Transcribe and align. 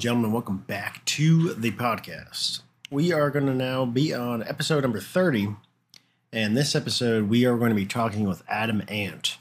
And 0.00 0.02
gentlemen, 0.04 0.32
welcome 0.32 0.64
back 0.66 1.04
to 1.04 1.52
the 1.52 1.72
podcast. 1.72 2.62
We 2.90 3.12
are 3.12 3.28
going 3.28 3.44
to 3.44 3.54
now 3.54 3.84
be 3.84 4.14
on 4.14 4.42
episode 4.42 4.82
number 4.82 4.98
30. 4.98 5.56
And 6.32 6.56
this 6.56 6.74
episode, 6.74 7.28
we 7.28 7.44
are 7.44 7.58
going 7.58 7.68
to 7.68 7.76
be 7.76 7.84
talking 7.84 8.26
with 8.26 8.42
Adam 8.48 8.82
Ant. 8.88 9.36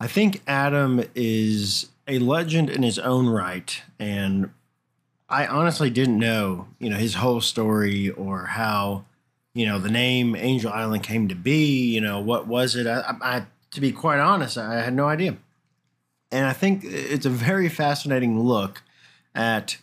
I 0.00 0.06
think 0.06 0.40
Adam 0.46 1.04
is 1.14 1.90
a 2.08 2.18
legend 2.18 2.70
in 2.70 2.82
his 2.82 2.98
own 2.98 3.28
right. 3.28 3.78
And 3.98 4.48
I 5.28 5.46
honestly 5.46 5.90
didn't 5.90 6.18
know, 6.18 6.68
you 6.78 6.88
know, 6.88 6.96
his 6.96 7.16
whole 7.16 7.42
story 7.42 8.08
or 8.08 8.46
how, 8.46 9.04
you 9.52 9.66
know, 9.66 9.78
the 9.78 9.90
name 9.90 10.34
Angel 10.34 10.72
Island 10.72 11.02
came 11.02 11.28
to 11.28 11.34
be. 11.34 11.90
You 11.90 12.00
know, 12.00 12.20
what 12.20 12.46
was 12.46 12.74
it? 12.74 12.86
I, 12.86 13.16
I 13.20 13.46
to 13.72 13.82
be 13.82 13.92
quite 13.92 14.18
honest, 14.18 14.56
I 14.56 14.80
had 14.80 14.94
no 14.94 15.08
idea. 15.08 15.36
And 16.30 16.46
I 16.46 16.54
think 16.54 16.84
it's 16.84 17.26
a 17.26 17.30
very 17.30 17.68
fascinating 17.68 18.40
look 18.40 18.82
at 19.34 19.78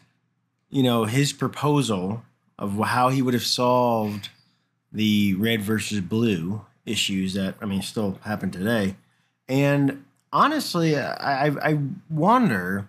you 0.70 0.84
know 0.84 1.06
his 1.06 1.34
proposal 1.34 2.24
of 2.58 2.78
how 2.80 3.10
he 3.10 3.22
would 3.22 3.34
have 3.34 3.46
solved 3.46 4.30
the 4.92 5.34
red 5.36 5.62
versus 5.62 6.02
blue 6.02 6.66
issues 6.86 7.34
that 7.34 7.56
I 7.62 7.66
mean 7.66 7.82
still 7.82 8.20
happen 8.24 8.52
today. 8.52 8.96
And 9.48 10.06
honestly, 10.32 10.98
I, 10.98 11.48
I 11.48 11.80
wonder, 12.10 12.88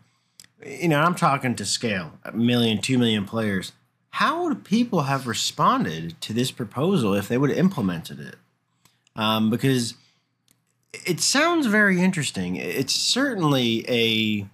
you 0.64 0.88
know, 0.88 1.00
I'm 1.00 1.14
talking 1.14 1.54
to 1.56 1.64
scale, 1.64 2.12
a 2.24 2.32
million, 2.32 2.80
two 2.80 2.98
million 2.98 3.24
players. 3.24 3.72
How 4.10 4.42
would 4.42 4.64
people 4.64 5.02
have 5.02 5.26
responded 5.26 6.20
to 6.20 6.32
this 6.32 6.50
proposal 6.50 7.14
if 7.14 7.28
they 7.28 7.38
would 7.38 7.50
have 7.50 7.58
implemented 7.58 8.20
it? 8.20 8.36
Um, 9.16 9.50
because 9.50 9.94
it 10.92 11.20
sounds 11.20 11.66
very 11.66 12.00
interesting. 12.00 12.56
It's 12.56 12.94
certainly 12.94 13.84
a 13.88 14.46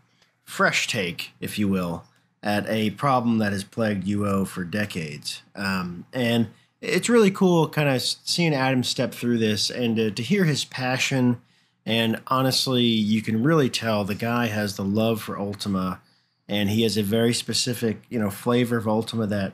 fresh 0.47 0.87
take, 0.87 1.33
if 1.41 1.59
you 1.59 1.69
will, 1.69 2.05
at 2.43 2.67
a 2.69 2.91
problem 2.91 3.39
that 3.39 3.53
has 3.53 3.65
plagued 3.65 4.07
UO 4.07 4.47
for 4.47 4.65
decades. 4.65 5.43
Um, 5.55 6.07
and 6.13 6.49
it's 6.81 7.09
really 7.09 7.31
cool 7.31 7.69
kind 7.69 7.89
of 7.89 8.01
seeing 8.01 8.55
Adam 8.55 8.85
step 8.85 9.13
through 9.13 9.39
this 9.39 9.69
and 9.69 9.97
to, 9.97 10.11
to 10.13 10.23
hear 10.23 10.45
his 10.45 10.65
passion. 10.65 11.43
And 11.85 12.23
honestly, 12.29 12.85
you 12.85 13.21
can 13.21 13.43
really 13.43 13.69
tell 13.69 14.05
the 14.05 14.15
guy 14.15 14.47
has 14.47 14.77
the 14.77 14.85
love 14.85 15.21
for 15.21 15.39
Ultima 15.39 16.01
and 16.49 16.71
he 16.71 16.83
has 16.83 16.97
a 16.97 17.03
very 17.03 17.35
specific, 17.35 18.03
you 18.09 18.19
know, 18.19 18.31
flavor 18.31 18.77
of 18.77 18.87
Ultima 18.87 19.27
that 19.27 19.53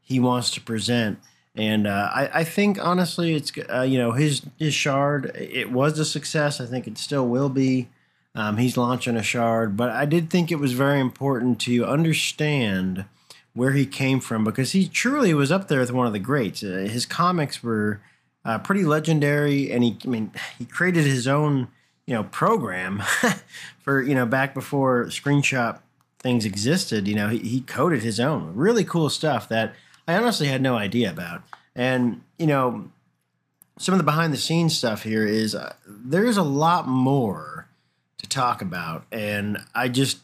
he 0.00 0.18
wants 0.18 0.50
to 0.52 0.60
present. 0.60 1.18
And 1.54 1.86
uh, 1.86 2.10
I, 2.14 2.40
I, 2.40 2.44
think 2.44 2.82
honestly, 2.82 3.34
it's 3.34 3.52
uh, 3.68 3.82
you 3.82 3.98
know 3.98 4.12
his 4.12 4.42
his 4.56 4.72
shard. 4.72 5.32
It 5.34 5.72
was 5.72 5.98
a 5.98 6.04
success. 6.04 6.60
I 6.60 6.66
think 6.66 6.86
it 6.86 6.96
still 6.96 7.26
will 7.26 7.48
be. 7.48 7.88
Um, 8.34 8.58
he's 8.58 8.76
launching 8.76 9.16
a 9.16 9.22
shard, 9.22 9.76
but 9.76 9.90
I 9.90 10.04
did 10.04 10.30
think 10.30 10.50
it 10.50 10.60
was 10.60 10.72
very 10.72 11.00
important 11.00 11.60
to 11.62 11.84
understand 11.84 13.04
where 13.54 13.72
he 13.72 13.86
came 13.86 14.20
from 14.20 14.44
because 14.44 14.72
he 14.72 14.86
truly 14.86 15.34
was 15.34 15.50
up 15.50 15.68
there 15.68 15.80
with 15.80 15.92
one 15.92 16.06
of 16.06 16.12
the 16.12 16.18
greats. 16.18 16.62
Uh, 16.62 16.88
his 16.90 17.06
comics 17.06 17.62
were 17.62 18.00
uh, 18.44 18.58
pretty 18.58 18.84
legendary, 18.84 19.70
and 19.70 19.82
he, 19.82 19.96
I 20.04 20.08
mean, 20.08 20.32
he 20.58 20.64
created 20.64 21.04
his 21.04 21.26
own, 21.26 21.68
you 22.06 22.14
know, 22.14 22.24
program 22.24 23.02
for 23.80 24.00
you 24.00 24.14
know 24.14 24.26
back 24.26 24.54
before 24.54 25.06
screenshot 25.06 25.80
things 26.20 26.44
existed. 26.44 27.08
You 27.08 27.14
know, 27.14 27.28
he, 27.28 27.38
he 27.38 27.60
coded 27.62 28.02
his 28.02 28.20
own 28.20 28.54
really 28.54 28.84
cool 28.84 29.10
stuff 29.10 29.48
that 29.48 29.74
I 30.06 30.14
honestly 30.14 30.46
had 30.46 30.62
no 30.62 30.76
idea 30.76 31.10
about, 31.10 31.42
and 31.74 32.22
you 32.38 32.46
know, 32.46 32.90
some 33.78 33.92
of 33.92 33.98
the 33.98 34.04
behind 34.04 34.32
the 34.32 34.38
scenes 34.38 34.78
stuff 34.78 35.02
here 35.02 35.26
is 35.26 35.54
uh, 35.54 35.74
there's 35.86 36.36
a 36.36 36.42
lot 36.42 36.86
more 36.86 37.66
to 38.20 38.28
talk 38.28 38.62
about, 38.62 39.04
and 39.10 39.58
I 39.74 39.88
just 39.88 40.18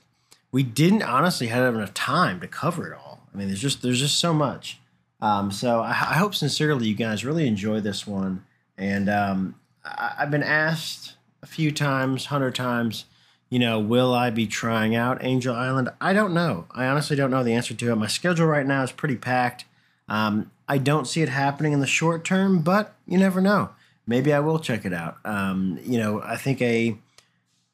we 0.52 0.62
didn't 0.62 1.02
honestly 1.02 1.48
have 1.48 1.74
enough 1.74 1.94
time 1.94 2.40
to 2.40 2.48
cover 2.48 2.90
it 2.90 2.96
all. 2.96 3.20
I 3.32 3.36
mean, 3.36 3.48
there's 3.48 3.60
just 3.60 3.82
there's 3.82 4.00
just 4.00 4.18
so 4.18 4.32
much. 4.32 4.78
Um, 5.20 5.50
so 5.50 5.80
I, 5.80 5.90
I, 5.90 6.14
hope 6.14 6.34
sincerely 6.34 6.88
you 6.88 6.94
guys 6.94 7.24
really 7.24 7.46
enjoy 7.46 7.80
this 7.80 8.06
one. 8.06 8.44
And 8.76 9.08
um, 9.08 9.54
I, 9.82 10.12
have 10.18 10.30
been 10.30 10.42
asked 10.42 11.14
a 11.42 11.46
few 11.46 11.72
times, 11.72 12.26
hundred 12.26 12.54
times, 12.54 13.06
you 13.48 13.58
know, 13.58 13.80
will 13.80 14.12
I 14.12 14.30
be 14.30 14.46
trying 14.46 14.94
out 14.94 15.24
Angel 15.24 15.54
Island? 15.54 15.88
I 16.00 16.12
don't 16.12 16.34
know. 16.34 16.66
I 16.70 16.86
honestly 16.86 17.16
don't 17.16 17.30
know 17.30 17.42
the 17.42 17.54
answer 17.54 17.72
to 17.72 17.92
it. 17.92 17.96
My 17.96 18.08
schedule 18.08 18.46
right 18.46 18.66
now 18.66 18.82
is 18.82 18.92
pretty 18.92 19.16
packed. 19.16 19.64
Um, 20.08 20.50
I 20.68 20.78
don't 20.78 21.06
see 21.06 21.22
it 21.22 21.28
happening 21.28 21.72
in 21.72 21.80
the 21.80 21.86
short 21.86 22.24
term, 22.24 22.60
but 22.60 22.94
you 23.06 23.18
never 23.18 23.40
know. 23.40 23.70
Maybe 24.06 24.32
I 24.32 24.40
will 24.40 24.58
check 24.58 24.84
it 24.84 24.92
out. 24.92 25.16
Um, 25.24 25.78
you 25.82 25.98
know, 25.98 26.20
I 26.22 26.36
think 26.36 26.60
a 26.60 26.98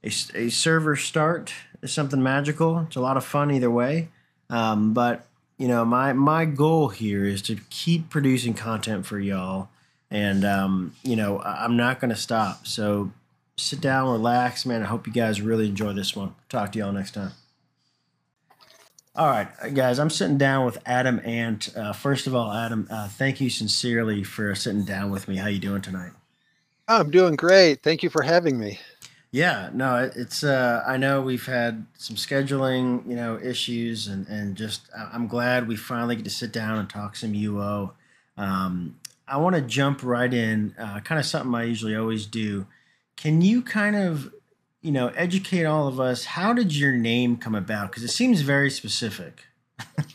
a, 0.05 0.09
a 0.35 0.49
server 0.51 0.97
start 0.97 1.53
is 1.83 1.93
something 1.93 2.23
magical. 2.23 2.81
It's 2.81 2.97
a 2.97 3.01
lot 3.01 3.17
of 3.17 3.25
fun 3.25 3.51
either 3.51 3.71
way. 3.71 4.09
Um, 4.51 4.93
but 4.93 5.27
you 5.59 5.69
know, 5.69 5.85
my 5.85 6.13
my 6.13 6.45
goal 6.45 6.89
here 6.89 7.25
is 7.25 7.43
to 7.43 7.57
keep 7.71 8.11
producing 8.11 8.55
content 8.55 9.07
for 9.07 9.19
y'all, 9.19 9.69
and 10.11 10.45
um, 10.45 10.95
you 11.03 11.17
know, 11.17 11.41
I'm 11.41 11.77
not 11.77 12.01
going 12.01 12.11
to 12.11 12.17
stop. 12.17 12.67
So 12.67 13.13
sit 13.57 13.81
down, 13.81 14.11
relax, 14.11 14.67
man. 14.67 14.83
I 14.83 14.87
hope 14.87 15.07
you 15.07 15.13
guys 15.13 15.41
really 15.41 15.69
enjoy 15.69 15.93
this 15.93 16.17
one. 16.17 16.35
Talk 16.49 16.73
to 16.73 16.79
y'all 16.79 16.93
next 16.93 17.13
time. 17.13 17.33
All 19.15 19.29
right, 19.29 19.49
guys, 19.75 19.99
I'm 19.99 20.11
sitting 20.11 20.39
down 20.39 20.65
with 20.65 20.79
Adam 20.87 21.21
Ant. 21.23 21.69
Uh, 21.77 21.93
first 21.93 22.27
of 22.27 22.35
all, 22.35 22.51
Adam, 22.51 22.89
uh, 22.91 23.09
thank 23.09 23.43
you 23.43 23.51
sincerely 23.51 24.25
for 24.25 24.55
sitting 24.55 24.85
down 24.85 25.11
with 25.11 25.29
me. 25.29 25.37
How 25.37 25.49
you 25.49 25.59
doing 25.59 25.83
tonight? 25.83 26.13
I'm 26.89 27.11
doing 27.11 27.37
great. 27.37 27.83
Thank 27.83 28.03
you 28.03 28.11
for 28.11 28.23
having 28.23 28.59
me. 28.59 28.81
Yeah, 29.33 29.71
no, 29.73 30.11
it's. 30.15 30.45
Uh, 30.45 30.85
I 30.87 30.99
know 30.99 31.23
we've 31.23 31.47
had 31.47 31.87
some 31.97 32.17
scheduling, 32.17 33.09
you 33.09 33.17
know, 33.17 33.41
issues, 33.43 34.07
and 34.07 34.29
and 34.29 34.55
just 34.55 34.91
I'm 34.95 35.27
glad 35.27 35.67
we 35.67 35.75
finally 35.75 36.17
get 36.17 36.27
to 36.27 36.31
sit 36.31 36.53
down 36.53 36.79
and 36.79 36.89
talk 36.89 37.17
some 37.17 37.33
UO. 37.33 37.93
Um, 38.37 39.01
I 39.27 39.39
want 39.39 39.57
to 39.57 39.63
jump 39.63 40.03
right 40.03 40.33
in, 40.33 40.75
uh, 40.79 41.01
kind 41.01 41.19
of 41.19 41.25
something 41.25 41.55
I 41.55 41.65
usually 41.65 41.97
always 41.97 42.27
do. 42.27 42.67
Can 43.17 43.41
you 43.41 43.63
kind 43.63 43.97
of, 43.97 44.35
you 44.83 44.93
know, 44.93 45.09
educate 45.09 45.65
all 45.65 45.89
of 45.89 45.99
us? 45.99 46.27
How 46.27 46.53
did 46.53 46.77
your 46.77 46.93
name 46.93 47.39
come 47.39 47.55
about? 47.55 47.91
Because 47.91 48.03
it 48.05 48.09
seems 48.09 48.43
very 48.43 48.69
specific. 48.69 49.47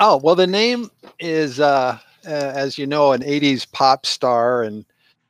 oh 0.00 0.16
well, 0.16 0.34
the 0.34 0.48
name 0.48 0.90
is, 1.20 1.60
uh, 1.60 1.98
uh, 2.26 2.28
as 2.28 2.78
you 2.78 2.86
know, 2.88 3.12
an 3.12 3.22
'80s 3.22 3.70
pop 3.70 4.06
star, 4.06 4.64
and 4.64 4.84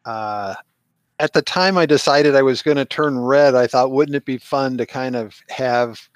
uh, 0.07 0.55
at 1.23 1.35
the 1.35 1.41
time 1.41 1.79
I 1.79 1.87
decided 1.87 2.35
I 2.35 2.43
was 2.43 2.63
going 2.63 2.79
to 2.79 2.85
turn 2.85 3.17
red, 3.17 3.55
I 3.55 3.69
thought, 3.69 3.93
wouldn't 3.93 4.17
it 4.17 4.25
be 4.25 4.39
fun 4.39 4.77
to 4.79 4.85
kind 4.85 5.15
of 5.15 5.41
have 5.51 6.09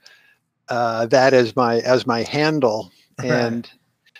uh, 0.69 1.07
that 1.07 1.33
as 1.33 1.55
my 1.55 1.77
as 1.77 2.09
my 2.09 2.25
handle? 2.25 2.91
And 3.23 3.71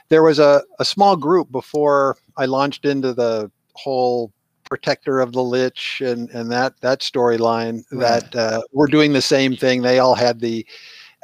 there 0.09 0.23
was 0.23 0.39
a, 0.39 0.63
a 0.79 0.85
small 0.85 1.17
group 1.17 1.51
before 1.51 2.17
I 2.37 2.47
launched 2.47 2.85
into 2.85 3.13
the 3.13 3.51
whole 3.75 4.33
protector 4.71 5.19
of 5.21 5.33
the 5.33 5.43
lich 5.43 6.01
and 6.05 6.31
and 6.31 6.53
that 6.53 6.81
that 6.81 7.01
storyline 7.01 7.85
right. 7.91 8.31
that 8.31 8.37
uh, 8.37 8.63
we're 8.73 8.87
doing 8.87 9.13
the 9.13 9.21
same 9.21 9.57
thing. 9.57 9.83
They 9.83 9.99
all 9.99 10.15
had 10.15 10.39
the 10.39 10.65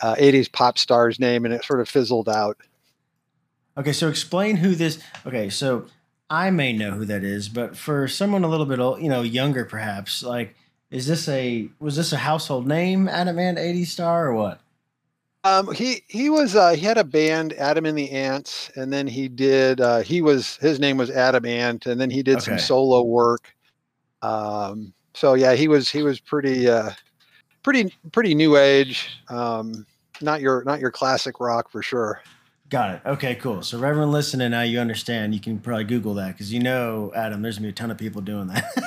uh, 0.03 0.17
80s 0.17 0.51
pop 0.51 0.77
stars 0.77 1.21
name, 1.21 1.45
and 1.45 1.55
it 1.55 1.65
sort 1.65 1.81
of 1.81 1.89
fizzled 1.89 2.29
out. 2.29 2.57
Okay, 3.79 3.93
so 3.93 4.09
explain 4.09 4.57
who 4.57 4.75
this. 4.75 5.01
Okay, 5.25 5.49
so 5.51 5.87
I 6.33 6.49
may 6.49 6.73
know 6.73 6.93
who 6.93 7.05
that 7.05 7.25
is, 7.25 7.51
but 7.51 7.77
for 7.77 8.09
someone 8.09 8.43
a 8.43 8.49
little 8.49 8.65
bit, 8.65 8.79
you 9.03 9.11
know, 9.11 9.21
younger 9.21 9.67
perhaps, 9.67 10.23
like, 10.23 10.57
is 10.91 11.07
this 11.07 11.29
a 11.29 11.69
was 11.79 11.95
this 11.95 12.11
a 12.15 12.17
household 12.17 12.67
name, 12.67 13.07
Adam 13.07 13.39
Ant 13.39 13.59
80 13.59 13.85
Star, 13.85 14.29
or 14.29 14.35
what? 14.35 14.61
Um, 15.45 15.75
he 15.75 16.03
he 16.09 16.31
was 16.31 16.57
uh, 16.57 16.71
he 16.71 16.87
had 16.87 16.97
a 16.97 17.05
band, 17.05 17.53
Adam 17.55 17.85
and 17.85 17.99
the 17.99 18.11
Ants, 18.11 18.71
and 18.77 18.91
then 18.91 19.07
he 19.07 19.29
did 19.29 19.83
uh, 19.83 19.99
he 20.01 20.23
was 20.23 20.57
his 20.57 20.81
name 20.81 20.97
was 20.97 21.11
Adam 21.11 21.45
Ant, 21.45 21.85
and 21.85 22.01
then 22.01 22.09
he 22.09 22.23
did 22.23 22.37
okay. 22.37 22.45
some 22.45 22.59
solo 22.59 23.03
work. 23.03 23.55
Um, 24.23 24.95
so 25.13 25.35
yeah, 25.35 25.53
he 25.53 25.69
was 25.69 25.91
he 25.91 26.03
was 26.03 26.19
pretty 26.19 26.67
uh, 26.67 26.93
pretty 27.63 27.93
pretty 28.11 28.35
new 28.35 28.57
age. 28.57 29.21
Um, 29.29 29.87
not 30.23 30.41
your 30.41 30.65
not 30.65 30.81
your 30.81 30.91
classic 30.91 31.41
rock 31.41 31.71
for 31.71 31.83
sure. 31.83 32.23
Got 32.73 32.95
it. 32.95 33.01
Okay, 33.05 33.35
cool. 33.35 33.61
So, 33.61 33.79
Reverend, 33.79 34.13
listening 34.13 34.53
now, 34.53 34.63
you 34.63 34.81
understand. 34.81 35.35
You 35.35 35.41
can 35.41 35.59
probably 35.59 35.85
Google 35.85 36.15
that 36.15 36.29
because 36.29 36.51
you 36.51 36.59
know, 36.59 37.13
Adam, 37.15 37.43
there's 37.43 37.59
gonna 37.59 37.67
be 37.67 37.69
a 37.69 37.75
ton 37.75 37.91
of 37.91 37.99
people 37.99 38.23
doing 38.23 38.47
that. 38.47 38.65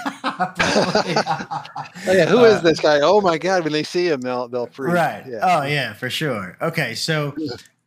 oh, 2.07 2.11
yeah, 2.11 2.25
who 2.25 2.39
uh, 2.39 2.45
is 2.45 2.63
this 2.63 2.79
guy? 2.79 3.01
Oh 3.03 3.21
my 3.21 3.37
God! 3.37 3.63
When 3.63 3.73
they 3.73 3.83
see 3.83 4.07
him, 4.07 4.21
they'll 4.21 4.47
they'll 4.47 4.65
freeze. 4.65 4.91
Right. 4.91 5.23
Yeah. 5.27 5.39
Oh 5.43 5.67
yeah, 5.67 5.93
for 5.93 6.09
sure. 6.09 6.57
Okay, 6.63 6.95
so, 6.95 7.35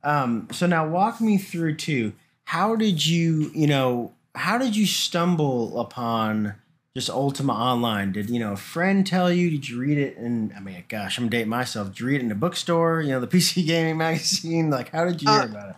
um, 0.04 0.46
so 0.52 0.68
now 0.68 0.86
walk 0.86 1.20
me 1.20 1.36
through 1.36 1.74
too. 1.74 2.12
How 2.44 2.76
did 2.76 3.04
you, 3.04 3.50
you 3.52 3.66
know, 3.66 4.12
how 4.36 4.56
did 4.56 4.76
you 4.76 4.86
stumble 4.86 5.80
upon 5.80 6.54
just 6.94 7.10
Ultima 7.10 7.54
Online? 7.54 8.12
Did 8.12 8.30
you 8.30 8.38
know 8.38 8.52
a 8.52 8.56
friend 8.56 9.04
tell 9.04 9.32
you? 9.32 9.50
Did 9.50 9.68
you 9.68 9.80
read 9.80 9.98
it? 9.98 10.16
And 10.16 10.52
I 10.56 10.60
mean, 10.60 10.84
gosh, 10.88 11.18
I'm 11.18 11.28
dating 11.28 11.48
myself. 11.48 11.88
Did 11.88 11.98
you 11.98 12.06
read 12.06 12.20
it 12.20 12.24
in 12.24 12.30
a 12.30 12.36
bookstore? 12.36 13.00
You 13.00 13.08
know, 13.08 13.20
the 13.20 13.26
PC 13.36 13.66
gaming 13.66 13.96
magazine. 13.96 14.70
Like, 14.70 14.90
how 14.90 15.04
did 15.04 15.20
you 15.20 15.28
hear 15.28 15.40
uh, 15.40 15.46
about 15.46 15.70
it? 15.70 15.76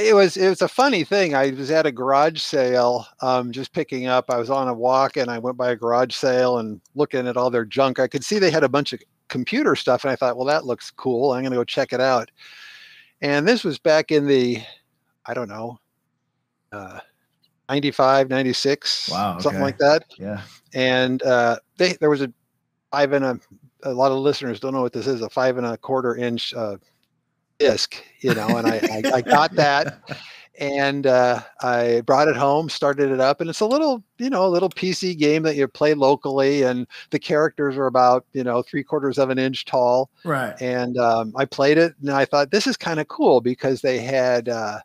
It 0.00 0.14
was 0.14 0.36
it 0.36 0.48
was 0.48 0.62
a 0.62 0.68
funny 0.68 1.04
thing. 1.04 1.34
I 1.34 1.50
was 1.50 1.70
at 1.70 1.86
a 1.86 1.92
garage 1.92 2.40
sale, 2.40 3.06
um, 3.20 3.52
just 3.52 3.72
picking 3.72 4.06
up. 4.06 4.30
I 4.30 4.38
was 4.38 4.50
on 4.50 4.68
a 4.68 4.74
walk 4.74 5.16
and 5.16 5.30
I 5.30 5.38
went 5.38 5.56
by 5.56 5.70
a 5.70 5.76
garage 5.76 6.14
sale 6.14 6.58
and 6.58 6.80
looking 6.94 7.26
at 7.26 7.36
all 7.36 7.50
their 7.50 7.64
junk. 7.64 7.98
I 7.98 8.08
could 8.08 8.24
see 8.24 8.38
they 8.38 8.50
had 8.50 8.64
a 8.64 8.68
bunch 8.68 8.92
of 8.92 9.00
computer 9.28 9.76
stuff, 9.76 10.04
and 10.04 10.10
I 10.10 10.16
thought, 10.16 10.36
well, 10.36 10.46
that 10.46 10.66
looks 10.66 10.90
cool. 10.90 11.32
I'm 11.32 11.42
going 11.42 11.52
to 11.52 11.56
go 11.56 11.64
check 11.64 11.92
it 11.92 12.00
out. 12.00 12.30
And 13.22 13.46
this 13.46 13.64
was 13.64 13.78
back 13.78 14.10
in 14.10 14.26
the, 14.26 14.62
I 15.26 15.34
don't 15.34 15.48
know, 15.48 15.78
uh, 16.72 17.00
95, 17.68 18.30
96, 18.30 19.10
Wow, 19.10 19.38
something 19.38 19.62
like 19.62 19.78
that. 19.78 20.04
Yeah. 20.18 20.42
And 20.74 21.22
uh, 21.22 21.58
they 21.76 21.94
there 21.94 22.10
was 22.10 22.22
a 22.22 22.32
five 22.90 23.12
and 23.12 23.24
a. 23.24 23.40
A 23.84 23.94
lot 23.94 24.12
of 24.12 24.18
listeners 24.18 24.60
don't 24.60 24.74
know 24.74 24.82
what 24.82 24.92
this 24.92 25.06
is. 25.06 25.22
A 25.22 25.30
five 25.30 25.56
and 25.56 25.66
a 25.66 25.74
quarter 25.78 26.14
inch 26.14 26.52
uh, 26.52 26.76
disc, 27.60 27.94
you 28.20 28.34
know, 28.34 28.48
and 28.56 28.66
I, 28.66 28.80
I, 28.90 29.02
I 29.16 29.20
got 29.20 29.54
that 29.56 30.00
and 30.58 31.06
uh, 31.06 31.40
I 31.62 32.02
brought 32.02 32.28
it 32.28 32.36
home, 32.36 32.68
started 32.68 33.10
it 33.10 33.20
up, 33.20 33.40
and 33.40 33.48
it's 33.48 33.60
a 33.60 33.66
little, 33.66 34.04
you 34.18 34.28
know, 34.28 34.44
a 34.44 34.48
little 34.48 34.68
PC 34.68 35.16
game 35.16 35.42
that 35.44 35.56
you 35.56 35.66
play 35.66 35.94
locally, 35.94 36.62
and 36.62 36.86
the 37.10 37.18
characters 37.18 37.76
are 37.78 37.86
about, 37.86 38.26
you 38.34 38.44
know, 38.44 38.62
three 38.62 38.84
quarters 38.84 39.16
of 39.16 39.30
an 39.30 39.38
inch 39.38 39.64
tall, 39.64 40.10
Right. 40.24 40.60
and 40.60 40.98
um, 40.98 41.32
I 41.36 41.46
played 41.46 41.78
it, 41.78 41.94
and 42.00 42.10
I 42.10 42.26
thought 42.26 42.50
this 42.50 42.66
is 42.66 42.76
kind 42.76 43.00
of 43.00 43.08
cool 43.08 43.40
because 43.40 43.80
they 43.80 43.98
had. 44.00 44.48
Uh, 44.48 44.80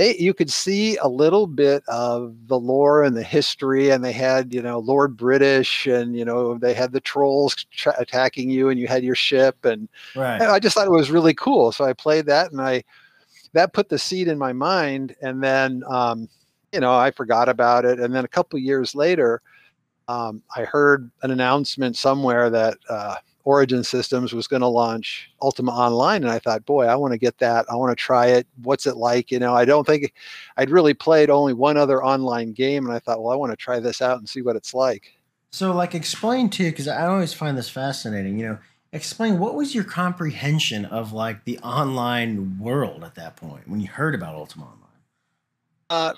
they, 0.00 0.16
you 0.16 0.32
could 0.32 0.50
see 0.50 0.96
a 0.96 1.08
little 1.08 1.46
bit 1.46 1.82
of 1.86 2.34
the 2.46 2.58
lore 2.58 3.04
and 3.04 3.14
the 3.14 3.22
history, 3.22 3.90
and 3.90 4.02
they 4.02 4.12
had, 4.12 4.54
you 4.54 4.62
know, 4.62 4.78
Lord 4.78 5.14
British, 5.14 5.86
and 5.86 6.16
you 6.16 6.24
know, 6.24 6.56
they 6.56 6.72
had 6.72 6.92
the 6.92 7.02
trolls 7.02 7.54
tra- 7.70 7.94
attacking 7.98 8.48
you, 8.48 8.70
and 8.70 8.80
you 8.80 8.86
had 8.86 9.04
your 9.04 9.14
ship, 9.14 9.62
and 9.66 9.90
Right. 10.16 10.40
I 10.40 10.58
just 10.58 10.74
thought 10.74 10.86
it 10.86 10.90
was 10.90 11.10
really 11.10 11.34
cool. 11.34 11.70
So 11.70 11.84
I 11.84 11.92
played 11.92 12.24
that 12.26 12.50
and 12.50 12.62
I 12.62 12.82
that 13.52 13.74
put 13.74 13.90
the 13.90 13.98
seed 13.98 14.26
in 14.28 14.38
my 14.38 14.54
mind. 14.54 15.14
And 15.20 15.42
then 15.42 15.82
um, 15.86 16.30
you 16.72 16.80
know, 16.80 16.94
I 16.94 17.10
forgot 17.10 17.50
about 17.50 17.84
it. 17.84 18.00
And 18.00 18.14
then 18.14 18.24
a 18.24 18.28
couple 18.28 18.58
years 18.58 18.94
later, 18.94 19.42
um, 20.08 20.42
I 20.56 20.64
heard 20.64 21.10
an 21.22 21.30
announcement 21.30 21.96
somewhere 21.96 22.48
that 22.48 22.78
uh, 22.88 23.16
Origin 23.44 23.82
Systems 23.82 24.32
was 24.32 24.46
going 24.46 24.60
to 24.62 24.68
launch 24.68 25.30
Ultima 25.40 25.72
Online, 25.72 26.22
and 26.22 26.30
I 26.30 26.38
thought, 26.38 26.66
boy, 26.66 26.86
I 26.86 26.96
want 26.96 27.12
to 27.12 27.18
get 27.18 27.38
that. 27.38 27.66
I 27.70 27.76
want 27.76 27.90
to 27.90 27.96
try 27.96 28.26
it. 28.26 28.46
What's 28.62 28.86
it 28.86 28.96
like? 28.96 29.30
You 29.30 29.38
know, 29.38 29.54
I 29.54 29.64
don't 29.64 29.86
think 29.86 30.12
I'd 30.56 30.70
really 30.70 30.94
played 30.94 31.30
only 31.30 31.54
one 31.54 31.76
other 31.76 32.04
online 32.04 32.52
game, 32.52 32.86
and 32.86 32.94
I 32.94 32.98
thought, 32.98 33.22
well, 33.22 33.32
I 33.32 33.36
want 33.36 33.52
to 33.52 33.56
try 33.56 33.80
this 33.80 34.02
out 34.02 34.18
and 34.18 34.28
see 34.28 34.42
what 34.42 34.56
it's 34.56 34.74
like. 34.74 35.12
So, 35.52 35.72
like, 35.72 35.94
explain 35.94 36.50
too, 36.50 36.70
because 36.70 36.86
I 36.86 37.06
always 37.06 37.32
find 37.32 37.56
this 37.56 37.68
fascinating. 37.68 38.38
You 38.38 38.46
know, 38.46 38.58
explain 38.92 39.38
what 39.38 39.54
was 39.54 39.74
your 39.74 39.84
comprehension 39.84 40.84
of 40.84 41.12
like 41.12 41.44
the 41.44 41.58
online 41.60 42.58
world 42.58 43.04
at 43.04 43.14
that 43.14 43.36
point 43.36 43.68
when 43.68 43.80
you 43.80 43.88
heard 43.88 44.14
about 44.14 44.34
Ultima 44.34 44.64
Online? 44.64 44.76
Uh, 45.88 46.14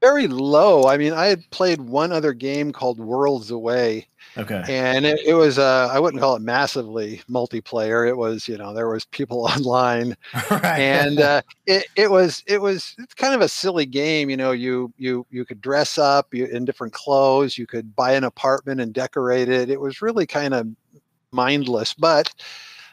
very 0.00 0.26
low. 0.26 0.86
I 0.86 0.96
mean, 0.96 1.12
I 1.12 1.26
had 1.26 1.48
played 1.50 1.80
one 1.80 2.12
other 2.12 2.32
game 2.32 2.72
called 2.72 2.98
Worlds 2.98 3.50
Away, 3.50 4.06
Okay. 4.36 4.64
and 4.68 5.04
it, 5.06 5.20
it 5.26 5.34
was 5.34 5.58
uh, 5.58 5.88
I 5.92 5.98
wouldn't 6.00 6.20
call 6.22 6.36
it 6.36 6.42
massively 6.42 7.22
multiplayer. 7.30 8.08
It 8.08 8.16
was 8.16 8.48
you 8.48 8.56
know 8.58 8.72
there 8.74 8.88
was 8.88 9.04
people 9.06 9.40
online, 9.46 10.16
right. 10.50 10.90
and 10.92 11.20
uh, 11.20 11.42
it 11.66 11.86
it 11.96 12.10
was 12.10 12.42
it 12.46 12.60
was 12.60 12.94
it's 12.98 13.14
kind 13.14 13.34
of 13.34 13.40
a 13.42 13.48
silly 13.48 13.86
game. 13.86 14.30
You 14.30 14.36
know, 14.36 14.52
you 14.52 14.92
you 14.96 15.26
you 15.30 15.44
could 15.44 15.60
dress 15.60 15.98
up 15.98 16.32
you, 16.34 16.46
in 16.46 16.64
different 16.64 16.92
clothes. 16.94 17.58
You 17.58 17.66
could 17.66 17.94
buy 17.96 18.12
an 18.14 18.24
apartment 18.24 18.80
and 18.80 18.92
decorate 18.94 19.48
it. 19.48 19.70
It 19.70 19.80
was 19.80 20.02
really 20.02 20.26
kind 20.26 20.54
of 20.54 20.68
mindless, 21.32 21.94
but 21.94 22.32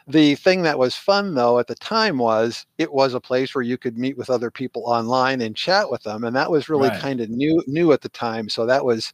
the 0.08 0.34
thing 0.36 0.62
that 0.62 0.78
was 0.78 0.96
fun 0.96 1.34
though 1.34 1.58
at 1.58 1.66
the 1.68 1.74
time 1.76 2.18
was 2.18 2.66
it 2.78 2.92
was 2.92 3.14
a 3.14 3.20
place 3.20 3.54
where 3.54 3.62
you 3.62 3.78
could 3.78 3.96
meet 3.98 4.16
with 4.18 4.30
other 4.30 4.50
people 4.50 4.82
online 4.86 5.40
and 5.40 5.56
chat 5.56 5.90
with 5.90 6.02
them, 6.02 6.24
and 6.24 6.34
that 6.36 6.50
was 6.50 6.68
really 6.68 6.90
Right. 6.90 7.00
kind 7.00 7.20
of 7.20 7.30
new 7.30 7.62
new 7.66 7.92
at 7.92 8.00
the 8.02 8.08
time. 8.08 8.48
So 8.48 8.66
that 8.66 8.84
was 8.84 9.12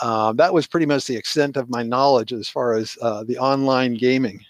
um, 0.00 0.36
that 0.36 0.54
was 0.54 0.66
pretty 0.66 0.86
much 0.86 1.06
the 1.06 1.16
extent 1.16 1.56
of 1.56 1.68
my 1.68 1.82
knowledge 1.82 2.32
as 2.32 2.48
far 2.48 2.74
as 2.74 2.96
uh, 3.02 3.24
the 3.24 3.38
online 3.38 3.94
gaming. 3.94 4.44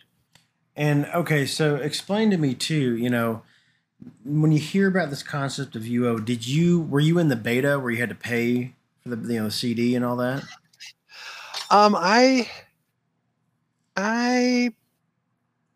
And 0.77 1.07
okay, 1.07 1.45
so 1.47 1.77
explain 1.77 2.31
to 2.31 2.39
me 2.39 2.55
too. 2.55 2.97
You 2.97 3.11
know, 3.11 3.43
when 4.25 4.53
you 4.53 4.59
hear 4.59 4.89
about 4.89 5.11
this 5.11 5.23
concept 5.23 5.77
of 5.77 5.83
UO, 5.83 6.25
did 6.25 6.47
you 6.47 6.81
were 6.81 7.01
you 7.01 7.19
in 7.19 7.29
the 7.29 7.37
beta 7.37 7.79
where 7.79 7.91
you 7.91 7.99
had 7.99 8.09
to 8.09 8.15
pay 8.15 8.75
for 9.03 9.11
the 9.11 9.33
you 9.33 9.41
know 9.41 9.47
the 9.47 9.51
CD 9.51 9.95
and 9.95 10.05
all 10.05 10.17
that? 10.17 10.43
Um, 11.71 11.95
I 11.99 12.49
I 13.97 14.73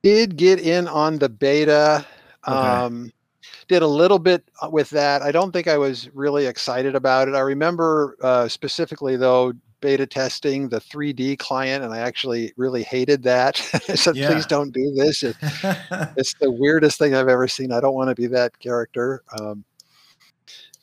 did 0.03 0.37
get 0.37 0.61
in 0.61 0.89
on 0.89 1.19
the 1.19 1.29
beta. 1.29 2.07
Okay. 2.47 2.57
Um, 2.57 3.13
did 3.69 3.83
a 3.83 3.87
little 3.87 4.19
bit 4.19 4.49
uh, 4.63 4.71
with 4.71 4.91
that. 4.91 5.23
I 5.23 5.33
don't 5.33 5.53
think 5.53 5.69
I 5.69 5.79
was 5.79 6.09
really 6.15 6.47
excited 6.47 6.95
about 6.95 7.29
it. 7.29 7.35
I 7.35 7.41
remember 7.41 8.17
uh, 8.23 8.49
specifically 8.49 9.17
though 9.17 9.53
beta 9.81 10.07
testing 10.07 10.69
the 10.69 10.81
3D 10.81 11.39
client, 11.39 11.85
and 11.85 11.93
I 11.93 11.99
actually 11.99 12.53
really 12.57 12.83
hated 12.83 13.23
that. 13.25 13.61
I 13.89 13.95
said, 13.95 14.17
Yeah. 14.17 14.33
"Please 14.33 14.47
don't 14.47 14.73
do 14.73 14.93
this. 14.95 15.23
It- 15.23 15.37
it's 16.17 16.35
the 16.41 16.51
weirdest 16.51 16.99
thing 16.99 17.15
I've 17.15 17.29
ever 17.29 17.49
seen. 17.49 17.73
I 17.73 17.81
don't 17.81 17.95
want 17.95 18.09
to 18.09 18.15
be 18.15 18.27
that 18.29 18.59
character." 18.59 19.23
Um, 19.39 19.65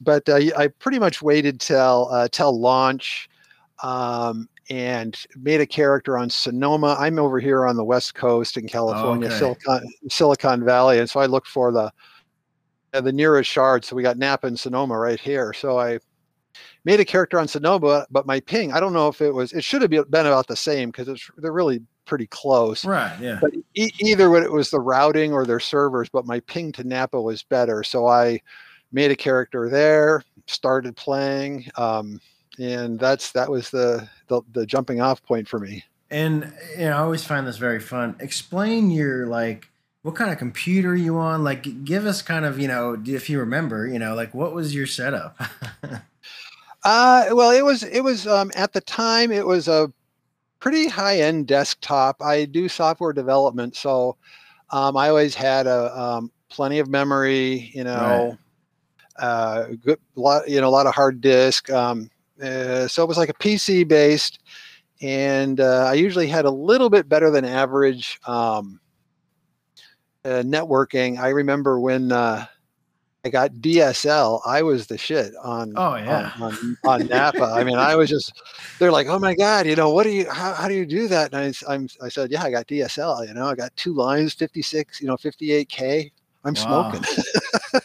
but 0.01 0.27
uh, 0.27 0.39
I 0.57 0.67
pretty 0.67 0.99
much 0.99 1.21
waited 1.21 1.59
till 1.59 2.09
uh, 2.11 2.27
till 2.31 2.59
launch. 2.59 3.29
Um, 3.81 4.47
and 4.69 5.25
made 5.35 5.59
a 5.59 5.65
character 5.65 6.17
on 6.17 6.29
Sonoma. 6.29 6.95
I'm 6.97 7.19
over 7.19 7.37
here 7.37 7.67
on 7.67 7.75
the 7.75 7.83
West 7.83 8.15
Coast 8.15 8.55
in 8.55 8.65
California, 8.65 9.27
okay. 9.27 9.37
Silicon 9.37 9.93
Silicon 10.09 10.63
Valley, 10.63 10.99
and 10.99 11.09
so 11.09 11.19
I 11.19 11.25
looked 11.25 11.47
for 11.47 11.71
the 11.73 11.91
the 13.01 13.11
nearest 13.11 13.49
shard. 13.49 13.85
So 13.85 13.95
we 13.95 14.03
got 14.03 14.17
Napa 14.17 14.47
and 14.47 14.59
Sonoma 14.59 14.97
right 14.97 15.19
here. 15.19 15.53
So 15.53 15.79
I 15.79 15.99
made 16.85 16.99
a 16.99 17.05
character 17.05 17.39
on 17.39 17.47
Sonoma, 17.47 18.05
but 18.11 18.25
my 18.25 18.39
ping, 18.39 18.71
I 18.71 18.79
don't 18.79 18.93
know 18.93 19.07
if 19.07 19.21
it 19.21 19.31
was. 19.31 19.53
It 19.53 19.63
should 19.63 19.81
have 19.81 19.91
been 19.91 20.25
about 20.25 20.47
the 20.47 20.55
same 20.55 20.89
because 20.89 21.07
it's 21.07 21.29
they're 21.37 21.51
really 21.51 21.81
pretty 22.05 22.27
close. 22.27 22.85
right. 22.85 23.17
Yeah. 23.19 23.39
But 23.41 23.53
e- 23.75 23.91
either 23.99 24.29
when 24.29 24.43
it 24.43 24.51
was 24.51 24.69
the 24.69 24.79
routing 24.79 25.33
or 25.33 25.45
their 25.45 25.59
servers, 25.59 26.09
but 26.09 26.25
my 26.25 26.39
ping 26.41 26.71
to 26.73 26.83
Napa 26.83 27.19
was 27.19 27.43
better. 27.43 27.83
So 27.83 28.07
I 28.07 28.41
made 28.91 29.11
a 29.11 29.15
character 29.15 29.69
there, 29.69 30.23
started 30.47 30.95
playing, 30.95 31.69
um, 31.77 32.19
and 32.59 32.99
that's 32.99 33.31
that 33.31 33.49
was 33.49 33.69
the, 33.71 34.07
the 34.27 34.41
the 34.51 34.65
jumping 34.65 35.01
off 35.01 35.23
point 35.23 35.47
for 35.47 35.59
me. 35.59 35.83
And 36.11 36.53
you 36.77 36.85
know, 36.85 36.97
I 36.97 36.99
always 36.99 37.23
find 37.23 37.47
this 37.47 37.57
very 37.57 37.79
fun. 37.79 38.15
Explain 38.19 38.91
your 38.91 39.25
like 39.25 39.67
what 40.03 40.15
kind 40.15 40.31
of 40.31 40.37
computer 40.37 40.91
are 40.91 40.95
you 40.95 41.17
on? 41.17 41.43
Like, 41.43 41.83
give 41.83 42.05
us 42.05 42.21
kind 42.21 42.45
of 42.45 42.59
you 42.59 42.67
know 42.67 43.01
if 43.05 43.29
you 43.29 43.39
remember, 43.39 43.87
you 43.87 43.99
know, 43.99 44.15
like 44.15 44.33
what 44.33 44.53
was 44.53 44.75
your 44.75 44.85
setup? 44.85 45.39
Uh, 46.83 47.27
well, 47.31 47.51
it 47.51 47.63
was 47.63 47.83
it 47.83 48.01
was 48.01 48.27
um, 48.27 48.51
at 48.55 48.73
the 48.73 48.81
time 48.81 49.31
it 49.31 49.45
was 49.47 49.67
a 49.67 49.91
pretty 50.59 50.87
high 50.87 51.19
end 51.19 51.47
desktop. 51.47 52.21
I 52.21 52.45
do 52.45 52.67
software 52.67 53.13
development, 53.13 53.75
so 53.75 54.17
um, 54.69 54.97
I 54.97 55.09
always 55.09 55.33
had 55.33 55.65
a 55.65 55.97
um, 55.97 56.31
plenty 56.49 56.79
of 56.79 56.89
memory. 56.89 57.71
You 57.73 57.85
know, 57.85 58.37
uh, 59.17 59.67
good 59.81 59.99
lot 60.15 60.49
you 60.49 60.59
know 60.59 60.67
a 60.67 60.71
lot 60.71 60.87
of 60.87 60.93
hard 60.93 61.21
disk. 61.21 61.69
Um, 61.71 62.09
uh, 62.41 62.87
so 62.89 63.01
it 63.01 63.07
was 63.07 63.17
like 63.17 63.29
a 63.29 63.33
PC 63.33 63.87
based, 63.87 64.39
and 65.01 65.61
uh, 65.61 65.85
I 65.87 65.93
usually 65.93 66.27
had 66.27 66.43
a 66.43 66.51
little 66.51 66.89
bit 66.89 67.07
better 67.07 67.31
than 67.31 67.45
average 67.45 68.19
um, 68.25 68.81
uh, 70.25 70.43
networking. 70.43 71.19
I 71.19 71.29
remember 71.29 71.79
when. 71.79 72.11
Uh, 72.11 72.45
I 73.25 73.29
got 73.29 73.51
DSL. 73.53 74.41
I 74.45 74.63
was 74.63 74.87
the 74.87 74.97
shit 74.97 75.33
on 75.41 75.73
Oh, 75.77 75.95
yeah. 75.95 76.33
on, 76.35 76.43
on, 76.43 76.77
on 76.83 77.07
Napa. 77.07 77.43
I 77.43 77.63
mean, 77.63 77.77
I 77.77 77.95
was 77.95 78.09
just 78.09 78.33
they're 78.79 78.91
like, 78.91 79.07
oh 79.07 79.17
my 79.17 79.33
god, 79.33 79.65
you 79.65 79.77
know, 79.77 79.91
what 79.91 80.03
do 80.03 80.09
you 80.09 80.29
how, 80.29 80.53
how 80.53 80.67
do 80.67 80.73
you 80.73 80.85
do 80.85 81.07
that? 81.07 81.33
And 81.33 81.55
I, 81.67 81.73
I'm 81.73 81.87
I 82.01 82.09
said, 82.09 82.31
yeah, 82.31 82.43
I 82.43 82.51
got 82.51 82.67
DSL. 82.67 83.25
You 83.25 83.33
know, 83.33 83.45
I 83.45 83.55
got 83.55 83.73
two 83.77 83.93
lines, 83.93 84.33
56, 84.33 84.99
you 84.99 85.07
know, 85.07 85.15
58k. 85.15 86.11
I'm 86.43 86.55
Wow. 86.55 86.91
smoking. 86.91 87.81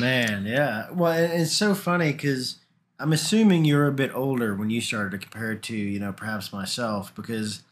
Man, 0.00 0.46
yeah. 0.46 0.90
Well, 0.90 1.12
it's 1.12 1.52
so 1.52 1.74
funny 1.76 2.10
because 2.12 2.56
I'm 2.98 3.12
assuming 3.12 3.64
you're 3.64 3.86
a 3.86 3.92
bit 3.92 4.12
older 4.12 4.54
when 4.56 4.70
you 4.70 4.80
started 4.80 5.12
to 5.12 5.18
compare 5.18 5.54
to, 5.54 5.76
you 5.76 6.00
know, 6.00 6.12
perhaps 6.12 6.52
myself, 6.52 7.14
because 7.14 7.62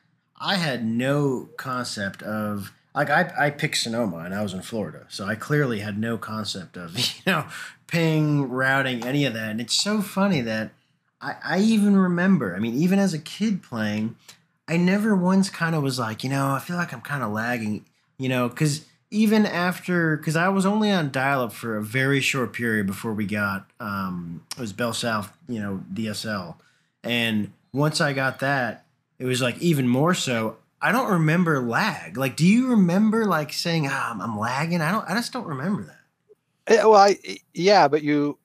I 0.40 0.56
had 0.56 0.84
no 0.84 1.48
concept 1.56 2.22
of 2.22 2.72
like 2.94 3.11
I 3.11 3.32
I 3.38 3.50
picked 3.50 3.78
Sonoma 3.78 4.18
and 4.18 4.35
I 4.35 4.42
was 4.42 4.54
in 4.54 4.62
Florida, 4.62 5.06
so 5.09 5.26
I 5.26 5.35
clearly 5.35 5.80
had 5.80 5.99
no 5.99 6.18
concept 6.18 6.76
of 6.76 6.99
you 6.99 7.23
know 7.26 7.47
ping 7.87 8.49
routing 8.49 9.04
any 9.04 9.25
of 9.25 9.35
that, 9.35 9.50
and 9.50 9.61
it's 9.61 9.80
so 9.80 10.00
funny 10.00 10.40
that 10.42 10.70
I 11.20 11.37
I 11.44 11.59
even 11.61 11.97
remember. 11.97 12.54
I 12.54 12.59
mean, 12.59 12.75
even 12.75 12.99
as 12.99 13.14
a 13.14 13.18
kid 13.18 13.62
playing, 13.62 14.16
I 14.70 14.76
never 14.76 15.16
once 15.16 15.50
kind 15.50 15.75
of 15.75 15.82
was 15.82 15.99
like, 15.99 16.23
you 16.23 16.30
know, 16.30 16.50
I 16.50 16.61
feel 16.61 16.76
like 16.76 16.92
I'm 16.92 17.00
kind 17.00 17.25
of 17.25 17.32
lagging, 17.32 17.85
you 18.18 18.28
know, 18.28 18.49
because 18.49 18.85
even 19.11 19.44
after, 19.44 20.16
because 20.16 20.37
I 20.37 20.49
was 20.49 20.64
only 20.64 20.92
on 20.92 21.11
dial 21.11 21.42
up 21.42 21.52
for 21.52 21.76
a 21.76 21.82
very 21.82 22.20
short 22.20 22.52
period 22.52 22.87
before 22.87 23.12
we 23.12 23.26
got, 23.26 23.68
um, 23.80 24.44
it 24.56 24.61
was 24.61 24.73
Bell 24.73 24.92
South, 24.92 25.32
you 25.49 25.59
know, 25.59 25.82
DSL. 25.92 26.54
And 27.02 27.52
once 27.73 28.00
I 28.00 28.12
got 28.12 28.38
that, 28.38 28.85
it 29.18 29.25
was 29.25 29.42
like 29.42 29.59
even 29.59 29.88
more 29.88 30.14
so. 30.14 30.59
I 30.82 30.92
don't 30.92 31.10
remember 31.10 31.60
lag. 31.60 32.16
Like, 32.16 32.37
do 32.37 32.46
you 32.46 32.68
remember 32.68 33.26
like 33.26 33.52
saying, 33.52 33.87
ah, 33.90 34.12
I'm, 34.12 34.20
I'm 34.20 34.38
lagging? 34.38 34.80
I 34.80 34.90
don't, 34.90 35.04
I 35.08 35.14
just 35.14 35.32
don't 35.32 35.46
remember 35.46 35.82
that. 35.84 36.75
Eh, 36.75 36.84
well, 36.84 36.96
I, 36.96 37.16
yeah, 37.54 37.88
but 37.88 38.02
you 38.02 38.38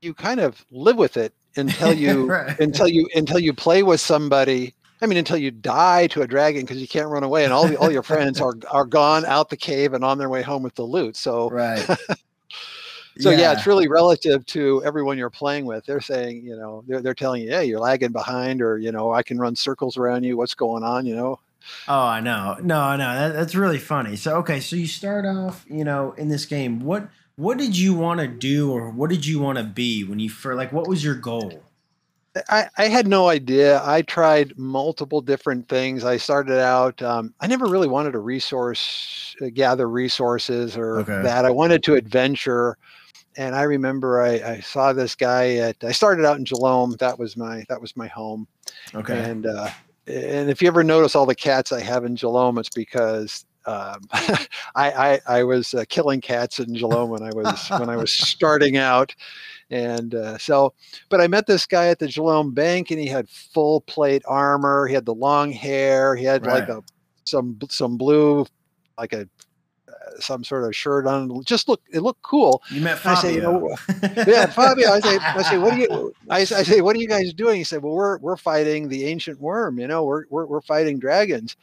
you 0.00 0.14
kind 0.14 0.40
of 0.40 0.64
live 0.70 0.96
with 0.96 1.16
it 1.16 1.32
until 1.56 1.92
you 1.92 2.26
Right. 2.30 2.58
until 2.60 2.88
you 2.88 3.08
until 3.14 3.38
you 3.38 3.52
play 3.52 3.82
with 3.82 4.00
somebody 4.00 4.74
I 5.02 5.06
mean, 5.06 5.18
until 5.18 5.36
you 5.36 5.50
die 5.50 6.06
to 6.08 6.22
a 6.22 6.28
dragon 6.28 6.60
because 6.60 6.80
you 6.80 6.86
can't 6.86 7.08
run 7.08 7.24
away, 7.24 7.42
and 7.42 7.52
all 7.52 7.66
the, 7.66 7.76
all 7.76 7.90
your 7.90 8.04
friends 8.04 8.40
are 8.40 8.54
are 8.70 8.84
gone 8.84 9.24
out 9.24 9.50
the 9.50 9.56
cave 9.56 9.94
and 9.94 10.04
on 10.04 10.16
their 10.16 10.28
way 10.28 10.42
home 10.42 10.62
with 10.62 10.76
the 10.76 10.84
loot. 10.84 11.16
So 11.16 11.50
right. 11.50 11.80
so 13.18 13.30
yeah. 13.30 13.38
yeah. 13.38 13.52
it's 13.52 13.66
really 13.66 13.88
relative 13.88 14.46
to 14.46 14.80
everyone 14.84 15.18
you're 15.18 15.28
playing 15.28 15.64
with. 15.64 15.84
They're 15.86 16.00
saying, 16.00 16.44
you 16.44 16.54
know, 16.54 16.84
they're 16.86 17.00
they're 17.00 17.14
telling 17.14 17.42
you, 17.42 17.50
hey, 17.50 17.64
you're 17.64 17.80
lagging 17.80 18.12
behind, 18.12 18.62
or 18.62 18.78
you 18.78 18.92
know, 18.92 19.12
I 19.12 19.24
can 19.24 19.40
run 19.40 19.56
circles 19.56 19.96
around 19.96 20.22
you. 20.22 20.36
What's 20.36 20.54
going 20.54 20.84
on? 20.84 21.04
You 21.04 21.16
know. 21.16 21.40
Oh, 21.88 22.00
I 22.00 22.20
know. 22.20 22.56
No, 22.62 22.80
I 22.80 22.96
know. 22.96 23.14
That, 23.14 23.34
that's 23.34 23.54
really 23.54 23.78
funny. 23.78 24.16
So 24.16 24.36
okay, 24.38 24.60
so 24.60 24.76
you 24.76 24.86
start 24.86 25.26
off, 25.26 25.64
you 25.68 25.84
know, 25.84 26.12
in 26.12 26.28
this 26.28 26.44
game. 26.46 26.80
What 26.80 27.08
what 27.36 27.58
did 27.58 27.76
you 27.76 27.94
want 27.94 28.20
to 28.20 28.28
do, 28.28 28.70
or 28.72 28.90
what 28.90 29.10
did 29.10 29.26
you 29.26 29.40
want 29.40 29.58
to 29.58 29.64
be 29.64 30.04
when 30.04 30.18
you 30.18 30.30
for 30.30 30.54
like? 30.54 30.72
What 30.72 30.88
was 30.88 31.02
your 31.04 31.14
goal? 31.14 31.62
I, 32.48 32.68
I 32.78 32.88
had 32.88 33.06
no 33.06 33.28
idea. 33.28 33.82
I 33.84 34.02
tried 34.02 34.56
multiple 34.56 35.20
different 35.20 35.68
things. 35.68 36.04
I 36.04 36.16
started 36.16 36.58
out, 36.58 37.02
um, 37.02 37.34
I 37.40 37.46
never 37.46 37.66
really 37.66 37.88
wanted 37.88 38.12
to 38.12 38.20
resource, 38.20 39.36
uh, 39.42 39.50
gather 39.52 39.88
resources 39.88 40.76
or 40.76 41.00
okay. 41.00 41.22
that. 41.22 41.44
I 41.44 41.50
wanted 41.50 41.82
to 41.84 41.94
adventure. 41.94 42.78
And 43.36 43.54
I 43.54 43.62
remember 43.62 44.22
I, 44.22 44.32
I, 44.34 44.60
saw 44.60 44.92
this 44.92 45.14
guy 45.14 45.56
at, 45.56 45.82
I 45.84 45.92
started 45.92 46.24
out 46.24 46.38
in 46.38 46.44
Jhelom. 46.44 46.96
That 46.98 47.18
was 47.18 47.36
my, 47.36 47.64
that 47.68 47.80
was 47.80 47.96
my 47.96 48.06
home. 48.06 48.46
Okay. 48.94 49.18
And, 49.18 49.46
uh, 49.46 49.70
and 50.06 50.50
if 50.50 50.60
you 50.60 50.68
ever 50.68 50.82
notice 50.82 51.14
all 51.14 51.26
the 51.26 51.34
cats 51.34 51.72
I 51.72 51.80
have 51.80 52.04
in 52.04 52.16
Jhelom, 52.16 52.58
it's 52.58 52.68
because 52.68 53.44
um, 53.66 54.00
I, 54.12 54.40
I, 54.76 55.20
I 55.26 55.44
was 55.44 55.74
uh, 55.74 55.84
killing 55.88 56.20
cats 56.20 56.58
in 56.58 56.74
Jhelom 56.74 57.08
when 57.08 57.22
I 57.22 57.30
was 57.32 57.68
when 57.70 57.88
I 57.88 57.96
was 57.96 58.12
starting 58.28 58.76
out, 58.76 59.14
and 59.70 60.14
uh, 60.14 60.38
so, 60.38 60.74
but 61.08 61.20
I 61.20 61.28
met 61.28 61.46
this 61.46 61.66
guy 61.66 61.88
at 61.88 61.98
the 61.98 62.06
Jhelom 62.06 62.54
Bank, 62.54 62.90
and 62.90 62.98
he 62.98 63.06
had 63.06 63.28
full 63.28 63.82
plate 63.82 64.22
armor. 64.26 64.86
He 64.86 64.94
had 64.94 65.06
the 65.06 65.14
long 65.14 65.52
hair. 65.52 66.16
He 66.16 66.24
had 66.24 66.44
right. 66.44 66.60
like 66.60 66.68
a 66.68 66.82
some 67.24 67.58
some 67.68 67.96
blue, 67.96 68.46
like 68.98 69.12
a 69.12 69.28
some 70.22 70.44
sort 70.44 70.64
of 70.64 70.74
shirt 70.74 71.06
on. 71.06 71.42
Just 71.44 71.68
look, 71.68 71.82
it 71.92 72.00
looked 72.00 72.22
cool. 72.22 72.62
You 72.70 72.80
met 72.80 72.98
Fabio. 72.98 73.18
I 73.18 73.22
say, 73.22 73.34
you 73.34 73.42
know, 73.42 73.76
yeah, 74.26 74.46
Fabio. 74.46 74.90
I 74.90 75.00
say, 75.00 75.18
I 75.18 75.42
say, 75.42 75.58
what 75.58 75.74
are 75.74 75.78
you? 75.78 76.14
I, 76.30 76.40
I 76.40 76.44
say, 76.44 76.80
what 76.80 76.96
are 76.96 77.00
you 77.00 77.08
guys 77.08 77.32
doing? 77.32 77.56
He 77.56 77.64
said, 77.64 77.82
well, 77.82 77.94
we're 77.94 78.18
we're 78.18 78.36
fighting 78.36 78.88
the 78.88 79.04
ancient 79.06 79.40
worm. 79.40 79.78
You 79.78 79.86
know, 79.86 80.04
we're 80.04 80.24
we're 80.30 80.46
we're 80.46 80.60
fighting 80.60 80.98
dragons. 80.98 81.56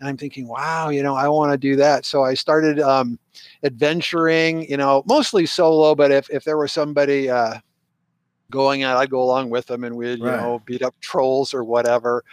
And 0.00 0.08
I'm 0.08 0.16
thinking, 0.16 0.48
wow, 0.48 0.88
you 0.88 1.02
know, 1.02 1.14
I 1.14 1.28
want 1.28 1.52
to 1.52 1.58
do 1.58 1.76
that. 1.76 2.06
So 2.06 2.24
I 2.24 2.32
started 2.32 2.80
um, 2.80 3.18
adventuring, 3.62 4.68
you 4.68 4.78
know, 4.78 5.02
mostly 5.06 5.44
solo, 5.44 5.94
but 5.94 6.10
if, 6.10 6.28
if 6.30 6.42
there 6.44 6.56
was 6.56 6.72
somebody 6.72 7.28
uh, 7.28 7.58
going 8.50 8.82
out, 8.82 8.96
I'd 8.96 9.10
go 9.10 9.22
along 9.22 9.50
with 9.50 9.66
them 9.66 9.84
and 9.84 9.94
we'd, 9.94 10.20
right. 10.20 10.36
you 10.36 10.40
know, 10.40 10.62
beat 10.64 10.82
up 10.82 10.94
trolls 11.00 11.52
or 11.52 11.64
whatever. 11.64 12.24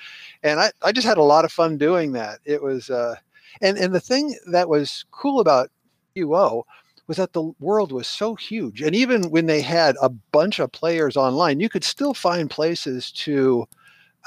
And 0.43 0.61
I, 0.61 0.71
I 0.81 0.93
just 0.93 1.05
had 1.05 1.17
a 1.17 1.23
lot 1.23 1.43
of 1.43 1.51
fun 1.51 1.77
doing 1.77 2.13
that. 2.13 2.39
It 2.45 2.63
was, 2.63 2.89
uh, 2.89 3.15
and, 3.61 3.77
and 3.77 3.93
the 3.93 3.99
thing 3.99 4.35
that 4.51 4.69
was 4.69 5.05
cool 5.11 5.39
about 5.39 5.69
UO 6.15 6.63
was 7.07 7.17
that 7.17 7.33
the 7.33 7.53
world 7.59 7.91
was 7.91 8.07
so 8.07 8.35
huge. 8.35 8.81
And 8.81 8.95
even 8.95 9.29
when 9.29 9.45
they 9.45 9.61
had 9.61 9.95
a 10.01 10.09
bunch 10.09 10.59
of 10.59 10.71
players 10.71 11.15
online, 11.15 11.59
you 11.59 11.69
could 11.69 11.83
still 11.83 12.13
find 12.13 12.49
places 12.49 13.11
to 13.13 13.67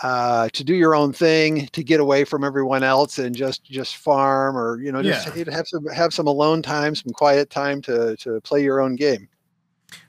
uh, 0.02 0.48
to 0.54 0.64
do 0.64 0.74
your 0.74 0.94
own 0.94 1.12
thing, 1.12 1.66
to 1.72 1.84
get 1.84 2.00
away 2.00 2.24
from 2.24 2.42
everyone 2.42 2.82
else, 2.82 3.18
and 3.18 3.34
just 3.34 3.62
just 3.64 3.96
farm, 3.96 4.56
or 4.56 4.80
you 4.80 4.90
know, 4.90 5.02
just 5.02 5.36
yeah. 5.36 5.44
have 5.52 5.68
some 5.68 5.86
have 5.88 6.14
some 6.14 6.26
alone 6.26 6.62
time, 6.62 6.94
some 6.94 7.12
quiet 7.12 7.50
time 7.50 7.82
to 7.82 8.16
to 8.16 8.40
play 8.40 8.62
your 8.62 8.80
own 8.80 8.96
game. 8.96 9.28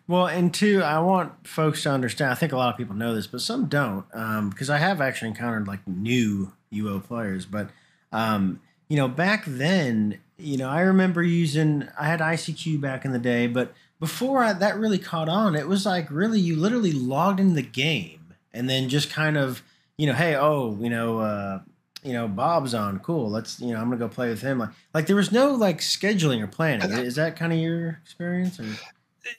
Well, 0.08 0.28
and 0.28 0.54
two, 0.54 0.82
I 0.82 1.00
want 1.00 1.46
folks 1.46 1.84
to 1.84 1.92
understand. 1.92 2.32
I 2.32 2.36
think 2.36 2.54
a 2.54 2.58
lot 2.58 2.74
of 2.74 2.78
people 2.78 2.96
know 2.96 3.14
this, 3.14 3.28
but 3.28 3.42
some 3.42 3.68
don't, 3.68 4.08
because 4.10 4.70
um, 4.70 4.76
I 4.76 4.78
have 4.78 5.02
actually 5.02 5.30
encountered 5.30 5.68
like 5.68 5.86
new 5.86 6.54
UO 6.74 7.04
players. 7.04 7.46
But 7.46 7.70
um, 8.12 8.62
you 8.92 8.98
know, 8.98 9.08
back 9.08 9.46
then, 9.48 10.20
you 10.38 10.58
know, 10.58 10.68
I 10.68 10.82
remember 10.82 11.24
using. 11.24 11.88
I 11.98 12.08
had 12.08 12.20
ICQ 12.20 12.82
back 12.82 13.06
in 13.06 13.14
the 13.14 13.20
day, 13.20 13.48
but 13.48 13.74
before 14.02 14.44
I, 14.44 14.52
that 14.52 14.78
really 14.78 14.98
caught 14.98 15.30
on, 15.30 15.56
it 15.56 15.66
was 15.66 15.86
like 15.86 16.12
really 16.12 16.42
you 16.42 16.58
literally 16.58 16.92
logged 16.92 17.40
in 17.40 17.54
the 17.54 17.62
game 17.62 18.36
and 18.54 18.70
then 18.70 18.90
just 18.90 19.10
kind 19.10 19.38
of 19.38 19.64
you 19.98 20.08
know, 20.08 20.14
hey, 20.14 20.36
oh, 20.36 20.78
you 20.82 20.90
know, 20.90 21.20
uh, 21.20 21.62
you 22.04 22.12
know, 22.12 22.28
Bob's 22.28 22.74
on, 22.74 23.00
cool. 23.00 23.30
Let's, 23.30 23.62
you 23.62 23.72
know, 23.72 23.78
I'm 23.78 23.86
gonna 23.86 23.96
go 23.96 24.10
play 24.10 24.28
with 24.28 24.42
him. 24.42 24.60
Like, 24.60 24.72
like 24.94 25.08
there 25.08 25.16
was 25.16 25.32
no 25.32 25.54
like 25.54 25.80
scheduling 25.80 26.44
or 26.44 26.48
planning. 26.48 26.92
Is 26.92 27.16
that 27.16 27.38
kind 27.38 27.54
of 27.54 27.60
your 27.60 28.00
experience? 28.04 28.60
Or? 28.60 28.66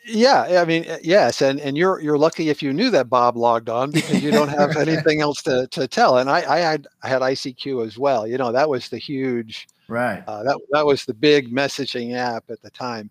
Yeah, 0.06 0.60
I 0.62 0.64
mean, 0.64 0.86
yes, 1.02 1.42
and 1.42 1.58
and 1.60 1.76
you're 1.76 2.00
you're 2.00 2.18
lucky 2.18 2.50
if 2.50 2.62
you 2.62 2.72
knew 2.72 2.90
that 2.90 3.08
Bob 3.10 3.36
logged 3.36 3.68
on 3.68 3.90
because 3.90 4.22
you 4.22 4.30
don't 4.30 4.48
have 4.48 4.76
anything 4.76 5.20
else 5.20 5.42
to 5.42 5.66
to 5.68 5.88
tell. 5.88 6.18
And 6.18 6.30
I 6.30 6.38
I 6.48 6.58
had 6.58 6.86
I 7.02 7.08
had 7.08 7.22
ICQ 7.22 7.86
as 7.86 7.98
well. 7.98 8.26
You 8.26 8.38
know, 8.38 8.52
that 8.52 8.68
was 8.68 8.88
the 8.88 8.98
huge 8.98 9.66
right. 9.88 10.22
Uh, 10.26 10.44
that 10.44 10.58
that 10.70 10.86
was 10.86 11.04
the 11.04 11.14
big 11.14 11.52
messaging 11.52 12.14
app 12.14 12.44
at 12.48 12.62
the 12.62 12.70
time. 12.70 13.10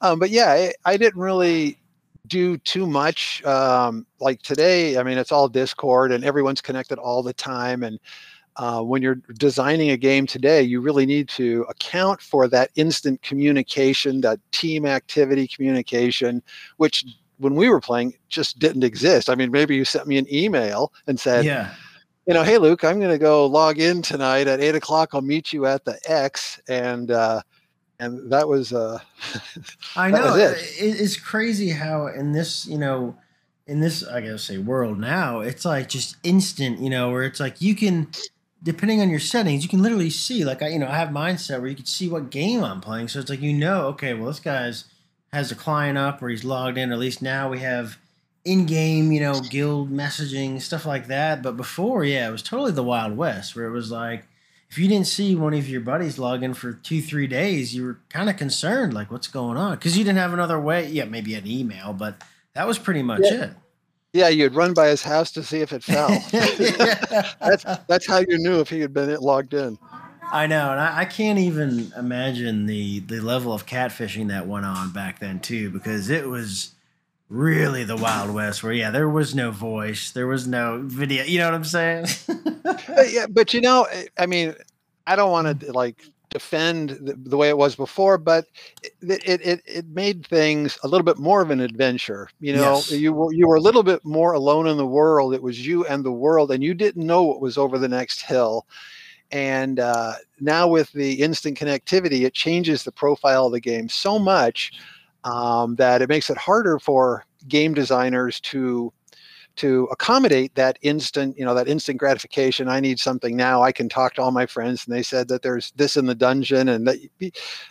Um, 0.00 0.18
but 0.18 0.30
yeah, 0.30 0.50
I, 0.50 0.72
I 0.84 0.96
didn't 0.96 1.20
really 1.20 1.78
do 2.26 2.58
too 2.58 2.86
much. 2.86 3.42
Um, 3.44 4.06
like 4.20 4.42
today, 4.42 4.98
I 4.98 5.02
mean, 5.02 5.18
it's 5.18 5.32
all 5.32 5.48
Discord 5.48 6.12
and 6.12 6.24
everyone's 6.24 6.60
connected 6.60 6.98
all 6.98 7.22
the 7.22 7.32
time. 7.32 7.82
And 7.82 7.98
uh, 8.58 8.82
when 8.82 9.02
you're 9.02 9.20
designing 9.38 9.90
a 9.90 9.96
game 9.96 10.26
today, 10.26 10.62
you 10.62 10.80
really 10.80 11.06
need 11.06 11.28
to 11.28 11.64
account 11.68 12.20
for 12.20 12.48
that 12.48 12.70
instant 12.74 13.22
communication, 13.22 14.20
that 14.20 14.40
team 14.50 14.84
activity 14.84 15.46
communication, 15.46 16.42
which 16.76 17.04
when 17.38 17.54
we 17.54 17.68
were 17.68 17.80
playing 17.80 18.14
just 18.28 18.58
didn't 18.58 18.82
exist. 18.82 19.30
I 19.30 19.36
mean, 19.36 19.52
maybe 19.52 19.76
you 19.76 19.84
sent 19.84 20.08
me 20.08 20.18
an 20.18 20.26
email 20.32 20.92
and 21.06 21.18
said, 21.18 21.44
yeah. 21.44 21.74
You 22.26 22.34
know, 22.34 22.42
hey 22.42 22.58
Luke, 22.58 22.84
I'm 22.84 22.98
going 22.98 23.10
to 23.10 23.16
go 23.16 23.46
log 23.46 23.78
in 23.78 24.02
tonight 24.02 24.48
at 24.48 24.60
eight 24.60 24.74
o'clock. 24.74 25.14
I'll 25.14 25.22
meet 25.22 25.50
you 25.50 25.64
at 25.64 25.86
the 25.86 25.98
X, 26.06 26.60
and 26.68 27.10
uh, 27.10 27.40
and 28.00 28.30
that 28.30 28.46
was 28.46 28.72
uh 28.72 28.98
i 29.96 30.10
know 30.10 30.36
it. 30.36 30.56
it's 30.78 31.16
crazy 31.16 31.70
how 31.70 32.06
in 32.06 32.32
this 32.32 32.66
you 32.66 32.78
know 32.78 33.16
in 33.66 33.80
this 33.80 34.06
i 34.06 34.20
gotta 34.20 34.38
say 34.38 34.58
world 34.58 34.98
now 34.98 35.40
it's 35.40 35.64
like 35.64 35.88
just 35.88 36.16
instant 36.22 36.78
you 36.80 36.90
know 36.90 37.10
where 37.10 37.24
it's 37.24 37.40
like 37.40 37.60
you 37.60 37.74
can 37.74 38.08
depending 38.62 39.00
on 39.00 39.10
your 39.10 39.20
settings 39.20 39.62
you 39.62 39.68
can 39.68 39.82
literally 39.82 40.10
see 40.10 40.44
like 40.44 40.62
i 40.62 40.68
you 40.68 40.78
know 40.78 40.88
i 40.88 40.96
have 40.96 41.10
mindset 41.10 41.60
where 41.60 41.68
you 41.68 41.76
can 41.76 41.86
see 41.86 42.08
what 42.08 42.30
game 42.30 42.62
i'm 42.64 42.80
playing 42.80 43.08
so 43.08 43.20
it's 43.20 43.30
like 43.30 43.40
you 43.40 43.52
know 43.52 43.86
okay 43.86 44.14
well 44.14 44.26
this 44.26 44.40
guy's 44.40 44.84
has 45.32 45.52
a 45.52 45.54
client 45.54 45.98
up 45.98 46.22
or 46.22 46.28
he's 46.28 46.44
logged 46.44 46.78
in 46.78 46.90
or 46.90 46.94
at 46.94 46.98
least 46.98 47.22
now 47.22 47.48
we 47.48 47.60
have 47.60 47.98
in-game 48.44 49.12
you 49.12 49.20
know 49.20 49.40
guild 49.40 49.90
messaging 49.90 50.60
stuff 50.60 50.86
like 50.86 51.06
that 51.06 51.42
but 51.42 51.56
before 51.56 52.04
yeah 52.04 52.28
it 52.28 52.32
was 52.32 52.42
totally 52.42 52.72
the 52.72 52.82
wild 52.82 53.16
west 53.16 53.54
where 53.54 53.66
it 53.66 53.70
was 53.70 53.90
like 53.90 54.24
if 54.70 54.76
you 54.76 54.86
didn't 54.86 55.06
see 55.06 55.34
one 55.34 55.54
of 55.54 55.68
your 55.68 55.80
buddies 55.80 56.18
log 56.18 56.42
in 56.42 56.52
for 56.52 56.74
two, 56.74 57.00
three 57.00 57.26
days, 57.26 57.74
you 57.74 57.84
were 57.84 57.98
kind 58.10 58.28
of 58.28 58.36
concerned, 58.36 58.92
like, 58.92 59.10
what's 59.10 59.26
going 59.26 59.56
on? 59.56 59.76
Because 59.76 59.96
you 59.96 60.04
didn't 60.04 60.18
have 60.18 60.34
another 60.34 60.60
way. 60.60 60.88
Yeah, 60.88 61.04
maybe 61.04 61.34
an 61.34 61.46
email, 61.46 61.94
but 61.94 62.22
that 62.54 62.66
was 62.66 62.78
pretty 62.78 63.02
much 63.02 63.22
yeah. 63.24 63.44
it. 63.44 63.50
Yeah, 64.12 64.28
you'd 64.28 64.54
run 64.54 64.72
by 64.72 64.88
his 64.88 65.02
house 65.02 65.30
to 65.32 65.42
see 65.42 65.60
if 65.60 65.72
it 65.72 65.82
fell. 65.82 66.08
that's 67.40 67.64
that's 67.86 68.06
how 68.06 68.18
you 68.18 68.38
knew 68.38 68.60
if 68.60 68.70
he 68.70 68.80
had 68.80 68.94
been 68.94 69.14
logged 69.16 69.54
in. 69.54 69.78
I 70.30 70.46
know, 70.46 70.72
and 70.72 70.80
I, 70.80 71.00
I, 71.00 71.04
can't 71.06 71.38
even 71.38 71.92
imagine 71.96 72.66
the 72.66 73.00
the 73.00 73.20
level 73.20 73.52
of 73.52 73.66
catfishing 73.66 74.28
that 74.28 74.46
went 74.46 74.66
on 74.66 74.92
back 74.92 75.20
then 75.20 75.40
too, 75.40 75.70
because 75.70 76.10
it 76.10 76.26
was 76.26 76.74
really 77.28 77.84
the 77.84 77.96
Wild 77.96 78.34
West, 78.34 78.62
where 78.62 78.72
yeah, 78.72 78.90
there 78.90 79.08
was 79.08 79.34
no 79.34 79.50
voice, 79.50 80.10
there 80.10 80.26
was 80.26 80.46
no 80.46 80.82
video. 80.84 81.24
You 81.24 81.38
know 81.38 81.46
what 81.46 81.54
I'm 81.54 81.64
saying? 81.64 82.06
but, 82.64 83.12
yeah, 83.12 83.26
but 83.28 83.54
you 83.54 83.60
know, 83.60 83.86
I 84.18 84.26
mean, 84.26 84.54
I 85.06 85.16
don't 85.16 85.30
want 85.30 85.60
to 85.60 85.72
like 85.72 86.02
defend 86.30 86.90
the, 86.90 87.14
the, 87.14 87.36
way 87.36 87.48
it 87.48 87.56
was 87.56 87.74
before, 87.74 88.18
but 88.18 88.46
it, 88.82 89.22
it, 89.26 89.40
it 89.46 89.62
it 89.66 89.86
made 89.88 90.26
things 90.26 90.78
a 90.82 90.88
little 90.88 91.04
bit 91.04 91.18
more 91.18 91.40
of 91.40 91.50
an 91.50 91.60
adventure. 91.60 92.28
You 92.40 92.54
know, 92.54 92.74
yes. 92.74 92.90
you 92.90 93.12
were 93.12 93.32
you 93.32 93.48
were 93.48 93.56
a 93.56 93.60
little 93.60 93.82
bit 93.82 94.04
more 94.04 94.32
alone 94.32 94.66
in 94.66 94.76
the 94.76 94.86
world. 94.86 95.34
It 95.34 95.42
was 95.42 95.66
you 95.66 95.86
and 95.86 96.04
the 96.04 96.12
world, 96.12 96.50
and 96.50 96.62
you 96.62 96.74
didn't 96.74 97.06
know 97.06 97.22
what 97.22 97.40
was 97.40 97.58
over 97.58 97.78
the 97.78 97.88
next 97.88 98.22
hill. 98.22 98.66
And 99.30 99.78
uh, 99.78 100.14
now 100.40 100.68
with 100.68 100.90
the 100.92 101.14
instant 101.14 101.58
connectivity, 101.58 102.22
it 102.24 102.34
changes 102.34 102.82
the 102.82 102.92
profile 102.92 103.46
of 103.46 103.52
the 103.52 103.60
game 103.60 103.88
so 103.88 104.18
much 104.18 104.72
um, 105.24 105.76
that 105.76 106.00
it 106.02 106.08
makes 106.08 106.30
it 106.30 106.38
harder 106.38 106.78
for 106.78 107.24
game 107.46 107.74
designers 107.74 108.40
to 108.40 108.92
to 109.58 109.88
accommodate 109.90 110.54
that 110.54 110.78
instant 110.82 111.36
you 111.36 111.44
know 111.44 111.54
that 111.54 111.68
instant 111.68 111.98
gratification 111.98 112.68
i 112.68 112.80
need 112.80 112.98
something 112.98 113.36
now 113.36 113.62
i 113.62 113.72
can 113.72 113.88
talk 113.88 114.14
to 114.14 114.22
all 114.22 114.30
my 114.30 114.46
friends 114.46 114.86
and 114.86 114.94
they 114.94 115.02
said 115.02 115.28
that 115.28 115.42
there's 115.42 115.72
this 115.72 115.96
in 115.96 116.06
the 116.06 116.14
dungeon 116.14 116.68
and 116.68 116.86
that 116.86 116.98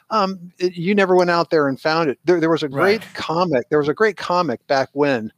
um, 0.09 0.51
it, 0.59 0.75
you 0.75 0.93
never 0.93 1.15
went 1.15 1.29
out 1.29 1.49
there 1.49 1.67
and 1.67 1.79
found 1.79 2.09
it 2.09 2.19
there, 2.25 2.39
there 2.39 2.49
was 2.49 2.63
a 2.63 2.69
great 2.69 3.03
right. 3.03 3.13
comic 3.15 3.69
there 3.69 3.79
was 3.79 3.89
a 3.89 3.93
great 3.93 4.17
comic 4.17 4.65
back 4.67 4.89
when 4.93 5.31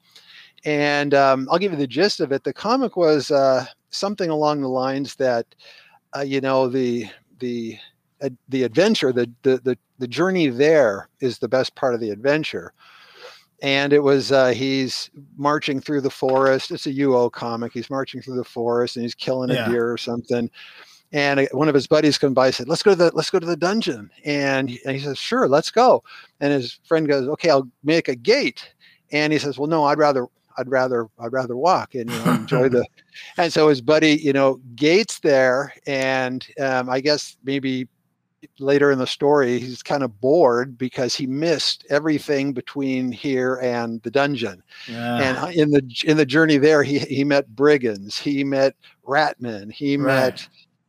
and 0.65 1.13
um, 1.13 1.48
i'll 1.51 1.60
give 1.60 1.72
you 1.72 1.77
the 1.77 1.88
gist 1.88 2.20
of 2.20 2.32
it 2.32 2.44
the 2.44 2.53
comic 2.53 2.98
was 2.98 3.32
uh, 3.32 3.65
something 3.89 4.29
along 4.29 4.62
the 4.62 4.68
lines 4.68 5.15
that 5.15 5.46
uh, 6.15 6.22
you 6.22 6.41
know 6.41 6.68
the 6.68 7.08
the 7.39 7.77
the 8.50 8.63
adventure, 8.63 9.13
the, 9.13 9.32
the 9.44 9.58
the 9.63 9.77
the 10.00 10.08
journey 10.08 10.48
there 10.48 11.10
is 11.22 11.39
the 11.39 11.48
best 11.48 11.75
part 11.75 11.94
of 11.94 12.01
the 12.01 12.10
adventure. 12.10 12.74
And 13.62 13.94
it 13.94 14.00
was 14.04 14.32
uh, 14.32 14.50
he's 14.50 15.10
marching 15.38 15.80
through 15.80 16.01
the 16.01 16.10
forest. 16.10 16.72
It's 16.72 16.88
a 16.88 16.94
UO 16.94 17.32
comic. 17.32 17.74
He's 17.74 17.89
marching 17.89 18.22
through 18.22 18.36
the 18.38 18.44
forest 18.44 18.96
and 18.96 19.04
he's 19.04 19.16
killing 19.16 19.50
a 19.51 19.56
Yeah. 19.56 19.70
deer 19.70 19.92
or 19.92 19.98
something. 19.98 20.50
And 21.12 21.39
uh, 21.42 21.46
one 21.51 21.68
of 21.68 21.74
his 21.75 21.88
buddies 21.88 22.18
come 22.18 22.34
by 22.34 22.48
and 22.48 22.56
said, 22.56 22.68
"Let's 22.70 22.84
go 22.84 22.92
to 22.92 22.96
the 22.96 23.12
let's 23.16 23.30
go 23.32 23.39
to 23.39 23.46
the 23.46 23.58
dungeon." 23.58 24.10
And 24.25 24.70
he, 24.70 24.80
and 24.86 24.96
he 24.96 25.01
says, 25.01 25.18
"Sure, 25.18 25.48
let's 25.48 25.72
go." 25.72 26.04
And 26.39 26.54
his 26.54 26.80
friend 26.86 27.08
goes, 27.08 27.28
"Okay, 27.30 27.50
I'll 27.50 27.68
make 27.84 28.08
a 28.08 28.16
gate." 28.16 28.74
And 29.12 29.34
he 29.34 29.39
says, 29.39 29.58
"Well, 29.58 29.68
no, 29.68 29.86
I'd 29.86 29.98
rather 29.98 30.28
I'd 30.58 30.70
rather 30.70 31.08
I'd 31.20 31.34
rather 31.34 31.58
walk 31.58 31.96
and 31.96 32.10
you 32.12 32.20
know 32.20 32.32
enjoy 32.34 32.70
the." 32.70 32.86
And 33.38 33.51
so 33.51 33.68
his 33.70 33.82
buddy, 33.82 34.12
you 34.18 34.32
know, 34.34 34.62
gates 34.75 35.20
there, 35.20 35.74
and 35.88 36.46
um, 36.62 36.89
I 36.89 37.01
guess 37.01 37.36
maybe 37.44 37.88
later 38.60 38.91
in 38.91 39.00
the 39.00 39.08
story 39.08 39.60
he's 39.60 39.84
kind 39.84 40.03
of 40.03 40.19
bored 40.22 40.77
because 40.77 41.15
he 41.15 41.27
missed 41.27 41.86
everything 41.89 42.53
between 42.53 43.12
here 43.12 43.55
and 43.62 44.01
the 44.03 44.12
dungeon. 44.12 44.63
And 44.88 45.38
Ah, 45.38 45.48
uh, 45.48 45.51
in 45.51 45.72
the 45.72 45.81
in 46.05 46.17
the 46.17 46.25
journey 46.25 46.58
there 46.58 46.84
he 46.84 47.00
he 47.00 47.24
met 47.24 47.53
brigands 47.55 48.17
he 48.17 48.43
met 48.43 48.75
ratmen 49.05 49.72
he 49.72 49.98
Right. 49.98 50.31
met 50.31 50.48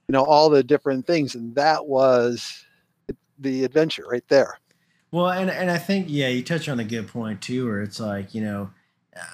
you 0.09 0.13
know 0.13 0.25
all 0.25 0.49
the 0.51 0.63
different 0.63 1.07
things 1.07 1.35
and 1.35 1.55
that 1.57 1.87
was 1.87 2.65
the 3.39 3.65
adventure 3.65 4.05
right 4.09 4.25
there. 4.29 4.59
Well, 5.13 5.31
and 5.31 5.51
and 5.51 5.71
I 5.71 5.79
think 5.79 6.07
yeah, 6.09 6.29
you 6.29 6.43
touch 6.43 6.69
on 6.69 6.79
a 6.79 6.85
good 6.85 7.09
point 7.09 7.43
too, 7.43 7.67
where 7.67 7.83
it's 7.83 7.99
like 8.01 8.35
you 8.35 8.43
know, 8.43 8.71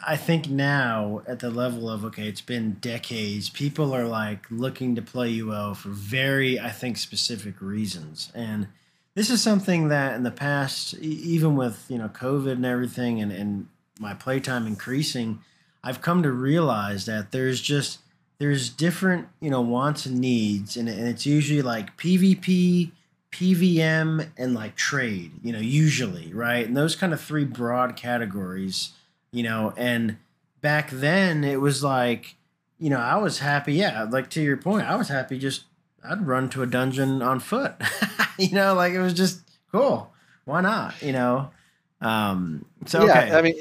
I 0.07 0.17
think 0.17 0.49
now 0.49 1.23
at 1.27 1.41
the 1.41 1.51
level 1.51 1.89
of 1.91 2.05
okay, 2.07 2.29
it's 2.29 2.41
been 2.41 2.75
decades. 2.81 3.51
People 3.51 3.95
are 3.95 4.07
like 4.07 4.47
looking 4.51 4.95
to 4.95 5.03
play 5.03 5.37
UO 5.39 5.77
for 5.77 5.91
very, 5.91 6.59
I 6.59 6.71
think, 6.71 6.97
specific 6.97 7.61
reasons, 7.61 8.33
and 8.35 8.69
this 9.15 9.31
is 9.31 9.43
something 9.43 9.89
that 9.89 10.15
in 10.15 10.23
the 10.23 10.31
past, 10.31 10.95
even 10.95 11.57
with 11.57 11.85
you 11.89 11.99
know 11.99 12.09
COVID 12.09 12.53
and 12.53 12.67
everything, 12.67 13.21
and 13.21 13.31
and 13.33 13.69
my 13.99 14.15
playtime 14.15 14.67
increasing, 14.67 15.41
I've 15.85 16.01
come 16.01 16.23
to 16.23 16.31
realize 16.31 17.05
that 17.07 17.33
there's 17.33 17.61
just 17.61 17.99
there's 18.39 18.71
different 18.71 19.29
you 19.41 19.51
know 19.51 19.61
wants 19.61 20.07
and 20.07 20.19
needs, 20.19 20.77
and, 20.77 20.89
and 20.89 21.09
it's 21.09 21.27
usually 21.27 21.63
like 21.63 21.97
PvP. 21.97 22.93
PVM 23.33 24.29
and 24.39 24.55
like 24.55 24.77
trade, 24.77 25.31
you 25.43 25.53
know, 25.53 25.59
usually, 25.59 26.33
right? 26.33 26.67
And 26.67 26.75
those 26.75 26.97
kind 26.97 27.13
of 27.13 27.21
three 27.21 27.45
broad 27.45 27.95
categories, 27.95 28.93
you 29.33 29.43
know, 29.43 29.73
and 29.77 30.17
back 30.61 30.91
then 30.91 31.45
it 31.45 31.61
was 31.61 31.83
like, 31.83 32.37
you 32.79 32.91
know, 32.91 32.99
I 32.99 33.17
was 33.17 33.39
happy, 33.39 33.75
yeah, 33.75 34.05
like 34.05 34.31
to 34.31 34.43
your 34.43 34.57
point, 34.57 34.87
I 34.87 34.97
was 34.97 35.09
happy 35.09 35.39
just 35.39 35.65
I'd 36.05 36.27
run 36.27 36.49
to 36.51 36.63
a 36.63 36.67
dungeon 36.67 37.23
on 37.23 37.41
foot. 37.41 37.75
you 38.39 38.53
know, 38.53 38.75
like 38.75 38.93
it 38.93 39.01
was 39.01 39.15
just 39.15 39.41
cool. 39.73 40.13
Why 40.45 40.61
not? 40.61 41.01
You 41.03 41.13
know? 41.13 41.51
Um 42.01 42.67
so 42.85 43.03
okay. 43.03 43.29
yeah 43.29 43.39
i 43.39 43.43
mean 43.43 43.55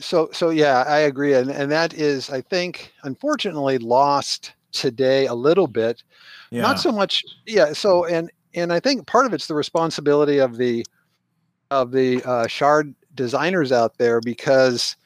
so 0.00 0.28
so 0.32 0.50
yeah 0.50 0.84
i 0.86 0.98
agree 0.98 1.34
and 1.34 1.50
and 1.50 1.70
that 1.70 1.94
is 1.94 2.30
i 2.30 2.40
think 2.40 2.92
unfortunately 3.04 3.78
lost 3.78 4.52
today 4.72 5.26
a 5.26 5.34
little 5.34 5.66
bit 5.66 6.02
yeah. 6.50 6.62
not 6.62 6.78
so 6.78 6.92
much 6.92 7.24
yeah 7.46 7.72
so 7.72 8.04
and 8.04 8.30
and 8.54 8.72
i 8.72 8.80
think 8.80 9.06
part 9.06 9.26
of 9.26 9.32
it's 9.32 9.46
the 9.46 9.54
responsibility 9.54 10.38
of 10.38 10.56
the 10.56 10.84
of 11.70 11.92
the 11.92 12.22
uh, 12.24 12.46
shard 12.46 12.94
designers 13.14 13.72
out 13.72 13.98
there 13.98 14.20
because 14.20 14.96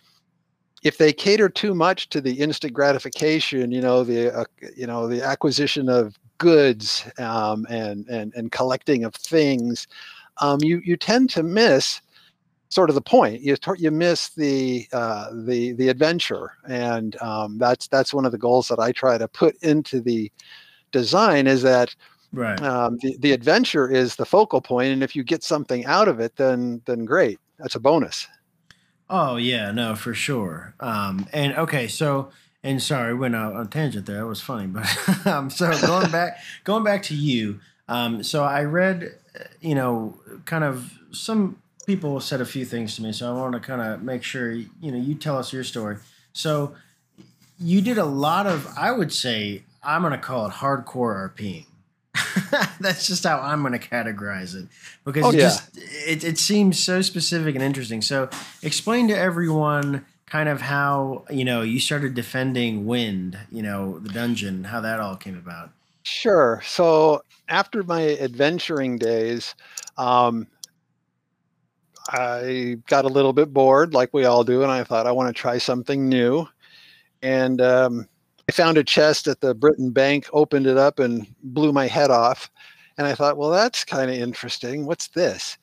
if 0.82 0.98
they 0.98 1.12
cater 1.12 1.48
too 1.48 1.74
much 1.74 2.08
to 2.08 2.20
the 2.20 2.34
instant 2.34 2.72
gratification 2.72 3.70
you 3.70 3.80
know 3.80 4.04
the 4.04 4.34
uh, 4.34 4.44
you 4.76 4.86
know 4.86 5.06
the 5.06 5.22
acquisition 5.22 5.88
of 5.88 6.18
goods 6.38 7.08
um, 7.18 7.66
and 7.70 8.06
and 8.08 8.32
and 8.34 8.52
collecting 8.52 9.04
of 9.04 9.14
things 9.14 9.86
um, 10.38 10.58
you 10.62 10.80
you 10.84 10.96
tend 10.96 11.30
to 11.30 11.42
miss 11.42 12.00
sort 12.72 12.88
of 12.88 12.94
the 12.94 13.02
point. 13.02 13.42
You 13.42 13.56
you 13.76 13.90
miss 13.90 14.30
the 14.30 14.88
uh, 14.92 15.28
the 15.44 15.72
the 15.72 15.88
adventure. 15.88 16.52
And 16.66 17.20
um, 17.20 17.58
that's 17.58 17.86
that's 17.86 18.14
one 18.14 18.24
of 18.24 18.32
the 18.32 18.38
goals 18.38 18.68
that 18.68 18.78
I 18.78 18.92
try 18.92 19.18
to 19.18 19.28
put 19.28 19.56
into 19.62 20.00
the 20.00 20.32
design 20.90 21.46
is 21.46 21.62
that 21.62 21.94
right. 22.32 22.60
um, 22.62 22.98
the, 23.02 23.16
the 23.18 23.32
adventure 23.32 23.90
is 23.90 24.16
the 24.16 24.24
focal 24.24 24.60
point 24.60 24.92
and 24.92 25.02
if 25.02 25.16
you 25.16 25.22
get 25.22 25.42
something 25.42 25.86
out 25.86 26.06
of 26.08 26.20
it 26.20 26.36
then 26.36 26.82
then 26.84 27.04
great. 27.04 27.38
That's 27.58 27.76
a 27.76 27.80
bonus 27.80 28.26
Oh 29.14 29.36
yeah, 29.36 29.72
no, 29.72 29.94
for 29.94 30.14
sure. 30.14 30.74
Um, 30.80 31.28
and 31.34 31.54
okay, 31.54 31.86
so 31.86 32.30
and 32.62 32.82
sorry, 32.82 33.12
went 33.12 33.36
out 33.36 33.52
on 33.52 33.66
a 33.66 33.68
tangent 33.68 34.06
there. 34.06 34.16
That 34.16 34.26
was 34.26 34.40
funny, 34.40 34.68
but 34.68 34.86
um, 35.26 35.50
so 35.50 35.70
going 35.82 36.10
back, 36.10 36.38
going 36.64 36.82
back 36.82 37.02
to 37.04 37.14
you. 37.14 37.60
Um, 37.88 38.22
so 38.22 38.42
I 38.42 38.64
read, 38.64 39.14
uh, 39.38 39.44
you 39.60 39.74
know, 39.74 40.18
kind 40.46 40.64
of 40.64 40.98
some 41.10 41.60
people 41.86 42.20
said 42.20 42.40
a 42.40 42.46
few 42.46 42.64
things 42.64 42.96
to 42.96 43.02
me. 43.02 43.12
So 43.12 43.30
I 43.30 43.38
want 43.38 43.52
to 43.52 43.60
kind 43.60 43.82
of 43.82 44.02
make 44.02 44.22
sure, 44.22 44.50
you 44.50 44.70
know, 44.80 44.96
you 44.96 45.14
tell 45.14 45.36
us 45.36 45.52
your 45.52 45.64
story. 45.64 45.98
So 46.32 46.74
you 47.58 47.82
did 47.82 47.98
a 47.98 48.06
lot 48.06 48.46
of, 48.46 48.66
I 48.78 48.92
would 48.92 49.12
say, 49.12 49.64
I'm 49.82 50.00
going 50.00 50.12
to 50.12 50.18
call 50.18 50.46
it 50.46 50.52
hardcore 50.54 51.34
RPing. 51.34 51.66
That's 52.80 53.06
just 53.06 53.24
how 53.24 53.38
I'm 53.40 53.62
going 53.62 53.78
to 53.78 53.78
categorize 53.88 54.54
it 54.54 54.68
because 55.04 55.26
Oh, 55.26 55.30
it 55.30 55.36
yeah. 55.36 55.42
just 55.42 55.76
it, 55.76 56.24
it 56.24 56.38
seems 56.38 56.78
so 56.82 57.02
specific 57.02 57.54
and 57.54 57.62
interesting. 57.64 58.02
So 58.02 58.28
explain 58.62 59.08
to 59.08 59.16
everyone 59.16 60.04
kind 60.26 60.48
of 60.48 60.62
how 60.62 61.24
you 61.30 61.44
know 61.44 61.62
you 61.62 61.80
started 61.80 62.14
defending 62.14 62.86
Wind, 62.86 63.38
you 63.50 63.62
know, 63.62 63.98
the 63.98 64.08
dungeon, 64.10 64.64
how 64.64 64.80
that 64.80 65.00
all 65.00 65.16
came 65.16 65.36
about. 65.36 65.70
Sure. 66.04 66.60
So 66.64 67.22
after 67.48 67.82
my 67.82 68.16
adventuring 68.18 68.98
days, 68.98 69.54
um, 69.96 70.46
I 72.08 72.78
got 72.88 73.04
a 73.04 73.08
little 73.08 73.32
bit 73.32 73.52
bored, 73.52 73.94
like 73.94 74.12
we 74.12 74.24
all 74.24 74.44
do, 74.44 74.62
and 74.62 74.70
I 74.72 74.84
thought 74.84 75.06
I 75.06 75.12
want 75.12 75.34
to 75.34 75.40
try 75.40 75.58
something 75.58 76.08
new. 76.08 76.46
And 77.22 77.60
um, 77.60 78.08
I 78.48 78.52
found 78.52 78.76
a 78.78 78.84
chest 78.84 79.26
at 79.28 79.40
the 79.40 79.54
Britain 79.54 79.90
Bank, 79.90 80.26
opened 80.32 80.66
it 80.66 80.76
up, 80.76 80.98
and 80.98 81.26
blew 81.42 81.72
my 81.72 81.86
head 81.86 82.10
off. 82.10 82.50
And 82.98 83.06
I 83.06 83.14
thought, 83.14 83.36
well, 83.36 83.50
that's 83.50 83.84
kind 83.84 84.10
of 84.10 84.16
interesting. 84.16 84.84
What's 84.84 85.08
this? 85.08 85.56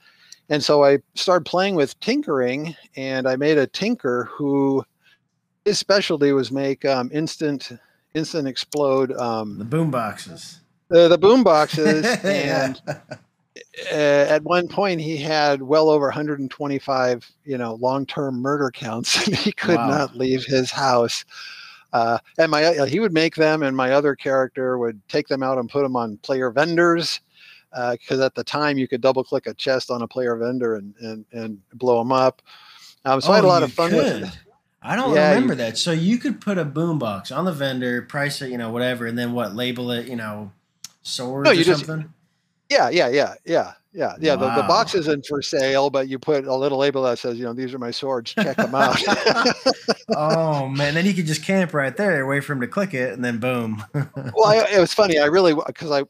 And 0.50 0.64
so 0.64 0.84
I 0.84 1.00
started 1.16 1.46
playing 1.46 1.76
with 1.76 2.00
tinkering, 2.00 2.76
and 2.96 3.28
I 3.28 3.36
made 3.36 3.58
a 3.58 3.68
tinker 3.68 4.30
who 4.32 4.84
his 5.66 5.78
specialty 5.78 6.32
was 6.32 6.52
make 6.52 6.86
um, 6.86 7.10
instant 7.14 7.70
instant 8.16 8.48
explode 8.48 9.12
um, 9.14 9.60
The 9.60 9.66
boom 9.66 9.92
boxes. 9.92 10.62
uh, 10.92 11.08
the 11.08 11.18
boom 11.18 11.44
boxes 11.44 12.08
and 12.24 12.82
uh, 13.92 13.94
at 13.94 14.42
one 14.44 14.68
point 14.68 15.00
he 15.00 15.16
had 15.18 15.62
well 15.62 15.90
over 15.90 16.06
125 16.08 17.30
you 17.46 17.58
know 17.58 17.76
long-term 17.76 18.42
murder 18.42 18.72
counts 18.72 19.24
and 19.28 19.36
he 19.36 19.52
could 19.52 19.76
Wow. 19.78 19.88
not 19.90 20.16
leave 20.18 20.44
his 20.46 20.72
house 20.72 21.24
uh, 21.94 22.18
and 22.38 22.52
my 22.52 22.64
uh, 22.66 22.86
he 22.86 23.00
would 23.00 23.14
make 23.14 23.36
them 23.36 23.64
and 23.64 23.76
my 23.76 23.92
other 23.92 24.16
character 24.16 24.78
would 24.78 25.02
take 25.08 25.28
them 25.28 25.42
out 25.44 25.58
and 25.58 25.70
put 25.70 25.84
them 25.84 25.96
on 25.96 26.18
player 26.18 26.52
vendors 26.52 27.20
because 27.92 28.20
at 28.20 28.34
the 28.36 28.44
time 28.44 28.78
you 28.78 28.88
could 28.88 29.02
double 29.02 29.24
click 29.24 29.46
a 29.48 29.54
chest 29.54 29.92
on 29.92 30.02
a 30.02 30.08
player 30.08 30.36
vendor 30.36 30.76
and 30.76 30.94
and, 31.02 31.26
and 31.32 31.60
blow 31.74 32.00
them 32.00 32.12
up 32.12 32.42
um, 33.06 33.22
so 33.22 33.32
i 33.32 33.36
had 33.36 33.44
a 33.44 33.48
Oh, 33.48 33.50
lot 33.50 33.64
of 33.64 33.72
fun 33.74 33.92
with 33.96 34.24
it 34.24 34.30
I 34.82 34.96
don't 34.96 35.14
Yeah, 35.14 35.32
you- 35.32 35.36
remember 35.36 35.56
that. 35.56 35.78
So 35.78 35.92
you 35.92 36.18
could 36.18 36.40
put 36.40 36.58
a 36.58 36.64
boombox 36.64 37.36
on 37.36 37.44
the 37.44 37.52
vendor, 37.52 38.02
price 38.04 38.42
it, 38.42 38.50
you 38.50 38.58
know, 38.58 38.70
whatever, 38.72 39.08
and 39.08 39.18
then 39.18 39.34
what? 39.34 39.54
Label 39.54 39.92
it, 39.92 40.08
you 40.08 40.16
know, 40.16 40.54
swords 41.02 41.44
No, 41.44 41.52
or 41.52 41.54
you 41.54 41.66
just- 41.66 41.86
something. 41.86 42.14
Yeah, 42.70 42.90
yeah 42.90 43.10
yeah 43.10 43.34
yeah 43.46 43.74
yeah 43.92 44.14
yeah 44.20 44.32
yeah 44.32 44.36
the, 44.36 44.50
the 44.56 44.68
box 44.68 44.94
isn't 44.94 45.26
for 45.26 45.42
sale 45.42 45.90
but 45.90 46.08
you 46.08 46.20
put 46.20 46.46
a 46.46 46.56
little 46.56 46.78
label 46.78 47.02
that 47.02 47.18
says 47.18 47.38
you 47.40 47.44
know 47.44 47.54
these 47.54 47.74
are 47.74 47.80
my 47.80 47.92
swords 47.92 48.34
check 48.34 48.56
them 48.56 48.76
out 48.76 49.02
oh 50.16 50.68
man, 50.70 50.94
then 50.94 51.06
you 51.06 51.14
could 51.14 51.26
just 51.26 51.44
camp 51.44 51.74
right 51.74 51.96
there, 51.96 52.26
wait 52.26 52.44
for 52.44 52.54
him 52.54 52.62
to 52.62 52.68
click 52.68 52.94
it, 52.94 53.14
and 53.14 53.24
then 53.24 53.40
boom. 53.40 53.84
well, 53.94 54.46
I, 54.46 54.68
it 54.72 54.80
was 54.80 54.94
funny. 54.94 55.20
I 55.20 55.26
really 55.26 55.54
because 55.54 55.92
I 55.92 56.04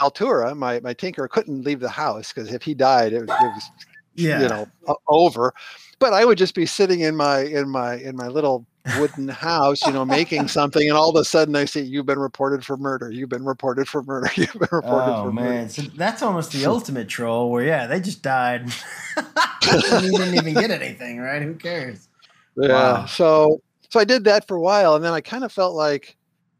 Altura, 0.00 0.56
my 0.56 0.80
my 0.80 0.92
tinker, 0.92 1.28
couldn't 1.28 1.64
leave 1.64 1.80
the 1.80 1.88
house 1.88 2.32
because 2.32 2.52
if 2.52 2.62
he 2.62 2.74
died, 2.74 3.12
it 3.12 3.20
was, 3.20 3.30
it 3.30 3.54
was 3.54 3.70
yeah, 4.14 4.42
you 4.42 4.48
know 4.48 4.68
over. 5.08 5.54
But 5.98 6.12
I 6.12 6.24
would 6.24 6.38
just 6.38 6.54
be 6.54 6.66
sitting 6.66 7.00
in 7.00 7.16
my 7.16 7.40
in 7.40 7.68
my 7.68 7.94
in 7.96 8.16
my 8.16 8.28
little 8.28 8.66
wooden 8.98 9.28
house, 9.28 9.86
you 9.86 9.92
know, 9.92 10.04
making 10.04 10.48
something, 10.48 10.88
and 10.88 10.96
all 10.96 11.08
of 11.08 11.16
a 11.16 11.24
sudden 11.24 11.56
I 11.56 11.64
see 11.64 11.80
you've 11.80 12.06
been 12.06 12.18
reported 12.18 12.64
for 12.64 12.76
murder. 12.76 13.10
You've 13.10 13.30
been 13.30 13.44
reported 13.44 13.88
for 13.88 14.02
murder. 14.02 14.28
You've 14.36 14.52
been 14.52 14.68
reported 14.70 15.12
Oh 15.12 15.22
for 15.22 15.32
murder. 15.32 15.50
man, 15.50 15.68
so 15.70 15.82
that's 15.96 16.22
almost 16.22 16.52
the 16.52 16.66
ultimate 16.66 17.08
troll. 17.08 17.50
Where 17.50 17.64
yeah, 17.64 17.86
they 17.86 18.00
just 18.00 18.22
died. 18.22 18.66
you 19.72 20.10
didn't 20.18 20.34
even 20.34 20.54
get 20.54 20.70
anything, 20.70 21.18
right? 21.18 21.42
Who 21.42 21.54
cares? 21.54 22.08
Yeah. 22.56 22.72
Wow. 22.72 23.06
So 23.06 23.60
so 23.90 24.00
I 24.00 24.04
did 24.04 24.24
that 24.24 24.46
for 24.46 24.56
a 24.56 24.60
while, 24.60 24.96
and 24.96 25.04
then 25.04 25.12
I 25.12 25.20
kind 25.20 25.44
of 25.44 25.52
felt 25.52 25.74
like, 25.74 26.16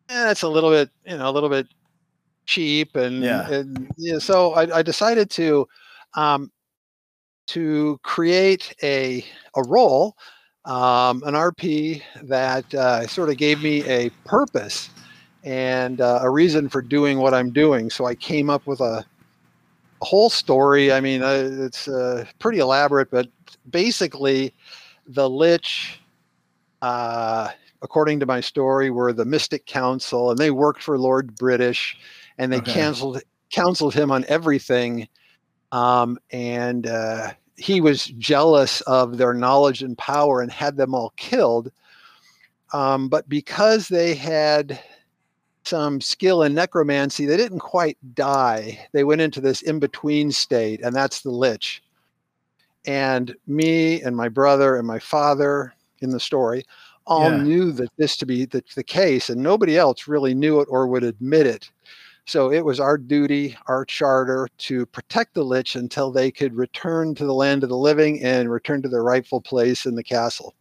eh, 0.08 0.30
it's 0.30 0.42
a 0.42 0.48
little 0.48 0.70
bit, 0.70 0.88
you 1.04 1.18
know, 1.18 1.28
a 1.28 1.32
little 1.32 1.48
bit 1.48 1.66
cheap, 2.46 2.96
and 2.96 3.22
Yeah. 3.22 3.48
and 3.50 3.88
yeah. 3.96 4.18
So 4.18 4.52
I, 4.54 4.78
I 4.78 4.82
decided 4.82 5.30
to, 5.30 5.66
um, 6.14 6.50
to 7.48 7.98
create 8.02 8.74
a 8.82 9.24
a 9.56 9.62
role, 9.64 10.16
um, 10.64 11.22
an 11.24 11.34
RP 11.34 12.02
that 12.22 12.72
uh, 12.74 13.06
sort 13.06 13.28
of 13.30 13.36
gave 13.36 13.60
me 13.62 13.84
a 13.86 14.10
purpose 14.24 14.90
and 15.42 16.00
uh, 16.00 16.20
a 16.22 16.30
reason 16.30 16.68
for 16.68 16.80
doing 16.82 17.18
what 17.18 17.34
I'm 17.34 17.52
doing. 17.52 17.90
So 17.90 18.06
I 18.06 18.14
came 18.14 18.48
up 18.48 18.66
with 18.66 18.80
a, 18.80 19.04
a 20.00 20.04
whole 20.04 20.30
story. 20.30 20.92
I 20.92 21.00
mean, 21.00 21.22
uh, 21.22 21.48
it's 21.52 21.88
uh, 21.88 22.24
pretty 22.38 22.58
elaborate, 22.58 23.10
but 23.10 23.28
basically 23.70 24.54
the 25.06 25.28
Lich, 25.28 26.00
uh, 26.82 27.50
according 27.82 28.20
to 28.20 28.26
my 28.26 28.40
story, 28.40 28.90
were 28.90 29.12
the 29.12 29.24
Mystic 29.24 29.66
Council, 29.66 30.30
and 30.30 30.38
they 30.38 30.50
worked 30.50 30.82
for 30.82 30.98
Lord 30.98 31.34
British, 31.36 31.96
and 32.38 32.52
they 32.52 32.60
Okay. 32.60 32.72
canceled 32.72 33.22
counseled 33.52 33.94
him 33.94 34.10
on 34.10 34.24
everything. 34.28 35.08
Um, 35.72 36.18
and 36.30 36.86
uh, 36.86 37.32
he 37.56 37.80
was 37.80 38.06
jealous 38.06 38.80
of 38.82 39.16
their 39.18 39.34
knowledge 39.34 39.82
and 39.82 39.96
power 39.96 40.40
and 40.40 40.50
had 40.50 40.76
them 40.76 40.94
all 40.94 41.12
killed. 41.16 41.70
Um, 42.72 43.08
but 43.08 43.28
because 43.28 43.88
they 43.88 44.14
had 44.14 44.80
some 45.64 46.00
skill 46.00 46.42
in 46.42 46.54
necromancy, 46.54 47.26
they 47.26 47.36
didn't 47.36 47.60
quite 47.60 47.96
die. 48.14 48.86
They 48.92 49.04
went 49.04 49.20
into 49.20 49.40
this 49.40 49.62
in 49.62 49.78
between 49.78 50.32
state, 50.32 50.80
and 50.82 50.94
that's 50.94 51.22
the 51.22 51.30
Lich. 51.30 51.82
And 52.86 53.34
me 53.46 54.02
and 54.02 54.14
my 54.14 54.28
brother 54.28 54.76
and 54.76 54.86
my 54.86 54.98
father 54.98 55.72
in 56.00 56.10
the 56.10 56.20
story 56.20 56.64
all 57.06 57.30
Yeah. 57.30 57.42
knew 57.42 57.72
that 57.72 57.90
this 57.96 58.16
to 58.18 58.26
be 58.26 58.44
the, 58.46 58.62
the 58.74 58.82
case, 58.82 59.30
and 59.30 59.42
nobody 59.42 59.76
else 59.78 60.08
really 60.08 60.34
knew 60.34 60.60
it 60.60 60.68
or 60.70 60.86
would 60.86 61.04
admit 61.04 61.46
it. 61.46 61.70
So 62.26 62.50
it 62.50 62.64
was 62.64 62.80
our 62.80 62.96
duty, 62.96 63.56
our 63.66 63.84
charter, 63.84 64.48
to 64.58 64.86
protect 64.86 65.34
the 65.34 65.44
Lich 65.44 65.76
until 65.76 66.10
they 66.10 66.30
could 66.30 66.54
return 66.54 67.14
to 67.16 67.26
the 67.26 67.34
land 67.34 67.62
of 67.62 67.68
the 67.68 67.76
living 67.76 68.22
and 68.22 68.50
return 68.50 68.80
to 68.82 68.88
their 68.88 69.02
rightful 69.02 69.40
place 69.40 69.84
in 69.84 69.94
the 69.94 70.02
castle. 70.02 70.54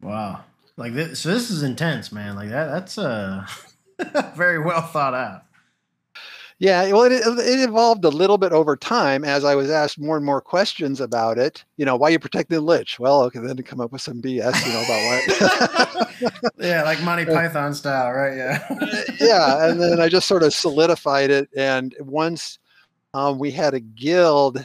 Wow. 0.00 0.44
Like 0.76 0.94
this, 0.94 1.20
so 1.20 1.28
this 1.28 1.50
is 1.50 1.62
intense, 1.62 2.10
man. 2.10 2.34
Like 2.34 2.48
that. 2.48 2.66
That's 2.70 2.96
uh 2.96 3.46
very 4.34 4.58
well 4.58 4.80
thought 4.80 5.14
out. 5.14 5.42
Yeah, 6.60 6.92
well, 6.92 7.04
it, 7.04 7.12
it 7.12 7.68
evolved 7.68 8.04
a 8.04 8.10
little 8.10 8.36
bit 8.36 8.52
over 8.52 8.76
time 8.76 9.24
as 9.24 9.44
I 9.46 9.54
was 9.54 9.70
asked 9.70 9.98
more 9.98 10.18
and 10.18 10.26
more 10.26 10.42
questions 10.42 11.00
about 11.00 11.38
it. 11.38 11.64
You 11.78 11.86
know, 11.86 11.96
why 11.96 12.10
you 12.10 12.18
protecting 12.18 12.54
the 12.54 12.60
Lich? 12.60 13.00
Well, 13.00 13.22
okay, 13.22 13.38
then 13.38 13.56
to 13.56 13.62
come 13.62 13.80
up 13.80 13.92
with 13.92 14.02
some 14.02 14.20
BS, 14.20 14.66
you 14.66 14.72
know, 14.74 14.82
about 14.82 16.02
why. 16.20 16.40
yeah, 16.58 16.82
like 16.82 17.00
Monty 17.02 17.24
Python 17.24 17.72
style, 17.72 18.12
right? 18.12 18.36
Yeah. 18.36 18.62
yeah, 19.18 19.70
and 19.70 19.80
then 19.80 20.00
I 20.00 20.10
just 20.10 20.28
sort 20.28 20.42
of 20.42 20.52
solidified 20.52 21.30
it. 21.30 21.48
And 21.56 21.96
once 21.98 22.58
um, 23.14 23.38
we 23.38 23.50
had 23.50 23.72
a 23.72 23.80
guild, 23.80 24.58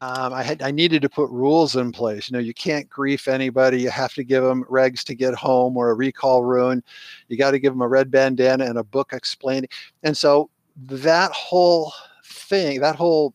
um, 0.00 0.32
I 0.32 0.42
had 0.42 0.62
I 0.62 0.72
needed 0.72 1.00
to 1.02 1.08
put 1.08 1.30
rules 1.30 1.76
in 1.76 1.92
place. 1.92 2.28
You 2.28 2.32
know, 2.32 2.42
you 2.42 2.54
can't 2.54 2.90
grief 2.90 3.28
anybody. 3.28 3.80
You 3.80 3.90
have 3.90 4.14
to 4.14 4.24
give 4.24 4.42
them 4.42 4.64
regs 4.64 5.04
to 5.04 5.14
get 5.14 5.34
home 5.34 5.76
or 5.76 5.90
a 5.90 5.94
recall 5.94 6.42
rune. 6.42 6.82
You 7.28 7.36
got 7.36 7.52
to 7.52 7.60
give 7.60 7.72
them 7.72 7.82
a 7.82 7.88
red 7.88 8.10
bandana 8.10 8.64
and 8.64 8.78
a 8.78 8.84
book 8.84 9.12
explaining. 9.12 9.68
And 10.02 10.16
so 10.16 10.50
that 10.88 11.32
whole 11.32 11.92
thing, 12.24 12.80
that 12.80 12.96
whole 12.96 13.34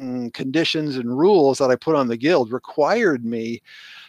mm, 0.00 0.32
conditions 0.32 0.96
and 0.96 1.18
rules 1.18 1.58
that 1.58 1.70
I 1.70 1.76
put 1.76 1.96
on 1.96 2.08
the 2.08 2.16
guild 2.16 2.52
required 2.52 3.24
me 3.24 3.62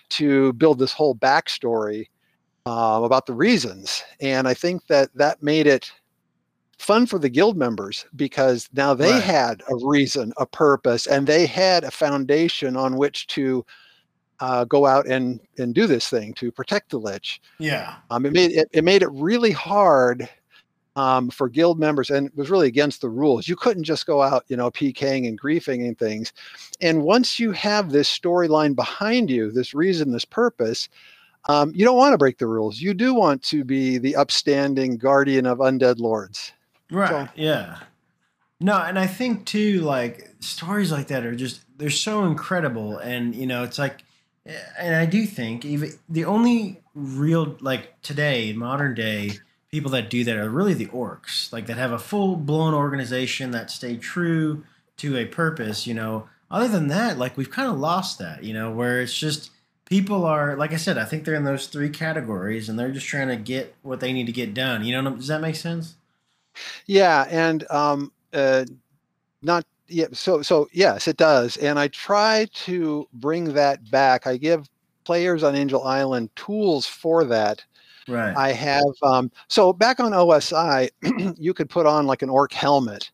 to 0.10 0.54
build 0.54 0.80
this 0.80 0.94
whole 0.94 1.16
backstory 1.16 2.08
um, 2.66 3.04
about 3.04 3.26
the 3.26 3.34
reasons. 3.34 4.04
And 4.20 4.48
I 4.48 4.54
think 4.54 4.88
that 4.88 5.10
that 5.16 5.42
made 5.42 5.68
it 5.68 5.92
fun 6.80 7.06
for 7.06 7.20
the 7.20 7.30
guild 7.30 7.58
members 7.58 8.06
because 8.16 8.68
now 8.74 8.94
they 8.94 9.12
Right. 9.12 9.24
had 9.24 9.62
a 9.70 9.76
reason, 9.86 10.34
a 10.38 10.46
purpose, 10.46 11.08
and 11.08 11.28
they 11.28 11.46
had 11.46 11.84
a 11.84 11.92
foundation 11.92 12.76
on 12.76 12.98
which 12.98 13.28
to 13.28 13.66
uh, 14.40 14.66
go 14.66 14.86
out 14.88 15.08
and 15.08 15.40
and 15.60 15.76
do 15.76 15.86
this 15.88 16.10
thing 16.10 16.34
to 16.36 16.52
protect 16.52 16.90
the 16.90 16.98
lich. 17.00 17.42
Yeah. 17.60 17.96
Um, 18.10 18.26
it 18.26 18.34
made 18.34 18.52
it, 18.52 18.68
it 18.74 18.84
made 18.84 19.04
it 19.04 19.10
really 19.12 19.52
hard 19.52 20.28
um, 20.96 21.30
for 21.30 21.48
guild 21.50 21.80
members, 21.80 22.10
and 22.10 22.28
it 22.28 22.36
was 22.36 22.50
really 22.50 22.68
against 22.68 23.02
the 23.02 23.10
rules. 23.10 23.48
You 23.48 23.56
couldn't 23.56 23.84
just 23.84 24.06
go 24.06 24.22
out, 24.22 24.44
you 24.48 24.58
know, 24.58 24.70
PKing 24.72 25.28
and 25.28 25.40
griefing 25.40 25.88
and 25.88 25.98
things. 25.98 26.34
And 26.82 27.04
once 27.04 27.40
you 27.40 27.52
have 27.54 27.92
this 27.92 28.10
storyline 28.10 28.76
behind 28.76 29.30
you, 29.30 29.52
this 29.52 29.74
reason, 29.74 30.12
this 30.12 30.26
purpose, 30.26 30.90
um, 31.50 31.72
you 31.74 31.86
don't 31.86 31.98
want 31.98 32.14
to 32.14 32.18
break 32.18 32.38
the 32.38 32.48
rules. 32.48 32.82
You 32.82 32.94
do 32.94 33.14
want 33.14 33.42
to 33.44 33.64
be 33.64 33.98
the 33.98 34.16
upstanding 34.16 34.98
guardian 34.98 35.46
of 35.46 35.60
undead 35.60 36.00
lords. 36.00 36.52
Right. 36.92 37.10
So- 37.10 37.30
Yeah. 37.36 37.78
No, 38.64 38.78
and 38.78 39.00
I 39.00 39.08
think 39.08 39.48
too, 39.48 39.82
like 39.82 40.30
stories 40.40 40.92
like 40.92 41.08
that 41.08 41.26
are 41.26 41.36
just 41.36 41.62
they're 41.78 41.90
so 41.90 42.26
incredible, 42.26 43.00
and 43.00 43.34
you 43.34 43.48
know, 43.48 43.64
it's 43.64 43.80
like, 43.80 44.04
and 44.78 44.94
I 44.94 45.08
do 45.08 45.26
think 45.26 45.66
even 45.66 45.94
the 46.08 46.26
only 46.26 46.80
real 46.94 47.58
like 47.60 48.00
today 48.04 48.54
modern 48.54 48.94
day 48.94 49.32
people 49.72 49.92
that 49.92 50.10
do 50.10 50.24
that 50.26 50.36
are 50.36 50.50
really 50.50 50.74
the 50.74 50.88
orcs, 50.88 51.52
like 51.52 51.66
that 51.68 51.78
have 51.78 51.94
a 51.94 52.00
full 52.00 52.36
blown 52.36 52.74
organization 52.74 53.52
that 53.52 53.72
stay 53.72 53.96
true 53.96 54.64
to 54.98 55.18
a 55.18 55.26
purpose. 55.26 55.88
You 55.88 55.94
know, 55.94 56.28
other 56.50 56.68
than 56.68 56.88
that, 56.90 57.18
like 57.18 57.38
we've 57.38 57.50
kind 57.50 57.70
of 57.70 57.80
lost 57.80 58.20
that. 58.20 58.44
You 58.44 58.54
know, 58.54 58.72
where 58.72 59.02
it's 59.02 59.18
just 59.18 59.52
people 59.86 60.26
are 60.26 60.56
like 60.58 60.74
I 60.74 60.78
said, 60.78 60.98
I 60.98 61.06
think 61.06 61.24
they're 61.24 61.36
in 61.36 61.46
those 61.46 61.68
three 61.68 61.90
categories, 61.90 62.70
and 62.70 62.78
they're 62.78 62.92
just 62.92 63.08
trying 63.08 63.30
to 63.30 63.38
get 63.38 63.76
what 63.82 64.02
they 64.02 64.14
need 64.14 64.26
to 64.26 64.32
get 64.32 64.54
done. 64.54 64.84
You 64.84 65.02
know, 65.02 65.16
does 65.16 65.28
that 65.28 65.42
make 65.42 65.56
sense? 65.56 65.96
Yeah, 66.86 67.26
and 67.30 67.70
um, 67.72 68.12
uh, 68.34 68.66
not 69.42 69.66
yeah. 69.88 70.08
So 70.12 70.42
so 70.42 70.68
yes, 70.74 71.08
it 71.08 71.18
does. 71.18 71.56
And 71.58 71.80
I 71.80 71.88
try 71.88 72.48
to 72.66 73.08
bring 73.14 73.54
that 73.54 73.90
back. 73.90 74.28
I 74.28 74.36
give 74.36 74.70
players 75.06 75.44
on 75.44 75.56
Angel 75.56 75.84
Island 75.84 76.30
tools 76.36 76.86
for 76.86 77.24
that. 77.26 77.64
Right. 78.08 78.36
I 78.36 78.52
have 78.52 78.84
um, 79.04 79.32
so 79.48 79.74
back 79.74 80.00
on 80.00 80.12
OSI, 80.12 80.90
you 81.38 81.54
could 81.54 81.70
put 81.70 81.86
on 81.86 82.08
like 82.08 82.22
an 82.22 82.30
orc 82.30 82.54
helmet, 82.54 83.12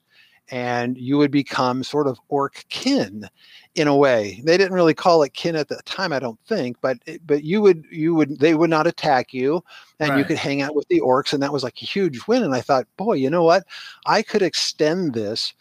and 0.49 0.97
you 0.97 1.17
would 1.17 1.31
become 1.31 1.83
sort 1.83 2.07
of 2.07 2.19
orc 2.29 2.63
kin, 2.69 3.29
in 3.77 3.87
a 3.87 3.95
way. 3.95 4.41
They 4.43 4.57
didn't 4.57 4.73
really 4.73 4.95
call 4.95 5.21
it 5.21 5.33
kin 5.33 5.55
at 5.55 5.67
the 5.67 5.79
time, 5.85 6.11
I 6.11 6.19
don't 6.19 6.39
think, 6.47 6.77
but 6.81 6.97
but 7.25 7.43
you 7.43 7.61
would 7.61 7.83
you 7.91 8.15
would 8.15 8.39
they 8.39 8.55
would 8.55 8.71
not 8.71 8.87
attack 8.87 9.33
you, 9.33 9.63
and 9.99 10.17
you 10.17 10.25
could 10.25 10.37
hang 10.37 10.61
out 10.61 10.75
with 10.75 10.87
the 10.87 10.99
orcs, 10.99 11.31
and 11.31 11.41
that 11.43 11.53
was 11.53 11.63
like 11.63 11.81
a 11.81 11.85
huge 11.85 12.27
win. 12.27 12.43
And 12.43 12.55
I 12.55 12.61
thought, 12.61 12.87
boy, 12.97 13.13
you 13.13 13.29
know 13.29 13.43
what? 13.43 13.63
I 14.07 14.23
could 14.23 14.41
extend 14.41 15.13
this 15.13 15.53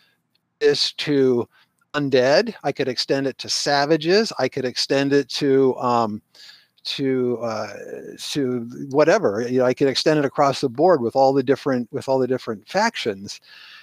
this 0.61 0.93
to 0.95 1.47
undead. 1.93 2.55
I 2.65 2.73
could 2.73 2.89
extend 2.89 3.27
it 3.27 3.37
to 3.39 3.51
savages. 3.51 4.33
I 4.39 4.49
could 4.49 4.65
extend 4.65 5.13
it 5.13 5.29
to 5.31 5.77
um, 5.77 6.23
to 6.87 7.39
uh, 7.43 7.73
to 8.31 8.69
whatever. 8.91 9.47
You 9.49 9.59
know, 9.59 9.67
I 9.67 9.75
could 9.75 9.89
extend 9.89 10.19
it 10.19 10.25
across 10.25 10.61
the 10.61 10.69
board 10.69 11.03
with 11.03 11.17
all 11.17 11.33
the 11.33 11.43
different 11.43 11.93
with 11.93 12.09
all 12.09 12.19
the 12.19 12.27
different 12.27 12.67
factions. 12.69 13.41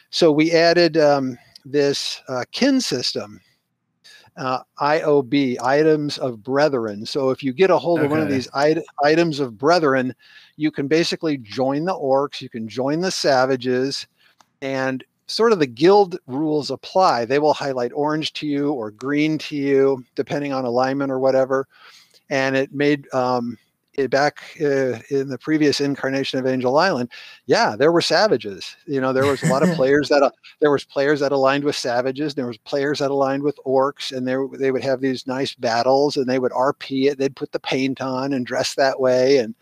So 0.10 0.32
we 0.32 0.52
added 0.52 0.98
um, 0.98 1.38
this 1.66 2.22
uh, 2.28 2.46
kin 2.52 2.82
system. 2.82 3.40
Uh, 4.36 4.60
IOB, 4.80 5.62
items 5.62 6.18
of 6.18 6.42
brethren. 6.42 7.06
So 7.06 7.30
if 7.30 7.44
you 7.44 7.54
get 7.54 7.70
a 7.70 7.78
hold 7.78 8.00
of 8.00 8.10
one 8.10 8.20
of 8.20 8.30
these 8.30 8.50
it- 8.56 8.84
items 9.04 9.40
of 9.40 9.60
brethren, 9.60 10.16
you 10.58 10.72
can 10.72 10.88
basically 10.88 11.38
join 11.38 11.86
the 11.86 11.94
orcs, 11.94 12.42
you 12.42 12.50
can 12.50 12.68
join 12.68 13.00
the 13.00 13.12
savages, 13.12 14.08
and 14.64 15.04
sort 15.28 15.52
of 15.52 15.60
the 15.60 15.68
guild 15.68 16.18
rules 16.26 16.72
apply. 16.72 17.26
They 17.26 17.38
will 17.38 17.54
highlight 17.54 17.92
orange 17.94 18.34
to 18.34 18.48
you 18.48 18.72
or 18.72 18.90
green 18.90 19.38
to 19.38 19.56
you, 19.56 20.04
depending 20.16 20.52
on 20.52 20.66
alignment 20.66 21.12
or 21.12 21.20
whatever. 21.20 21.68
And 22.30 22.56
it 22.56 22.74
made 22.74 23.12
um, 23.14 23.58
it 23.96 24.10
back 24.10 24.42
uh, 24.60 25.00
in 25.10 25.30
the 25.30 25.38
previous 25.40 25.80
incarnation 25.80 26.40
of 26.40 26.48
Angel 26.48 26.78
Island. 26.78 27.10
Yeah, 27.46 27.76
there 27.78 27.92
were 27.92 28.02
savages. 28.02 28.76
You 28.88 29.00
know, 29.00 29.14
there 29.14 29.26
was 29.26 29.44
a 29.44 29.48
lot 29.48 29.64
of 29.64 29.70
players 29.76 30.10
that 30.10 30.24
uh, 30.24 30.32
there 30.60 30.72
was 30.72 30.84
players 30.84 31.20
that 31.20 31.32
aligned 31.32 31.64
with 31.64 31.76
savages. 31.76 32.34
There 32.34 32.48
was 32.48 32.58
players 32.58 33.00
that 33.00 33.12
aligned 33.12 33.44
with 33.44 33.60
orcs, 33.66 34.16
and 34.16 34.28
there 34.28 34.48
they 34.52 34.72
would 34.72 34.84
have 34.84 35.02
these 35.02 35.28
nice 35.28 35.54
battles, 35.54 36.18
and 36.18 36.28
they 36.28 36.40
would 36.40 36.52
RP 36.52 37.12
it. 37.12 37.18
They'd 37.18 37.36
put 37.36 37.52
the 37.52 37.60
paint 37.60 38.02
on 38.02 38.34
and 38.34 38.46
dress 38.46 38.76
that 38.76 39.00
way, 39.00 39.38
and 39.38 39.54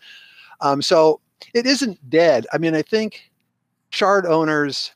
um, 0.60 0.80
so 0.80 1.20
it 1.54 1.66
isn't 1.66 1.98
dead. 2.08 2.46
I 2.52 2.58
mean, 2.58 2.74
I 2.74 2.82
think 2.82 3.30
shard 3.90 4.24
owners, 4.24 4.92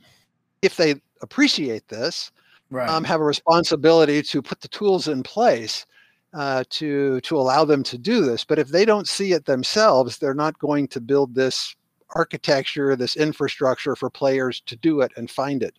if 0.63 0.77
they 0.77 0.95
appreciate 1.21 1.89
this, 1.89 2.31
right. 2.71 2.89
um, 2.89 3.05
have 3.05 3.21
a 3.21 3.25
responsibility 3.25 4.23
to 4.23 4.41
put 4.41 4.61
the 4.61 4.69
tools 4.69 5.09
in 5.09 5.23
place 5.23 5.85
uh, 6.35 6.65
to 6.71 7.21
to 7.23 7.37
allow 7.37 7.65
them 7.65 7.83
to 7.85 7.99
do 7.99 8.25
this. 8.25 8.45
But 8.45 8.59
if 8.59 8.69
they 8.69 8.85
don't 8.85 9.09
see 9.09 9.33
it 9.33 9.45
themselves, 9.45 10.19
they're 10.19 10.35
not 10.35 10.59
going 10.59 10.89
to 10.89 11.01
build 11.01 11.35
this 11.35 11.75
architecture, 12.15 12.97
this 12.97 13.17
infrastructure 13.17 13.97
for 13.97 14.11
players 14.11 14.61
to 14.67 14.77
do 14.77 15.01
it 15.01 15.12
and 15.17 15.31
find 15.31 15.62
it. 15.62 15.75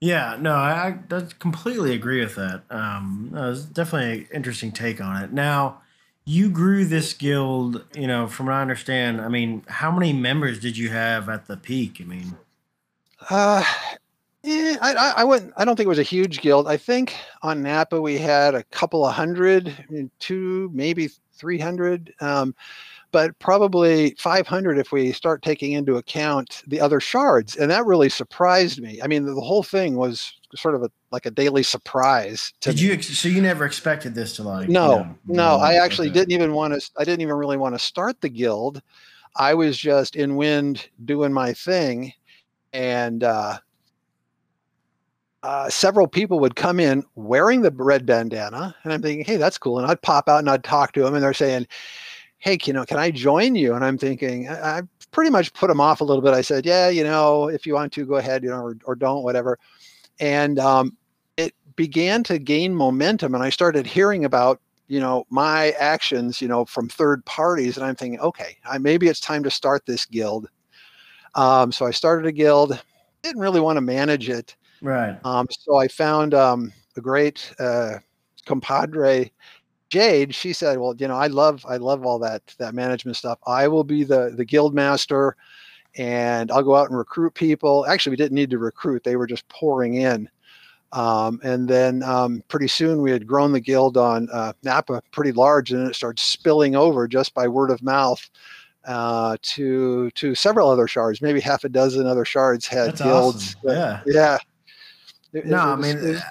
Yeah, 0.00 0.36
no, 0.40 0.54
I, 0.54 0.98
I 1.10 1.20
completely 1.38 1.94
agree 1.94 2.20
with 2.20 2.34
that. 2.34 2.62
Um, 2.70 3.30
that 3.32 3.46
was 3.46 3.64
definitely 3.64 4.22
an 4.22 4.28
interesting 4.34 4.72
take 4.72 5.00
on 5.00 5.22
it. 5.22 5.32
Now, 5.32 5.80
you 6.24 6.50
grew 6.50 6.84
this 6.84 7.12
guild, 7.12 7.84
you 7.94 8.08
know, 8.08 8.26
from 8.26 8.46
what 8.46 8.56
I 8.56 8.62
understand. 8.62 9.20
I 9.20 9.28
mean, 9.28 9.62
how 9.68 9.92
many 9.92 10.12
members 10.12 10.58
did 10.58 10.76
you 10.76 10.88
have 10.88 11.28
at 11.28 11.46
the 11.46 11.56
peak? 11.56 11.98
I 12.00 12.04
mean, 12.04 12.36
Uh, 13.30 13.64
eh, 14.44 14.76
I, 14.80 14.94
I, 14.94 15.14
I 15.18 15.24
wouldn't. 15.24 15.52
I 15.56 15.64
don't 15.64 15.76
think 15.76 15.86
it 15.86 15.88
was 15.88 15.98
a 15.98 16.02
huge 16.02 16.40
guild. 16.40 16.68
I 16.68 16.76
think 16.76 17.14
on 17.42 17.62
Napa 17.62 18.00
we 18.00 18.18
had 18.18 18.54
a 18.54 18.64
couple 18.64 19.04
of 19.06 19.14
hundred, 19.14 19.74
mean, 19.90 20.10
two, 20.18 20.70
maybe 20.72 21.08
three 21.34 21.58
hundred, 21.58 22.14
um, 22.20 22.54
but 23.10 23.38
probably 23.38 24.14
five 24.18 24.46
hundred 24.46 24.78
if 24.78 24.92
we 24.92 25.12
start 25.12 25.42
taking 25.42 25.72
into 25.72 25.96
account 25.96 26.62
the 26.66 26.80
other 26.80 27.00
shards. 27.00 27.56
And 27.56 27.70
that 27.70 27.86
really 27.86 28.08
surprised 28.08 28.80
me. 28.80 29.00
I 29.02 29.06
mean, 29.06 29.24
the, 29.24 29.34
the 29.34 29.40
whole 29.40 29.62
thing 29.62 29.96
was 29.96 30.32
sort 30.54 30.74
of 30.74 30.82
a 30.82 30.90
like 31.10 31.26
a 31.26 31.30
daily 31.30 31.62
surprise. 31.62 32.52
Did 32.60 32.76
me. 32.76 32.82
you? 32.82 32.92
Ex- 32.92 33.18
so 33.18 33.28
you 33.28 33.42
never 33.42 33.64
expected 33.64 34.14
this 34.14 34.36
to 34.36 34.42
like? 34.42 34.68
No, 34.68 34.90
you 34.90 34.98
know, 34.98 35.16
no. 35.26 35.56
I 35.56 35.74
actually 35.74 36.10
didn't 36.10 36.32
even 36.32 36.52
want 36.52 36.74
to. 36.74 36.90
I 36.98 37.04
didn't 37.04 37.20
even 37.20 37.34
really 37.34 37.56
want 37.56 37.74
to 37.74 37.78
start 37.78 38.20
the 38.20 38.28
guild. 38.28 38.82
I 39.36 39.54
was 39.54 39.78
just 39.78 40.16
in 40.16 40.36
wind 40.36 40.90
doing 41.04 41.32
my 41.32 41.54
thing, 41.54 42.12
and 42.72 43.24
uh, 43.24 43.58
uh, 45.42 45.68
several 45.68 46.06
people 46.06 46.38
would 46.38 46.56
come 46.56 46.78
in 46.78 47.04
wearing 47.16 47.62
the 47.62 47.70
red 47.72 48.06
bandana, 48.06 48.74
and 48.84 48.92
I'm 48.92 49.02
thinking, 49.02 49.24
hey, 49.24 49.36
that's 49.36 49.58
cool. 49.58 49.78
And 49.78 49.90
I'd 49.90 50.02
pop 50.02 50.28
out 50.28 50.38
and 50.38 50.48
I'd 50.48 50.64
talk 50.64 50.92
to 50.92 51.02
them, 51.02 51.14
and 51.14 51.22
they're 51.22 51.34
saying, 51.34 51.66
hey, 52.38 52.58
you 52.64 52.72
know, 52.72 52.84
can 52.84 52.98
I 52.98 53.10
join 53.10 53.54
you? 53.54 53.74
And 53.74 53.84
I'm 53.84 53.98
thinking, 53.98 54.48
I, 54.48 54.78
I 54.78 54.82
pretty 55.10 55.30
much 55.30 55.52
put 55.52 55.68
them 55.68 55.80
off 55.80 56.00
a 56.00 56.04
little 56.04 56.22
bit. 56.22 56.34
I 56.34 56.40
said, 56.42 56.64
yeah, 56.64 56.88
you 56.88 57.04
know, 57.04 57.48
if 57.48 57.66
you 57.66 57.74
want 57.74 57.92
to, 57.94 58.06
go 58.06 58.16
ahead, 58.16 58.42
you 58.42 58.50
know, 58.50 58.60
or, 58.60 58.76
or 58.84 58.94
don't, 58.94 59.22
whatever. 59.22 59.58
And 60.20 60.58
um, 60.58 60.96
it 61.36 61.54
began 61.76 62.22
to 62.24 62.38
gain 62.38 62.74
momentum, 62.74 63.34
and 63.34 63.42
I 63.42 63.50
started 63.50 63.86
hearing 63.86 64.24
about 64.24 64.60
you 64.88 65.00
know 65.00 65.24
my 65.30 65.70
actions 65.78 66.42
you 66.42 66.48
know 66.48 66.64
from 66.66 66.88
third 66.88 67.24
parties 67.24 67.76
and 67.76 67.86
i'm 67.86 67.94
thinking 67.94 68.20
okay 68.20 68.58
I, 68.66 68.76
maybe 68.78 69.08
it's 69.08 69.20
time 69.20 69.42
to 69.44 69.50
start 69.50 69.86
this 69.86 70.04
guild 70.04 70.50
um, 71.34 71.72
so 71.72 71.86
i 71.86 71.92
started 71.92 72.26
a 72.26 72.32
guild 72.32 72.78
didn't 73.22 73.40
really 73.40 73.60
want 73.60 73.76
to 73.76 73.80
manage 73.80 74.28
it 74.28 74.56
right 74.82 75.18
um, 75.24 75.46
so 75.50 75.76
i 75.76 75.88
found 75.88 76.34
um, 76.34 76.72
a 76.96 77.00
great 77.00 77.54
uh, 77.58 77.94
compadre 78.44 79.30
Jade, 79.92 80.34
she 80.34 80.54
said, 80.54 80.78
"Well, 80.78 80.94
you 80.96 81.06
know, 81.06 81.16
I 81.16 81.26
love 81.26 81.66
I 81.68 81.76
love 81.76 82.06
all 82.06 82.18
that 82.20 82.54
that 82.56 82.74
management 82.74 83.14
stuff. 83.14 83.38
I 83.46 83.68
will 83.68 83.84
be 83.84 84.04
the 84.04 84.32
the 84.34 84.44
guild 84.46 84.74
master, 84.74 85.36
and 85.98 86.50
I'll 86.50 86.62
go 86.62 86.74
out 86.74 86.88
and 86.88 86.96
recruit 86.96 87.34
people. 87.34 87.84
Actually, 87.84 88.12
we 88.12 88.16
didn't 88.16 88.34
need 88.34 88.48
to 88.52 88.58
recruit; 88.58 89.04
they 89.04 89.16
were 89.16 89.26
just 89.26 89.46
pouring 89.48 89.96
in. 89.96 90.30
Um, 90.92 91.40
and 91.42 91.68
then 91.68 92.02
um, 92.04 92.42
pretty 92.48 92.68
soon 92.68 93.02
we 93.02 93.10
had 93.10 93.26
grown 93.26 93.52
the 93.52 93.60
guild 93.60 93.98
on 93.98 94.30
uh, 94.32 94.54
Napa 94.62 95.02
pretty 95.10 95.32
large, 95.32 95.72
and 95.72 95.86
it 95.86 95.94
started 95.94 96.18
spilling 96.18 96.74
over 96.74 97.06
just 97.06 97.34
by 97.34 97.46
word 97.46 97.70
of 97.70 97.82
mouth 97.82 98.30
uh, 98.86 99.36
to 99.42 100.10
to 100.12 100.34
several 100.34 100.70
other 100.70 100.86
shards. 100.86 101.20
Maybe 101.20 101.40
half 101.40 101.64
a 101.64 101.68
dozen 101.68 102.06
other 102.06 102.24
shards 102.24 102.66
had 102.66 102.92
That's 102.92 103.02
guilds. 103.02 103.56
Awesome. 103.56 103.76
Yeah, 103.76 104.00
yeah. 104.06 104.38
It, 105.32 105.46
no, 105.46 105.74
it 105.74 105.76
was, 105.78 105.86
I 105.86 105.94
mean, 105.94 106.22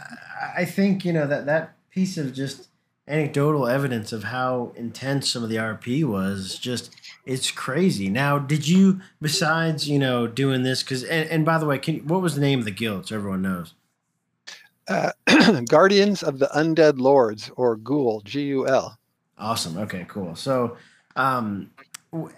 I 0.57 0.65
think 0.65 1.05
you 1.05 1.13
know 1.13 1.27
that 1.27 1.45
that 1.45 1.73
piece 1.89 2.17
of 2.17 2.33
just 2.33 2.67
anecdotal 3.07 3.67
evidence 3.67 4.13
of 4.13 4.25
how 4.25 4.71
intense 4.75 5.31
some 5.31 5.43
of 5.43 5.49
the 5.49 5.55
RP 5.55 6.03
was. 6.03 6.57
Just 6.59 6.95
it's 7.25 7.51
crazy. 7.51 8.09
Now, 8.09 8.37
did 8.39 8.67
you 8.67 9.01
besides 9.21 9.89
you 9.89 9.99
know 9.99 10.27
doing 10.27 10.63
this 10.63 10.83
because 10.83 11.03
and, 11.03 11.29
and 11.29 11.45
by 11.45 11.57
the 11.57 11.65
way, 11.65 11.79
can 11.79 12.07
what 12.07 12.21
was 12.21 12.35
the 12.35 12.41
name 12.41 12.59
of 12.59 12.65
the 12.65 12.71
guild 12.71 13.07
so 13.07 13.15
everyone 13.15 13.41
knows? 13.41 13.73
Uh, 14.87 15.11
Guardians 15.69 16.23
of 16.23 16.39
the 16.39 16.47
Undead 16.47 16.99
Lords 16.99 17.51
or 17.55 17.75
Ghoul 17.75 18.21
G 18.21 18.43
U 18.43 18.67
L. 18.67 18.97
Awesome. 19.37 19.77
Okay. 19.77 20.05
Cool. 20.07 20.35
So. 20.35 20.77
um 21.15 21.71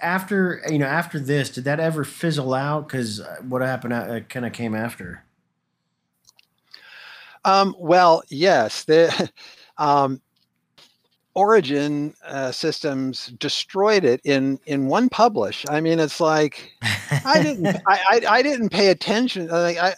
after 0.02 0.62
you 0.70 0.78
know 0.78 0.86
after 0.86 1.20
this 1.20 1.50
did 1.50 1.64
that 1.64 1.80
ever 1.80 2.04
fizzle 2.04 2.54
out 2.54 2.88
because 2.88 3.20
uh, 3.20 3.38
what 3.48 3.62
happened 3.62 3.94
uh, 3.94 4.20
kind 4.22 4.46
of 4.46 4.54
came 4.54 4.76
after 4.76 5.24
um, 7.46 7.76
well 7.78 8.24
yes 8.30 8.84
the, 8.86 9.32
um, 9.78 10.22
Origin 11.36 12.14
uh, 12.26 12.52
Systems 12.52 13.28
destroyed 13.40 14.06
it 14.06 14.22
in 14.24 14.60
in 14.68 14.86
one 14.86 15.10
publish. 15.10 15.66
I 15.68 15.82
mean, 15.82 16.00
it's 16.00 16.20
like 16.20 16.72
I 17.26 17.42
didn't 17.42 17.66
I, 17.88 18.00
I, 18.10 18.22
I 18.30 18.42
didn't 18.44 18.70
pay 18.70 18.90
attention. 18.90 19.48
Like 19.48 19.78
I 19.78 19.96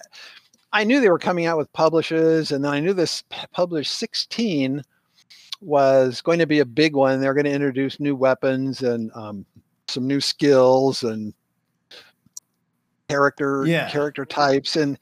I 0.71 0.84
knew 0.84 1.01
they 1.01 1.10
were 1.10 1.19
coming 1.19 1.45
out 1.45 1.58
with 1.58 1.71
publishes, 1.73 2.51
and 2.51 2.63
then 2.63 2.71
I 2.71 2.79
knew 2.79 2.93
this 2.93 3.23
publish 3.51 3.89
16 3.89 4.81
was 5.62 6.21
going 6.21 6.39
to 6.39 6.47
be 6.47 6.60
a 6.60 6.65
big 6.65 6.95
one. 6.95 7.19
They're 7.19 7.34
going 7.34 7.45
to 7.45 7.51
introduce 7.51 7.99
new 7.99 8.15
weapons 8.15 8.81
and 8.81 9.12
um, 9.15 9.45
some 9.88 10.08
new 10.08 10.21
skills 10.21 11.03
and 11.03 11.34
character 13.10 13.65
yeah. 13.65 13.89
character 13.89 14.25
types 14.25 14.75
and 14.75 14.97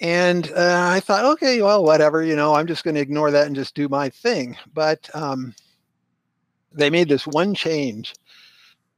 and 0.00 0.50
uh, 0.52 0.88
I 0.90 1.00
thought, 1.00 1.24
okay, 1.24 1.62
well, 1.62 1.84
whatever, 1.84 2.22
you 2.22 2.34
know, 2.34 2.54
I'm 2.54 2.66
just 2.66 2.84
going 2.84 2.94
to 2.94 3.00
ignore 3.00 3.30
that 3.30 3.46
and 3.46 3.54
just 3.54 3.74
do 3.74 3.88
my 3.88 4.08
thing. 4.08 4.56
But 4.74 5.08
um, 5.14 5.54
they 6.72 6.90
made 6.90 7.08
this 7.08 7.26
one 7.26 7.54
change, 7.54 8.14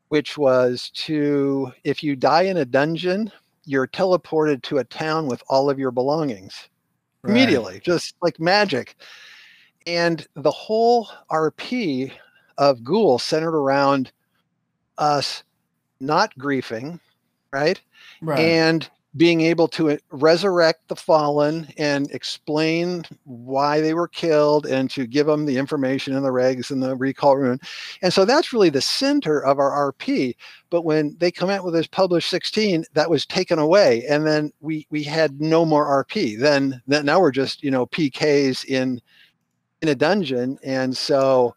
which 0.09 0.39
was 0.39 0.91
to 0.95 1.73
if 1.85 2.03
you 2.03 2.17
die 2.17 2.43
in 2.43 2.57
a 2.57 2.65
dungeon, 2.65 3.31
you're 3.65 3.87
teleported 3.87 4.63
to 4.63 4.79
a 4.79 4.85
town 4.85 5.27
with 5.27 5.43
all 5.49 5.69
of 5.69 5.79
your 5.79 5.91
belongings 5.91 6.69
right. 7.23 7.31
immediately, 7.31 7.81
just 7.81 8.15
like 8.23 8.41
magic. 8.41 8.97
And 9.87 10.27
the 10.35 10.51
whole 10.51 11.09
RP 11.31 12.13
of 12.57 12.85
Ghoul 12.85 13.19
centered 13.19 13.57
around 13.57 14.13
us 14.97 15.43
not 16.01 16.37
griefing, 16.39 17.01
right? 17.53 17.81
right. 18.21 18.39
And 18.39 18.89
being 19.17 19.43
able 19.43 19.69
to 19.69 19.91
uh, 19.91 19.97
resurrect 20.11 20.89
the 20.89 20.97
fallen 20.97 21.69
and 21.79 22.11
explain 22.11 23.05
why 23.25 23.81
they 23.81 23.95
were 23.95 24.09
killed 24.09 24.67
and 24.67 24.91
to 24.91 25.07
give 25.07 25.27
them 25.27 25.47
the 25.47 25.57
information 25.57 26.17
in 26.17 26.23
the 26.23 26.31
regs 26.31 26.71
and 26.71 26.83
the 26.83 26.97
recall 26.97 27.37
rune. 27.37 27.61
And 28.03 28.13
so 28.13 28.25
that's 28.25 28.53
really 28.53 28.71
the 28.71 28.81
center 28.81 29.45
of 29.45 29.59
our 29.59 29.93
RP. 29.93 30.35
But 30.71 30.83
when 30.83 31.17
they 31.19 31.31
come 31.31 31.51
out 31.51 31.65
with 31.65 31.75
this 31.75 31.87
published 31.87 32.29
16, 32.31 32.85
that 32.95 33.11
was 33.11 33.25
taken 33.25 33.59
away. 33.59 34.05
And 34.09 34.27
then 34.27 34.53
we 34.61 34.87
we 34.91 35.05
had 35.05 35.41
no 35.41 35.65
more 35.65 36.05
RP. 36.05 36.39
Then, 36.39 36.83
then 36.87 37.07
now 37.07 37.21
we're 37.21 37.31
just, 37.31 37.63
you 37.63 37.71
know, 37.71 37.87
PKs 37.87 38.65
in 38.65 39.01
in 39.83 39.89
a 39.89 39.95
dungeon. 39.95 40.59
And 40.65 40.97
so 40.97 41.55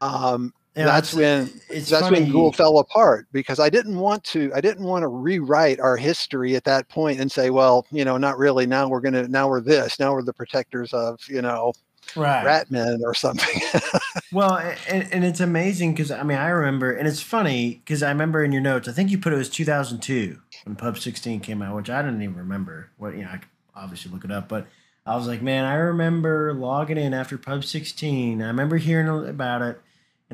um 0.00 0.52
that's 0.74 1.14
when 1.14 1.50
that's 1.68 1.90
funny. 1.90 2.22
when 2.22 2.32
Ghoul 2.32 2.52
fell 2.52 2.78
apart 2.78 3.28
because 3.32 3.60
I 3.60 3.70
didn't 3.70 3.96
want 3.96 4.24
to 4.24 4.50
I 4.54 4.60
didn't 4.60 4.84
want 4.84 5.02
to 5.02 5.08
rewrite 5.08 5.78
our 5.78 5.96
history 5.96 6.56
at 6.56 6.64
that 6.64 6.88
point 6.88 7.20
and 7.20 7.30
say, 7.30 7.50
well, 7.50 7.86
you 7.92 8.04
know, 8.04 8.16
not 8.16 8.38
really. 8.38 8.66
Now 8.66 8.88
we're 8.88 9.00
gonna 9.00 9.28
now 9.28 9.48
we're 9.48 9.60
this. 9.60 10.00
Now 10.00 10.12
we're 10.12 10.22
the 10.22 10.32
protectors 10.32 10.92
of 10.92 11.20
you 11.28 11.42
know, 11.42 11.74
right. 12.16 12.44
Ratman 12.44 13.00
or 13.02 13.14
something. 13.14 13.62
well, 14.32 14.56
and, 14.88 15.08
and 15.12 15.24
it's 15.24 15.40
amazing 15.40 15.92
because 15.92 16.10
I 16.10 16.24
mean 16.24 16.38
I 16.38 16.48
remember, 16.48 16.92
and 16.92 17.06
it's 17.06 17.22
funny 17.22 17.80
because 17.84 18.02
I 18.02 18.08
remember 18.08 18.42
in 18.42 18.50
your 18.50 18.62
notes 18.62 18.88
I 18.88 18.92
think 18.92 19.10
you 19.10 19.18
put 19.18 19.32
it 19.32 19.36
was 19.36 19.50
2002 19.50 20.40
when 20.64 20.76
Pub 20.76 20.98
16 20.98 21.40
came 21.40 21.62
out, 21.62 21.76
which 21.76 21.90
I 21.90 22.02
didn't 22.02 22.22
even 22.22 22.36
remember. 22.36 22.90
What 22.96 23.14
you 23.14 23.22
know, 23.22 23.30
I 23.32 23.36
could 23.36 23.48
obviously 23.74 24.10
look 24.12 24.24
it 24.24 24.32
up, 24.32 24.48
but. 24.48 24.66
I 25.06 25.16
was 25.16 25.26
like, 25.26 25.42
man, 25.42 25.66
I 25.66 25.74
remember 25.74 26.54
logging 26.54 26.96
in 26.96 27.12
after 27.12 27.36
Pub 27.36 27.62
16. 27.62 28.40
I 28.40 28.46
remember 28.46 28.78
hearing 28.78 29.28
about 29.28 29.60
it 29.60 29.78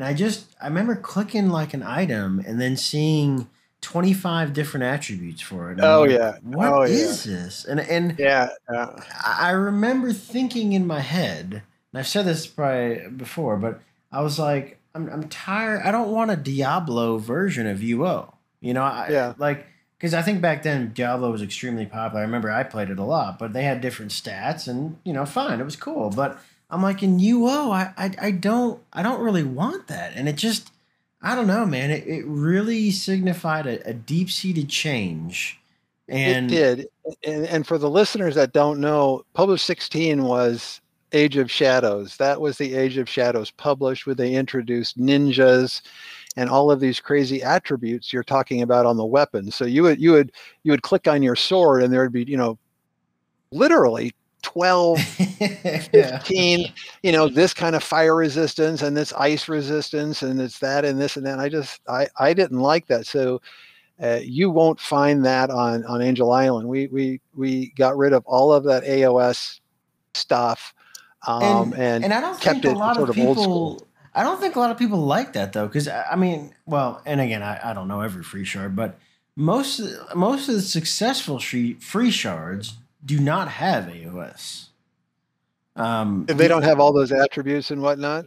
and 0.01 0.09
I 0.09 0.15
just 0.15 0.47
I 0.63 0.67
remember 0.67 0.97
clicking 0.97 1.51
like 1.51 1.75
an 1.75 1.83
item 1.83 2.43
and 2.47 2.59
then 2.59 2.75
seeing 2.75 3.49
25 3.83 4.55
different 4.55 4.85
attributes 4.85 5.43
for 5.43 5.71
it. 5.71 5.79
oh 5.83 6.01
like, 6.01 6.13
yeah. 6.13 6.39
What 6.43 6.73
oh, 6.73 6.83
is 6.83 7.27
yeah. 7.27 7.35
this? 7.35 7.67
And 7.67 7.81
and 7.81 8.19
yeah, 8.19 8.49
yeah. 8.73 8.99
I 9.23 9.51
remember 9.51 10.15
thinking 10.15 10.73
in 10.73 10.87
my 10.87 11.01
head, 11.01 11.63
and 11.93 11.99
I've 11.99 12.09
said 12.09 12.25
this 12.25 12.47
probably 12.47 13.11
before, 13.15 13.59
but 13.59 13.83
I 14.11 14.23
was 14.23 14.39
like, 14.39 14.81
I'm 14.95 15.07
I'm 15.11 15.29
tired. 15.29 15.83
I 15.85 15.91
don't 15.91 16.11
want 16.11 16.31
a 16.31 16.37
Diablo 16.37 17.19
version 17.19 17.67
of 17.67 17.81
UO. 17.81 18.33
You 18.63 18.73
know, 18.73 18.83
I, 18.83 19.09
yeah. 19.11 19.35
like 19.37 19.67
because 19.99 20.15
I 20.15 20.23
think 20.23 20.41
back 20.41 20.63
then 20.63 20.93
Diablo 20.95 21.31
was 21.31 21.43
extremely 21.43 21.85
popular. 21.85 22.21
I 22.21 22.25
remember 22.25 22.51
I 22.51 22.63
played 22.63 22.89
it 22.89 22.99
a 22.99 23.05
lot, 23.05 23.39
but 23.39 23.53
they 23.53 23.65
had 23.65 23.83
different 23.83 24.13
stats, 24.13 24.67
and 24.67 24.97
you 25.05 25.13
know, 25.13 25.27
fine, 25.27 25.61
it 25.61 25.65
was 25.65 25.77
cool. 25.77 26.09
But 26.09 26.41
I'm 26.71 26.83
like 26.83 27.03
in 27.03 27.19
UO, 27.19 27.73
I, 27.73 27.93
I 27.97 28.15
I 28.27 28.31
don't 28.31 28.83
I 28.93 29.03
don't 29.03 29.21
really 29.21 29.45
want 29.45 29.89
that, 29.89 30.13
and 30.15 30.29
it 30.29 30.37
just 30.37 30.71
I 31.23 31.35
don't 31.35 31.47
know, 31.47 31.67
man. 31.67 31.91
It 31.91 32.07
it 32.07 32.25
really 32.27 32.91
signified 32.91 33.67
a, 33.67 33.89
a 33.89 33.93
deep 33.93 34.31
seated 34.31 34.69
change. 34.69 35.61
And 36.09 36.51
it 36.51 36.55
did. 36.55 36.89
And, 37.25 37.47
and 37.47 37.67
for 37.67 37.79
the 37.79 37.91
listeners 37.91 38.35
that 38.35 38.53
don't 38.53 38.81
know, 38.81 39.25
Publish 39.33 39.63
16 39.63 40.25
was 40.25 40.81
Age 41.13 41.37
of 41.37 41.51
Shadows. 41.51 42.17
That 42.17 42.41
was 42.41 42.59
the 42.59 42.75
Age 42.75 42.99
of 42.99 43.09
Shadows 43.09 43.51
published 43.53 44.07
where 44.07 44.15
they 44.15 44.35
introduced 44.35 44.99
ninjas 44.99 45.83
and 46.37 46.51
all 46.51 46.71
of 46.71 46.81
these 46.81 47.01
crazy 47.01 47.43
attributes 47.43 48.13
you're 48.13 48.23
talking 48.23 48.63
about 48.63 48.87
on 48.87 48.97
the 48.97 49.05
weapon. 49.05 49.51
So 49.51 49.65
you 49.65 49.83
would 49.85 50.01
you 50.01 50.13
would 50.13 50.33
you 50.63 50.73
would 50.73 50.83
click 50.83 51.09
on 51.09 51.23
your 51.23 51.37
sword 51.37 51.83
and 51.83 51.93
there 51.93 52.03
would 52.03 52.13
be, 52.13 52.25
you 52.25 52.37
know, 52.37 52.59
literally 53.53 54.13
12 54.43 55.01
15 55.03 55.91
yeah. 55.93 56.67
you 57.03 57.13
know 57.13 57.29
this 57.29 57.55
kind 57.55 57.77
of 57.77 57.83
fire 57.83 58.15
resistance 58.15 58.83
and 58.83 58.97
this 58.97 59.13
ice 59.13 59.49
resistance 59.49 60.23
and 60.23 60.41
it's 60.41 60.59
that 60.59 60.85
and 60.85 61.01
this 61.01 61.17
and 61.17 61.27
that. 61.27 61.39
I 61.39 61.49
just 61.49 61.81
i 61.89 62.09
i 62.19 62.33
didn't 62.33 62.61
like 62.61 62.87
that. 62.87 63.07
So 63.07 63.41
uh, 64.03 64.21
you 64.23 64.51
won't 64.51 64.81
find 64.81 65.25
that 65.25 65.51
on 65.51 65.85
on 65.85 66.03
angel 66.03 66.33
island. 66.33 66.69
We 66.69 66.87
we 66.89 67.21
we 67.35 67.73
got 67.77 67.97
rid 67.97 68.13
of 68.13 68.25
all 68.27 68.53
of 68.53 68.65
that 68.65 68.85
aos 68.85 69.61
stuff 70.15 70.75
um, 71.27 71.73
and, 71.73 71.75
and, 71.75 72.05
and 72.05 72.13
I 72.15 72.21
don't 72.21 72.41
kept 72.41 72.63
think 72.63 72.75
a 72.75 72.79
lot 72.79 72.97
of, 72.97 73.09
of 73.09 73.15
people, 73.15 73.87
I 74.15 74.23
don't 74.23 74.41
think 74.41 74.57
a 74.57 74.61
lot 74.61 74.71
of 74.71 74.79
people 74.79 74.99
like 74.99 75.35
that 75.35 75.53
though, 75.53 75.67
because 75.67 75.87
I 75.89 76.17
mean, 76.17 76.55
well, 76.67 77.03
and 77.05 77.21
again, 77.21 77.43
I, 77.43 77.61
I 77.63 77.73
don't 77.75 77.89
know 77.89 78.01
every 78.01 78.23
free 78.23 78.45
shard, 78.45 78.75
but 78.75 78.99
most 79.37 79.81
most 80.15 80.49
of 80.49 80.55
the 80.55 80.63
successful 80.63 81.39
free 81.39 81.75
free 81.75 82.11
shards 82.11 82.79
do 83.05 83.19
not 83.19 83.49
have 83.49 83.85
AOS. 83.85 84.67
Um, 85.77 86.27
If 86.29 86.37
they 86.37 86.49
don't 86.49 86.63
have 86.63 86.81
all 86.81 86.93
those 86.93 87.13
attributes 87.13 87.71
and 87.71 87.83
whatnot. 87.83 88.27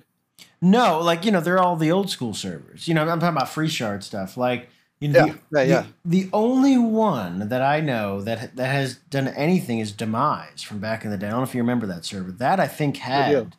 No, 0.61 1.01
like 1.01 1.25
you 1.25 1.31
know, 1.31 1.41
they're 1.41 1.59
all 1.59 1.75
the 1.75 1.91
old 1.91 2.09
school 2.09 2.33
servers. 2.33 2.87
You 2.87 2.93
know, 2.93 3.01
I'm 3.01 3.19
talking 3.19 3.35
about 3.35 3.49
free 3.49 3.67
shard 3.67 4.03
stuff. 4.03 4.37
Like 4.37 4.69
you 4.99 5.09
know, 5.09 5.25
Yeah, 5.25 5.33
the, 5.51 5.59
yeah, 5.59 5.63
yeah. 5.63 5.85
The, 6.05 6.21
the 6.23 6.29
only 6.31 6.77
one 6.77 7.49
that 7.49 7.61
I 7.61 7.81
know 7.81 8.21
that 8.21 8.55
that 8.55 8.67
has 8.67 8.95
done 8.95 9.27
anything 9.27 9.79
is 9.79 9.91
Demise 9.91 10.63
from 10.63 10.79
back 10.79 11.03
in 11.03 11.11
the 11.11 11.17
day. 11.17 11.27
I 11.27 11.31
don't 11.31 11.41
know 11.41 11.43
if 11.43 11.53
you 11.53 11.61
remember 11.61 11.85
that 11.87 12.05
server. 12.05 12.31
That 12.31 12.59
I 12.59 12.67
think 12.67 12.97
had 12.97 13.55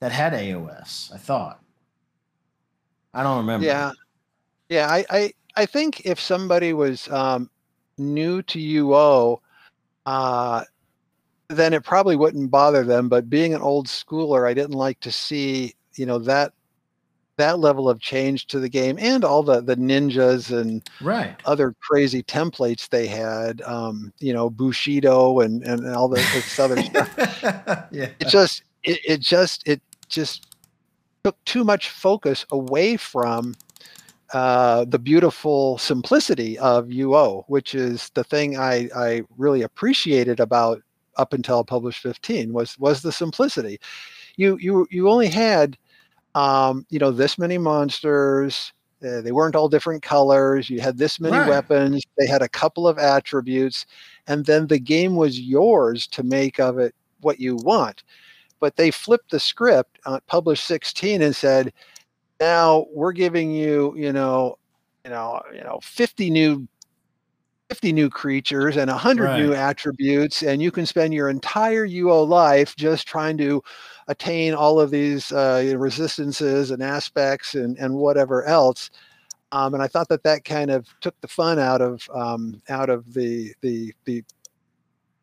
that 0.00 0.12
had 0.12 0.32
AOS. 0.32 1.12
I 1.12 1.18
thought. 1.18 1.60
I 3.12 3.22
don't 3.22 3.38
remember. 3.38 3.66
Yeah, 3.66 3.92
yeah. 4.68 4.88
I, 4.88 5.04
I 5.10 5.32
I 5.56 5.66
think 5.66 6.06
if 6.06 6.20
somebody 6.20 6.72
was 6.72 7.08
um, 7.08 7.50
new 7.98 8.42
to 8.42 8.58
UO, 8.58 9.40
uh, 10.06 10.64
then 11.48 11.72
it 11.72 11.84
probably 11.84 12.16
wouldn't 12.16 12.50
bother 12.50 12.84
them. 12.84 13.08
But 13.08 13.30
being 13.30 13.54
an 13.54 13.60
old 13.60 13.86
schooler, 13.86 14.48
I 14.48 14.54
didn't 14.54 14.72
like 14.72 15.00
to 15.00 15.12
see 15.12 15.74
you 15.94 16.06
know 16.06 16.18
that 16.18 16.52
that 17.36 17.58
level 17.58 17.88
of 17.88 18.00
change 18.00 18.46
to 18.46 18.60
the 18.60 18.68
game 18.68 18.96
and 19.00 19.24
all 19.24 19.42
the 19.42 19.60
the 19.60 19.76
ninjas 19.76 20.56
and 20.56 20.88
Right. 21.00 21.34
other 21.44 21.74
crazy 21.80 22.22
templates 22.22 22.88
they 22.88 23.06
had. 23.06 23.60
Um, 23.62 24.12
you 24.20 24.32
know, 24.32 24.50
Bushido 24.50 25.40
and 25.40 25.62
and 25.64 25.86
all 25.88 26.08
the, 26.08 26.16
this 26.16 26.58
other 26.58 26.80
stuff. 26.82 27.12
yeah. 27.90 28.10
it 28.20 28.28
just 28.28 28.62
it, 28.84 29.00
it 29.04 29.20
just 29.20 29.66
it 29.66 29.82
just 30.08 30.46
took 31.24 31.42
too 31.44 31.64
much 31.64 31.90
focus 31.90 32.44
away 32.50 32.96
from 32.96 33.54
uh, 34.34 34.84
the 34.86 34.98
beautiful 34.98 35.78
simplicity 35.78 36.58
of 36.58 36.86
UO, 36.88 37.44
which 37.48 37.74
is 37.74 38.10
the 38.14 38.24
thing 38.24 38.58
I, 38.58 38.90
I 38.96 39.22
really 39.38 39.62
appreciated 39.62 40.40
about 40.40 40.82
up 41.16 41.32
until 41.32 41.64
published 41.64 42.00
15 42.02 42.52
was 42.52 42.78
was 42.78 43.02
the 43.02 43.12
simplicity. 43.12 43.78
You 44.36 44.58
you 44.60 44.86
you 44.90 45.08
only 45.08 45.28
had 45.28 45.78
um, 46.34 46.86
you 46.90 46.98
know 46.98 47.12
this 47.12 47.38
many 47.38 47.58
monsters. 47.58 48.72
Uh, 49.06 49.20
they 49.22 49.32
weren't 49.32 49.56
all 49.56 49.68
different 49.68 50.02
colors. 50.02 50.70
You 50.70 50.80
had 50.80 50.98
this 50.98 51.20
many 51.20 51.38
Right. 51.38 51.48
weapons. 51.48 52.02
They 52.18 52.26
had 52.26 52.42
a 52.42 52.48
couple 52.48 52.88
of 52.88 52.98
attributes, 52.98 53.86
and 54.26 54.44
then 54.46 54.66
the 54.66 54.80
game 54.80 55.16
was 55.16 55.40
yours 55.40 56.06
to 56.08 56.22
make 56.24 56.58
of 56.60 56.78
it 56.78 56.94
what 57.20 57.40
you 57.40 57.56
want. 57.56 58.02
But 58.60 58.76
they 58.76 58.90
flipped 58.90 59.30
the 59.30 59.40
script 59.40 59.98
on 60.06 60.20
published 60.26 60.64
16 60.66 61.22
and 61.22 61.36
said, 61.36 61.72
now 62.44 62.86
we're 62.92 63.12
giving 63.12 63.50
you, 63.50 63.94
you 63.96 64.12
know, 64.12 64.58
you 65.04 65.10
know, 65.10 65.40
you 65.52 65.62
know, 65.62 65.78
50 65.82 66.30
new 66.30 66.68
50 67.70 67.92
new 67.92 68.10
creatures 68.10 68.76
and 68.76 68.90
100 68.90 69.38
new 69.38 69.54
attributes 69.54 70.42
and 70.42 70.60
you 70.60 70.70
can 70.70 70.84
spend 70.84 71.14
your 71.14 71.30
entire 71.30 71.88
UO 71.88 72.28
life 72.28 72.76
just 72.76 73.08
trying 73.08 73.38
to 73.38 73.62
attain 74.08 74.52
all 74.52 74.78
of 74.78 74.90
these 74.90 75.32
uh, 75.32 75.74
resistances 75.78 76.70
and 76.70 76.82
aspects 76.82 77.54
and, 77.54 77.78
and 77.78 77.94
whatever 77.94 78.44
else 78.44 78.90
um, 79.50 79.72
and 79.72 79.82
I 79.82 79.86
thought 79.86 80.08
that 80.08 80.24
that 80.24 80.44
kind 80.44 80.70
of 80.70 80.86
took 81.00 81.18
the 81.22 81.28
fun 81.28 81.58
out 81.58 81.80
of 81.80 82.06
um, 82.12 82.60
out 82.68 82.90
of 82.90 83.14
the 83.14 83.54
the 83.62 83.94
the 84.04 84.24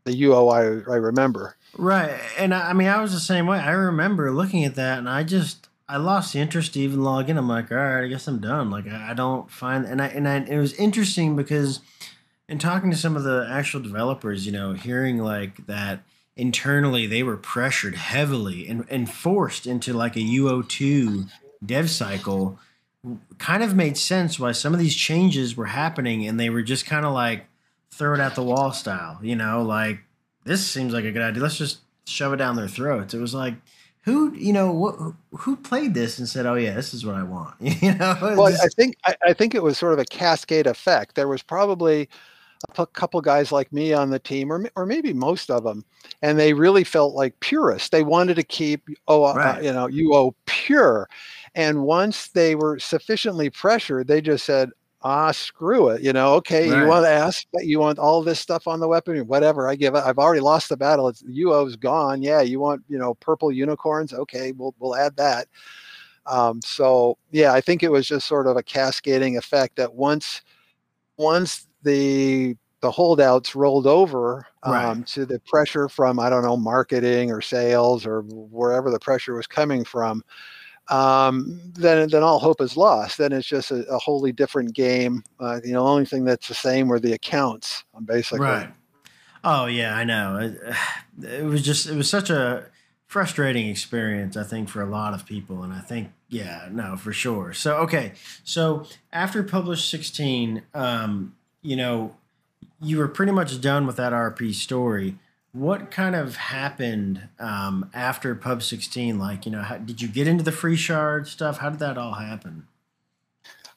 the 0.06 0.24
UO 0.24 0.52
I, 0.52 0.92
I 0.92 0.96
remember. 0.96 1.58
Right. 1.78 2.20
And 2.38 2.54
I, 2.54 2.70
I 2.70 2.74
mean, 2.74 2.88
I 2.88 3.02
was 3.02 3.14
the 3.14 3.20
same 3.20 3.46
way. 3.46 3.60
I 3.60 3.72
remember 3.72 4.32
looking 4.32 4.64
at 4.64 4.76
that 4.76 4.98
and 5.00 5.10
I 5.10 5.24
just, 5.24 5.70
I 5.92 5.98
lost 5.98 6.38
interest 6.38 6.74
to 6.74 6.80
even 6.80 7.04
log 7.04 7.30
in. 7.30 7.38
I'm 7.38 7.50
like, 7.50 7.70
all 7.70 7.78
right, 7.78 8.06
I 8.06 8.08
guess 8.08 8.26
I'm 8.26 8.40
done. 8.40 8.72
Like, 8.72 8.88
I, 8.88 9.12
I 9.12 9.14
don't 9.14 9.52
find, 9.52 9.86
and 9.86 10.02
I, 10.02 10.08
and 10.08 10.26
I, 10.26 10.38
it 10.38 10.58
was 10.58 10.74
interesting 10.76 11.36
because 11.36 11.82
in 12.48 12.60
talking 12.60 12.92
to 12.92 12.98
some 12.98 13.18
of 13.18 13.24
the 13.24 13.46
actual 13.52 13.82
developers, 13.82 14.46
you 14.46 14.54
know, 14.54 14.72
hearing 14.72 15.18
like 15.18 15.68
that 15.68 16.04
internally 16.38 17.08
they 17.08 17.24
were 17.24 17.36
pressured 17.36 17.96
heavily 17.96 18.70
and, 18.70 18.86
and 18.90 19.12
forced 19.12 19.68
into 19.68 19.92
like 19.92 20.16
a 20.16 20.20
UO2 20.20 21.30
dev 21.64 21.90
cycle 21.90 22.58
kind 23.38 23.62
of 23.62 23.76
made 23.76 23.98
sense 23.98 24.40
why 24.40 24.54
some 24.54 24.74
of 24.74 24.80
these 24.80 24.96
changes 24.96 25.58
were 25.58 25.66
happening 25.66 26.26
and 26.26 26.40
they 26.40 26.50
were 26.50 26.62
just 26.62 26.86
kind 26.86 27.06
of 27.06 27.14
like 27.14 27.48
throw 27.92 28.14
it 28.14 28.22
at 28.22 28.36
the 28.36 28.44
wall 28.44 28.72
style, 28.72 29.20
you 29.22 29.36
know, 29.36 29.62
like 29.62 30.00
this 30.46 30.66
seems 30.66 30.94
like 30.94 31.04
a 31.04 31.12
good 31.12 31.22
idea. 31.22 31.44
Let's 31.44 31.58
just 31.58 31.80
shove 32.06 32.32
it 32.32 32.38
down 32.38 32.56
their 32.56 32.70
throats. 32.70 33.14
It 33.14 33.20
was 33.20 33.34
like, 33.34 33.56
who, 34.04 34.34
you 34.34 34.52
know, 34.52 34.72
what, 34.72 34.96
who 35.32 35.56
played 35.56 35.94
this 35.94 36.18
and 36.18 36.28
said, 36.28 36.46
"Oh 36.46 36.56
yeah, 36.56 36.74
this 36.74 36.94
is 36.94 37.06
what 37.06 37.16
I 37.16 37.24
want." 37.24 37.56
You 37.62 37.94
know, 37.96 38.18
Well, 38.22 38.48
I 38.48 38.68
think 38.76 38.96
I, 39.06 39.16
I 39.28 39.34
think 39.34 39.56
it 39.56 39.64
was 39.64 39.78
sort 39.78 39.94
of 39.94 40.00
a 40.00 40.06
cascade 40.06 40.68
effect. 40.68 41.16
There 41.16 41.28
was 41.28 41.44
probably 41.44 42.10
a 42.78 42.86
couple 42.86 43.22
guys 43.22 43.52
like 43.52 43.72
me 43.72 43.94
on 43.94 44.10
the 44.10 44.20
team, 44.20 44.52
or 44.52 44.70
or 44.76 44.86
maybe 44.86 45.14
most 45.14 45.50
of 45.50 45.64
them, 45.64 45.86
and 46.22 46.40
they 46.40 46.54
really 46.54 46.84
felt 46.84 47.14
like 47.14 47.40
purists. 47.40 47.90
They 47.90 48.04
wanted 48.04 48.36
to 48.36 48.44
keep 48.44 48.88
oh, 49.08 49.24
uh, 49.24 49.60
you 49.62 49.72
know, 49.72 49.88
UO 49.88 50.34
pure, 50.46 51.08
and 51.54 51.84
once 51.84 52.30
they 52.30 52.56
were 52.56 52.80
sufficiently 52.80 53.50
pressured, 53.50 54.08
they 54.08 54.22
just 54.22 54.46
said. 54.46 54.72
Ah, 55.04 55.32
screw 55.32 55.90
it. 55.90 56.02
You 56.04 56.14
know, 56.14 56.36
okay, 56.36 56.70
Right. 56.70 56.78
you 56.80 56.86
want 56.88 57.06
to 57.06 57.10
ask, 57.10 57.48
you 57.56 57.80
want 57.80 57.98
all 57.98 58.22
this 58.22 58.40
stuff 58.40 58.68
on 58.68 58.80
the 58.80 58.88
weapon, 58.88 59.18
whatever. 59.28 59.68
I 59.68 59.76
give 59.76 59.96
it. 59.96 60.04
I've 60.04 60.20
already 60.20 60.42
lost 60.42 60.70
the 60.70 60.78
battle. 60.78 61.08
It's 61.08 61.24
UO's 61.28 61.76
gone. 61.76 62.22
Yeah, 62.22 62.42
you 62.42 62.60
want, 62.60 62.84
you 62.88 63.00
know, 63.00 63.16
purple 63.16 63.52
unicorns. 63.52 64.14
Okay, 64.14 64.52
we'll 64.52 64.76
we'll 64.80 64.96
add 64.96 65.16
that. 65.18 65.48
Um, 66.28 66.62
so 66.64 67.18
yeah, 67.32 67.54
I 67.54 67.62
think 67.62 67.84
it 67.84 67.92
was 67.92 68.08
just 68.08 68.28
sort 68.28 68.48
of 68.48 68.58
a 68.58 68.64
cascading 68.64 69.38
effect 69.38 69.76
that 69.78 69.94
once 69.94 70.42
once 71.18 71.68
the 71.84 72.56
the 72.82 72.92
holdouts 72.92 73.56
rolled 73.56 73.88
over 73.88 74.46
um, 74.64 74.72
Right. 74.74 75.08
to 75.08 75.26
the 75.26 75.40
pressure 75.48 75.88
from 75.90 76.20
I 76.20 76.30
don't 76.30 76.44
know 76.44 76.58
marketing 76.58 77.32
or 77.32 77.42
sales 77.42 78.06
or 78.06 78.22
wherever 78.24 78.92
the 78.92 79.00
pressure 79.00 79.36
was 79.36 79.48
coming 79.48 79.84
from, 79.84 80.24
um, 80.92 81.60
then 81.74 82.10
then 82.10 82.22
all 82.22 82.38
hope 82.38 82.62
is 82.62 82.76
lost. 82.76 83.18
Then 83.18 83.32
it's 83.32 83.48
just 83.48 83.72
a, 83.72 83.86
a 83.88 83.98
wholly 83.98 84.32
different 84.32 84.74
game. 84.74 85.24
Uh, 85.40 85.62
you 85.64 85.72
know, 85.72 85.86
the 85.86 85.90
only 85.90 86.06
thing 86.06 86.26
that's 86.26 86.48
the 86.50 86.54
same 86.54 86.88
were 86.88 87.00
the 87.00 87.14
accounts, 87.14 87.86
um, 87.96 88.04
basically. 88.04 88.46
right. 88.46 88.70
Oh 89.44 89.66
yeah, 89.66 89.96
I 89.96 90.04
know. 90.04 90.38
It, 90.38 90.76
it 91.40 91.46
was 91.46 91.64
just, 91.64 91.88
it 91.88 91.96
was 91.96 92.10
such 92.10 92.30
a 92.30 92.66
frustrating 93.08 93.68
experience. 93.68 94.36
I 94.36 94.44
think 94.44 94.70
for 94.70 94.82
a 94.82 94.86
lot 94.86 95.14
of 95.14 95.26
people, 95.26 95.64
and 95.64 95.74
I 95.74 95.80
think, 95.80 96.12
yeah, 96.28 96.68
no, 96.70 96.98
for 96.98 97.14
sure. 97.14 97.54
So 97.54 97.78
okay, 97.78 98.12
so 98.44 98.86
after 99.14 99.42
published 99.44 99.90
sixteen, 99.90 100.64
um, 100.74 101.36
you 101.62 101.78
know, 101.78 102.16
you 102.82 102.98
were 102.98 103.08
pretty 103.08 103.32
much 103.32 103.60
done 103.62 103.88
with 103.88 103.96
that 103.96 104.12
RP 104.12 104.54
story. 104.54 105.18
What 105.54 105.92
kind 105.92 106.16
of 106.16 106.38
happened 106.38 107.28
um, 107.40 107.90
after 107.94 108.36
Pub 108.36 108.64
16? 108.64 109.20
Like, 109.20 109.46
you 109.46 109.52
know, 109.52 109.62
how, 109.62 109.78
did 109.78 110.02
you 110.02 110.08
get 110.08 110.28
into 110.28 110.44
the 110.44 110.52
free 110.52 110.78
shard 110.78 111.28
stuff? 111.28 111.58
How 111.58 111.70
did 111.70 111.80
that 111.80 111.98
all 111.98 112.14
happen? 112.14 112.68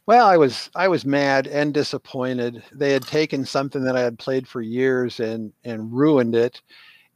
Well, 0.06 0.26
I 0.26 0.36
was 0.36 0.70
I 0.74 0.86
was 0.86 1.06
mad 1.06 1.46
and 1.46 1.72
disappointed. 1.72 2.62
They 2.72 2.92
had 2.92 3.04
taken 3.04 3.44
something 3.44 3.84
that 3.84 3.96
I 3.96 4.00
had 4.00 4.18
played 4.18 4.46
for 4.46 4.60
years 4.60 5.18
and 5.18 5.52
and 5.64 5.90
ruined 5.90 6.34
it. 6.34 6.60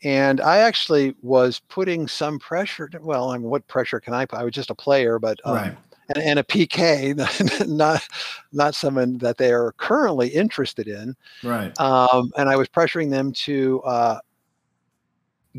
And 0.05 0.41
I 0.41 0.59
actually 0.59 1.15
was 1.23 1.61
putting 1.69 2.09
some 2.09 2.39
pressure. 2.39 2.89
Well, 3.01 3.31
I 3.31 3.37
mean, 3.37 3.51
what 3.51 3.67
pressure 3.67 4.01
can 4.01 4.15
I 4.15 4.25
put? 4.25 4.39
I 4.39 4.45
was 4.45 4.55
just 4.55 4.71
a 4.71 4.75
player, 4.75 5.19
but 5.19 5.39
um, 5.45 5.55
right. 5.55 5.77
and, 6.15 6.25
and 6.25 6.39
a 6.39 6.45
PK, 6.45 7.69
not 7.69 8.07
not 8.53 8.75
someone 8.75 9.19
that 9.19 9.37
they 9.37 9.53
are 9.53 9.73
currently 9.73 10.29
interested 10.29 10.89
in. 10.89 11.15
Right. 11.43 11.79
Um, 11.79 12.33
and 12.39 12.49
I 12.49 12.57
was 12.57 12.69
pressuring 12.69 13.11
them 13.11 13.33
to 13.33 13.83
uh, 13.83 14.19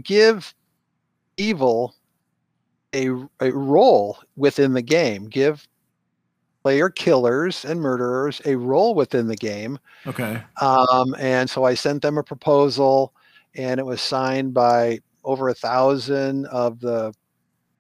give 0.04 0.54
evil 1.38 1.96
a, 2.94 3.10
a 3.40 3.52
role 3.52 4.20
within 4.36 4.74
the 4.74 4.82
game. 4.82 5.28
Give 5.28 5.66
player 6.64 6.90
killers 6.90 7.66
and 7.66 7.80
murderers 7.80 8.42
a 8.46 8.56
role 8.56 8.94
within 8.94 9.28
the 9.28 9.36
game. 9.36 9.80
Okay. 10.06 10.42
Um, 10.62 11.16
and 11.20 11.50
so 11.50 11.64
I 11.64 11.74
sent 11.74 12.02
them 12.02 12.18
a 12.18 12.24
proposal, 12.24 13.14
and 13.56 13.80
it 13.80 13.86
was 13.86 14.02
signed 14.02 14.54
by 14.54 15.00
over 15.24 15.50
a 15.50 15.54
thousand 15.54 16.46
of 16.48 16.80
the, 16.80 17.14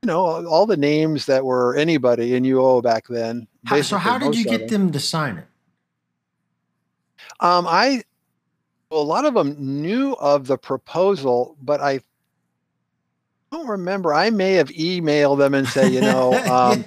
you 0.01 0.07
know, 0.07 0.45
all 0.47 0.65
the 0.65 0.77
names 0.77 1.25
that 1.25 1.43
were 1.43 1.75
anybody 1.75 2.35
in 2.35 2.43
UO 2.43 2.81
back 2.81 3.07
then. 3.07 3.47
How, 3.65 3.81
so 3.81 3.97
how 3.97 4.17
did 4.17 4.35
you 4.35 4.45
get 4.45 4.69
them 4.69 4.91
to 4.91 4.99
sign 4.99 5.37
it? 5.37 5.45
Um, 7.41 7.65
I 7.67 8.03
well, 8.89 9.01
a 9.01 9.03
lot 9.03 9.25
of 9.25 9.33
them 9.33 9.55
knew 9.59 10.13
of 10.13 10.47
the 10.47 10.57
proposal, 10.57 11.55
but 11.61 11.81
I 11.81 12.01
don't 13.51 13.67
remember. 13.67 14.13
I 14.13 14.29
may 14.29 14.53
have 14.53 14.69
emailed 14.69 15.39
them 15.39 15.53
and 15.53 15.67
say, 15.67 15.89
you 15.91 16.01
know, 16.01 16.33
um, 16.45 16.85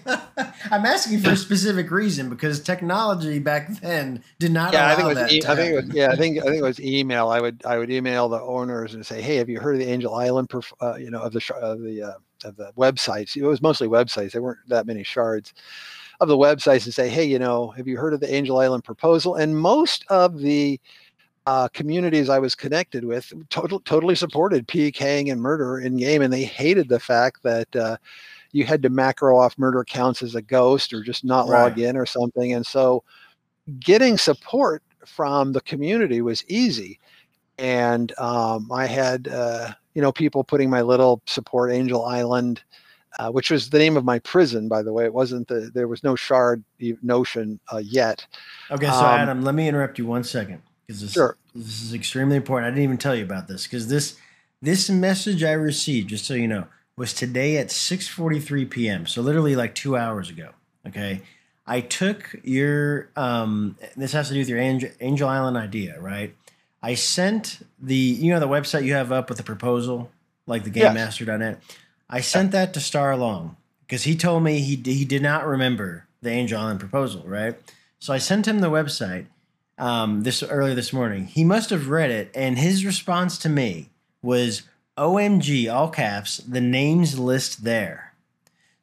I'm 0.70 0.84
asking 0.86 1.20
for 1.20 1.30
a 1.30 1.36
specific 1.36 1.90
reason 1.90 2.28
because 2.28 2.60
technology 2.60 3.38
back 3.38 3.68
then 3.80 4.22
did 4.38 4.52
not 4.52 4.72
yeah, 4.72 4.86
allow 4.86 4.92
I 4.92 4.96
think 4.96 5.04
it 5.04 5.08
was. 5.08 5.18
that. 5.18 5.32
E- 5.32 5.40
to 5.40 5.50
I 5.50 5.56
think 5.56 5.72
it 5.72 5.74
was. 5.74 5.94
Yeah, 5.94 6.08
I 6.10 6.16
think 6.16 6.38
I 6.38 6.42
think 6.44 6.56
it 6.56 6.62
was 6.62 6.80
email. 6.80 7.28
I 7.28 7.40
would 7.40 7.62
I 7.64 7.78
would 7.78 7.90
email 7.90 8.28
the 8.28 8.40
owners 8.40 8.94
and 8.94 9.04
say, 9.04 9.20
hey, 9.20 9.36
have 9.36 9.48
you 9.48 9.60
heard 9.60 9.74
of 9.74 9.80
the 9.80 9.88
Angel 9.92 10.14
Island? 10.14 10.48
Perf- 10.48 10.72
uh, 10.80 10.96
you 10.96 11.10
know, 11.10 11.20
of 11.20 11.32
the 11.32 11.40
sh- 11.40 11.50
of 11.60 11.80
the 11.82 12.02
uh, 12.02 12.48
of 12.48 12.56
the 12.56 12.72
websites. 12.76 13.36
It 13.36 13.44
was 13.44 13.62
mostly 13.62 13.88
websites. 13.88 14.32
There 14.32 14.42
weren't 14.42 14.68
that 14.68 14.86
many 14.86 15.02
shards 15.04 15.52
of 16.20 16.28
the 16.28 16.36
websites 16.36 16.84
and 16.84 16.94
say, 16.94 17.08
hey, 17.08 17.24
you 17.24 17.38
know, 17.38 17.70
have 17.70 17.88
you 17.88 17.96
heard 17.96 18.14
of 18.14 18.20
the 18.20 18.32
Angel 18.32 18.58
Island 18.58 18.84
proposal? 18.84 19.34
And 19.34 19.56
most 19.56 20.04
of 20.08 20.38
the 20.38 20.80
uh, 21.46 21.68
communities 21.68 22.28
I 22.28 22.38
was 22.38 22.54
connected 22.54 23.04
with 23.04 23.32
total, 23.50 23.80
totally 23.80 24.14
supported 24.14 24.68
PKing 24.68 25.30
and 25.32 25.40
murder 25.40 25.78
in 25.78 25.96
game, 25.96 26.22
and 26.22 26.32
they 26.32 26.44
hated 26.44 26.88
the 26.88 27.00
fact 27.00 27.42
that 27.42 27.74
uh, 27.74 27.96
you 28.52 28.64
had 28.64 28.82
to 28.82 28.90
macro 28.90 29.38
off 29.38 29.58
murder 29.58 29.84
counts 29.84 30.22
as 30.22 30.34
a 30.34 30.42
ghost 30.42 30.92
or 30.92 31.02
just 31.02 31.24
not 31.24 31.48
Right. 31.48 31.62
log 31.62 31.78
in 31.78 31.96
or 31.96 32.06
something. 32.06 32.52
And 32.52 32.64
so, 32.64 33.02
getting 33.80 34.18
support 34.18 34.82
from 35.04 35.52
the 35.52 35.60
community 35.62 36.20
was 36.22 36.44
easy, 36.46 37.00
and 37.58 38.16
um, 38.18 38.70
I 38.70 38.86
had 38.86 39.26
uh, 39.26 39.72
you 39.94 40.02
know 40.02 40.12
people 40.12 40.44
putting 40.44 40.70
my 40.70 40.82
little 40.82 41.22
support 41.26 41.72
Angel 41.72 42.04
Island. 42.04 42.62
Uh, 43.18 43.28
which 43.30 43.50
was 43.50 43.68
the 43.68 43.78
name 43.78 43.98
of 43.98 44.06
my 44.06 44.18
prison, 44.20 44.68
by 44.68 44.82
the 44.82 44.90
way. 44.90 45.04
It 45.04 45.12
wasn't 45.12 45.46
the 45.46 45.70
there 45.74 45.86
was 45.86 46.02
no 46.02 46.16
shard 46.16 46.64
notion 47.02 47.60
uh, 47.70 47.76
yet. 47.76 48.26
Okay, 48.70 48.86
so 48.86 48.90
Um, 48.90 49.04
Adam, 49.04 49.42
let 49.42 49.54
me 49.54 49.68
interrupt 49.68 49.98
you 49.98 50.06
one 50.06 50.24
second 50.24 50.62
because 50.92 51.00
this, 51.02 51.12
Sure. 51.12 51.36
this 51.54 51.82
is 51.82 51.94
extremely 51.94 52.36
important. 52.36 52.66
I 52.66 52.70
didn't 52.70 52.84
even 52.84 52.98
tell 52.98 53.14
you 53.14 53.24
about 53.24 53.48
this 53.48 53.64
because 53.64 53.88
this 53.88 54.16
this 54.60 54.88
message 54.88 55.42
I 55.42 55.52
received, 55.52 56.08
just 56.10 56.24
so 56.24 56.34
you 56.34 56.46
know, 56.46 56.66
was 56.96 57.12
today 57.14 57.56
at 57.56 57.68
6:43 57.68 58.68
p.m. 58.70 59.06
So 59.06 59.22
literally 59.22 59.56
like 59.56 59.74
two 59.74 59.96
hours 59.96 60.28
ago. 60.30 60.50
Okay, 60.86 61.22
I 61.66 61.80
took 61.80 62.34
your 62.44 63.08
um, 63.16 63.76
this 63.96 64.12
has 64.12 64.28
to 64.28 64.34
do 64.34 64.40
with 64.40 64.48
your 64.48 64.58
Angel, 64.58 64.90
Angel 65.00 65.28
Island 65.28 65.56
idea, 65.56 65.98
right? 66.00 66.34
I 66.82 66.94
sent 66.94 67.60
the 67.80 67.94
you 67.94 68.32
know 68.32 68.40
the 68.40 68.48
website 68.48 68.84
you 68.84 68.92
have 68.94 69.10
up 69.12 69.28
with 69.28 69.38
the 69.38 69.44
proposal, 69.44 70.10
like 70.46 70.64
the 70.64 70.70
Yes. 70.70 70.94
GameMaster.net. 70.94 71.62
I 72.10 72.20
sent 72.20 72.52
that 72.52 72.74
to 72.74 72.80
Starr 72.80 73.16
Long 73.16 73.56
because 73.86 74.02
he 74.02 74.14
told 74.16 74.42
me 74.42 74.60
he 74.60 74.76
he 74.76 75.04
did 75.04 75.22
not 75.22 75.46
remember 75.46 76.06
the 76.20 76.30
Angel 76.30 76.60
Island 76.60 76.80
proposal, 76.80 77.22
right? 77.24 77.56
So 77.98 78.12
I 78.12 78.18
sent 78.18 78.46
him 78.48 78.58
the 78.60 78.70
website 78.70 79.26
um, 79.78 80.22
this 80.22 80.42
earlier 80.42 80.74
this 80.74 80.92
morning. 80.92 81.26
He 81.26 81.44
must 81.44 81.70
have 81.70 81.88
read 81.88 82.10
it, 82.10 82.30
and 82.34 82.58
his 82.58 82.84
response 82.84 83.38
to 83.38 83.48
me 83.48 83.90
was 84.22 84.62
"OMG!" 84.96 85.72
all 85.72 85.88
caps. 85.88 86.38
The 86.38 86.60
names 86.60 87.18
list 87.18 87.64
there. 87.64 88.14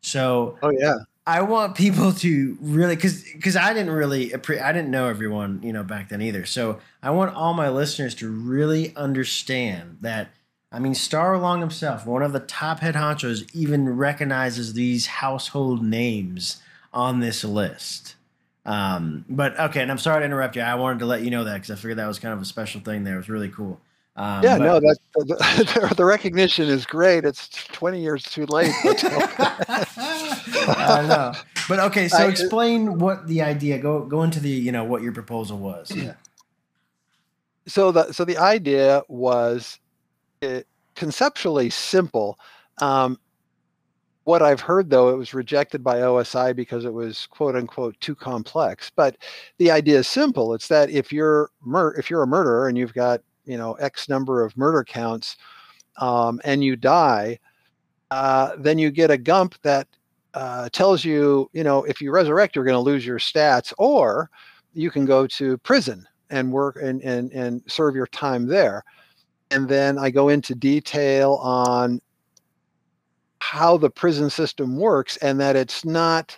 So 0.02 0.58
Oh 0.62 0.72
yeah. 0.72 1.00
I 1.28 1.42
want 1.42 1.76
people 1.76 2.12
to 2.14 2.58
really 2.60 2.96
because 2.96 3.24
because 3.24 3.56
I 3.56 3.74
didn't 3.74 3.92
really 3.92 4.34
I 4.34 4.72
didn't 4.72 4.90
know 4.90 5.08
everyone 5.08 5.62
you 5.64 5.72
know 5.72 5.84
back 5.84 6.10
then 6.10 6.22
either. 6.22 6.46
So 6.46 6.80
I 7.04 7.12
want 7.12 7.36
all 7.36 7.54
my 7.54 7.70
listeners 7.70 8.16
to 8.16 8.30
really 8.30 8.96
understand 8.96 9.98
that. 10.02 10.30
I 10.72 10.78
mean, 10.78 10.94
Starr 10.94 11.38
Long 11.40 11.62
himself, 11.62 12.06
one 12.06 12.22
of 12.22 12.32
the 12.32 12.40
top 12.40 12.80
head 12.80 12.94
honchos, 12.94 13.48
even 13.56 13.98
recognizes 13.98 14.74
these 14.74 15.08
household 15.08 15.84
names 15.84 16.62
on 16.94 17.22
this 17.22 17.44
list. 17.44 18.16
Um, 18.70 19.26
but 19.28 19.60
okay, 19.60 19.82
and 19.82 19.90
I'm 19.92 19.98
sorry 19.98 20.22
to 20.22 20.26
interrupt 20.26 20.56
you. 20.56 20.62
I 20.62 20.76
wanted 20.76 21.00
to 21.00 21.06
let 21.08 21.24
you 21.24 21.32
know 21.32 21.44
that 21.44 21.54
because 21.56 21.72
I 21.72 21.76
figured 21.76 21.98
that 21.98 22.08
was 22.08 22.20
kind 22.20 22.34
of 22.36 22.42
a 22.42 22.46
special 22.46 22.82
thing 22.82 23.04
there. 23.04 23.16
It 23.16 23.18
was 23.18 23.30
really 23.30 23.50
cool. 23.50 23.82
Um, 24.16 24.44
Yeah, 24.44 24.58
but- 24.60 24.64
no, 24.64 24.80
that 24.80 24.98
the, 25.16 25.94
the 25.98 26.06
recognition 26.06 26.68
is 26.68 26.86
great. 26.86 27.26
It's 27.26 27.48
20 27.70 28.00
years 28.00 28.24
too 28.24 28.46
late. 28.46 28.72
but- 28.84 29.04
I 30.78 31.06
know. 31.08 31.34
But 31.68 31.80
okay, 31.80 32.08
so 32.10 32.18
I- 32.20 32.28
explain 32.28 33.00
what 33.00 33.28
the 33.28 33.42
idea. 33.42 33.80
Go 33.80 34.02
go 34.06 34.22
into 34.24 34.40
the 34.40 34.50
you 34.50 34.72
know 34.72 34.84
what 34.84 35.02
your 35.02 35.14
proposal 35.14 35.58
was. 35.58 35.92
Yeah. 35.92 36.14
So 37.68 37.92
the 37.92 38.12
so 38.14 38.26
the 38.26 38.38
idea 38.40 39.04
was 39.10 39.78
uh, 40.42 40.62
conceptually 40.96 41.70
simple. 41.70 42.40
Um, 42.80 43.20
what 44.30 44.44
I've 44.44 44.62
heard 44.62 44.92
though, 44.92 45.10
it 45.10 45.18
was 45.18 45.34
rejected 45.34 45.84
by 45.84 46.02
OSI 46.02 46.56
because 46.56 46.86
it 46.86 46.94
was 46.94 47.26
quote 47.26 47.56
unquote 47.56 48.00
too 48.00 48.14
complex. 48.14 48.92
But 48.96 49.18
the 49.58 49.72
idea 49.72 49.98
is 49.98 50.08
simple. 50.08 50.54
It's 50.54 50.68
that 50.68 50.92
if 50.92 51.12
you're 51.12 51.50
mur- 51.66 51.96
if 51.98 52.12
you're 52.12 52.22
a 52.22 52.28
murderer 52.28 52.68
and 52.68 52.78
you've 52.78 52.94
got 52.94 53.22
you 53.46 53.58
know 53.58 53.74
X 53.74 54.08
number 54.08 54.44
of 54.44 54.56
murder 54.56 54.84
counts, 54.84 55.36
um, 55.98 56.40
and 56.44 56.64
you 56.64 56.76
die, 56.76 57.40
uh, 58.12 58.52
then 58.60 58.78
you 58.78 58.92
get 58.92 59.10
a 59.10 59.18
gump 59.18 59.56
that 59.64 59.88
uh, 60.36 60.70
tells 60.70 61.04
you 61.04 61.50
you 61.52 61.64
know 61.64 61.84
if 61.86 62.00
you 62.00 62.12
resurrect, 62.12 62.56
you're 62.56 62.66
going 62.66 62.76
to 62.76 62.92
lose 62.92 63.04
your 63.04 63.18
stats, 63.18 63.74
or 63.80 64.30
you 64.76 64.92
can 64.92 65.06
go 65.06 65.26
to 65.26 65.58
prison 65.58 66.08
and 66.30 66.52
work 66.52 66.78
and, 66.80 67.02
and 67.02 67.32
and 67.32 67.64
serve 67.66 67.96
your 67.96 68.06
time 68.06 68.46
there 68.46 68.84
and 69.52 69.68
then 69.68 69.98
i 69.98 70.12
go 70.12 70.30
into 70.30 70.54
detail 70.54 71.40
on 71.42 72.00
how 73.40 73.78
the 73.78 73.90
prison 73.90 74.30
system 74.30 74.78
works 74.78 75.18
and 75.18 75.40
that 75.40 75.56
it's 75.56 75.86
not 75.86 76.38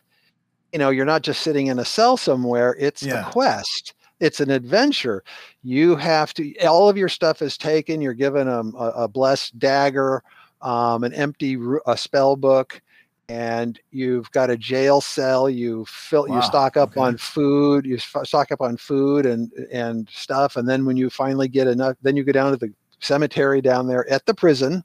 you 0.72 0.80
know 0.80 0.90
you're 0.90 1.06
not 1.06 1.22
just 1.24 1.42
sitting 1.42 1.68
in 1.68 1.80
a 1.80 1.86
cell 1.86 2.18
somewhere 2.18 2.76
it's 2.80 3.04
Yeah. 3.04 3.28
a 3.28 3.32
quest 3.32 3.94
it's 4.20 4.40
an 4.40 4.52
adventure 4.52 5.24
you 5.64 5.96
have 5.96 6.34
to 6.36 6.56
all 6.66 6.90
of 6.90 6.98
your 6.98 7.10
stuff 7.10 7.42
is 7.42 7.58
taken 7.58 8.02
you're 8.02 8.14
given 8.14 8.48
a, 8.48 8.62
a, 8.78 9.04
a 9.04 9.08
blessed 9.08 9.58
dagger 9.60 10.24
um, 10.62 11.04
an 11.04 11.14
empty 11.14 11.58
a 11.88 11.98
spell 11.98 12.36
book 12.36 12.82
and 13.30 13.80
you've 13.92 14.30
got 14.32 14.50
a 14.50 14.58
jail 14.58 15.02
cell 15.02 15.50
you 15.50 15.86
fill 15.88 16.28
Wow, 16.28 16.36
you 16.36 16.42
stock 16.42 16.78
up 16.78 16.90
okay. 16.92 17.02
on 17.02 17.18
food 17.18 17.86
you 17.86 17.98
stock 17.98 18.52
up 18.52 18.62
on 18.62 18.78
food 18.78 19.26
and 19.26 19.52
and 19.72 20.08
stuff 20.12 20.56
and 20.56 20.68
then 20.70 20.86
when 20.86 20.98
you 20.98 21.10
finally 21.10 21.48
get 21.48 21.68
enough 21.68 21.96
then 22.02 22.16
you 22.16 22.24
go 22.24 22.32
down 22.32 22.52
to 22.52 22.58
the 22.58 22.72
cemetery 23.00 23.62
down 23.62 23.88
there 23.88 24.08
at 24.12 24.26
the 24.26 24.34
prison 24.34 24.84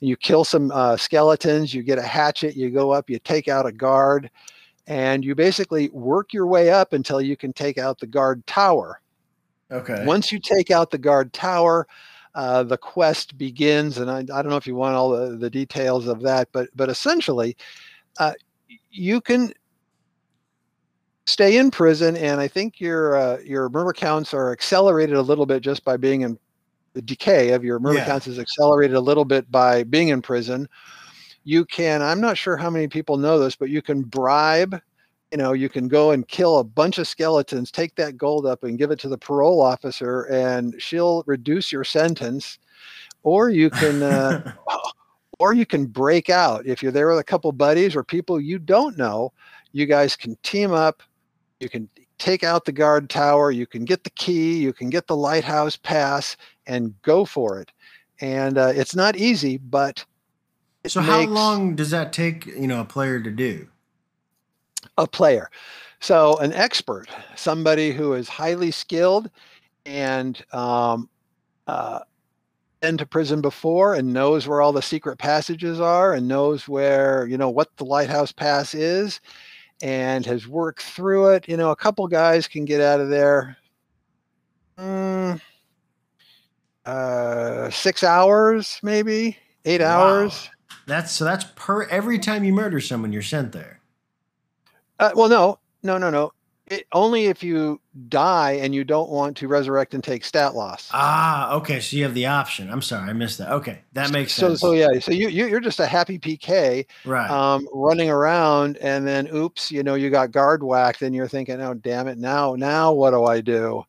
you 0.00 0.16
kill 0.16 0.44
some 0.44 0.70
uh, 0.72 0.96
skeletons 0.96 1.72
you 1.74 1.82
get 1.82 1.98
a 1.98 2.02
hatchet 2.02 2.56
you 2.56 2.70
go 2.70 2.90
up 2.92 3.08
you 3.10 3.18
take 3.20 3.48
out 3.48 3.66
a 3.66 3.72
guard 3.72 4.30
and 4.86 5.24
you 5.24 5.34
basically 5.34 5.88
work 5.90 6.32
your 6.32 6.46
way 6.46 6.70
up 6.70 6.92
until 6.92 7.20
you 7.20 7.36
can 7.36 7.52
take 7.52 7.78
out 7.78 7.98
the 7.98 8.06
guard 8.06 8.46
tower 8.46 9.00
Okay. 9.70 10.04
once 10.04 10.32
you 10.32 10.38
take 10.38 10.70
out 10.70 10.90
the 10.90 10.98
guard 10.98 11.32
tower, 11.32 11.86
uh, 12.34 12.62
the 12.62 12.76
quest 12.76 13.36
begins, 13.38 13.98
and 13.98 14.10
I, 14.10 14.18
I 14.18 14.42
don't 14.42 14.48
know 14.48 14.56
if 14.56 14.66
you 14.66 14.74
want 14.74 14.94
all 14.94 15.10
the, 15.10 15.36
the 15.36 15.50
details 15.50 16.06
of 16.06 16.20
that, 16.22 16.48
but 16.52 16.68
but 16.74 16.88
essentially, 16.88 17.56
uh, 18.18 18.32
you 18.90 19.20
can 19.20 19.52
stay 21.26 21.56
in 21.58 21.70
prison, 21.70 22.16
and 22.16 22.40
I 22.40 22.48
think 22.48 22.80
your 22.80 23.16
uh, 23.16 23.38
your 23.44 23.68
murder 23.68 23.92
counts 23.92 24.34
are 24.34 24.52
accelerated 24.52 25.16
a 25.16 25.22
little 25.22 25.46
bit 25.46 25.62
just 25.62 25.84
by 25.84 25.96
being 25.96 26.22
in 26.22 26.38
the 26.94 27.02
decay 27.02 27.50
of 27.50 27.64
your 27.64 27.78
murder 27.78 27.98
Yeah. 27.98 28.06
counts 28.06 28.26
is 28.26 28.38
accelerated 28.38 28.96
a 28.96 29.00
little 29.00 29.24
bit 29.24 29.50
by 29.50 29.82
being 29.84 30.08
in 30.08 30.22
prison. 30.22 30.68
You 31.44 31.66
can, 31.66 32.00
I'm 32.00 32.20
not 32.20 32.38
sure 32.38 32.56
how 32.56 32.70
many 32.70 32.88
people 32.88 33.18
know 33.18 33.38
this, 33.38 33.56
but 33.56 33.68
you 33.68 33.82
can 33.82 34.02
bribe 34.02 34.80
you 35.34 35.38
know 35.38 35.52
you 35.52 35.68
can 35.68 35.88
go 35.88 36.12
and 36.12 36.28
kill 36.28 36.58
a 36.58 36.64
bunch 36.64 36.98
of 36.98 37.08
skeletons 37.08 37.72
take 37.72 37.96
that 37.96 38.16
gold 38.16 38.46
up 38.46 38.62
and 38.62 38.78
give 38.78 38.92
it 38.92 39.00
to 39.00 39.08
the 39.08 39.18
parole 39.18 39.60
officer 39.60 40.22
and 40.30 40.80
she'll 40.80 41.24
reduce 41.26 41.72
your 41.72 41.82
sentence. 41.82 42.58
Or 43.24 43.48
you 43.50 43.68
can 43.70 44.02
uh, 44.04 44.54
or 45.40 45.52
you 45.52 45.66
can 45.66 45.86
break 45.86 46.30
out. 46.30 46.66
If 46.66 46.84
you're 46.84 46.92
there 46.92 47.08
with 47.08 47.18
a 47.18 47.24
couple 47.24 47.50
buddies 47.50 47.96
or 47.96 48.04
people 48.04 48.40
you 48.40 48.60
don't 48.60 48.96
know 48.96 49.32
you 49.72 49.86
guys 49.86 50.14
can 50.14 50.36
team 50.44 50.72
up. 50.72 51.02
You 51.58 51.68
can 51.68 51.88
take 52.18 52.44
out 52.44 52.64
the 52.64 52.70
guard 52.72 53.10
tower. 53.10 53.50
You 53.50 53.66
can 53.66 53.84
get 53.84 54.04
the 54.04 54.10
key. 54.10 54.58
You 54.58 54.72
can 54.72 54.88
get 54.88 55.08
the 55.08 55.16
lighthouse 55.16 55.76
pass 55.76 56.36
and 56.66 56.94
go 57.02 57.24
for 57.24 57.60
it 57.60 57.70
and 58.20 58.58
uh, 58.58 58.72
it's 58.74 58.94
not 58.94 59.16
easy 59.16 59.56
but 59.56 60.04
so 60.86 61.00
how 61.00 61.22
long 61.22 61.74
does 61.76 61.90
that 61.92 62.12
take? 62.12 62.44
You 62.44 62.66
know, 62.66 62.82
a 62.82 62.84
player 62.84 63.18
to 63.18 63.30
do? 63.30 63.68
a 64.98 65.06
player. 65.06 65.50
So 66.00 66.36
an 66.38 66.52
expert, 66.52 67.08
somebody 67.36 67.92
who 67.92 68.14
is 68.14 68.28
highly 68.28 68.70
skilled 68.70 69.30
and 69.86 70.42
um, 70.52 71.08
uh, 71.66 72.00
been 72.80 72.96
to 72.98 73.06
prison 73.06 73.40
before 73.40 73.94
and 73.94 74.12
knows 74.12 74.46
where 74.46 74.60
all 74.60 74.72
the 74.72 74.82
secret 74.82 75.18
passages 75.18 75.80
are 75.80 76.12
and 76.12 76.28
knows 76.28 76.68
where 76.68 77.26
you 77.26 77.38
know 77.38 77.48
what 77.48 77.74
the 77.76 77.84
lighthouse 77.84 78.32
pass 78.32 78.74
is 78.74 79.20
and 79.82 80.26
has 80.26 80.46
worked 80.46 80.82
through 80.82 81.30
it. 81.30 81.48
You 81.48 81.56
know, 81.56 81.70
a 81.70 81.76
couple 81.76 82.06
guys 82.08 82.46
can 82.46 82.64
get 82.64 82.80
out 82.80 83.00
of 83.00 83.08
there. 83.08 83.56
mm, 84.78 85.40
uh, 86.86 87.70
six 87.70 88.02
hours, 88.02 88.78
maybe 88.82 89.36
eight 89.64 89.80
Wow. 89.80 90.24
hours. 90.24 90.50
That's 90.86 91.12
so. 91.12 91.24
That's 91.24 91.44
per 91.56 91.84
every 91.84 92.18
time 92.18 92.44
you 92.44 92.52
murder 92.52 92.80
someone, 92.80 93.12
you're 93.12 93.22
sent 93.22 93.52
there. 93.52 93.80
Uh, 95.00 95.10
well, 95.14 95.28
no, 95.28 95.58
no, 95.82 95.98
no, 95.98 96.10
no. 96.10 96.32
It, 96.66 96.86
only 96.92 97.26
if 97.26 97.42
you 97.42 97.80
die 98.08 98.52
and 98.52 98.74
you 98.74 98.84
don't 98.84 99.10
want 99.10 99.36
to 99.38 99.48
resurrect 99.48 99.92
and 99.92 100.02
take 100.02 100.24
stat 100.24 100.54
loss. 100.54 100.88
Ah, 100.92 101.52
okay. 101.54 101.78
So 101.80 101.96
you 101.96 102.04
have 102.04 102.14
the 102.14 102.26
option. 102.26 102.70
I'm 102.70 102.80
sorry, 102.82 103.10
I 103.10 103.12
missed 103.12 103.38
that. 103.38 103.50
Okay, 103.52 103.80
that 103.92 104.10
makes 104.10 104.32
so, 104.32 104.48
sense. 104.48 104.60
so 104.60 104.68
so 104.68 104.72
yeah. 104.72 104.98
So 104.98 105.12
you, 105.12 105.28
you 105.28 105.46
you're 105.46 105.60
just 105.60 105.80
a 105.80 105.86
happy 105.86 106.18
PK 106.18 106.86
right. 107.04 107.30
um, 107.30 107.66
running 107.72 108.08
around, 108.10 108.78
and 108.78 109.06
then 109.06 109.28
oops, 109.34 109.70
you 109.70 109.82
know, 109.82 109.94
you 109.94 110.08
got 110.10 110.32
guard 110.32 110.62
whacked, 110.62 111.02
and 111.02 111.14
you're 111.14 111.28
thinking, 111.28 111.60
oh 111.60 111.74
damn 111.74 112.08
it, 112.08 112.18
now 112.18 112.54
now 112.54 112.92
what 112.92 113.10
do 113.10 113.24
I 113.24 113.40
do? 113.40 113.84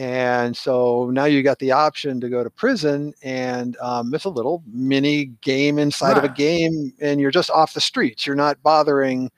And 0.00 0.56
so 0.56 1.10
now 1.10 1.26
you 1.26 1.42
got 1.42 1.58
the 1.58 1.72
option 1.72 2.22
to 2.22 2.30
go 2.30 2.42
to 2.42 2.48
prison, 2.48 3.12
and 3.22 3.76
um, 3.82 4.14
it's 4.14 4.24
a 4.24 4.30
little 4.30 4.62
mini 4.72 5.26
game 5.42 5.78
inside 5.78 6.16
of 6.16 6.24
a 6.24 6.28
game, 6.28 6.94
and 7.02 7.20
you're 7.20 7.30
just 7.30 7.50
off 7.50 7.74
the 7.74 7.82
streets. 7.82 8.26
You're 8.26 8.34
not 8.34 8.62
bothering, 8.62 9.30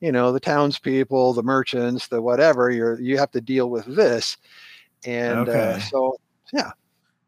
you 0.00 0.10
know, 0.10 0.32
the 0.32 0.40
townspeople, 0.40 1.34
the 1.34 1.44
merchants, 1.44 2.08
the 2.08 2.20
whatever. 2.20 2.68
You're 2.68 3.00
you 3.00 3.16
have 3.16 3.30
to 3.30 3.40
deal 3.40 3.70
with 3.70 3.84
this, 3.86 4.36
and 5.04 5.48
Okay. 5.48 5.74
uh, 5.76 5.78
so 5.78 6.16
yeah. 6.52 6.72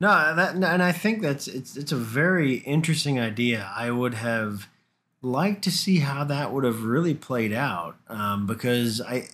No, 0.00 0.34
that 0.34 0.54
and 0.56 0.82
I 0.82 0.90
think 0.92 1.22
that's 1.22 1.46
it's 1.46 1.76
it's 1.76 1.92
a 1.92 1.96
very 1.96 2.54
interesting 2.56 3.20
idea. 3.20 3.70
I 3.76 3.92
would 3.92 4.14
have 4.14 4.68
liked 5.22 5.62
to 5.64 5.70
see 5.70 5.98
how 5.98 6.24
that 6.24 6.52
would 6.52 6.64
have 6.64 6.82
really 6.84 7.14
played 7.14 7.52
out 7.52 7.96
um, 8.08 8.46
because 8.46 9.00
I 9.00 9.28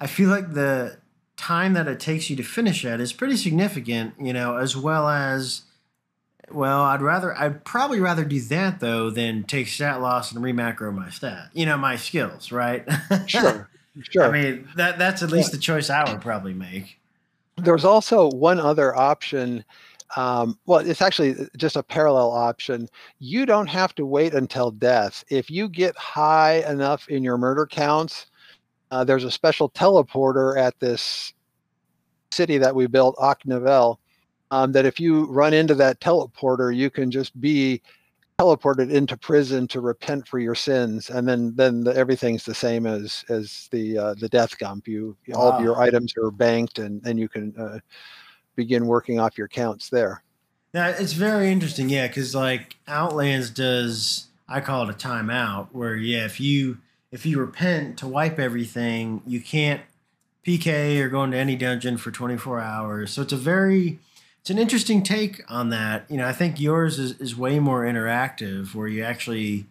I 0.00 0.06
feel 0.08 0.30
like 0.30 0.54
the 0.54 0.98
time 1.36 1.74
that 1.74 1.88
it 1.88 2.00
takes 2.00 2.30
you 2.30 2.36
to 2.36 2.42
finish 2.42 2.84
at 2.84 3.00
is 3.00 3.12
pretty 3.12 3.36
significant, 3.36 4.14
you 4.20 4.32
know, 4.32 4.56
as 4.56 4.76
well 4.76 5.08
as 5.08 5.62
well, 6.50 6.82
I'd 6.82 7.02
rather 7.02 7.36
I'd 7.36 7.64
probably 7.64 8.00
rather 8.00 8.24
do 8.24 8.40
that 8.40 8.80
though 8.80 9.10
than 9.10 9.44
take 9.44 9.68
stat 9.68 10.00
loss 10.00 10.32
and 10.32 10.44
remacro 10.44 10.94
my 10.94 11.10
stat, 11.10 11.50
you 11.52 11.66
know, 11.66 11.76
my 11.76 11.96
skills, 11.96 12.52
right? 12.52 12.86
Sure, 13.26 13.68
sure. 14.02 14.24
I 14.24 14.30
mean, 14.30 14.68
that 14.76 14.98
that's 14.98 15.22
at 15.22 15.30
least 15.30 15.52
the 15.52 15.58
choice 15.58 15.90
I 15.90 16.10
would 16.10 16.20
probably 16.20 16.54
make. 16.54 16.98
There's 17.56 17.84
also 17.84 18.30
one 18.30 18.58
other 18.58 18.94
option. 18.94 19.64
Um, 20.16 20.58
well, 20.66 20.80
it's 20.80 21.02
actually 21.02 21.48
just 21.56 21.76
a 21.76 21.82
parallel 21.82 22.30
option. 22.30 22.88
You 23.18 23.46
don't 23.46 23.66
have 23.68 23.94
to 23.96 24.06
wait 24.06 24.34
until 24.34 24.70
death. 24.70 25.24
If 25.28 25.50
you 25.50 25.68
get 25.68 25.96
high 25.96 26.64
enough 26.68 27.08
in 27.08 27.24
your 27.24 27.38
murder 27.38 27.66
counts, 27.66 28.26
uh, 28.94 29.02
there's 29.02 29.24
a 29.24 29.30
special 29.30 29.68
teleporter 29.70 30.56
at 30.56 30.78
this 30.78 31.34
city 32.30 32.58
that 32.58 32.72
we 32.72 32.86
built, 32.86 33.16
Aknavel, 33.16 33.96
um, 34.52 34.70
that 34.70 34.86
if 34.86 35.00
you 35.00 35.24
run 35.24 35.52
into 35.52 35.74
that 35.74 36.00
teleporter, 36.00 36.74
you 36.74 36.90
can 36.90 37.10
just 37.10 37.38
be 37.40 37.82
teleported 38.38 38.92
into 38.92 39.16
prison 39.16 39.66
to 39.66 39.80
repent 39.80 40.28
for 40.28 40.38
your 40.38 40.54
sins, 40.54 41.10
and 41.10 41.26
then 41.28 41.52
then 41.56 41.80
the, 41.82 41.92
everything's 41.96 42.44
the 42.44 42.54
same 42.54 42.86
as 42.86 43.24
as 43.28 43.68
the 43.72 43.98
uh, 43.98 44.14
the 44.14 44.28
death 44.28 44.56
gump. 44.58 44.86
You 44.86 45.16
all 45.34 45.50
of 45.50 45.64
your 45.64 45.80
items 45.80 46.14
are 46.16 46.30
banked, 46.30 46.78
and 46.78 47.04
and 47.04 47.18
you 47.18 47.28
can 47.28 47.52
uh, 47.58 47.80
begin 48.54 48.86
working 48.86 49.18
off 49.18 49.36
your 49.36 49.48
counts 49.48 49.88
there. 49.88 50.22
Now 50.72 50.86
it's 50.86 51.14
very 51.14 51.50
interesting, 51.50 51.88
yeah, 51.88 52.06
because 52.06 52.32
like 52.32 52.76
Outlands 52.86 53.50
does, 53.50 54.28
I 54.48 54.60
call 54.60 54.88
it 54.88 54.90
a 54.90 54.96
timeout, 55.08 55.68
where 55.72 55.96
yeah, 55.96 56.26
if 56.26 56.40
you 56.40 56.78
if 57.14 57.24
you 57.24 57.38
repent 57.38 57.96
to 57.96 58.08
wipe 58.08 58.40
everything, 58.40 59.22
you 59.24 59.40
can't 59.40 59.80
PK 60.44 60.98
or 60.98 61.08
go 61.08 61.22
into 61.22 61.36
any 61.36 61.54
dungeon 61.54 61.96
for 61.96 62.10
24 62.10 62.58
hours. 62.58 63.12
So 63.12 63.22
it's 63.22 63.32
a 63.32 63.36
very 63.36 64.00
it's 64.40 64.50
an 64.50 64.58
interesting 64.58 65.00
take 65.04 65.40
on 65.48 65.70
that. 65.70 66.10
You 66.10 66.16
know, 66.16 66.26
I 66.26 66.32
think 66.32 66.60
yours 66.60 66.98
is, 66.98 67.18
is 67.20 67.36
way 67.36 67.60
more 67.60 67.84
interactive, 67.84 68.74
where 68.74 68.88
you 68.88 69.04
actually 69.04 69.66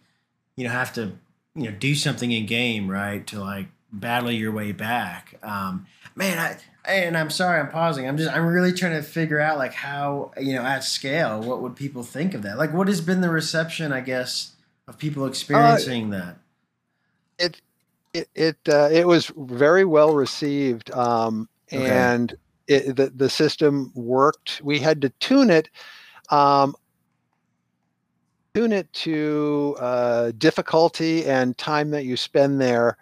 you 0.56 0.64
know 0.64 0.70
have 0.70 0.94
to 0.94 1.12
you 1.54 1.64
know 1.64 1.70
do 1.72 1.94
something 1.94 2.32
in 2.32 2.46
game, 2.46 2.90
right, 2.90 3.24
to 3.26 3.38
like 3.38 3.66
battle 3.92 4.32
your 4.32 4.50
way 4.50 4.72
back. 4.72 5.34
Um, 5.42 5.86
man, 6.16 6.38
I 6.38 6.90
and 6.90 7.14
I'm 7.14 7.28
sorry 7.28 7.60
I'm 7.60 7.68
pausing. 7.68 8.08
I'm 8.08 8.16
just 8.16 8.30
I'm 8.30 8.46
really 8.46 8.72
trying 8.72 8.94
to 8.94 9.02
figure 9.02 9.38
out 9.38 9.58
like 9.58 9.74
how 9.74 10.32
you 10.40 10.54
know 10.54 10.62
at 10.62 10.82
scale 10.82 11.42
what 11.42 11.60
would 11.60 11.76
people 11.76 12.04
think 12.04 12.32
of 12.32 12.40
that? 12.40 12.56
Like 12.56 12.72
what 12.72 12.88
has 12.88 13.02
been 13.02 13.20
the 13.20 13.28
reception, 13.28 13.92
I 13.92 14.00
guess, 14.00 14.52
of 14.88 14.96
people 14.96 15.26
experiencing 15.26 16.08
that? 16.08 16.38
It 17.38 17.60
it 18.12 18.28
it 18.34 18.56
uh, 18.68 18.88
it 18.92 19.06
was 19.06 19.32
very 19.36 19.84
well 19.84 20.14
received, 20.14 20.90
um, 20.92 21.48
Okay. 21.72 21.90
and 21.90 22.34
it, 22.68 22.96
the 22.96 23.10
the 23.10 23.28
system 23.28 23.92
worked. 23.94 24.60
We 24.62 24.78
had 24.78 25.00
to 25.02 25.10
tune 25.20 25.50
it. 25.50 25.68
Um, 26.30 26.74
tune 28.54 28.72
it 28.72 28.92
to 28.92 29.76
uh, 29.80 30.32
difficulty 30.38 31.26
and 31.26 31.58
time 31.58 31.90
that 31.90 32.04
you 32.04 32.16
spend 32.16 32.60
there 32.60 32.96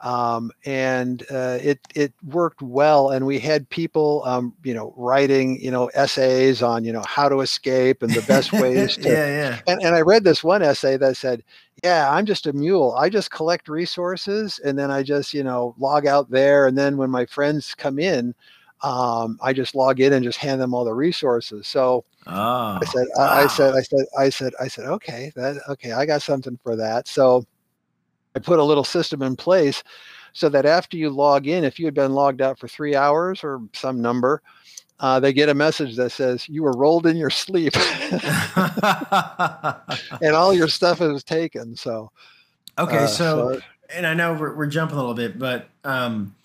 um, 0.00 0.50
and 0.64 1.22
uh, 1.30 1.58
it 1.60 1.80
it 1.94 2.12
worked 2.24 2.62
well 2.62 3.10
and 3.10 3.26
we 3.26 3.38
had 3.38 3.68
people 3.70 4.22
um, 4.24 4.54
you 4.62 4.74
know 4.74 4.94
writing 4.96 5.60
you 5.60 5.70
know 5.70 5.86
essays 5.94 6.62
on 6.62 6.84
you 6.84 6.92
know 6.92 7.02
how 7.06 7.28
to 7.28 7.40
escape 7.40 8.02
and 8.02 8.12
the 8.12 8.22
best 8.22 8.52
ways 8.60 8.96
to 8.96 9.08
yeah, 9.08 9.26
yeah. 9.26 9.60
and, 9.66 9.82
and 9.82 9.94
I 9.94 10.00
read 10.00 10.24
this 10.24 10.44
one 10.44 10.62
essay 10.62 10.96
that 10.96 11.16
said, 11.16 11.42
"Yeah, 11.82 12.10
I'm 12.10 12.26
just 12.26 12.46
a 12.46 12.52
mule. 12.52 12.94
I 12.98 13.08
just 13.08 13.30
collect 13.30 13.68
resources, 13.68 14.60
and 14.64 14.78
then 14.78 14.90
I 14.90 15.02
just, 15.02 15.34
you 15.34 15.42
know, 15.42 15.74
log 15.78 16.06
out 16.06 16.30
there. 16.30 16.66
And 16.66 16.76
then 16.76 16.96
when 16.96 17.10
my 17.10 17.26
friends 17.26 17.74
come 17.74 17.98
in, 17.98 18.34
um, 18.82 19.38
I 19.42 19.52
just 19.52 19.74
log 19.74 20.00
in 20.00 20.12
and 20.12 20.24
just 20.24 20.38
hand 20.38 20.60
them 20.60 20.74
all 20.74 20.84
the 20.84 20.94
resources." 20.94 21.66
So 21.66 22.04
Oh, 22.26 22.78
I 22.82 22.84
said, 22.84 23.06
I, 23.18 23.22
I 23.22 23.46
said, 23.46 23.74
I 23.74 23.80
said, 23.80 24.04
I 24.18 24.28
said, 24.28 24.52
I 24.60 24.68
said, 24.68 24.84
okay, 24.84 25.32
that 25.34 25.56
okay, 25.68 25.92
I 25.92 26.04
got 26.04 26.22
something 26.22 26.58
for 26.62 26.76
that. 26.76 27.08
So 27.08 27.44
I 28.38 28.40
put 28.40 28.60
a 28.60 28.64
little 28.64 28.84
system 28.84 29.20
in 29.20 29.34
place 29.34 29.82
so 30.32 30.48
that 30.48 30.64
after 30.64 30.96
you 30.96 31.10
log 31.10 31.48
in, 31.48 31.64
if 31.64 31.80
you 31.80 31.86
had 31.86 31.94
been 31.94 32.12
logged 32.12 32.40
out 32.40 32.56
for 32.56 32.68
three 32.68 32.94
hours 32.94 33.42
or 33.42 33.60
some 33.72 34.00
number, 34.00 34.42
uh, 35.00 35.18
they 35.18 35.32
get 35.32 35.48
a 35.48 35.54
message 35.54 35.96
that 35.96 36.10
says 36.10 36.48
you 36.48 36.62
were 36.62 36.70
rolled 36.72 37.04
in 37.04 37.16
your 37.16 37.30
sleep 37.30 37.72
and 40.22 40.36
all 40.36 40.54
your 40.54 40.68
stuff 40.68 41.00
is 41.00 41.24
taken. 41.24 41.74
So 41.74 42.12
okay, 42.78 42.98
uh, 42.98 43.06
so 43.08 43.60
and 43.92 44.06
I 44.06 44.14
know 44.14 44.34
we're, 44.34 44.54
we're 44.54 44.66
jumping 44.66 44.96
a 44.96 45.00
little 45.00 45.14
bit, 45.14 45.36
but 45.36 45.68
um, 45.82 46.36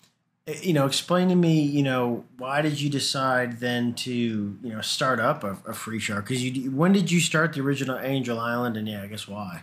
eh, 0.48 0.58
you 0.62 0.72
know, 0.72 0.86
explain 0.86 1.28
to 1.28 1.36
me, 1.36 1.60
you 1.60 1.84
know, 1.84 2.24
why 2.38 2.60
did 2.60 2.80
you 2.80 2.90
decide 2.90 3.60
then 3.60 3.94
to, 3.94 4.12
you 4.12 4.58
know, 4.62 4.80
start 4.80 5.20
up 5.20 5.44
a, 5.44 5.56
a 5.64 5.74
free 5.74 6.00
shard? 6.00 6.24
Because 6.24 6.42
you, 6.42 6.72
when 6.72 6.92
did 6.92 7.12
you 7.12 7.20
start 7.20 7.52
the 7.52 7.60
original 7.60 8.00
Angel 8.00 8.40
Island, 8.40 8.76
and 8.76 8.88
yeah, 8.88 9.02
I 9.02 9.06
guess 9.06 9.28
why? 9.28 9.62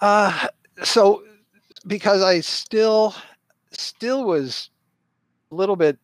Uh, 0.00 0.48
so 0.82 1.22
because 1.86 2.22
I 2.22 2.40
still 2.40 3.14
still 3.72 4.24
was 4.24 4.70
a 5.52 5.54
little 5.54 5.76
bit 5.76 5.98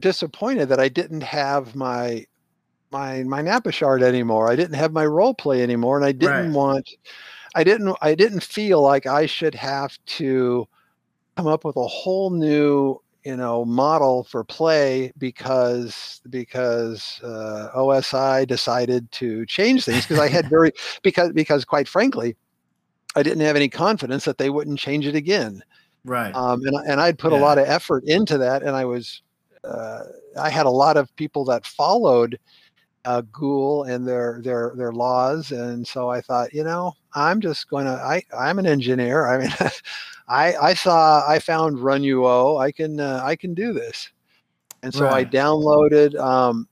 disappointed 0.00 0.68
that 0.68 0.80
I 0.80 0.88
didn't 0.88 1.22
have 1.22 1.74
my 1.76 2.24
my 2.92 3.22
my 3.24 3.42
Napa 3.42 3.72
shard 3.72 4.02
anymore. 4.02 4.50
I 4.50 4.56
didn't 4.56 4.76
have 4.76 4.92
my 4.92 5.06
role 5.06 5.34
play 5.34 5.62
anymore, 5.62 5.96
and 5.96 6.06
I 6.06 6.12
didn't 6.12 6.52
Right. 6.52 6.54
want 6.54 6.88
I 7.54 7.64
didn't 7.64 7.96
I 8.02 8.14
didn't 8.14 8.42
feel 8.44 8.82
like 8.82 9.06
I 9.06 9.26
should 9.26 9.54
have 9.56 9.98
to 10.18 10.66
come 11.36 11.46
up 11.46 11.64
with 11.64 11.76
a 11.76 11.86
whole 11.86 12.30
new 12.30 12.98
you 13.24 13.36
know 13.36 13.64
model 13.64 14.24
for 14.24 14.44
play 14.44 15.12
because 15.18 16.20
because 16.30 17.20
uh, 17.24 17.70
OSI 17.74 18.46
decided 18.46 19.10
to 19.12 19.46
change 19.46 19.84
things 19.84 20.04
because 20.06 20.18
I 20.18 20.28
had 20.28 20.48
very 20.50 20.72
because 21.02 21.32
because 21.32 21.64
quite 21.64 21.88
frankly 21.88 22.36
I 23.14 23.22
didn't 23.22 23.40
have 23.40 23.56
any 23.56 23.68
confidence 23.68 24.24
that 24.24 24.38
they 24.38 24.50
wouldn't 24.50 24.78
change 24.78 25.06
it 25.06 25.14
again 25.14 25.62
Right. 26.04 26.34
um, 26.34 26.62
and 26.64 26.76
and 26.88 27.00
I'd 27.00 27.18
put 27.18 27.32
a 27.32 27.36
lot 27.36 27.58
of 27.58 27.68
effort 27.68 28.04
into 28.04 28.38
that, 28.38 28.62
and 28.62 28.74
I 28.74 28.84
was 28.84 29.22
uh, 29.64 30.04
I 30.38 30.50
had 30.50 30.66
a 30.66 30.70
lot 30.70 30.96
of 30.96 31.14
people 31.16 31.44
that 31.46 31.64
followed 31.64 32.38
uh, 33.04 33.22
Ghoul 33.32 33.84
and 33.84 34.06
their 34.06 34.40
their 34.42 34.72
their 34.76 34.92
laws, 34.92 35.52
and 35.52 35.86
so 35.86 36.10
I 36.10 36.20
thought, 36.20 36.52
you 36.52 36.64
know, 36.64 36.94
I'm 37.14 37.40
just 37.40 37.68
going 37.68 37.84
to 37.84 37.92
I 37.92 38.22
I'm 38.36 38.58
an 38.58 38.66
engineer. 38.66 39.28
I 39.28 39.38
mean, 39.38 39.50
I 40.28 40.56
I 40.56 40.74
saw 40.74 41.28
I 41.28 41.38
found 41.38 41.78
RunUO. 41.78 42.60
I 42.60 42.72
can 42.72 42.98
uh, 42.98 43.20
I 43.22 43.36
can 43.36 43.54
do 43.54 43.72
this, 43.72 44.10
and 44.82 44.92
so 44.92 45.08
I 45.08 45.24
downloaded 45.24 46.18
um, 46.18 46.66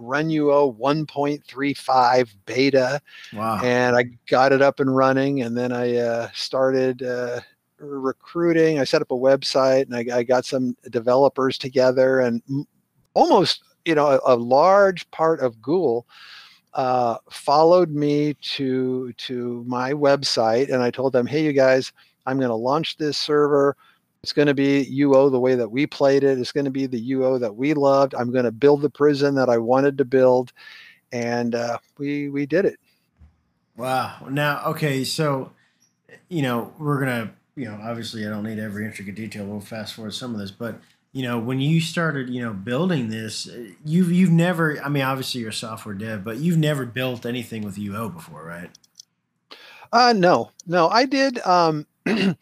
RunUO 0.00 0.76
1.35 0.78 2.28
beta 2.44 3.00
wow. 3.32 3.60
and 3.62 3.96
I 3.96 4.04
got 4.28 4.52
it 4.52 4.62
up 4.62 4.80
and 4.80 4.94
running. 4.94 5.42
And 5.42 5.56
then 5.56 5.72
I 5.72 5.96
uh, 5.96 6.28
started 6.34 7.02
uh, 7.02 7.40
recruiting. 7.78 8.78
I 8.78 8.84
set 8.84 9.02
up 9.02 9.10
a 9.10 9.14
website, 9.14 9.86
and 9.86 9.96
I, 9.96 10.18
I 10.18 10.22
got 10.22 10.44
some 10.44 10.76
developers 10.90 11.58
together, 11.58 12.20
and 12.20 12.42
m- 12.48 12.66
almost 13.14 13.62
you 13.84 13.94
know 13.94 14.06
a, 14.06 14.34
a 14.34 14.36
large 14.36 15.10
part 15.10 15.40
of 15.40 15.60
Ghoul 15.60 16.06
uh, 16.74 17.16
followed 17.30 17.90
me 17.90 18.34
to 18.34 19.12
to 19.12 19.64
my 19.66 19.92
website, 19.92 20.72
and 20.72 20.82
I 20.82 20.90
told 20.90 21.12
them, 21.12 21.26
"Hey, 21.26 21.44
you 21.44 21.52
guys, 21.52 21.92
I'm 22.26 22.38
going 22.38 22.50
to 22.50 22.54
launch 22.54 22.96
this 22.96 23.18
server." 23.18 23.76
It's 24.26 24.32
going 24.32 24.48
to 24.48 24.54
be 24.54 24.84
UO 25.02 25.30
the 25.30 25.38
way 25.38 25.54
that 25.54 25.70
we 25.70 25.86
played 25.86 26.24
it. 26.24 26.36
It's 26.36 26.50
going 26.50 26.64
to 26.64 26.70
be 26.72 26.86
the 26.86 27.12
UO 27.12 27.38
that 27.38 27.54
we 27.54 27.74
loved. 27.74 28.12
I'm 28.12 28.32
going 28.32 28.44
to 28.44 28.50
build 28.50 28.82
the 28.82 28.90
prison 28.90 29.36
that 29.36 29.48
I 29.48 29.56
wanted 29.56 29.96
to 29.98 30.04
build, 30.04 30.52
and 31.12 31.54
uh, 31.54 31.78
we 31.96 32.28
we 32.28 32.44
did 32.44 32.64
it. 32.64 32.80
Wow. 33.76 34.26
Now, 34.28 34.64
okay, 34.66 35.04
so 35.04 35.52
you 36.28 36.42
know 36.42 36.74
we're 36.76 36.98
gonna, 36.98 37.34
you 37.54 37.66
know, 37.66 37.78
obviously 37.80 38.26
I 38.26 38.30
don't 38.30 38.42
need 38.42 38.58
every 38.58 38.84
intricate 38.84 39.14
detail. 39.14 39.46
We'll 39.46 39.60
fast 39.60 39.94
forward 39.94 40.12
some 40.12 40.34
of 40.34 40.40
this, 40.40 40.50
but 40.50 40.80
you 41.12 41.22
know, 41.22 41.38
when 41.38 41.60
you 41.60 41.80
started, 41.80 42.28
you 42.28 42.42
know, 42.42 42.52
building 42.52 43.08
this, 43.08 43.48
uh, 43.48 43.66
you've 43.84 44.10
you've 44.10 44.32
never. 44.32 44.82
I 44.82 44.88
mean, 44.88 45.04
obviously 45.04 45.42
you're 45.42 45.50
a 45.50 45.52
software 45.52 45.94
dev, 45.94 46.24
but 46.24 46.38
you've 46.38 46.58
never 46.58 46.84
built 46.84 47.24
anything 47.24 47.62
with 47.62 47.76
UO 47.76 48.12
before, 48.12 48.42
right? 48.42 48.70
Uh, 49.92 50.14
no, 50.16 50.50
no, 50.66 50.88
I 50.88 51.04
did. 51.04 51.38
Um, 51.46 51.86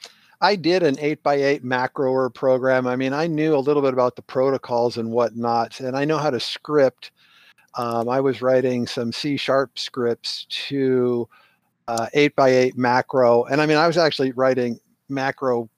I 0.44 0.56
did 0.56 0.82
an 0.82 0.98
eight 1.00 1.22
by 1.22 1.36
eight 1.36 1.64
macroer 1.64 2.32
program. 2.32 2.86
I 2.86 2.96
mean, 2.96 3.14
I 3.14 3.26
knew 3.26 3.56
a 3.56 3.64
little 3.66 3.80
bit 3.80 3.94
about 3.94 4.14
the 4.14 4.20
protocols 4.20 4.98
and 4.98 5.10
whatnot, 5.10 5.80
and 5.80 5.96
I 5.96 6.04
know 6.04 6.18
how 6.18 6.28
to 6.28 6.38
script. 6.38 7.12
Um, 7.78 8.10
I 8.10 8.20
was 8.20 8.42
writing 8.42 8.86
some 8.86 9.10
C 9.10 9.38
sharp 9.38 9.78
scripts 9.78 10.44
to 10.68 11.26
uh, 11.88 12.08
eight 12.12 12.36
by 12.36 12.50
eight 12.50 12.76
macro, 12.76 13.44
and 13.44 13.62
I 13.62 13.64
mean, 13.64 13.78
I 13.78 13.86
was 13.86 13.96
actually 13.96 14.32
writing 14.32 14.78
macro 15.08 15.70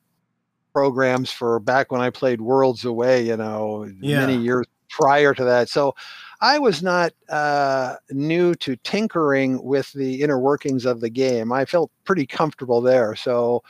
programs 0.75 1.31
for 1.31 1.61
back 1.61 1.93
when 1.93 2.01
I 2.01 2.11
played 2.11 2.41
Worlds 2.41 2.85
Away, 2.85 3.25
you 3.25 3.37
know, 3.37 3.89
Yeah. 4.01 4.19
many 4.19 4.37
years 4.37 4.67
prior 4.91 5.33
to 5.33 5.45
that. 5.45 5.69
So 5.69 5.95
I 6.41 6.59
was 6.59 6.83
not 6.83 7.13
uh, 7.29 7.95
new 8.11 8.57
to 8.57 8.75
tinkering 8.77 9.63
with 9.63 9.93
the 9.93 10.23
inner 10.23 10.41
workings 10.41 10.85
of 10.87 11.01
the 11.01 11.09
game. 11.09 11.53
I 11.53 11.67
felt 11.67 11.93
pretty 12.05 12.27
comfortable 12.27 12.81
there. 12.81 13.15
So 13.15 13.63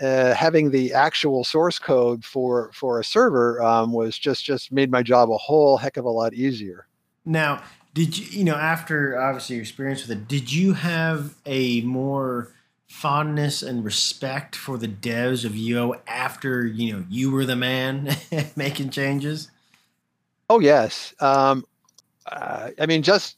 uh, 0.00 0.34
having 0.34 0.70
the 0.70 0.92
actual 0.92 1.44
source 1.44 1.78
code 1.78 2.24
for 2.24 2.70
for 2.72 3.00
a 3.00 3.04
server 3.04 3.62
um, 3.62 3.92
was 3.92 4.18
just 4.18 4.44
just 4.44 4.70
made 4.70 4.90
my 4.90 5.02
job 5.02 5.30
a 5.30 5.38
whole 5.38 5.76
heck 5.76 5.96
of 5.96 6.04
a 6.04 6.10
lot 6.10 6.34
easier. 6.34 6.86
Now, 7.24 7.62
did 7.94 8.16
you, 8.16 8.26
you 8.38 8.44
know, 8.44 8.54
after 8.54 9.18
obviously 9.20 9.56
your 9.56 9.62
experience 9.62 10.06
with 10.06 10.16
it, 10.16 10.28
did 10.28 10.52
you 10.52 10.74
have 10.74 11.34
a 11.46 11.80
more 11.82 12.52
fondness 12.86 13.62
and 13.62 13.84
respect 13.84 14.56
for 14.56 14.78
the 14.78 14.88
devs 14.88 15.44
of 15.44 15.52
UO 15.52 15.98
after, 16.06 16.66
you 16.66 16.92
know, 16.92 17.04
you 17.10 17.30
were 17.30 17.44
the 17.44 17.56
man 17.56 18.16
making 18.56 18.90
changes? 18.90 19.50
Oh 20.48 20.60
yes. 20.60 21.14
Um, 21.20 21.66
uh, 22.26 22.70
I 22.80 22.86
mean, 22.86 23.02
just 23.02 23.36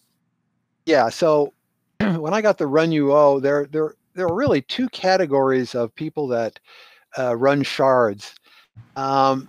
yeah. 0.86 1.08
So 1.08 1.52
when 2.00 2.34
I 2.34 2.40
got 2.40 2.58
the 2.58 2.66
RunUO, 2.66 3.42
there 3.42 3.66
there 3.66 3.94
there 4.14 4.28
were 4.28 4.34
really 4.34 4.62
two 4.62 4.88
categories 4.88 5.74
of 5.74 5.94
people 5.94 6.26
that 6.28 6.58
uh, 7.18 7.36
run 7.36 7.62
shards. 7.62 8.34
Um, 8.96 9.48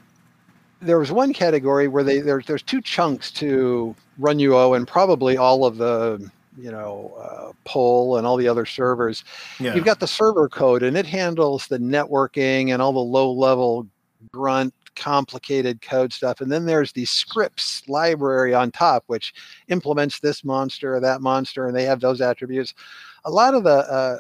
there 0.82 1.00
was 1.00 1.12
one 1.12 1.34
category 1.34 1.88
where 1.88 2.04
they 2.04 2.20
there, 2.20 2.42
there's 2.46 2.64
two 2.64 2.82
chunks 2.82 3.32
to 3.32 3.96
RunUO, 4.20 4.76
and 4.76 4.88
probably 4.88 5.38
all 5.38 5.66
of 5.66 5.78
the 5.78 6.30
you 6.58 6.72
know 6.72 7.14
uh, 7.20 8.18
and 8.18 8.28
all 8.28 8.38
the 8.38 8.48
other 8.48 8.66
servers. 8.66 9.24
Yeah. 9.60 9.76
You've 9.76 9.86
got 9.86 10.00
the 10.00 10.08
server 10.08 10.50
code, 10.50 10.84
and 10.84 10.98
it 10.98 11.06
handles 11.06 11.68
the 11.68 11.78
networking 11.78 12.74
and 12.74 12.82
all 12.82 12.94
the 12.94 13.00
low 13.00 13.32
level 13.32 13.88
grunt 14.32 14.74
complicated 14.96 15.82
code 15.82 16.14
stuff. 16.14 16.42
And 16.42 16.52
then 16.52 16.66
there's 16.66 16.92
the 16.92 17.06
scripts 17.06 17.88
library 17.88 18.54
on 18.54 18.72
top, 18.72 19.04
which 19.08 19.34
implements 19.68 20.20
this 20.20 20.44
monster 20.44 20.96
or 20.96 21.00
that 21.00 21.22
monster, 21.22 21.68
and 21.68 21.76
they 21.76 21.86
have 21.86 22.00
those 22.00 22.22
attributes. 22.22 22.74
A 23.26 23.32
lot 23.32 23.54
of 23.54 23.64
the 23.64 23.70
uh, 23.70 24.18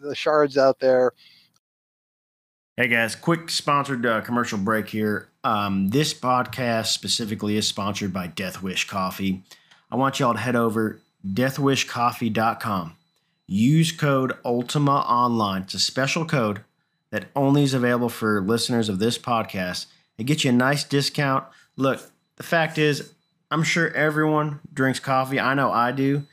the 0.00 0.14
shards 0.14 0.56
out 0.56 0.78
there. 0.80 1.12
Hey 2.76 2.86
guys, 2.86 3.16
quick 3.16 3.50
sponsored 3.50 4.06
uh, 4.06 4.20
commercial 4.20 4.58
break 4.58 4.88
here. 4.88 5.28
Um, 5.42 5.88
this 5.88 6.14
podcast 6.14 6.86
specifically 6.86 7.56
is 7.56 7.66
sponsored 7.66 8.12
by 8.12 8.28
Death 8.28 8.62
Wish 8.62 8.86
Coffee. 8.86 9.42
I 9.90 9.96
want 9.96 10.20
y'all 10.20 10.34
to 10.34 10.38
head 10.38 10.54
over 10.54 11.00
deathwishcoffee.com. 11.26 12.96
Use 13.46 13.92
code 13.92 14.34
Ultima 14.44 15.00
Online. 15.08 15.62
It's 15.62 15.74
a 15.74 15.80
special 15.80 16.24
code 16.24 16.60
that 17.10 17.26
only 17.34 17.62
is 17.62 17.74
available 17.74 18.10
for 18.10 18.40
listeners 18.40 18.88
of 18.88 18.98
this 18.98 19.18
podcast. 19.18 19.86
It 20.18 20.24
gets 20.24 20.44
you 20.44 20.50
a 20.50 20.52
nice 20.52 20.84
discount. 20.84 21.44
Look, 21.76 22.02
the 22.36 22.42
fact 22.42 22.76
is, 22.76 23.12
I'm 23.50 23.62
sure 23.62 23.90
everyone 23.94 24.60
drinks 24.72 25.00
coffee. 25.00 25.40
I 25.40 25.54
know 25.54 25.70
I 25.70 25.92
do. 25.92 26.24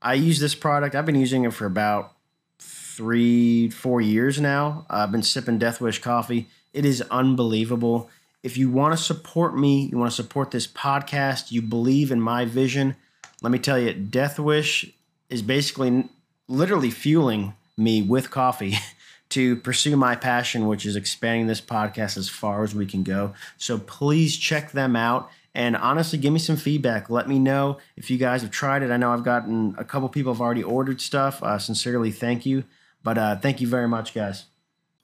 I 0.00 0.14
use 0.14 0.38
this 0.38 0.54
product. 0.54 0.94
I've 0.94 1.06
been 1.06 1.16
using 1.16 1.44
it 1.44 1.52
for 1.52 1.66
about 1.66 2.12
three, 2.58 3.70
four 3.70 4.00
years 4.00 4.40
now. 4.40 4.86
I've 4.88 5.10
been 5.10 5.22
sipping 5.22 5.58
Death 5.58 5.80
Wish 5.80 6.00
coffee. 6.00 6.48
It 6.72 6.84
is 6.84 7.02
unbelievable. 7.10 8.10
If 8.42 8.56
you 8.56 8.70
want 8.70 8.96
to 8.96 9.02
support 9.02 9.56
me, 9.56 9.88
you 9.90 9.98
want 9.98 10.10
to 10.10 10.16
support 10.16 10.50
this 10.50 10.66
podcast, 10.66 11.50
you 11.50 11.60
believe 11.60 12.10
in 12.10 12.20
my 12.20 12.44
vision, 12.44 12.96
let 13.42 13.52
me 13.52 13.58
tell 13.58 13.78
you, 13.78 13.92
Death 13.92 14.38
Wish 14.38 14.92
is 15.28 15.42
basically 15.42 16.08
literally 16.48 16.90
fueling 16.90 17.54
me 17.76 18.02
with 18.02 18.30
coffee 18.30 18.76
to 19.30 19.56
pursue 19.56 19.96
my 19.96 20.16
passion, 20.16 20.66
which 20.66 20.84
is 20.84 20.96
expanding 20.96 21.46
this 21.46 21.60
podcast 21.60 22.16
as 22.16 22.28
far 22.28 22.62
as 22.62 22.74
we 22.74 22.86
can 22.86 23.02
go. 23.02 23.32
So 23.56 23.78
please 23.78 24.36
check 24.36 24.72
them 24.72 24.96
out. 24.96 25.30
And 25.54 25.76
honestly, 25.76 26.18
give 26.18 26.32
me 26.32 26.38
some 26.38 26.56
feedback. 26.56 27.10
Let 27.10 27.28
me 27.28 27.38
know 27.38 27.78
if 27.96 28.10
you 28.10 28.18
guys 28.18 28.42
have 28.42 28.50
tried 28.50 28.82
it. 28.82 28.90
I 28.90 28.96
know 28.96 29.12
I've 29.12 29.24
gotten 29.24 29.74
a 29.78 29.84
couple 29.84 30.08
people 30.08 30.32
have 30.32 30.40
already 30.40 30.62
ordered 30.62 31.00
stuff. 31.00 31.42
Uh, 31.42 31.58
sincerely, 31.58 32.12
thank 32.12 32.46
you. 32.46 32.64
But 33.02 33.18
uh, 33.18 33.36
thank 33.36 33.60
you 33.60 33.66
very 33.66 33.88
much, 33.88 34.14
guys. 34.14 34.44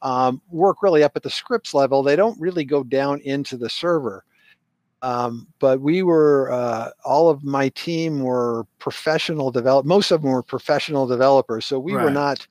Um, 0.02 0.40
work 0.50 0.82
really 0.82 1.02
up 1.02 1.16
at 1.16 1.22
the 1.22 1.30
scripts 1.30 1.74
level. 1.74 2.02
They 2.02 2.14
don't 2.14 2.38
really 2.40 2.64
go 2.64 2.84
down 2.84 3.20
into 3.20 3.56
the 3.56 3.68
server. 3.68 4.24
Um, 5.02 5.48
but 5.58 5.80
we 5.80 6.02
were 6.02 6.50
uh, 6.50 6.90
all 7.04 7.28
of 7.28 7.44
my 7.44 7.68
team 7.70 8.20
were 8.20 8.66
professional 8.78 9.50
develop. 9.50 9.86
Most 9.86 10.10
of 10.10 10.22
them 10.22 10.30
were 10.30 10.42
professional 10.42 11.06
developers, 11.06 11.64
so 11.64 11.78
we 11.78 11.92
were 11.92 12.10
not 12.10 12.46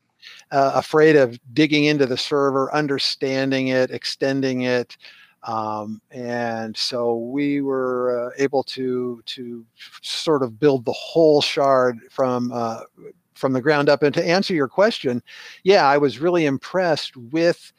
uh, 0.52 0.72
afraid 0.76 1.16
of 1.16 1.40
digging 1.54 1.86
into 1.86 2.06
the 2.06 2.18
server, 2.18 2.74
understanding 2.74 3.70
it, 3.70 3.92
extending 3.92 4.64
it, 4.64 4.98
um, 5.46 6.02
and 6.10 6.76
so 6.76 7.18
we 7.18 7.62
were 7.62 8.28
uh, 8.28 8.44
able 8.44 8.64
to 8.64 9.22
to 9.26 9.66
sort 10.02 10.42
of 10.42 10.60
build 10.60 10.86
the 10.86 10.94
whole 10.94 11.42
shard 11.42 12.00
from 12.10 12.52
uh, 12.52 12.82
from 13.36 13.54
the 13.54 13.62
ground 13.62 13.88
up. 13.88 14.02
And 14.02 14.14
to 14.16 14.28
answer 14.28 14.54
your 14.54 14.68
question, 14.68 15.22
yeah, 15.64 15.88
I 15.88 15.98
was 15.98 16.20
really 16.20 16.46
impressed 16.46 17.16
with 17.16 17.74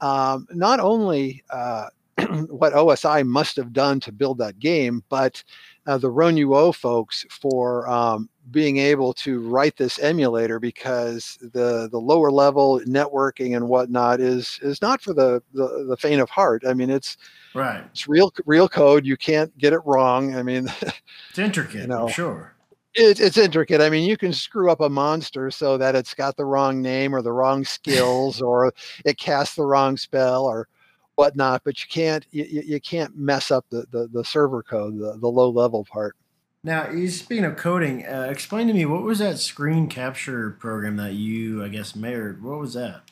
um, 0.00 0.48
not 0.50 0.80
only 0.80 1.44
uh, 1.50 1.88
what 2.48 2.72
OSI 2.72 3.24
must 3.24 3.56
have 3.56 3.72
done 3.72 4.00
to 4.00 4.10
build 4.10 4.38
that 4.38 4.58
game, 4.58 5.04
but 5.08 5.42
uh, 5.86 5.98
the 5.98 6.10
RunUO 6.10 6.74
folks 6.74 7.26
for 7.30 7.88
um, 7.88 8.28
being 8.50 8.76
able 8.78 9.12
to 9.14 9.40
write 9.48 9.76
this 9.76 9.98
emulator 9.98 10.58
because 10.60 11.38
the 11.52 11.88
the 11.90 11.98
lower 11.98 12.30
level 12.30 12.80
networking 12.86 13.56
and 13.56 13.68
whatnot 13.68 14.20
is 14.20 14.58
is 14.62 14.80
not 14.82 15.00
for 15.00 15.12
the 15.14 15.42
the, 15.54 15.86
the 15.88 15.96
faint 15.96 16.20
of 16.20 16.30
heart. 16.30 16.62
I 16.66 16.74
mean, 16.74 16.90
it's 16.90 17.16
Right. 17.54 17.84
it's 17.90 18.08
real 18.08 18.32
real 18.46 18.68
code. 18.68 19.04
You 19.04 19.16
can't 19.16 19.56
get 19.58 19.72
it 19.72 19.80
wrong. 19.84 20.34
I 20.36 20.42
mean, 20.42 20.68
It's 21.30 21.38
intricate, 21.38 21.82
You 21.82 21.86
know. 21.88 22.06
I'm 22.06 22.12
sure. 22.12 22.54
it, 22.94 23.20
it's 23.20 23.36
intricate. 23.38 23.80
I 23.80 23.90
mean, 23.90 24.08
you 24.08 24.16
can 24.16 24.32
screw 24.32 24.70
up 24.70 24.80
a 24.80 24.88
monster 24.88 25.50
so 25.50 25.76
that 25.78 25.94
it's 25.94 26.14
got 26.14 26.36
the 26.36 26.44
wrong 26.44 26.80
name 26.80 27.14
or 27.14 27.22
the 27.22 27.32
wrong 27.32 27.64
skills 27.76 28.40
or 28.40 28.72
it 29.04 29.18
casts 29.18 29.56
the 29.56 29.64
wrong 29.64 29.96
spell 29.96 30.44
or 30.46 30.68
whatnot, 31.16 31.62
but 31.64 31.80
you 31.82 31.88
can't 31.90 32.26
you, 32.30 32.44
you 32.44 32.80
can't 32.80 33.16
mess 33.16 33.50
up 33.50 33.64
the, 33.70 33.84
the, 33.90 34.08
the 34.12 34.24
server 34.24 34.62
code, 34.62 34.98
the, 34.98 35.16
the 35.18 35.28
low 35.28 35.50
level 35.50 35.84
part. 35.84 36.16
Now, 36.64 36.90
you- 36.90 37.08
speaking 37.08 37.44
of 37.44 37.56
coding, 37.56 38.06
uh, 38.06 38.28
explain 38.30 38.68
to 38.68 38.72
me 38.72 38.86
what 38.86 39.02
was 39.02 39.18
that 39.18 39.38
screen 39.38 39.88
capture 39.88 40.50
program 40.60 40.96
that 40.96 41.14
you, 41.14 41.64
I 41.64 41.68
guess, 41.68 41.96
made? 41.96 42.42
What 42.42 42.58
was 42.58 42.74
that? 42.74 43.02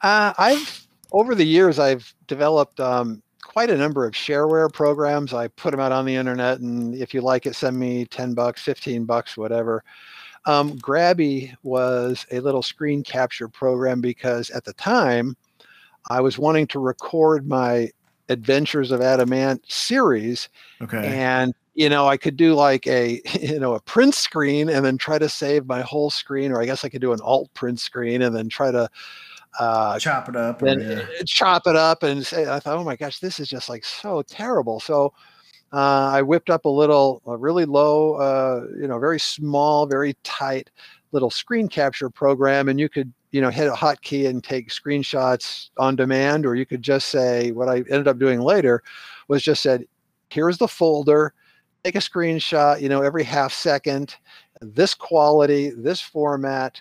Uh, 0.00 0.32
I've 0.38 0.86
over 1.12 1.34
the 1.34 1.44
years 1.44 1.78
I've 1.78 2.12
developed 2.26 2.80
um, 2.80 3.22
quite 3.42 3.70
a 3.70 3.76
number 3.76 4.06
of 4.06 4.14
shareware 4.14 4.72
programs. 4.72 5.34
I 5.34 5.48
put 5.48 5.72
them 5.72 5.80
out 5.80 5.92
on 5.92 6.06
the 6.06 6.16
internet, 6.16 6.60
and 6.60 6.94
if 6.94 7.12
you 7.12 7.20
like 7.20 7.46
it, 7.46 7.54
send 7.54 7.78
me 7.78 8.06
ten 8.06 8.34
bucks, 8.34 8.62
fifteen 8.62 9.04
bucks, 9.04 9.36
whatever. 9.36 9.84
Um, 10.44 10.76
Grabby 10.78 11.54
was 11.62 12.26
a 12.32 12.40
little 12.40 12.62
screen 12.62 13.04
capture 13.04 13.46
program 13.46 14.00
because 14.00 14.50
at 14.50 14.64
the 14.64 14.72
time 14.72 15.36
I 16.10 16.20
was 16.20 16.38
wanting 16.38 16.66
to 16.68 16.78
record 16.78 17.46
my 17.48 17.90
Adventures 18.28 18.90
of 18.90 19.00
Adamant 19.00 19.64
series, 19.70 20.48
Okay. 20.80 21.06
and 21.06 21.52
you 21.74 21.88
know 21.88 22.06
I 22.08 22.16
could 22.16 22.36
do 22.36 22.54
like 22.54 22.86
a 22.86 23.20
you 23.40 23.58
know 23.58 23.74
a 23.74 23.80
print 23.80 24.14
screen 24.14 24.68
and 24.68 24.84
then 24.84 24.96
try 24.98 25.18
to 25.18 25.28
save 25.28 25.66
my 25.66 25.80
whole 25.82 26.10
screen, 26.10 26.52
or 26.52 26.60
I 26.62 26.66
guess 26.66 26.84
I 26.84 26.88
could 26.88 27.00
do 27.02 27.12
an 27.12 27.20
alt 27.22 27.52
print 27.54 27.80
screen 27.80 28.22
and 28.22 28.34
then 28.34 28.48
try 28.48 28.70
to 28.70 28.88
uh, 29.60 29.98
Chop 29.98 30.28
it 30.30 30.36
up. 30.36 30.62
and 30.62 30.80
yeah. 30.82 30.98
uh, 31.00 31.22
chop 31.26 31.66
it 31.66 31.76
up 31.76 32.02
and 32.04 32.26
say 32.26 32.46
i 32.50 32.58
thought 32.58 32.78
oh 32.78 32.84
my 32.84 32.96
gosh 32.96 33.18
this 33.18 33.38
is 33.38 33.50
just 33.50 33.68
like 33.68 33.84
so 33.84 34.22
terrible 34.22 34.80
so 34.80 35.12
uh, 35.74 36.08
i 36.10 36.22
whipped 36.22 36.48
up 36.48 36.64
a 36.64 36.68
little 36.70 37.20
a 37.26 37.36
really 37.36 37.66
low 37.66 38.14
uh, 38.14 38.64
you 38.80 38.88
know 38.88 38.98
very 38.98 39.20
small 39.20 39.84
very 39.86 40.16
tight 40.24 40.70
little 41.12 41.28
screen 41.28 41.68
capture 41.68 42.08
program 42.08 42.70
and 42.70 42.80
you 42.80 42.88
could 42.88 43.12
you 43.32 43.40
know 43.40 43.50
hit 43.50 43.66
a 43.66 43.72
hotkey 43.72 44.28
and 44.28 44.44
take 44.44 44.68
screenshots 44.68 45.70
on 45.78 45.96
demand 45.96 46.46
or 46.46 46.54
you 46.54 46.64
could 46.64 46.82
just 46.82 47.08
say 47.08 47.50
what 47.50 47.68
i 47.68 47.76
ended 47.76 48.08
up 48.08 48.18
doing 48.18 48.40
later 48.40 48.82
was 49.28 49.42
just 49.42 49.62
said 49.62 49.84
here's 50.30 50.58
the 50.58 50.68
folder 50.68 51.34
take 51.82 51.96
a 51.96 51.98
screenshot 51.98 52.80
you 52.80 52.88
know 52.88 53.02
every 53.02 53.24
half 53.24 53.52
second 53.52 54.16
this 54.60 54.94
quality 54.94 55.70
this 55.70 56.00
format 56.00 56.80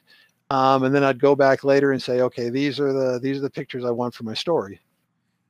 um, 0.51 0.83
and 0.83 0.93
then 0.93 1.01
I'd 1.01 1.17
go 1.17 1.33
back 1.33 1.63
later 1.63 1.93
and 1.93 2.03
say, 2.03 2.19
okay, 2.19 2.49
these 2.49 2.77
are 2.77 2.91
the 2.91 3.19
these 3.19 3.37
are 3.37 3.41
the 3.41 3.49
pictures 3.49 3.85
I 3.85 3.91
want 3.91 4.13
for 4.13 4.23
my 4.23 4.33
story. 4.33 4.81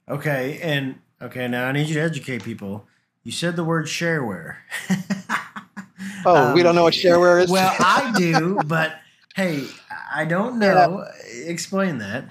Okay. 0.08 0.60
And 0.62 1.00
okay, 1.20 1.48
now 1.48 1.66
I 1.66 1.72
need 1.72 1.88
you 1.88 1.96
to 1.96 2.02
educate 2.02 2.44
people. 2.44 2.88
You 3.24 3.32
said 3.32 3.56
the 3.56 3.64
word 3.64 3.88
shareware. 3.88 4.58
Oh, 6.24 6.54
we 6.54 6.62
don't 6.62 6.76
know 6.76 6.84
what 6.84 6.94
shareware 6.94 7.44
is? 7.44 7.50
Um, 7.50 7.54
Well, 7.54 7.76
I 7.80 8.14
do, 8.16 8.60
but 8.66 9.00
hey, 9.36 9.66
I 10.14 10.26
don't 10.26 10.60
know. 10.60 11.06
Explain 11.46 11.98
that. 12.00 12.26
Uh, 12.26 12.30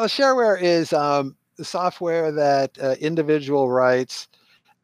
well, 0.00 0.04
shareware 0.04 0.60
is 0.60 0.92
um, 0.92 1.34
software 1.62 2.30
that 2.32 2.76
uh, 2.82 2.94
individual 3.00 3.70
writes 3.70 4.28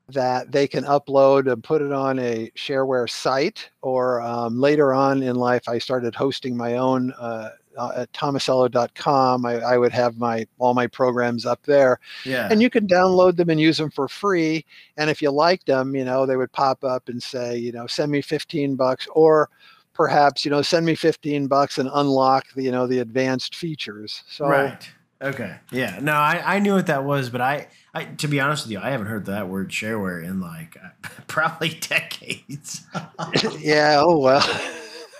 that 0.09 0.53
they 0.53 0.69
can 0.69 0.85
upload 0.85 1.53
and 1.53 1.63
put 1.65 1.83
it 1.83 1.93
on 1.93 2.19
a 2.19 2.51
shareware 2.57 3.11
site. 3.11 3.69
Or 3.83 4.21
um, 4.23 4.61
later 4.61 4.95
on 4.95 5.23
in 5.23 5.37
life, 5.37 5.69
I 5.69 5.79
started 5.79 6.15
hosting 6.15 6.57
my 6.57 6.77
own 6.77 7.13
uh, 7.19 7.51
uh, 7.77 7.93
at 7.97 8.13
thomasello.com. 8.13 9.45
I, 9.45 9.55
I 9.61 9.77
would 9.77 9.93
have 9.93 10.17
my 10.17 10.47
all 10.59 10.73
my 10.75 10.87
programs 10.87 11.45
up 11.45 11.63
there, 11.65 11.99
Yeah. 12.25 12.49
and 12.51 12.63
you 12.63 12.71
can 12.71 12.87
download 12.87 13.37
them 13.37 13.51
and 13.51 13.61
use 13.61 13.77
them 13.79 13.91
for 13.91 14.09
free. 14.09 14.65
And 14.97 15.11
if 15.11 15.21
you 15.21 15.31
liked 15.31 15.67
them, 15.67 15.95
you 15.95 16.05
know 16.05 16.25
they 16.25 16.37
would 16.37 16.53
pop 16.53 16.83
up 16.85 17.09
and 17.09 17.23
say, 17.23 17.59
you 17.59 17.73
know, 17.73 17.87
send 17.87 18.11
me 18.13 18.23
15 18.23 18.77
bucks, 18.77 19.07
or 19.13 19.51
perhaps 19.97 20.45
you 20.45 20.51
know 20.51 20.63
send 20.63 20.87
me 20.87 20.95
15 20.95 21.47
bucks 21.47 21.79
and 21.79 21.91
unlock 21.93 22.45
the 22.55 22.63
you 22.63 22.71
know 22.71 22.87
the 22.87 22.99
advanced 22.99 23.55
features. 23.55 24.23
So 24.29 24.47
right. 24.47 24.89
Okay. 25.23 25.57
Yeah. 25.73 25.99
No, 26.03 26.13
I, 26.13 26.57
I 26.57 26.59
knew 26.59 26.75
what 26.75 26.89
that 26.89 27.05
was, 27.05 27.31
but 27.31 27.41
I, 27.41 27.69
I 27.95 28.05
to 28.05 28.29
be 28.29 28.39
honest 28.39 28.67
with 28.67 28.73
you, 28.73 28.81
I 28.81 28.91
haven't 28.91 29.07
heard 29.07 29.27
that 29.27 29.49
word 29.49 29.71
shareware 29.71 30.23
in 30.23 30.41
like 30.41 30.77
probably 31.27 31.71
decades. 31.81 32.85
yeah, 33.59 33.97
oh 34.01 34.19
well. 34.19 34.45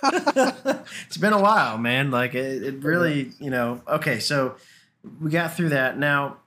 it's 0.03 1.17
been 1.17 1.33
a 1.33 1.41
while, 1.41 1.77
man. 1.77 2.11
Like 2.11 2.35
it, 2.35 2.63
it 2.63 2.83
really, 2.83 3.31
you 3.39 3.49
know. 3.49 3.81
Okay, 3.87 4.19
so 4.19 4.55
we 5.19 5.31
got 5.31 5.55
through 5.55 5.69
that. 5.69 5.97
Now, 5.97 6.37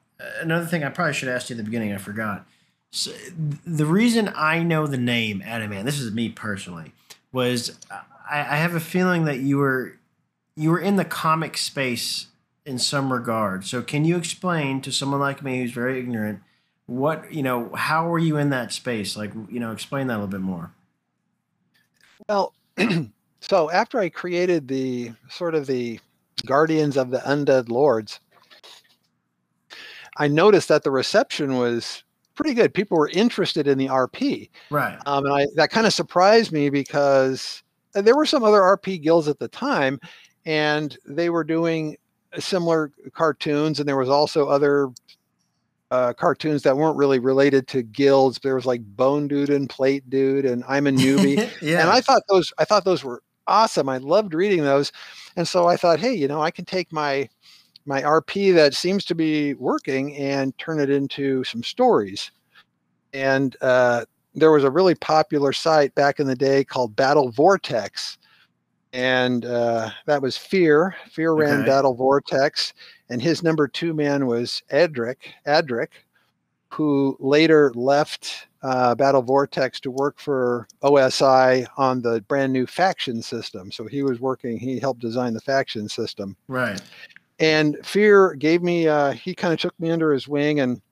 another 0.41 0.67
thing 0.67 0.85
I 0.85 0.89
probably 0.89 1.15
should 1.15 1.29
ask 1.29 1.51
you 1.51 1.55
at 1.55 1.59
the 1.59 1.65
beginning, 1.65 1.93
I 1.93 1.99
forgot. 1.99 2.47
So, 2.93 3.11
the 3.67 3.87
reason 3.87 4.33
I 4.35 4.63
know 4.63 4.87
the 4.87 4.99
name 4.99 5.43
Adamant, 5.45 5.85
this 5.85 5.99
is 6.01 6.13
me 6.13 6.29
personally, 6.29 6.93
was 7.33 7.77
uh, 7.91 8.01
I, 8.31 8.39
I 8.41 8.57
have 8.57 8.75
a 8.75 8.81
feeling 8.81 9.25
that 9.25 9.41
you 9.41 9.59
were 9.59 9.99
you 10.57 10.71
were 10.71 10.79
in 10.81 10.97
the 10.97 11.05
comic 11.05 11.57
space 11.57 12.27
in 12.65 12.79
some 12.79 13.13
regard. 13.13 13.65
So, 13.65 13.83
can 13.83 14.05
you 14.05 14.17
explain 14.17 14.81
to 14.83 14.93
someone 14.93 15.21
like 15.21 15.43
me 15.43 15.61
who's 15.61 15.73
very 15.73 15.99
ignorant 15.99 16.41
what 16.87 17.33
you 17.33 17.43
know? 17.43 17.75
How 17.75 18.09
were 18.09 18.19
you 18.19 18.37
in 18.37 18.51
that 18.51 18.73
space? 18.73 19.17
Like, 19.17 19.33
you 19.49 19.61
know, 19.61 19.73
explain 19.73 20.07
that 20.07 20.15
a 20.15 20.19
little 20.19 20.29
bit 20.29 20.41
more. 20.41 20.73
Well, 22.29 22.55
so 23.41 23.71
after 23.71 23.99
I 23.99 24.09
created 24.09 24.69
the 24.69 25.13
sort 25.29 25.55
of 25.55 25.67
the 25.67 25.99
Guardians 26.47 26.97
of 26.97 27.11
the 27.11 27.19
Undead 27.19 27.69
Lords, 27.69 28.21
I 30.17 30.29
noticed 30.29 30.69
that 30.69 30.83
the 30.85 30.91
reception 30.91 31.57
was 31.57 32.03
pretty 32.35 32.55
good. 32.55 32.75
People 32.75 32.99
were 32.99 33.09
interested 33.11 33.67
in 33.67 33.79
the 33.79 33.87
RP, 33.87 34.51
Right. 34.71 34.99
um, 35.07 35.25
and 35.25 35.35
I 35.35 35.47
that 35.57 35.71
kind 35.71 35.87
of 35.87 35.93
surprised 35.93 36.53
me 36.53 36.71
because 36.71 37.63
there 37.93 38.17
were 38.17 38.27
some 38.27 38.45
other 38.45 38.61
RP 38.61 39.03
guilds 39.03 39.29
at 39.29 39.39
the 39.39 39.49
time, 39.49 40.01
and 40.47 40.97
they 41.07 41.31
were 41.31 41.45
doing 41.45 41.97
similar 42.39 42.93
cartoons, 43.13 43.81
and 43.81 43.89
there 43.89 43.97
was 43.97 44.09
also 44.09 44.49
other 44.49 44.91
uh, 45.91 46.13
cartoons 46.13 46.63
that 46.63 46.77
weren't 46.77 46.97
really 46.97 47.19
related 47.19 47.67
to 47.69 47.83
guilds. 47.83 48.39
There 48.39 48.55
was 48.55 48.67
like 48.67 48.83
Bone 48.97 49.27
Dude 49.29 49.51
and 49.51 49.69
Plate 49.69 50.09
Dude, 50.09 50.45
and 50.45 50.63
I'm 50.69 50.87
a 50.87 50.91
newbie 50.91 51.51
yeah. 51.63 51.81
and 51.81 51.91
I 51.91 52.01
thought 52.01 52.23
those 52.29 52.53
I 52.59 52.65
thought 52.65 52.85
those 52.85 53.03
were 53.03 53.23
awesome. 53.47 53.89
I 53.89 53.99
loved 53.99 54.35
reading 54.35 54.63
those, 54.63 54.93
and 55.37 55.47
so 55.47 55.67
I 55.67 55.77
thought, 55.77 55.99
hey, 55.99 56.13
you 56.15 56.29
know, 56.29 56.41
I 56.41 56.51
can 56.51 56.65
take 56.65 56.93
my 56.93 57.29
my 57.87 58.03
RP 58.03 58.55
that 58.55 58.75
seems 58.75 59.05
to 59.07 59.15
be 59.15 59.55
working 59.55 60.17
and 60.17 60.57
turn 60.59 60.79
it 60.79 60.91
into 60.91 61.43
some 61.45 61.63
stories. 61.63 62.31
And 63.13 63.57
uh, 63.61 64.05
there 64.35 64.53
was 64.53 64.65
a 64.65 64.71
really 64.71 64.95
popular 64.95 65.53
site 65.53 65.95
back 65.95 66.21
in 66.21 66.27
the 66.27 66.37
day 66.37 66.65
called 66.65 66.97
Battle 66.97 67.31
Vortex, 67.31 68.19
and 68.93 69.45
uh, 69.45 69.91
that 70.07 70.23
was 70.23 70.37
Fear. 70.37 70.95
Fear 71.11 71.33
ran 71.35 71.61
Okay. 71.61 71.67
Battle 71.69 71.95
Vortex, 71.95 72.73
and 73.09 73.21
his 73.23 73.43
number 73.43 73.69
two 73.69 73.95
man 73.95 74.27
was 74.27 74.63
Edric. 74.71 75.33
Adric, 75.47 75.89
who 76.69 77.17
later 77.21 77.73
left 77.75 78.49
uh, 78.63 78.95
Battle 78.95 79.23
Vortex 79.23 79.81
to 79.81 79.91
work 79.91 80.19
for 80.21 80.67
OSI 80.83 81.67
on 81.77 82.03
the 82.03 82.21
brand 82.29 82.53
new 82.53 82.67
faction 82.67 83.23
system. 83.23 83.73
So 83.73 83.87
he 83.87 84.03
was 84.03 84.21
working, 84.21 84.59
he 84.59 84.79
helped 84.79 85.01
design 85.01 85.35
the 85.35 85.41
faction 85.41 85.89
system. 85.89 86.37
right. 86.49 86.81
And 87.39 87.79
Fear 87.83 88.35
gave 88.35 88.63
me, 88.63 88.87
uh, 88.87 89.13
he 89.13 89.35
kind 89.35 89.55
of 89.55 89.59
took 89.59 89.79
me 89.81 89.91
under 89.91 90.13
his 90.13 90.29
wing 90.29 90.61
and 90.61 90.83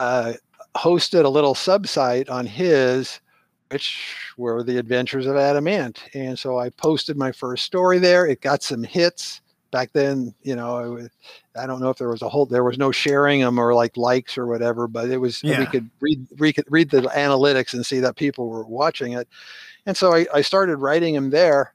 uh, 0.00 0.34
hosted 0.76 1.24
a 1.24 1.28
little 1.28 1.54
subsite 1.54 2.30
on 2.30 2.46
his, 2.46 3.20
which 3.70 4.16
were 4.36 4.62
the 4.62 4.78
adventures 4.78 5.26
of 5.26 5.36
Adamant. 5.36 6.02
And 6.14 6.38
so 6.38 6.58
I 6.58 6.70
posted 6.70 7.16
my 7.16 7.32
first 7.32 7.64
story 7.64 7.98
there. 7.98 8.26
It 8.26 8.40
got 8.40 8.62
some 8.62 8.82
hits. 8.82 9.40
Back 9.70 9.90
then, 9.94 10.34
you 10.42 10.54
know, 10.54 10.76
I, 10.76 10.86
was, 10.86 11.08
I 11.58 11.66
don't 11.66 11.80
know 11.80 11.88
if 11.88 11.96
there 11.96 12.10
was 12.10 12.20
a 12.20 12.28
whole, 12.28 12.44
there 12.44 12.64
was 12.64 12.76
no 12.76 12.92
sharing 12.92 13.40
them 13.40 13.58
or 13.58 13.74
like 13.74 13.96
likes 13.96 14.36
or 14.36 14.46
whatever, 14.46 14.86
but 14.86 15.08
it 15.08 15.16
was, 15.16 15.42
we 15.42 15.64
could 15.64 15.88
read, 16.00 16.26
we 16.38 16.52
could 16.52 16.66
read 16.68 16.90
the 16.90 17.00
analytics 17.02 17.72
and 17.72 17.84
see 17.84 17.98
that 18.00 18.16
people 18.16 18.48
were 18.50 18.66
watching 18.66 19.14
it. 19.14 19.26
And 19.86 19.96
so 19.96 20.12
I, 20.12 20.26
I 20.34 20.42
started 20.42 20.76
writing 20.76 21.14
them 21.14 21.30
there 21.30 21.72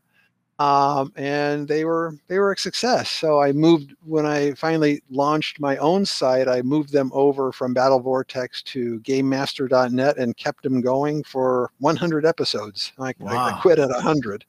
um, 0.59 1.13
and 1.15 1.67
they 1.67 1.85
were 1.85 2.15
they 2.27 2.39
were 2.39 2.51
a 2.51 2.57
success. 2.57 3.09
So 3.09 3.41
I 3.41 3.51
moved 3.51 3.93
when 4.05 4.25
I 4.25 4.53
finally 4.53 5.03
launched 5.09 5.59
my 5.59 5.77
own 5.77 6.05
site. 6.05 6.47
I 6.47 6.61
moved 6.63 6.91
them 6.91 7.11
over 7.13 7.51
from 7.51 7.73
Battle 7.73 7.99
Vortex 7.99 8.63
to 8.63 8.99
GameMaster.net 9.01 10.17
and 10.17 10.35
kept 10.35 10.63
them 10.63 10.81
going 10.81 11.23
for 11.23 11.71
100 11.79 12.25
episodes. 12.25 12.91
I, 12.99 13.09
I, 13.09 13.13
Wow. 13.19 13.45
I 13.45 13.61
quit 13.61 13.79
at 13.79 13.89
100. 13.89 14.45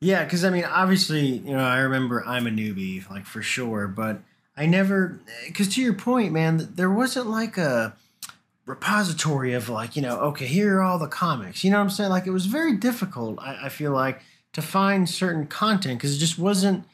Yeah, 0.00 0.24
because 0.24 0.44
I 0.44 0.50
mean, 0.50 0.64
obviously, 0.64 1.26
you 1.26 1.52
know, 1.56 1.64
I 1.64 1.78
remember 1.78 2.22
I'm 2.26 2.46
a 2.46 2.50
newbie, 2.50 3.08
like 3.10 3.26
for 3.26 3.42
sure, 3.42 3.88
but 3.88 4.20
I 4.56 4.66
never, 4.66 5.20
because 5.46 5.74
to 5.74 5.82
your 5.82 5.94
point, 5.94 6.32
man, 6.32 6.68
there 6.74 6.90
wasn't 6.90 7.28
like 7.28 7.56
a 7.56 7.96
repository 8.66 9.52
of 9.52 9.68
like, 9.68 9.96
you 9.96 10.02
know, 10.02 10.18
okay, 10.20 10.46
here 10.46 10.78
are 10.78 10.82
all 10.82 10.98
the 10.98 11.08
comics. 11.08 11.64
You 11.64 11.70
know 11.70 11.78
what 11.78 11.84
I'm 11.84 11.90
saying? 11.90 12.10
Like, 12.10 12.26
it 12.26 12.30
was 12.30 12.46
very 12.46 12.76
difficult, 12.76 13.38
I, 13.40 13.66
I 13.66 13.68
feel 13.68 13.92
like, 13.92 14.20
to 14.54 14.62
find 14.62 15.08
certain 15.08 15.46
content 15.46 15.98
because 15.98 16.16
it 16.16 16.18
just 16.18 16.38
wasn't 16.38 16.84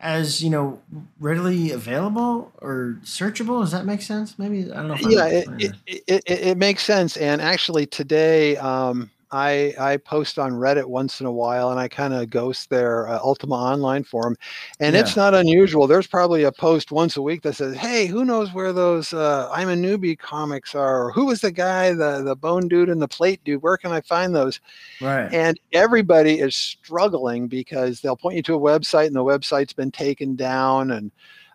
as, 0.00 0.42
you 0.42 0.50
know, 0.50 0.80
readily 1.20 1.70
available 1.70 2.52
or 2.60 2.98
searchable. 3.04 3.60
Does 3.60 3.70
that 3.72 3.84
make 3.84 4.02
sense? 4.02 4.38
Maybe, 4.38 4.72
I 4.72 4.82
don't 4.82 4.88
know. 4.88 4.96
Yeah, 5.08 5.26
it, 5.26 5.48
it, 5.58 5.74
it, 5.86 6.02
it, 6.26 6.40
it 6.40 6.58
makes 6.58 6.82
sense. 6.82 7.16
And 7.16 7.40
actually, 7.40 7.86
today 7.86 8.56
um, 8.56 9.10
I 9.32 9.74
I 9.78 9.96
post 9.98 10.38
on 10.38 10.52
Reddit 10.52 10.86
once 10.86 11.20
in 11.20 11.26
a 11.26 11.32
while, 11.32 11.70
and 11.70 11.78
I 11.78 11.88
kind 11.88 12.12
of 12.14 12.30
ghost 12.30 12.68
their 12.70 13.08
uh, 13.08 13.18
Ultima 13.18 13.54
Online 13.54 14.02
forum, 14.04 14.36
and 14.80 14.96
it's 14.96 15.16
not 15.16 15.34
unusual. 15.34 15.86
There's 15.86 16.06
probably 16.06 16.44
a 16.44 16.52
post 16.52 16.90
once 16.90 17.16
a 17.16 17.22
week 17.22 17.42
that 17.42 17.54
says, 17.54 17.76
"Hey, 17.76 18.06
who 18.06 18.24
knows 18.24 18.52
where 18.52 18.72
those 18.72 19.12
uh, 19.12 19.48
I'm 19.52 19.68
a 19.68 19.74
newbie 19.74 20.18
comics 20.18 20.74
are? 20.74 21.06
Or 21.06 21.12
who 21.12 21.26
was 21.26 21.40
the 21.40 21.52
guy, 21.52 21.92
the 21.92 22.22
the 22.24 22.36
Bone 22.36 22.68
Dude 22.68 22.88
and 22.88 23.00
the 23.00 23.08
Plate 23.08 23.42
Dude? 23.44 23.62
Where 23.62 23.76
can 23.76 23.92
I 23.92 24.00
find 24.00 24.34
those?" 24.34 24.60
right. 25.00 25.32
And 25.32 25.58
everybody 25.72 26.40
is 26.40 26.54
struggling 26.56 27.46
because 27.48 28.00
they'll 28.00 28.16
point 28.16 28.36
you 28.36 28.42
to 28.44 28.54
a 28.54 28.60
website, 28.60 29.06
and 29.06 29.16
the 29.16 29.24
website's 29.24 29.72
been 29.72 29.90
taken 29.92 30.34
down, 30.36 30.90
and 30.92 31.12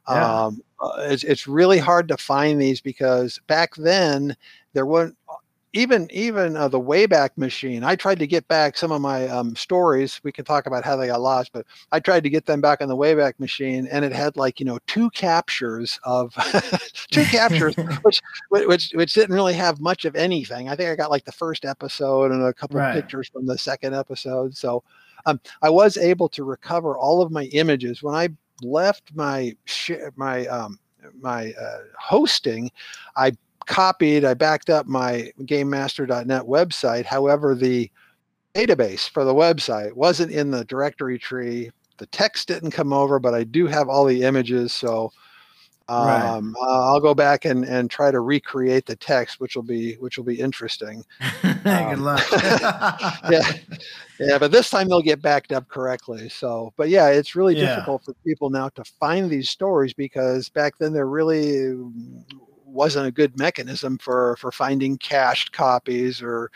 Yeah. 0.10 0.46
um, 0.46 0.62
uh, 0.80 0.92
it's 1.10 1.24
it's 1.24 1.48
really 1.48 1.80
hard 1.80 2.08
to 2.10 2.18
find 2.18 2.62
these 2.62 2.82
because 2.82 3.40
back 3.48 3.76
then 3.76 4.36
there 4.74 4.86
weren't 4.86 5.16
even 5.76 6.08
even 6.12 6.56
uh, 6.58 6.68
the 6.68 6.80
Wayback 6.80 7.32
Machine. 7.38 7.84
I 7.84 7.96
tried 7.96 8.20
to 8.20 8.28
get 8.28 8.48
back 8.48 8.78
some 8.78 8.92
of 8.92 9.02
my 9.02 9.28
um, 9.28 9.56
stories. 9.56 10.20
We 10.24 10.32
can 10.32 10.46
talk 10.46 10.66
about 10.66 10.84
how 10.86 10.96
they 10.96 11.08
got 11.08 11.22
lost, 11.22 11.52
but 11.54 11.66
I 11.92 12.00
tried 12.00 12.24
to 12.24 12.30
get 12.30 12.46
them 12.46 12.62
back 12.62 12.82
on 12.82 12.88
the 12.90 12.96
Wayback 12.98 13.40
Machine, 13.40 13.88
and 13.92 14.06
it 14.06 14.14
had 14.14 14.38
like 14.38 14.60
you 14.60 14.66
know 14.66 14.80
two 14.88 15.10
captures 15.12 16.00
of 16.04 16.34
two 17.12 17.28
captures, 17.28 17.76
which 18.04 18.22
which 18.50 18.92
which 18.94 19.14
didn't 19.14 19.36
really 19.36 19.54
have 19.54 19.80
much 19.82 20.06
of 20.06 20.16
anything. 20.16 20.70
I 20.70 20.76
think 20.76 20.90
I 20.90 20.96
got 20.96 21.12
like 21.12 21.26
the 21.26 21.32
first 21.32 21.66
episode 21.66 22.32
and 22.32 22.44
a 22.44 22.54
couple 22.54 22.80
Right. 22.80 22.84
of 22.84 22.90
pictures 22.90 23.30
from 23.30 23.46
the 23.46 23.58
second 23.58 23.94
episode. 23.96 24.56
So 24.58 24.84
um, 25.26 25.40
I 25.62 25.70
was 25.70 25.98
able 25.98 26.30
to 26.30 26.44
recover 26.44 26.98
all 26.98 27.22
of 27.22 27.32
my 27.32 27.46
images 27.46 28.02
when 28.04 28.16
I 28.16 28.30
left 28.62 29.12
my 29.16 29.56
sh- 29.66 29.92
my 30.16 30.46
um, 30.48 30.80
my 31.22 31.54
uh, 31.60 31.80
hosting. 32.00 32.72
I 33.16 33.34
copied, 33.66 34.26
I 34.26 34.34
backed 34.34 34.70
up 34.70 34.86
my 34.88 35.32
GameMaster.net 35.42 36.44
website. 36.44 37.06
However, 37.06 37.56
the 37.56 37.90
database 38.56 39.10
for 39.10 39.24
the 39.26 39.34
website 39.34 39.94
wasn't 39.94 40.32
in 40.32 40.52
the 40.52 40.66
directory 40.66 41.20
tree. 41.20 41.72
The 41.98 42.08
text 42.08 42.48
didn't 42.48 42.72
come 42.72 42.94
over, 42.94 43.20
but 43.20 43.34
I 43.34 43.44
do 43.44 43.68
have 43.68 43.90
all 43.90 44.06
the 44.06 44.24
images. 44.24 44.74
So 44.74 45.12
Right. 45.98 46.36
um, 46.38 46.56
uh, 46.62 46.92
I'll 46.92 47.00
go 47.00 47.14
back 47.14 47.46
and, 47.46 47.64
and 47.66 47.90
try 47.90 48.12
to 48.12 48.20
recreate 48.20 48.86
the 48.86 48.96
text, 48.96 49.40
which 49.40 49.56
will 49.56 49.64
be 49.64 49.94
which 49.96 50.18
will 50.18 50.26
be 50.26 50.40
interesting. 50.40 51.04
Good 51.64 52.00
um, 52.00 52.00
luck. 52.00 52.26
yeah, 53.30 53.40
yeah, 54.20 54.38
but 54.40 54.52
this 54.52 54.70
time 54.70 54.88
they'll 54.88 55.02
get 55.02 55.22
backed 55.22 55.52
up 55.52 55.68
correctly. 55.68 56.30
So, 56.30 56.74
but 56.78 56.90
yeah, 56.90 57.10
it's 57.10 57.36
really 57.36 57.56
Yeah. 57.56 57.68
difficult 57.68 58.04
for 58.04 58.14
people 58.26 58.50
now 58.50 58.70
to 58.70 58.84
find 59.00 59.30
these 59.30 59.50
stories 59.50 59.94
because 59.94 60.50
back 60.50 60.78
then 60.80 60.94
there 60.94 61.08
really 61.08 61.76
wasn't 62.76 63.08
a 63.08 63.12
good 63.12 63.40
mechanism 63.40 63.98
for 63.98 64.36
for 64.38 64.52
finding 64.52 64.98
cached 64.98 65.52
copies 65.52 66.22
or 66.22 66.52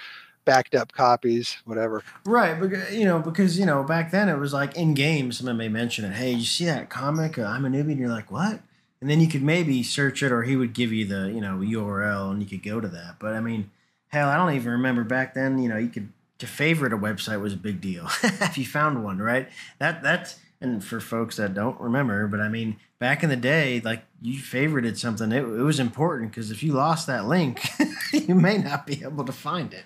backed 0.45 0.75
up 0.75 0.91
copies, 0.91 1.57
whatever. 1.65 2.03
Right, 2.25 2.59
because 2.59 2.93
you 2.93 3.05
know, 3.05 3.19
because 3.19 3.57
you 3.57 3.65
know, 3.65 3.83
back 3.83 4.11
then 4.11 4.29
it 4.29 4.37
was 4.37 4.53
like 4.53 4.75
in 4.75 4.93
game, 4.93 5.31
someone 5.31 5.57
may 5.57 5.69
mention 5.69 6.05
it. 6.05 6.13
Hey, 6.13 6.31
you 6.31 6.45
see 6.45 6.65
that 6.65 6.89
comic? 6.89 7.37
Uh, 7.37 7.43
I'm 7.43 7.65
a 7.65 7.69
newbie, 7.69 7.91
and 7.91 7.99
you're 7.99 8.09
like, 8.09 8.31
what? 8.31 8.61
And 9.01 9.09
then 9.09 9.21
you 9.21 9.27
could 9.27 9.43
maybe 9.43 9.81
search 9.81 10.21
it, 10.21 10.31
or 10.31 10.43
he 10.43 10.55
would 10.55 10.73
give 10.73 10.91
you 10.91 11.05
the 11.05 11.31
you 11.31 11.41
know 11.41 11.57
URL, 11.57 12.31
and 12.31 12.41
you 12.41 12.49
could 12.49 12.63
go 12.63 12.81
to 12.81 12.87
that. 12.87 13.15
But 13.19 13.33
I 13.33 13.39
mean, 13.39 13.71
hell, 14.07 14.29
I 14.29 14.35
don't 14.35 14.53
even 14.55 14.71
remember 14.71 15.03
back 15.03 15.33
then. 15.33 15.59
You 15.59 15.69
know, 15.69 15.77
you 15.77 15.89
could 15.89 16.09
to 16.39 16.47
favorite 16.47 16.93
a 16.93 16.97
website 16.97 17.41
was 17.41 17.53
a 17.53 17.57
big 17.57 17.81
deal 17.81 18.07
if 18.23 18.57
you 18.57 18.65
found 18.65 19.03
one, 19.03 19.19
right? 19.19 19.49
That 19.77 20.01
that's 20.01 20.39
and 20.61 20.83
for 20.83 20.99
folks 20.99 21.37
that 21.37 21.53
don't 21.53 21.79
remember, 21.79 22.27
but 22.27 22.39
I 22.41 22.49
mean, 22.49 22.77
back 22.99 23.23
in 23.23 23.29
the 23.29 23.35
day, 23.37 23.79
like 23.83 24.03
you 24.21 24.41
favorited 24.41 24.97
something, 24.97 25.31
it, 25.31 25.37
it 25.43 25.45
was 25.63 25.79
important 25.79 26.31
because 26.31 26.51
if 26.51 26.61
you 26.63 26.73
lost 26.73 27.07
that 27.07 27.25
link, 27.27 27.61
you 28.13 28.35
may 28.35 28.57
not 28.57 28.85
be 28.85 29.01
able 29.03 29.23
to 29.25 29.31
find 29.31 29.73
it. 29.73 29.85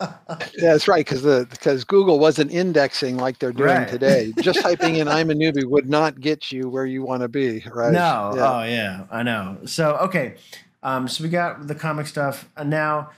yeah, 0.00 0.72
that's 0.72 0.88
right. 0.88 1.04
Because 1.04 1.22
the 1.22 1.46
because 1.50 1.84
Google 1.84 2.18
wasn't 2.18 2.50
indexing 2.50 3.16
like 3.16 3.38
they're 3.38 3.52
doing 3.52 3.68
Right. 3.68 3.88
today. 3.88 4.32
Just 4.40 4.60
typing 4.62 4.96
in 4.96 5.08
"I'm 5.08 5.30
a 5.30 5.34
newbie" 5.34 5.64
would 5.64 5.88
not 5.88 6.20
get 6.20 6.52
you 6.52 6.68
where 6.68 6.86
you 6.86 7.02
want 7.02 7.22
to 7.22 7.28
be, 7.28 7.64
right? 7.72 7.92
No, 7.92 8.32
Yeah. 8.36 8.58
oh 8.58 8.62
yeah, 8.64 9.04
I 9.10 9.22
know. 9.22 9.58
So 9.66 9.96
okay, 9.96 10.34
um, 10.82 11.08
so 11.08 11.24
we 11.24 11.30
got 11.30 11.66
the 11.66 11.74
comic 11.74 12.06
stuff, 12.06 12.48
and 12.56 12.68
now 12.70 13.10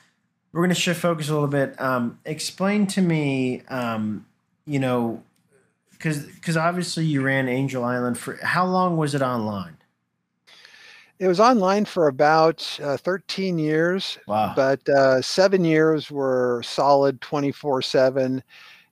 we're 0.53 0.63
gonna 0.63 0.75
shift 0.75 1.01
focus 1.01 1.29
a 1.29 1.33
little 1.33 1.49
bit. 1.49 1.81
Um, 1.81 2.19
explain 2.25 2.87
to 2.89 3.01
me, 3.01 3.63
um, 3.69 4.27
you 4.67 4.79
know, 4.79 5.23
because 6.03 6.25
because 6.27 6.57
obviously 6.57 7.05
you 7.05 7.23
ran 7.23 7.49
Angel 7.49 7.85
Island 7.85 8.19
for 8.19 8.37
how 8.43 8.67
long 8.67 8.97
was 8.97 9.15
it 9.15 9.23
online? 9.23 9.77
It 11.19 11.29
was 11.29 11.39
online 11.39 11.85
for 11.85 12.09
about 12.09 12.67
uh, 12.83 12.97
13 12.97 13.57
years, 13.57 14.19
Wow. 14.27 14.55
but 14.57 14.87
uh, 14.89 15.23
seven 15.23 15.65
years 15.65 16.11
were 16.11 16.61
solid 16.65 17.21
24 17.21 17.83
7. 17.83 18.43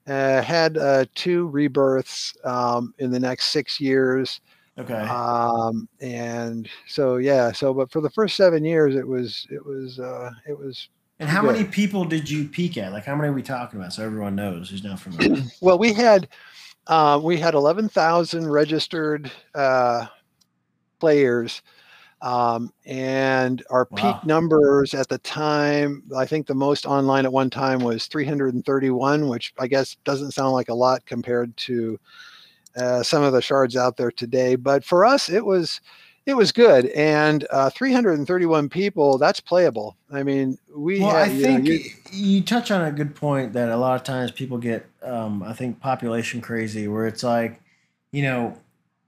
Uh, 0.06 0.40
had 0.42 0.78
uh, 0.78 1.04
two 1.16 1.48
rebirths 1.48 2.36
um, 2.44 2.94
in 2.98 3.10
the 3.10 3.18
next 3.18 3.46
six 3.46 3.80
years. 3.80 4.40
okay. 4.78 4.94
Um, 4.94 5.88
and 6.00 6.68
so, 6.86 7.16
yeah, 7.16 7.50
so, 7.52 7.74
but 7.74 7.90
for 7.90 8.00
the 8.00 8.10
first 8.10 8.36
seven 8.36 8.64
years, 8.64 8.94
it 8.94 9.06
was, 9.06 9.46
it 9.50 9.64
was, 9.64 9.98
uh, 9.98 10.30
it 10.48 10.56
was, 10.56 10.88
and 11.18 11.28
how 11.28 11.42
good. 11.42 11.52
many 11.52 11.64
people 11.64 12.04
did 12.04 12.30
you 12.30 12.48
peak 12.48 12.78
at? 12.78 12.92
Like 12.92 13.04
how 13.04 13.14
many 13.16 13.28
are 13.28 13.32
we 13.32 13.42
talking 13.42 13.78
about? 13.80 13.92
So 13.92 14.04
everyone 14.04 14.34
knows 14.36 14.70
who's 14.70 14.82
not 14.84 15.00
familiar. 15.00 15.42
well, 15.60 15.78
we 15.78 15.92
had, 15.92 16.28
uh, 16.86 17.20
we 17.22 17.38
had 17.38 17.54
11,000 17.54 18.48
registered 18.48 19.30
uh, 19.54 20.06
players. 20.98 21.62
Um, 22.22 22.70
and 22.86 23.62
our 23.70 23.88
Wow. 23.90 23.96
peak 23.96 24.26
numbers 24.26 24.94
at 24.94 25.08
the 25.08 25.18
time, 25.18 26.02
I 26.16 26.26
think 26.26 26.46
the 26.46 26.54
most 26.54 26.84
online 26.86 27.24
at 27.24 27.32
one 27.32 27.50
time 27.50 27.80
was 27.80 28.06
331, 28.08 29.28
which 29.28 29.54
I 29.58 29.66
guess 29.66 29.96
doesn't 30.04 30.32
sound 30.32 30.52
like 30.52 30.68
a 30.68 30.74
lot 30.74 31.06
compared 31.06 31.56
to 31.58 31.98
uh, 32.76 33.02
some 33.02 33.22
of 33.22 33.32
the 33.32 33.42
shards 33.42 33.76
out 33.76 33.96
there 33.96 34.10
today. 34.10 34.56
But 34.56 34.84
for 34.84 35.04
us, 35.04 35.28
it 35.30 35.44
was 35.44 35.80
it 36.30 36.36
was 36.36 36.52
good. 36.52 36.86
And 36.86 37.46
uh, 37.50 37.68
331 37.70 38.68
people, 38.68 39.18
that's 39.18 39.40
playable. 39.40 39.96
I 40.10 40.22
mean, 40.22 40.56
we 40.74 41.00
well, 41.00 41.10
had, 41.10 41.16
I 41.16 41.26
you 41.32 41.42
know, 41.42 41.46
think 41.46 41.66
you- 41.66 41.90
you, 42.12 42.40
touch 42.42 42.70
on 42.70 42.82
a 42.82 42.90
good 42.90 43.14
point 43.14 43.52
that 43.52 43.68
a 43.68 43.76
lot 43.76 43.94
of 43.96 44.02
times 44.02 44.30
people 44.32 44.58
get, 44.58 44.86
um, 45.02 45.42
I 45.42 45.52
think, 45.52 45.80
population 45.80 46.40
crazy, 46.40 46.88
where 46.88 47.06
it's 47.06 47.22
like, 47.22 47.60
you 48.12 48.22
know, 48.22 48.56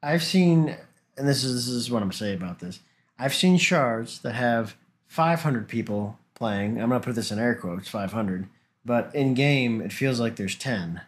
I've 0.03 0.23
seen, 0.23 0.77
and 1.16 1.27
this 1.29 1.43
is 1.43 1.55
this 1.66 1.75
is 1.75 1.91
what 1.91 2.03
I'm 2.03 2.11
gonna 2.11 2.33
about 2.35 2.61
this. 2.61 2.81
I've 3.18 3.35
seen 3.35 3.57
shards 3.57 4.18
that 4.20 4.35
have 4.35 4.77
500 5.09 5.68
people 5.68 6.18
playing. 6.35 6.81
I'm 6.81 6.89
gonna 6.91 7.01
put 7.01 7.14
this 7.14 7.31
in 7.31 7.39
air 7.39 7.55
quotes, 7.55 7.89
500, 7.89 8.49
but 8.85 9.14
in 9.14 9.35
game 9.35 9.81
it 9.81 9.93
feels 9.93 10.18
like 10.20 10.37
there's 10.37 10.57
10, 10.57 11.01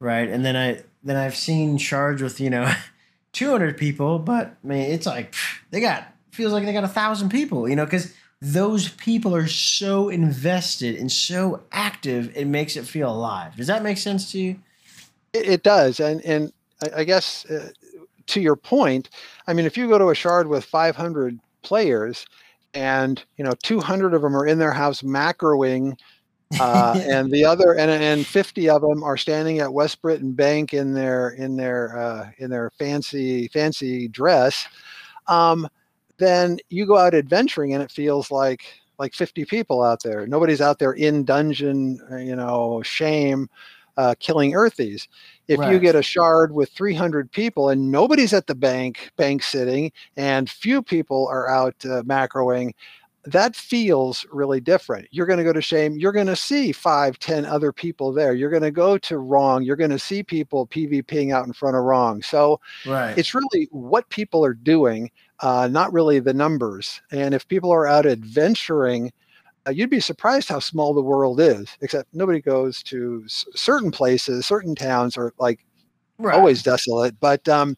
right? 0.00 0.28
And 0.28 0.44
then 0.44 0.56
I 0.56 0.82
then 1.04 1.16
I've 1.16 1.36
seen 1.36 1.78
shards 1.78 2.22
with 2.22 2.40
you 2.40 2.50
know 2.50 2.72
200 3.32 3.76
people, 3.76 4.18
but 4.18 4.56
I 4.64 4.66
mean 4.66 4.90
it's 4.90 5.06
like 5.06 5.34
they 5.70 5.80
got 5.80 6.06
feels 6.32 6.52
like 6.52 6.64
they 6.64 6.72
got 6.72 6.84
a 6.84 6.88
thousand 6.88 7.28
people, 7.28 7.68
you 7.68 7.76
know, 7.76 7.84
because 7.84 8.14
those 8.40 8.88
people 8.88 9.36
are 9.36 9.46
so 9.46 10.08
invested 10.08 10.96
and 10.96 11.12
so 11.12 11.62
active, 11.70 12.36
it 12.36 12.46
makes 12.46 12.76
it 12.76 12.84
feel 12.84 13.08
alive. 13.08 13.54
Does 13.54 13.68
that 13.68 13.84
make 13.84 13.98
sense 13.98 14.32
to 14.32 14.40
you? 14.40 14.56
It, 15.32 15.46
it 15.46 15.62
does, 15.62 16.00
and 16.00 16.20
and 16.22 16.52
I, 16.96 17.04
guess 17.04 17.46
uh, 17.46 17.70
to 18.26 18.40
your 18.40 18.56
point, 18.56 19.10
I 19.46 19.52
mean, 19.52 19.64
if 19.64 19.76
you 19.76 19.88
go 19.88 19.96
to 19.96 20.10
a 20.10 20.14
shard 20.14 20.48
with 20.48 20.64
500 20.64 21.38
players, 21.62 22.26
and 22.74 23.22
you 23.36 23.44
know 23.44 23.52
200 23.62 24.12
of 24.12 24.22
them 24.22 24.36
are 24.36 24.46
in 24.46 24.58
their 24.58 24.72
house 24.72 25.02
macroing, 25.02 25.96
uh, 26.60 27.00
and 27.08 27.30
the 27.30 27.44
other 27.44 27.74
and 27.76 27.90
and 27.90 28.26
50 28.26 28.68
of 28.68 28.82
them 28.82 29.02
are 29.02 29.16
standing 29.16 29.58
at 29.60 29.72
West 29.72 30.02
Britain 30.02 30.32
Bank 30.32 30.74
in 30.74 30.92
their 30.94 31.30
in 31.30 31.56
their 31.56 31.98
uh, 31.98 32.30
in 32.38 32.50
their 32.50 32.70
fancy 32.70 33.48
fancy 33.48 34.08
dress, 34.08 34.66
um, 35.28 35.68
then 36.18 36.58
you 36.68 36.86
go 36.86 36.98
out 36.98 37.14
adventuring 37.14 37.74
and 37.74 37.82
it 37.82 37.90
feels 37.90 38.30
like 38.30 38.64
like 38.98 39.14
50 39.14 39.44
people 39.46 39.82
out 39.82 40.02
there. 40.02 40.26
Nobody's 40.26 40.60
out 40.60 40.78
there 40.78 40.92
in 40.92 41.24
dungeon, 41.24 41.98
uh, 42.10 42.16
you 42.18 42.36
know, 42.36 42.82
shame, 42.82 43.48
uh, 43.96 44.14
killing 44.20 44.52
earthies. 44.52 45.08
If 45.48 45.58
you 45.70 45.78
get 45.78 45.94
a 45.94 46.02
shard 46.02 46.52
with 46.52 46.70
300 46.70 47.30
people 47.30 47.68
and 47.68 47.90
nobody's 47.90 48.32
at 48.32 48.46
the 48.46 48.54
bank, 48.54 49.10
bank 49.16 49.42
sitting, 49.42 49.92
and 50.16 50.48
few 50.48 50.82
people 50.82 51.26
are 51.28 51.48
out 51.48 51.74
uh, 51.84 52.02
macroing, 52.04 52.72
that 53.24 53.54
feels 53.54 54.26
really 54.32 54.60
different. 54.60 55.06
You're 55.12 55.26
going 55.26 55.38
to 55.38 55.44
go 55.44 55.52
to 55.52 55.62
shame. 55.62 55.96
You're 55.96 56.12
going 56.12 56.26
to 56.26 56.36
see 56.36 56.72
five, 56.72 57.18
ten 57.18 57.44
other 57.44 57.72
people 57.72 58.12
there. 58.12 58.34
You're 58.34 58.50
going 58.50 58.62
to 58.62 58.70
go 58.70 58.98
to 58.98 59.18
wrong. 59.18 59.62
You're 59.62 59.76
going 59.76 59.90
to 59.90 59.98
see 59.98 60.22
people 60.22 60.66
PvPing 60.66 61.32
out 61.32 61.46
in 61.46 61.52
front 61.52 61.76
of 61.76 61.84
wrong. 61.84 62.22
So 62.22 62.60
Right. 62.84 63.16
it's 63.16 63.34
really 63.34 63.68
what 63.70 64.08
people 64.08 64.44
are 64.44 64.54
doing, 64.54 65.10
uh, 65.40 65.68
not 65.70 65.92
really 65.92 66.18
the 66.18 66.34
numbers. 66.34 67.00
And 67.12 67.32
if 67.34 67.46
people 67.46 67.72
are 67.72 67.86
out 67.86 68.06
adventuring, 68.06 69.12
uh, 69.66 69.70
you'd 69.70 69.90
be 69.90 70.00
surprised 70.00 70.48
how 70.48 70.58
small 70.58 70.92
the 70.92 71.00
world 71.02 71.40
is. 71.40 71.68
Except 71.80 72.08
nobody 72.12 72.40
goes 72.40 72.82
to 72.84 73.22
s- 73.26 73.44
certain 73.54 73.92
places, 73.92 74.46
certain 74.46 74.74
towns 74.74 75.16
are 75.16 75.32
like 75.38 75.64
right. 76.18 76.34
always 76.34 76.62
desolate. 76.62 77.18
But 77.20 77.48
um, 77.48 77.76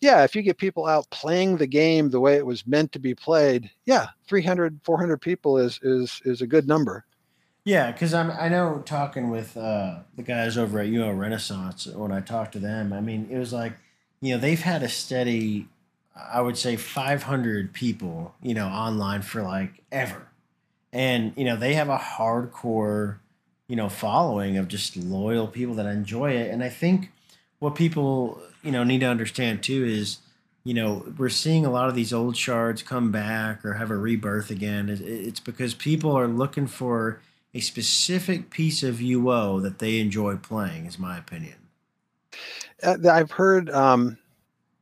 yeah, 0.00 0.24
if 0.24 0.34
you 0.34 0.42
get 0.42 0.56
people 0.58 0.86
out 0.86 1.08
playing 1.10 1.58
the 1.58 1.66
game 1.66 2.10
the 2.10 2.20
way 2.20 2.36
it 2.36 2.46
was 2.46 2.66
meant 2.66 2.92
to 2.92 2.98
be 2.98 3.14
played, 3.14 3.70
yeah, 3.84 4.08
300, 4.26 4.80
400 4.82 5.18
people 5.18 5.58
is 5.58 5.78
is 5.82 6.22
is 6.24 6.40
a 6.40 6.46
good 6.46 6.66
number. 6.66 7.04
Yeah, 7.64 7.92
because 7.92 8.14
I'm 8.14 8.30
I 8.30 8.48
know 8.48 8.82
talking 8.84 9.30
with 9.30 9.56
uh, 9.56 10.00
the 10.16 10.22
guys 10.22 10.56
over 10.56 10.80
at 10.80 10.88
UO 10.88 11.16
Renaissance 11.18 11.86
when 11.86 12.12
I 12.12 12.20
talked 12.20 12.52
to 12.52 12.58
them. 12.58 12.92
I 12.92 13.00
mean, 13.00 13.28
it 13.30 13.38
was 13.38 13.52
like 13.52 13.74
you 14.20 14.34
know 14.34 14.40
they've 14.40 14.60
had 14.60 14.82
a 14.82 14.88
steady, 14.88 15.68
I 16.16 16.40
would 16.40 16.56
say 16.56 16.76
500 16.76 17.72
people 17.74 18.34
you 18.42 18.54
know 18.54 18.68
online 18.68 19.20
for 19.22 19.42
like 19.42 19.82
ever, 19.92 20.28
and 20.92 21.34
you 21.36 21.44
know 21.44 21.56
they 21.56 21.74
have 21.74 21.90
a 21.90 21.98
hardcore 21.98 23.18
you 23.68 23.76
know 23.76 23.90
following 23.90 24.56
of 24.56 24.68
just 24.68 24.96
loyal 24.96 25.46
people 25.46 25.74
that 25.74 25.86
enjoy 25.86 26.32
it. 26.32 26.50
And 26.50 26.64
I 26.64 26.70
think 26.70 27.12
what 27.60 27.74
people 27.76 28.42
you 28.62 28.72
know 28.72 28.82
need 28.82 29.00
to 29.00 29.06
understand 29.06 29.62
too 29.62 29.84
is 29.84 30.18
you 30.64 30.74
know 30.74 31.06
we're 31.16 31.28
seeing 31.28 31.64
a 31.64 31.70
lot 31.70 31.88
of 31.88 31.94
these 31.94 32.12
old 32.12 32.36
shards 32.36 32.82
come 32.82 33.12
back 33.12 33.64
or 33.64 33.74
have 33.74 33.90
a 33.90 33.96
rebirth 33.96 34.50
again. 34.50 34.88
It's 34.90 35.40
because 35.40 35.74
people 35.74 36.12
are 36.12 36.26
looking 36.26 36.66
for 36.66 37.20
a 37.54 37.60
specific 37.60 38.50
piece 38.50 38.82
of 38.82 38.96
UO 38.96 39.62
that 39.62 39.78
they 39.78 39.98
enjoy 39.98 40.36
playing, 40.36 40.86
is 40.86 40.98
my 40.98 41.18
opinion. 41.18 41.54
Uh, 42.82 42.96
I've 43.10 43.30
heard 43.30 43.70
um, 43.70 44.18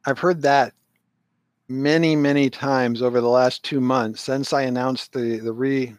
I've 0.06 0.18
heard 0.18 0.42
that 0.42 0.72
many 1.68 2.16
many 2.16 2.48
times 2.48 3.02
over 3.02 3.20
the 3.20 3.28
last 3.28 3.62
two 3.62 3.80
months 3.80 4.22
since 4.22 4.52
I 4.52 4.62
announced 4.62 5.12
the 5.12 5.38
the 5.38 5.52
re 5.52 5.94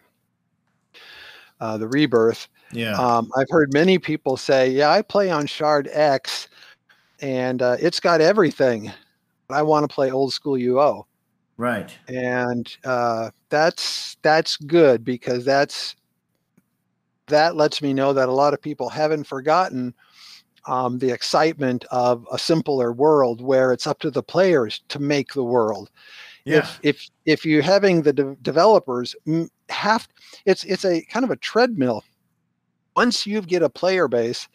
uh, 1.59 1.77
the 1.77 1.88
rebirth. 1.88 2.47
Yeah. 2.71 2.93
Um, 2.93 3.30
I've 3.36 3.49
heard 3.49 3.73
many 3.73 3.97
people 3.97 4.38
say, 4.38 4.69
"Yeah, 4.69 4.91
I 4.91 5.01
play 5.01 5.30
on 5.30 5.47
Shard 5.47 5.89
X, 5.91 6.47
and 7.22 7.61
uh, 7.61 7.78
it's 7.80 7.99
got 7.99 8.22
everything. 8.22 8.91
I 9.49 9.61
want 9.63 9.89
to 9.89 9.93
play 9.93 10.11
old 10.11 10.34
school 10.34 10.55
UO." 10.55 11.05
right. 11.59 11.95
and 12.07 12.76
uh, 12.86 13.30
that's 13.49 14.17
that's 14.24 14.57
good 14.57 15.03
because 15.03 15.45
that's 15.45 15.95
that 17.28 17.55
lets 17.55 17.82
me 17.82 17.93
know 17.93 18.13
that 18.13 18.30
a 18.30 18.34
lot 18.34 18.53
of 18.53 18.61
people 18.61 18.89
haven't 18.89 19.26
forgotten 19.26 19.93
um, 20.65 20.97
the 20.97 21.11
excitement 21.11 21.86
of 21.91 22.28
a 22.32 22.39
simpler 22.39 22.91
world 22.91 23.41
where 23.41 23.72
it's 23.72 23.86
up 23.86 23.99
to 23.99 24.09
the 24.09 24.24
players 24.24 24.82
to 24.89 24.99
make 24.99 25.34
the 25.34 25.43
world. 25.43 25.91
Yeah. 26.45 26.57
If 26.57 26.80
if 26.82 27.09
if 27.26 27.45
you're 27.45 27.61
having 27.61 28.01
the 28.01 28.13
de- 28.13 28.36
developers 28.41 29.15
have 29.70 30.07
it's 30.45 30.63
it's 30.63 30.86
a 30.86 31.01
kind 31.05 31.24
of 31.24 31.32
a 31.32 31.36
treadmill. 31.36 32.03
Once 32.95 33.28
you 33.28 33.41
get 33.41 33.61
a 33.61 33.70
player 33.70 34.07
base 34.07 34.47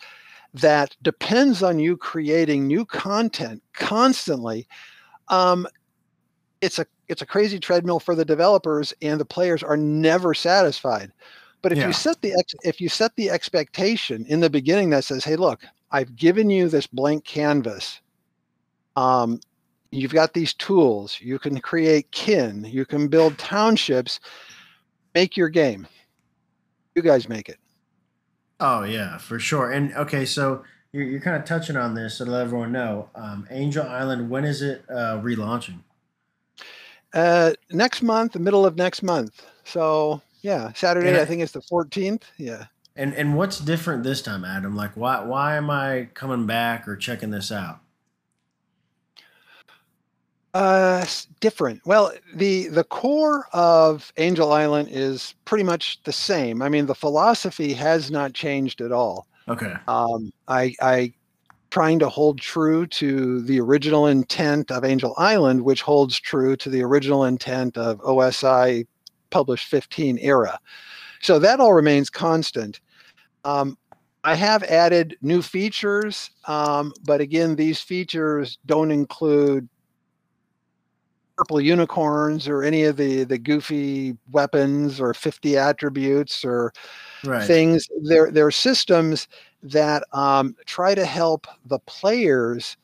that 0.55 0.97
depends 1.03 1.63
on 1.63 1.79
you 1.79 1.97
creating 1.97 2.67
new 2.67 2.85
content 2.85 3.63
constantly, 3.75 4.67
um, 5.29 5.67
it's 6.61 6.79
a 6.79 6.87
it's 7.09 7.23
a 7.23 7.27
crazy 7.27 7.59
treadmill 7.59 8.01
for 8.01 8.15
the 8.15 8.25
developers 8.25 8.95
and 9.03 9.21
the 9.21 9.25
players 9.25 9.63
are 9.63 9.77
never 9.77 10.33
satisfied. 10.33 11.13
But 11.63 11.73
if 11.73 11.79
Yeah. 11.79 11.89
you 11.89 11.93
set 11.93 12.21
the 12.23 12.33
ex, 12.39 12.55
if 12.63 12.81
you 12.81 12.89
set 12.89 13.13
the 13.17 13.31
expectation 13.31 14.25
in 14.29 14.41
the 14.41 14.51
beginning 14.51 14.91
that 14.91 15.05
says 15.05 15.25
hey 15.25 15.37
look 15.37 15.63
i've 15.91 16.15
given 16.17 16.51
you 16.51 16.69
this 16.69 16.87
blank 16.87 17.25
canvas 17.25 18.01
um, 18.97 19.41
you've 19.91 20.13
got 20.13 20.35
these 20.35 20.55
tools 20.55 21.19
you 21.21 21.39
can 21.39 21.61
create 21.61 22.11
kin 22.13 22.65
you 22.65 22.85
can 22.85 23.09
build 23.09 23.37
townships 23.39 24.21
make 25.15 25.37
your 25.37 25.49
game. 25.49 25.87
You 26.95 27.03
guys 27.03 27.29
make 27.29 27.49
it 27.49 27.59
Oh 28.61 28.85
yeah, 28.85 29.19
for 29.19 29.39
sure. 29.39 29.71
And 29.71 29.93
okay, 29.95 30.25
so 30.25 30.65
you're, 30.93 31.05
you're 31.05 31.21
kind 31.21 31.37
of 31.37 31.45
touching 31.45 31.77
on 31.77 31.95
this 31.95 32.19
to 32.19 32.25
let 32.25 32.43
everyone 32.43 32.73
know. 32.73 33.11
Um, 33.15 33.47
Angel 33.51 33.85
Island, 33.87 34.31
when 34.31 34.45
is 34.45 34.63
it 34.63 34.85
uh, 34.89 35.21
relaunching? 35.21 35.81
Uh, 37.13 37.53
next 37.71 38.03
month, 38.03 38.33
the 38.33 38.39
middle 38.39 38.65
of 38.67 38.77
next 38.77 39.03
month. 39.03 39.45
So 39.65 40.21
yeah, 40.43 40.73
Saturday. 40.75 41.17
I- 41.17 41.23
I 41.23 41.25
think 41.25 41.43
it's 41.43 41.53
the 41.53 41.61
14th. 41.63 42.23
Yeah. 42.39 42.67
And 42.97 43.13
and 43.15 43.37
what's 43.37 43.59
different 43.59 44.05
this 44.05 44.23
time, 44.23 44.45
Adam? 44.45 44.77
Like, 44.77 44.97
why 44.97 45.21
why 45.25 45.57
am 45.57 45.69
I 45.69 46.09
coming 46.15 46.47
back 46.47 46.87
or 46.87 46.95
checking 46.97 47.31
this 47.31 47.51
out? 47.51 47.81
Uh, 50.55 51.05
different. 51.41 51.85
Well, 51.85 52.13
the 52.33 52.69
the 52.69 52.85
core 52.85 53.47
of 53.53 54.13
Angel 54.19 54.53
Island 54.53 54.89
is 54.91 55.35
pretty 55.45 55.65
much 55.65 56.01
the 56.05 56.13
same. 56.13 56.63
I 56.63 56.69
mean, 56.69 56.87
the 56.87 56.95
philosophy 56.95 57.73
has 57.73 58.09
not 58.09 58.35
changed 58.35 58.81
at 58.81 58.93
all. 58.93 59.27
Okay. 59.49 59.75
Um, 59.89 60.33
I 60.47 60.75
I 60.81 61.13
trying 61.71 61.99
to 61.99 62.09
hold 62.09 62.39
true 62.39 62.87
to 62.87 63.43
the 63.43 63.61
original 63.61 64.07
intent 64.07 64.71
of 64.71 64.85
Angel 64.85 65.13
Island, 65.19 65.61
which 65.65 65.83
holds 65.83 66.21
true 66.21 66.55
to 66.55 66.71
the 66.71 66.85
original 66.85 67.25
intent 67.25 67.77
of 67.77 67.99
OSI 68.03 68.87
published 69.31 69.67
15 69.67 70.19
era. 70.21 70.61
So 71.21 71.41
that 71.41 71.59
all 71.59 71.73
remains 71.73 72.11
constant. 72.11 72.81
Um, 73.45 73.77
I 74.23 74.37
have 74.37 74.63
added 74.63 75.17
new 75.21 75.43
features, 75.43 76.31
um, 76.47 76.93
but 77.05 77.21
again, 77.21 77.57
these 77.57 77.81
features 77.81 78.57
don't 78.67 78.93
include 78.93 79.69
purple 81.37 81.61
unicorns 81.61 82.49
or 82.49 82.63
any 82.63 82.85
of 82.85 82.97
the 82.97 83.25
the 83.25 83.39
goofy 83.39 84.17
weapons 84.31 85.01
or 85.01 85.15
50 85.15 85.57
attributes 85.57 86.45
or 86.45 86.73
Right. 87.25 87.47
things. 87.47 87.87
They're 88.03 88.31
they're 88.31 88.51
systems 88.51 89.29
that 89.63 90.05
um, 90.13 90.55
try 90.67 90.95
to 90.95 91.05
help 91.05 91.47
the 91.67 91.79
players 91.81 92.77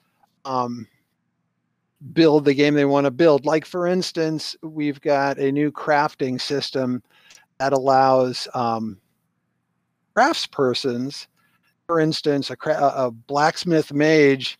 um, 0.44 0.86
build 2.12 2.44
the 2.44 2.54
game 2.54 2.74
they 2.74 2.84
want 2.86 3.04
to 3.04 3.10
build. 3.10 3.44
Like 3.44 3.64
for 3.66 3.86
instance, 3.86 4.56
we've 4.62 5.00
got 5.00 5.38
a 5.38 5.52
new 5.52 5.70
crafting 5.70 6.40
system 6.40 7.02
that 7.58 7.72
allows 7.72 8.48
um, 8.54 8.98
craftspersons, 10.16 11.26
for 11.86 12.00
instance, 12.00 12.50
a, 12.50 12.56
cra- 12.56 12.80
a 12.80 13.06
a 13.06 13.10
blacksmith 13.10 13.92
mage. 13.92 14.58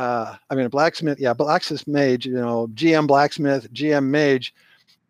Uh, 0.00 0.36
I 0.48 0.54
mean, 0.54 0.64
a 0.64 0.70
blacksmith, 0.70 1.20
yeah, 1.20 1.34
blacksmith 1.34 1.86
mage. 1.86 2.24
You 2.24 2.34
know, 2.34 2.68
GM 2.68 3.06
blacksmith, 3.06 3.70
GM 3.74 4.04
mage 4.04 4.54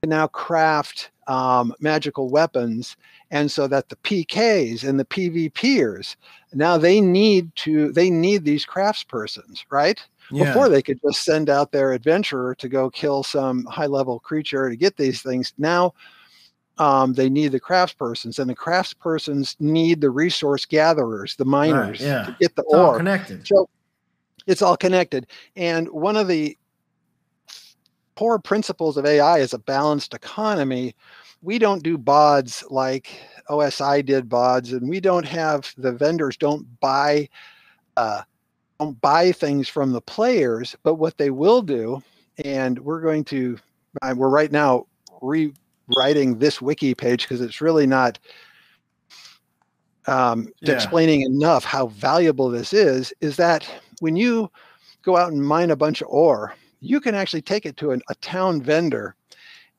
can 0.03 0.11
now 0.11 0.26
craft 0.26 1.11
um, 1.28 1.72
magical 1.78 2.28
weapons 2.28 2.97
and 3.30 3.51
so 3.51 3.68
that 3.68 3.88
the 3.88 3.97
PKs 3.97 4.82
and 4.82 4.99
the 4.99 5.05
PvPers 5.05 6.16
now 6.53 6.76
they 6.76 7.01
need 7.01 7.55
to 7.55 7.93
they 7.93 8.11
need 8.11 8.45
these 8.45 8.66
craftspersons, 8.66 9.64
right? 9.70 10.05
Yeah. 10.32 10.47
Before 10.47 10.68
they 10.68 10.82
could 10.82 11.01
just 11.07 11.24
send 11.24 11.49
out 11.49 11.70
their 11.70 11.93
adventurer 11.93 12.57
to 12.57 12.68
go 12.68 12.91
kill 12.91 13.22
some 13.22 13.64
high 13.66 13.86
level 13.86 14.18
creature 14.18 14.68
to 14.68 14.76
get 14.76 14.97
these 14.97 15.22
things. 15.22 15.53
Now 15.57 15.95
um, 16.78 17.12
they 17.12 17.28
need 17.28 17.53
the 17.53 17.61
craftspersons, 17.61 18.41
and 18.41 18.51
the 18.51 18.57
craftspersons 18.57 19.55
need 19.61 20.01
the 20.01 20.11
resource 20.11 20.64
gatherers, 20.64 21.36
the 21.36 21.45
miners, 21.45 22.01
yeah. 22.01 22.24
to 22.24 22.36
get 22.41 22.57
the 22.57 22.62
It's 22.62 22.74
all 22.74 22.86
ore. 22.86 22.97
connected. 22.97 23.47
So 23.47 23.68
it's 24.51 24.62
all 24.62 24.76
connected. 24.76 25.26
And 25.55 25.88
one 25.90 26.16
of 26.16 26.26
the 26.26 26.57
core 28.16 28.38
principles 28.38 28.96
of 28.96 29.07
AI 29.07 29.38
is 29.38 29.55
a 29.55 29.59
balanced 29.59 30.12
economy. 30.12 30.94
We 31.40 31.59
don't 31.59 31.82
do 31.82 31.96
bods 31.96 32.64
like 32.70 33.09
OSI 33.48 34.05
did 34.05 34.28
bods, 34.28 34.72
and 34.72 34.88
we 34.88 35.01
don't 35.01 35.24
have 35.24 35.72
the 35.78 35.92
vendors 35.92 36.36
don't 36.36 36.66
buy 36.80 37.28
uh, 37.96 38.22
don't 38.78 39.01
buy 39.01 39.32
things 39.32 39.68
from 39.68 39.92
the 39.92 40.01
players. 40.01 40.76
But 40.82 40.96
what 40.96 41.16
they 41.16 41.30
will 41.30 41.62
do, 41.62 42.03
and 42.44 42.78
we're 42.80 43.01
going 43.01 43.24
to 43.26 43.57
uh, 44.03 44.14
we're 44.16 44.28
right 44.28 44.53
now 44.53 44.86
rewriting 45.22 46.38
this 46.38 46.61
wiki 46.61 46.94
page 46.94 47.22
because 47.22 47.40
it's 47.40 47.61
really 47.61 47.86
not 47.86 48.18
um, 50.11 50.48
Yeah. 50.61 50.74
explaining 50.74 51.22
enough 51.22 51.64
how 51.64 51.86
valuable 51.88 52.50
this 52.50 52.72
is. 52.72 53.12
Is 53.20 53.36
that 53.36 53.68
when 54.00 54.16
you 54.16 54.50
go 55.02 55.16
out 55.16 55.32
and 55.32 55.42
mine 55.42 55.70
a 55.70 55.76
bunch 55.76 56.02
of 56.02 56.08
ore, 56.08 56.54
you 56.80 57.00
can 57.00 57.14
actually 57.14 57.42
take 57.42 57.64
it 57.64 57.76
to 57.78 57.92
an, 57.92 58.02
a 58.08 58.14
town 58.16 58.61
vendor 58.62 59.14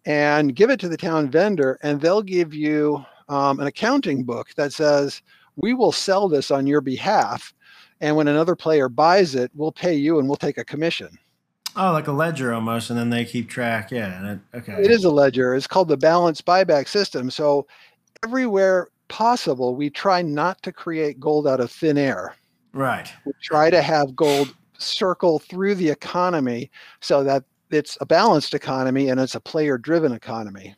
and 0.05 0.55
give 0.55 0.69
it 0.69 0.79
to 0.79 0.89
the 0.89 0.97
town 0.97 1.29
vendor, 1.29 1.77
and 1.84 2.01
they'll 2.01 2.23
give 2.23 2.53
you 2.53 3.05
um, 3.29 3.59
an 3.59 3.67
accounting 3.67 4.23
book 4.23 4.49
that 4.55 4.73
says, 4.73 5.21
We 5.55 5.73
will 5.73 5.91
sell 5.91 6.27
this 6.27 6.49
on 6.49 6.65
your 6.65 6.82
behalf. 6.82 7.53
And 7.99 8.15
when 8.15 8.27
another 8.27 8.55
player 8.55 8.89
buys 8.89 9.36
it, 9.36 9.51
we'll 9.53 9.71
pay 9.71 9.93
you 9.93 10.17
and 10.17 10.27
we'll 10.27 10.38
take 10.38 10.57
a 10.57 10.65
commission. 10.65 11.19
Oh, 11.75 11.91
like 11.91 12.07
a 12.07 12.11
ledger 12.11 12.51
almost, 12.51 12.89
and 12.89 12.97
then 12.97 13.11
they 13.11 13.23
keep 13.25 13.47
track. 13.47 13.91
Yeah. 13.91 14.17
And 14.17 14.27
it, 14.27 14.57
okay. 14.57 14.84
It 14.84 14.91
is 14.91 15.05
a 15.05 15.11
ledger. 15.11 15.53
It's 15.53 15.67
called 15.67 15.88
the 15.88 15.97
balance 15.97 16.41
buyback 16.41 16.88
system. 16.88 17.29
So 17.29 17.67
everywhere 18.23 18.88
possible, 19.12 19.76
we 19.76 19.89
try 19.89 20.22
not 20.22 20.64
to 20.64 20.72
create 20.72 21.20
gold 21.20 21.45
out 21.45 21.59
of 21.59 21.70
thin 21.70 21.97
air. 21.97 22.34
Right. 22.74 23.12
We 23.26 23.34
try 23.43 23.70
to 23.70 23.82
have 23.82 24.16
gold 24.16 24.55
circle 24.78 25.38
through 25.38 25.76
the 25.76 25.89
economy 25.89 26.72
so 27.01 27.24
that 27.26 27.43
it's 27.70 27.97
a 28.01 28.05
balanced 28.05 28.53
economy 28.53 29.09
and 29.09 29.20
it's 29.20 29.36
a 29.36 29.39
player 29.39 29.78
driven 29.78 30.14
economy. 30.14 30.76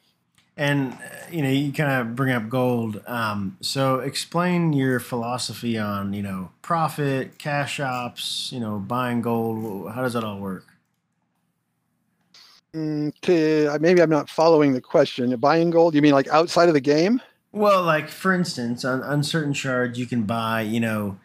And 0.58 0.94
uh, 0.94 0.98
you 1.32 1.42
know, 1.42 1.50
you 1.50 1.72
kind 1.72 2.02
of 2.02 2.16
bring 2.16 2.32
up 2.32 2.50
gold. 2.50 3.02
Um, 3.08 3.58
so 3.62 4.00
explain 4.00 4.74
your 4.74 5.00
philosophy 5.00 5.78
on 5.78 6.14
you 6.14 6.22
know 6.22 6.52
profit, 6.62 7.38
cash 7.38 7.80
ops, 7.80 8.52
you 8.52 8.60
know, 8.60 8.78
buying 8.78 9.22
gold. 9.22 9.92
How 9.92 10.02
does 10.02 10.14
that 10.14 10.24
all 10.24 10.40
work? 10.40 10.66
Mm, 12.76 13.14
to, 13.22 13.68
uh, 13.68 13.78
maybe 13.80 14.02
I'm 14.02 14.10
not 14.10 14.30
following 14.30 14.74
the 14.74 14.82
question. 14.82 15.36
Buying 15.38 15.70
gold, 15.70 15.94
you 15.94 16.02
mean 16.02 16.14
like 16.14 16.28
outside 16.30 16.68
of 16.68 16.74
the 16.74 16.82
game? 16.82 17.22
Well, 17.54 17.84
like 17.84 18.10
for 18.10 18.34
instance, 18.34 18.84
on, 18.84 19.02
on 19.04 19.24
certain 19.24 19.54
shards, 19.54 19.98
you 19.98 20.08
can 20.08 20.24
buy 20.24 20.62
you 20.62 20.80
know 20.80 21.20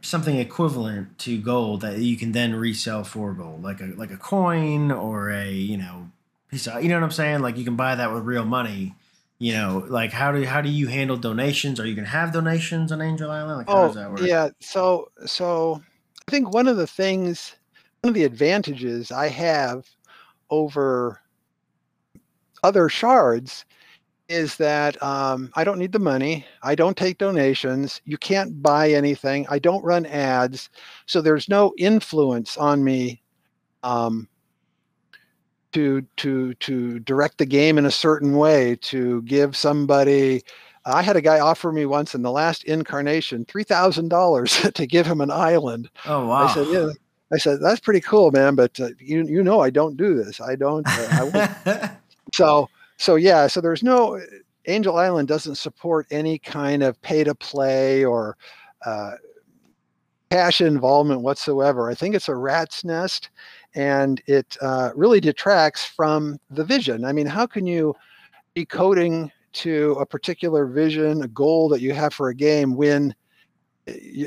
something 0.00 0.38
equivalent 0.38 1.18
to 1.18 1.36
gold 1.36 1.82
that 1.82 1.98
you 1.98 2.16
can 2.16 2.32
then 2.32 2.54
resell 2.54 3.04
for 3.04 3.34
gold, 3.34 3.62
like 3.62 3.80
a 3.80 3.86
like 3.96 4.12
a 4.12 4.16
coin 4.16 4.90
or 4.90 5.30
a 5.30 5.50
you 5.50 5.76
know 5.76 6.10
piece 6.48 6.66
of 6.68 6.82
you 6.82 6.88
know 6.88 6.94
what 6.94 7.04
I'm 7.04 7.10
saying. 7.10 7.40
Like 7.40 7.58
you 7.58 7.64
can 7.64 7.76
buy 7.76 7.96
that 7.96 8.12
with 8.12 8.22
real 8.22 8.44
money. 8.44 8.94
You 9.40 9.54
know, 9.54 9.84
like 9.88 10.12
how 10.12 10.30
do 10.30 10.44
how 10.44 10.60
do 10.60 10.68
you 10.68 10.86
handle 10.86 11.16
donations? 11.16 11.80
Are 11.80 11.86
you 11.86 11.96
gonna 11.96 12.06
have 12.06 12.32
donations 12.32 12.92
on 12.92 13.02
Angel 13.02 13.30
Island? 13.30 13.58
Like 13.58 13.68
how 13.68 13.82
oh, 13.82 13.86
does 13.88 13.96
that 13.96 14.10
work? 14.10 14.20
Oh, 14.22 14.24
yeah. 14.24 14.50
So, 14.60 15.10
so 15.26 15.82
I 16.26 16.30
think 16.30 16.54
one 16.54 16.68
of 16.68 16.76
the 16.76 16.86
things, 16.86 17.56
one 18.02 18.10
of 18.10 18.14
the 18.14 18.24
advantages 18.24 19.10
I 19.10 19.28
have 19.28 19.88
over 20.50 21.20
other 22.62 22.88
shards 22.88 23.64
is 24.34 24.56
that 24.56 25.00
um, 25.02 25.50
I 25.54 25.62
don't 25.64 25.78
need 25.78 25.92
the 25.92 25.98
money. 25.98 26.44
I 26.62 26.74
don't 26.74 26.96
take 26.96 27.18
donations. 27.18 28.00
You 28.04 28.18
can't 28.18 28.60
buy 28.62 28.90
anything. 28.90 29.46
I 29.48 29.58
don't 29.58 29.84
run 29.84 30.06
ads. 30.06 30.70
So 31.06 31.20
there's 31.20 31.48
no 31.48 31.72
influence 31.78 32.56
on 32.56 32.82
me 32.82 33.22
um, 33.84 34.28
to 35.72 36.02
to 36.16 36.54
to 36.54 36.98
direct 37.00 37.38
the 37.38 37.46
game 37.46 37.78
in 37.78 37.86
a 37.86 37.90
certain 37.90 38.36
way. 38.36 38.76
To 38.82 39.22
give 39.22 39.56
somebody, 39.56 40.42
I 40.84 41.02
had 41.02 41.16
a 41.16 41.20
guy 41.20 41.38
offer 41.38 41.70
me 41.70 41.86
once 41.86 42.14
in 42.14 42.22
the 42.22 42.32
last 42.32 42.64
incarnation 42.64 43.44
three 43.44 43.64
thousand 43.64 44.08
dollars 44.08 44.60
to 44.74 44.86
give 44.86 45.06
him 45.06 45.20
an 45.20 45.30
island. 45.30 45.88
Oh 46.06 46.26
wow. 46.26 46.46
I 46.46 46.54
said, 46.54 46.66
yeah. 46.68 46.90
I 47.32 47.38
said 47.38 47.58
that's 47.60 47.80
pretty 47.80 48.00
cool, 48.00 48.32
man. 48.32 48.56
But 48.56 48.78
uh, 48.80 48.88
you 48.98 49.24
you 49.26 49.44
know 49.44 49.60
I 49.60 49.70
don't 49.70 49.96
do 49.96 50.14
this. 50.14 50.40
I 50.40 50.56
don't. 50.56 50.86
Uh, 50.86 51.30
I 51.32 51.90
so 52.34 52.68
so 53.04 53.16
yeah 53.16 53.46
so 53.46 53.60
there's 53.60 53.82
no 53.82 54.18
angel 54.66 54.96
island 54.96 55.28
doesn't 55.28 55.56
support 55.56 56.06
any 56.10 56.38
kind 56.38 56.82
of 56.82 57.00
pay 57.02 57.22
to 57.22 57.34
play 57.34 58.02
or 58.02 58.34
uh, 58.86 59.12
cash 60.30 60.60
involvement 60.60 61.20
whatsoever. 61.20 61.90
I 61.90 61.94
think 61.94 62.14
it's 62.14 62.28
a 62.28 62.34
rat's 62.34 62.82
nest 62.82 63.28
and 63.74 64.22
it 64.26 64.56
uh, 64.62 64.90
really 64.96 65.20
detracts 65.20 65.84
from 65.84 66.38
the 66.50 66.64
vision. 66.64 67.04
I 67.04 67.12
mean 67.12 67.26
how 67.26 67.46
can 67.46 67.66
you 67.66 67.94
be 68.54 68.64
coding 68.64 69.30
to 69.52 69.92
a 70.00 70.06
particular 70.06 70.66
vision 70.66 71.22
a 71.22 71.28
goal 71.28 71.68
that 71.68 71.82
you 71.82 71.92
have 71.92 72.14
for 72.14 72.30
a 72.30 72.34
game 72.34 72.74
when 72.74 73.14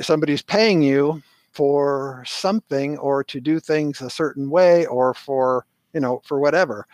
somebody's 0.01 0.43
paying 0.43 0.83
you 0.83 1.21
for 1.51 2.23
something 2.27 2.95
or 2.99 3.23
to 3.23 3.41
do 3.41 3.59
things 3.59 4.01
a 4.01 4.09
certain 4.09 4.51
way 4.51 4.85
or 4.85 5.15
for 5.15 5.65
you 5.93 5.99
know 5.99 6.21
for 6.23 6.39
whatever 6.39 6.85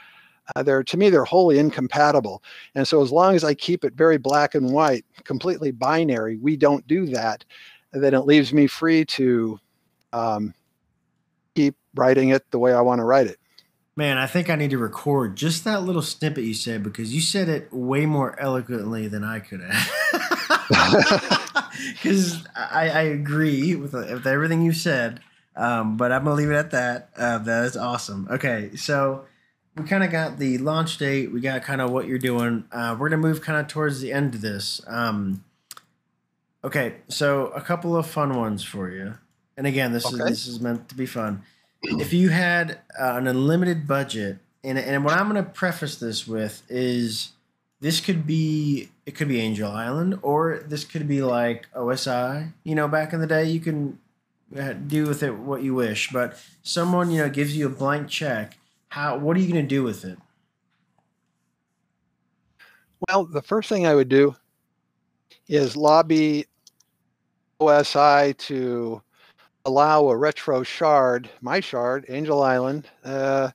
uh, 0.55 0.63
they're 0.63 0.83
to 0.83 0.97
me 0.97 1.09
they're 1.09 1.23
wholly 1.23 1.59
incompatible 1.59 2.43
and 2.75 2.87
so 2.87 3.01
as 3.01 3.11
long 3.11 3.35
as 3.35 3.43
i 3.43 3.53
keep 3.53 3.83
it 3.83 3.93
very 3.93 4.17
black 4.17 4.55
and 4.55 4.71
white 4.71 5.05
completely 5.23 5.71
binary 5.71 6.37
we 6.37 6.55
don't 6.55 6.87
do 6.87 7.05
that 7.05 7.43
then 7.91 8.13
it 8.13 8.21
leaves 8.21 8.53
me 8.53 8.67
free 8.67 9.05
to 9.05 9.59
um, 10.13 10.53
keep 11.55 11.75
writing 11.95 12.29
it 12.29 12.49
the 12.51 12.59
way 12.59 12.73
i 12.73 12.81
want 12.81 12.99
to 12.99 13.05
write 13.05 13.27
it 13.27 13.37
Man, 13.95 14.17
I 14.17 14.25
think 14.25 14.49
I 14.49 14.55
need 14.55 14.71
to 14.71 14.79
record 14.79 15.35
just 15.35 15.65
that 15.65 15.83
little 15.83 16.01
snippet 16.01 16.43
you 16.43 16.55
said 16.55 16.81
because 16.81 17.13
you 17.13 17.21
said 17.21 17.47
it 17.47 17.71
way 17.71 18.07
more 18.07 18.39
eloquently 18.39 19.07
than 19.07 19.23
I 19.23 19.39
could 19.39 19.61
have. 19.61 21.39
Because 21.91 22.45
I, 22.55 22.89
I 22.89 23.01
agree 23.01 23.75
with, 23.75 23.93
with 23.93 24.27
everything 24.27 24.61
you 24.61 24.73
said, 24.73 25.19
um, 25.55 25.97
but 25.97 26.11
I'm 26.11 26.23
gonna 26.23 26.35
leave 26.35 26.51
it 26.51 26.55
at 26.55 26.71
that. 26.71 27.09
Uh, 27.15 27.39
that 27.39 27.65
is 27.65 27.77
awesome. 27.77 28.27
Okay, 28.29 28.75
so 28.75 29.25
we 29.75 29.83
kind 29.85 30.03
of 30.03 30.11
got 30.11 30.37
the 30.37 30.57
launch 30.59 30.97
date. 30.97 31.31
We 31.31 31.41
got 31.41 31.63
kind 31.63 31.81
of 31.81 31.91
what 31.91 32.07
you're 32.07 32.19
doing. 32.19 32.65
Uh, 32.71 32.95
we're 32.97 33.09
gonna 33.09 33.21
move 33.21 33.41
kind 33.41 33.59
of 33.59 33.67
towards 33.67 34.01
the 34.01 34.11
end 34.13 34.35
of 34.35 34.41
this. 34.41 34.81
Um, 34.87 35.43
okay, 36.63 36.95
so 37.07 37.47
a 37.47 37.61
couple 37.61 37.95
of 37.95 38.05
fun 38.05 38.35
ones 38.35 38.63
for 38.63 38.89
you. 38.89 39.15
And 39.57 39.67
again, 39.67 39.93
this 39.93 40.05
is 40.11 40.19
this 40.19 40.47
is 40.47 40.59
meant 40.59 40.89
to 40.89 40.95
be 40.95 41.05
fun. 41.05 41.43
If 41.81 42.13
you 42.13 42.29
had 42.29 42.79
uh, 42.99 43.15
an 43.15 43.27
unlimited 43.27 43.87
budget, 43.87 44.37
and 44.63 44.77
and 44.77 45.03
what 45.03 45.15
I'm 45.15 45.27
gonna 45.27 45.43
preface 45.43 45.95
this 45.95 46.27
with 46.27 46.63
is 46.69 47.31
this 47.81 47.99
could 47.99 48.25
be 48.25 48.89
it 49.05 49.15
could 49.15 49.27
be 49.27 49.41
Angel 49.41 49.69
Island 49.69 50.19
or 50.21 50.63
this 50.67 50.85
could 50.85 51.07
be 51.07 51.21
like 51.21 51.67
OSI. 51.73 52.53
You 52.63 52.75
know, 52.75 52.87
back 52.87 53.11
in 53.11 53.19
the 53.19 53.27
day, 53.27 53.45
you 53.45 53.59
can 53.59 53.99
uh, 54.57 54.73
do 54.73 55.05
with 55.05 55.23
it 55.23 55.35
what 55.35 55.63
you 55.63 55.73
wish. 55.73 56.11
But 56.11 56.39
someone 56.61 57.11
you 57.11 57.19
know 57.19 57.29
gives 57.29 57.57
you 57.57 57.65
a 57.65 57.69
blank 57.69 58.07
check. 58.07 58.57
How 58.93 59.17
what 59.17 59.35
are 59.35 59.39
you 59.39 59.47
gonna 59.47 59.63
do 59.63 59.81
with 59.81 60.05
it? 60.05 60.19
Well, 63.09 63.25
the 63.25 63.41
first 63.41 63.67
thing 63.67 63.87
I 63.87 63.95
would 63.95 64.07
do 64.07 64.35
is 65.47 65.75
lobby 65.75 66.45
OSI 67.59 68.37
to 68.37 69.01
allow 69.65 70.09
a 70.09 70.15
retro 70.15 70.61
shard, 70.61 71.27
my 71.41 71.59
shard, 71.59 72.05
Angel 72.07 72.43
Island, 72.43 72.87
uh, 73.03 73.49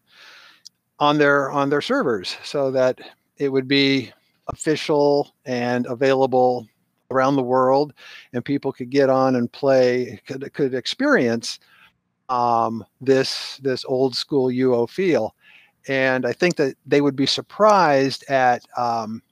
on 0.98 1.18
their 1.18 1.52
on 1.52 1.70
their 1.70 1.82
servers, 1.82 2.36
so 2.42 2.72
that 2.72 2.98
it 3.36 3.48
would 3.50 3.68
be 3.68 4.12
official 4.48 5.36
and 5.44 5.86
available 5.86 6.66
around 7.12 7.36
the 7.36 7.44
world, 7.44 7.94
and 8.32 8.44
people 8.44 8.72
could 8.72 8.90
get 8.90 9.08
on 9.08 9.36
and 9.36 9.52
play, 9.52 10.20
could 10.26 10.52
could 10.52 10.74
experience 10.74 11.60
um, 12.28 12.84
this 13.00 13.58
this 13.62 13.84
old 13.84 14.16
school 14.16 14.48
UO 14.48 14.88
feel. 14.88 15.34
And 15.88 16.26
I 16.26 16.32
think 16.32 16.56
that 16.56 16.76
they 16.86 17.00
would 17.00 17.16
be 17.16 17.26
surprised 17.26 18.24
at 18.30 18.62
um, 18.76 19.22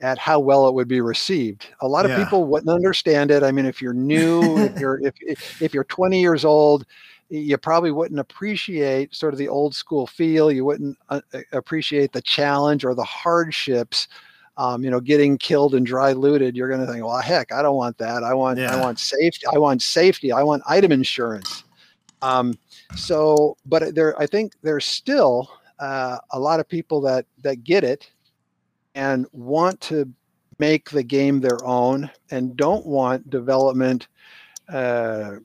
at 0.00 0.18
how 0.18 0.38
well 0.38 0.68
it 0.68 0.74
would 0.74 0.88
be 0.88 1.00
received. 1.00 1.66
A 1.80 1.88
lot 1.88 2.04
of 2.04 2.10
Yeah. 2.12 2.18
people 2.24 2.44
wouldn't 2.44 2.70
understand 2.70 3.30
it. 3.30 3.42
I 3.42 3.50
mean, 3.50 3.66
if 3.66 3.82
you're 3.82 3.92
new, 3.94 4.62
if 4.62 4.76
you're 4.78 5.00
if 5.04 5.14
if 5.20 5.38
if 5.60 5.74
you're 5.74 5.84
20 5.84 6.20
years 6.20 6.44
old, 6.44 6.84
you 7.30 7.58
probably 7.58 7.90
wouldn't 7.90 8.20
appreciate 8.20 9.14
sort 9.14 9.34
of 9.34 9.38
the 9.38 9.48
old 9.48 9.74
school 9.74 10.06
feel. 10.06 10.52
You 10.52 10.64
wouldn't 10.64 10.96
uh, 11.10 11.20
appreciate 11.52 12.12
the 12.12 12.22
challenge 12.22 12.84
or 12.84 12.94
the 12.94 13.04
hardships. 13.04 14.08
Um, 14.56 14.82
you 14.82 14.90
know, 14.90 15.00
getting 15.00 15.38
killed 15.38 15.74
and 15.76 15.86
dry 15.86 16.12
looted. 16.12 16.56
You're 16.56 16.68
going 16.68 16.80
to 16.84 16.92
think, 16.92 17.04
well, 17.04 17.18
heck, 17.20 17.52
I 17.52 17.62
don't 17.62 17.76
want 17.76 17.96
that. 17.98 18.24
I 18.24 18.34
want 18.34 18.58
I 18.66 18.76
want 18.76 18.98
safety. 18.98 19.46
I 19.52 19.58
want 19.58 19.82
safety. 19.82 20.32
I 20.32 20.42
want 20.42 20.62
item 20.66 20.90
insurance. 20.92 21.64
Um, 22.22 22.58
so, 22.96 23.56
but 23.66 23.94
there, 23.94 24.18
I 24.20 24.26
think 24.26 24.54
there's 24.62 24.84
still 24.84 25.50
uh, 25.78 26.18
a 26.32 26.38
lot 26.38 26.60
of 26.60 26.68
people 26.68 27.00
that 27.02 27.26
that 27.42 27.64
get 27.64 27.84
it 27.84 28.10
and 28.94 29.26
want 29.32 29.80
to 29.82 30.10
make 30.58 30.90
the 30.90 31.02
game 31.04 31.40
their 31.40 31.64
own 31.64 32.10
and 32.30 32.56
don't 32.56 32.84
want 32.84 33.30
development 33.30 34.08
uh, 34.68 35.36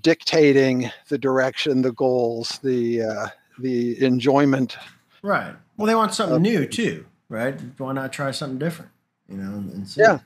dictating 0.00 0.90
the 1.08 1.18
direction, 1.18 1.82
the 1.82 1.92
goals, 1.92 2.58
the 2.62 3.02
uh, 3.02 3.26
the 3.58 4.02
enjoyment. 4.04 4.76
Right. 5.22 5.54
Well, 5.76 5.86
they 5.86 5.94
want 5.94 6.14
something 6.14 6.40
new 6.42 6.66
too, 6.66 7.04
right? 7.28 7.58
Why 7.78 7.92
not 7.92 8.12
try 8.12 8.30
something 8.30 8.58
different? 8.58 8.90
You 9.28 9.36
know, 9.38 9.54
and, 9.54 9.88
see. 9.88 10.00
Yeah. 10.00 10.18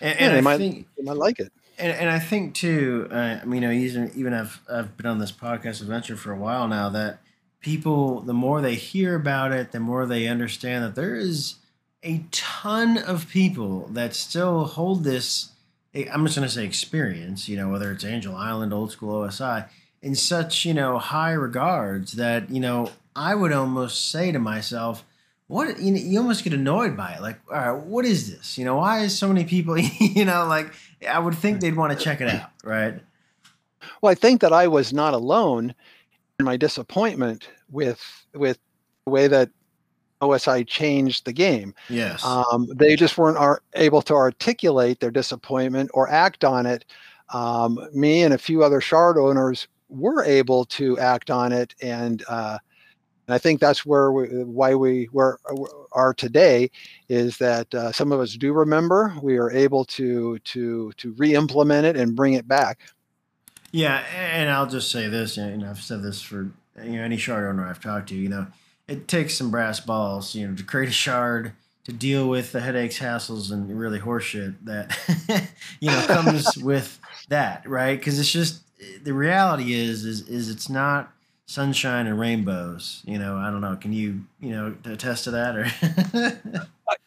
And, 0.00 0.18
Yeah, 0.18 0.26
and 0.26 0.32
they 0.34 0.38
I 0.38 0.40
might- 0.40 0.56
think 0.58 0.86
They 0.96 1.04
might 1.04 1.16
like 1.16 1.38
it. 1.40 1.52
And, 1.80 1.92
and 1.92 2.10
I 2.10 2.18
think 2.18 2.54
too, 2.54 3.08
uh, 3.10 3.38
I 3.42 3.44
mean, 3.44 3.62
you 3.62 3.68
know, 3.68 3.74
even 3.74 4.12
even 4.14 4.32
I've 4.34 4.60
I've 4.70 4.96
been 4.96 5.06
on 5.06 5.18
this 5.18 5.32
podcast 5.32 5.80
adventure 5.80 6.16
for 6.16 6.32
a 6.32 6.36
while 6.36 6.68
now. 6.68 6.88
That 6.90 7.20
people, 7.60 8.20
the 8.20 8.34
more 8.34 8.60
they 8.60 8.74
hear 8.74 9.14
about 9.14 9.52
it, 9.52 9.72
the 9.72 9.80
more 9.80 10.06
they 10.06 10.26
understand 10.26 10.84
that 10.84 10.94
there 10.94 11.14
is 11.16 11.56
a 12.02 12.24
ton 12.30 12.96
of 12.98 13.28
people 13.28 13.86
that 13.88 14.14
still 14.14 14.64
hold 14.64 15.04
this. 15.04 15.50
eh, 15.94 16.06
I'm 16.12 16.24
just 16.24 16.36
going 16.36 16.48
to 16.48 16.54
say 16.54 16.64
experience. 16.64 17.48
You 17.48 17.56
know, 17.56 17.68
whether 17.68 17.90
it's 17.92 18.04
Angel 18.04 18.34
Island, 18.36 18.72
old 18.72 18.92
school 18.92 19.22
OSI, 19.22 19.68
in 20.02 20.14
such 20.14 20.64
you 20.64 20.74
know 20.74 20.98
high 20.98 21.32
regards 21.32 22.12
that 22.12 22.50
you 22.50 22.60
know 22.60 22.90
I 23.16 23.34
would 23.34 23.52
almost 23.52 24.10
say 24.10 24.32
to 24.32 24.38
myself. 24.38 25.04
What 25.50 25.80
you, 25.80 25.90
know, 25.90 25.98
you 25.98 26.20
almost 26.20 26.44
get 26.44 26.52
annoyed 26.52 26.96
by 26.96 27.14
it, 27.14 27.22
like, 27.22 27.40
all 27.50 27.58
right, 27.58 27.84
what 27.84 28.04
is 28.04 28.30
this? 28.30 28.56
You 28.56 28.64
know, 28.64 28.76
why 28.76 29.00
is 29.00 29.18
so 29.18 29.26
many 29.26 29.44
people, 29.44 29.76
you 29.98 30.24
know, 30.24 30.46
like 30.46 30.72
I 31.08 31.18
would 31.18 31.34
think 31.34 31.60
they'd 31.60 31.74
want 31.74 31.92
to 31.92 31.98
check 31.98 32.20
it 32.20 32.28
out, 32.28 32.50
right? 32.62 33.00
Well, 34.00 34.12
I 34.12 34.14
think 34.14 34.42
that 34.42 34.52
I 34.52 34.68
was 34.68 34.92
not 34.92 35.12
alone 35.12 35.74
in 36.38 36.44
my 36.44 36.56
disappointment 36.56 37.48
with 37.68 38.00
with 38.32 38.60
the 39.04 39.10
way 39.10 39.26
that 39.26 39.50
OSI 40.22 40.64
changed 40.68 41.24
the 41.24 41.32
game. 41.32 41.74
Yes. 41.88 42.24
Um, 42.24 42.68
they 42.72 42.94
just 42.94 43.18
weren't 43.18 43.36
ar- 43.36 43.62
able 43.74 44.02
to 44.02 44.14
articulate 44.14 45.00
their 45.00 45.10
disappointment 45.10 45.90
or 45.94 46.08
act 46.08 46.44
on 46.44 46.64
it. 46.64 46.84
Um, 47.34 47.88
me 47.92 48.22
and 48.22 48.32
a 48.32 48.38
few 48.38 48.62
other 48.62 48.80
shard 48.80 49.18
owners 49.18 49.66
were 49.88 50.22
able 50.22 50.64
to 50.66 50.96
act 51.00 51.28
on 51.28 51.50
it, 51.50 51.74
and 51.82 52.22
uh, 52.28 52.58
and 53.30 53.34
I 53.36 53.38
think 53.38 53.60
that's 53.60 53.86
where 53.86 54.10
we, 54.10 54.26
why 54.42 54.74
we 54.74 55.08
were 55.12 55.38
are 55.92 56.12
today 56.12 56.68
is 57.08 57.38
that 57.38 57.72
uh, 57.72 57.92
some 57.92 58.10
of 58.10 58.18
us 58.18 58.34
do 58.34 58.52
remember 58.52 59.14
we 59.22 59.38
are 59.38 59.52
able 59.52 59.84
to 59.84 60.40
to 60.40 60.90
to 60.96 61.12
re-implement 61.12 61.86
it 61.86 61.96
and 61.96 62.16
bring 62.16 62.32
it 62.32 62.48
back. 62.48 62.80
yeah, 63.70 64.02
and 64.12 64.50
I'll 64.50 64.66
just 64.66 64.90
say 64.90 65.06
this, 65.06 65.36
you 65.36 65.58
know, 65.58 65.70
I've 65.70 65.80
said 65.80 66.02
this 66.02 66.20
for 66.20 66.50
you 66.82 66.96
know 66.96 67.04
any 67.04 67.16
shard 67.16 67.48
owner 67.48 67.68
I've 67.68 67.80
talked 67.80 68.08
to, 68.08 68.16
you 68.16 68.28
know, 68.28 68.48
it 68.88 69.06
takes 69.06 69.34
some 69.34 69.52
brass 69.52 69.78
balls, 69.78 70.34
you 70.34 70.48
know, 70.48 70.56
to 70.56 70.64
create 70.64 70.88
a 70.88 70.92
shard 70.92 71.52
to 71.84 71.92
deal 71.92 72.28
with 72.28 72.50
the 72.50 72.60
headaches, 72.60 72.98
hassles, 72.98 73.52
and 73.52 73.78
really 73.78 74.00
horseshit 74.00 74.56
that 74.64 74.98
you 75.80 75.88
know 75.88 76.04
comes 76.08 76.58
with 76.60 76.98
that, 77.28 77.64
right? 77.68 77.96
Because 77.96 78.18
it's 78.18 78.32
just 78.32 78.62
the 79.04 79.14
reality 79.14 79.72
is 79.72 80.04
is 80.04 80.28
is 80.28 80.50
it's 80.50 80.68
not 80.68 81.12
sunshine 81.50 82.06
and 82.06 82.18
rainbows. 82.18 83.02
You 83.04 83.18
know, 83.18 83.36
I 83.36 83.50
don't 83.50 83.60
know. 83.60 83.74
Can 83.76 83.92
you 83.92 84.20
you 84.38 84.50
know 84.50 84.74
attest 84.84 85.24
to 85.24 85.30
that 85.32 85.56
or? 85.56 85.66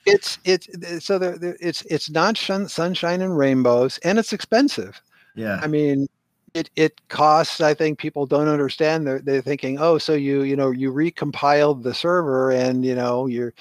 It's 0.06 0.38
it's 0.44 0.68
so 1.04 1.18
there, 1.18 1.38
there- 1.38 1.58
it's 1.62 1.82
it's 1.84 2.10
not 2.10 2.38
shun, 2.38 2.68
sunshine 2.68 3.22
and 3.22 3.38
rainbows, 3.38 3.98
and 4.00 4.20
it's 4.20 4.34
expensive. 4.34 5.02
yeah. 5.36 5.60
I 5.64 5.68
mean, 5.68 6.08
it 6.54 6.70
it 6.76 7.00
costs. 7.08 7.62
I 7.62 7.74
think 7.74 8.00
people 8.00 8.26
don't 8.26 8.50
understand. 8.50 9.08
They're 9.08 9.20
they're 9.20 9.42
thinking, 9.42 9.80
oh, 9.80 9.98
so 9.98 10.14
you 10.14 10.44
you 10.44 10.58
know 10.58 10.72
you 10.72 10.92
recompiled 10.92 11.84
the 11.84 11.94
server 11.94 12.52
and 12.52 12.86
you 12.86 12.96
know 12.96 13.28
you're 13.28 13.54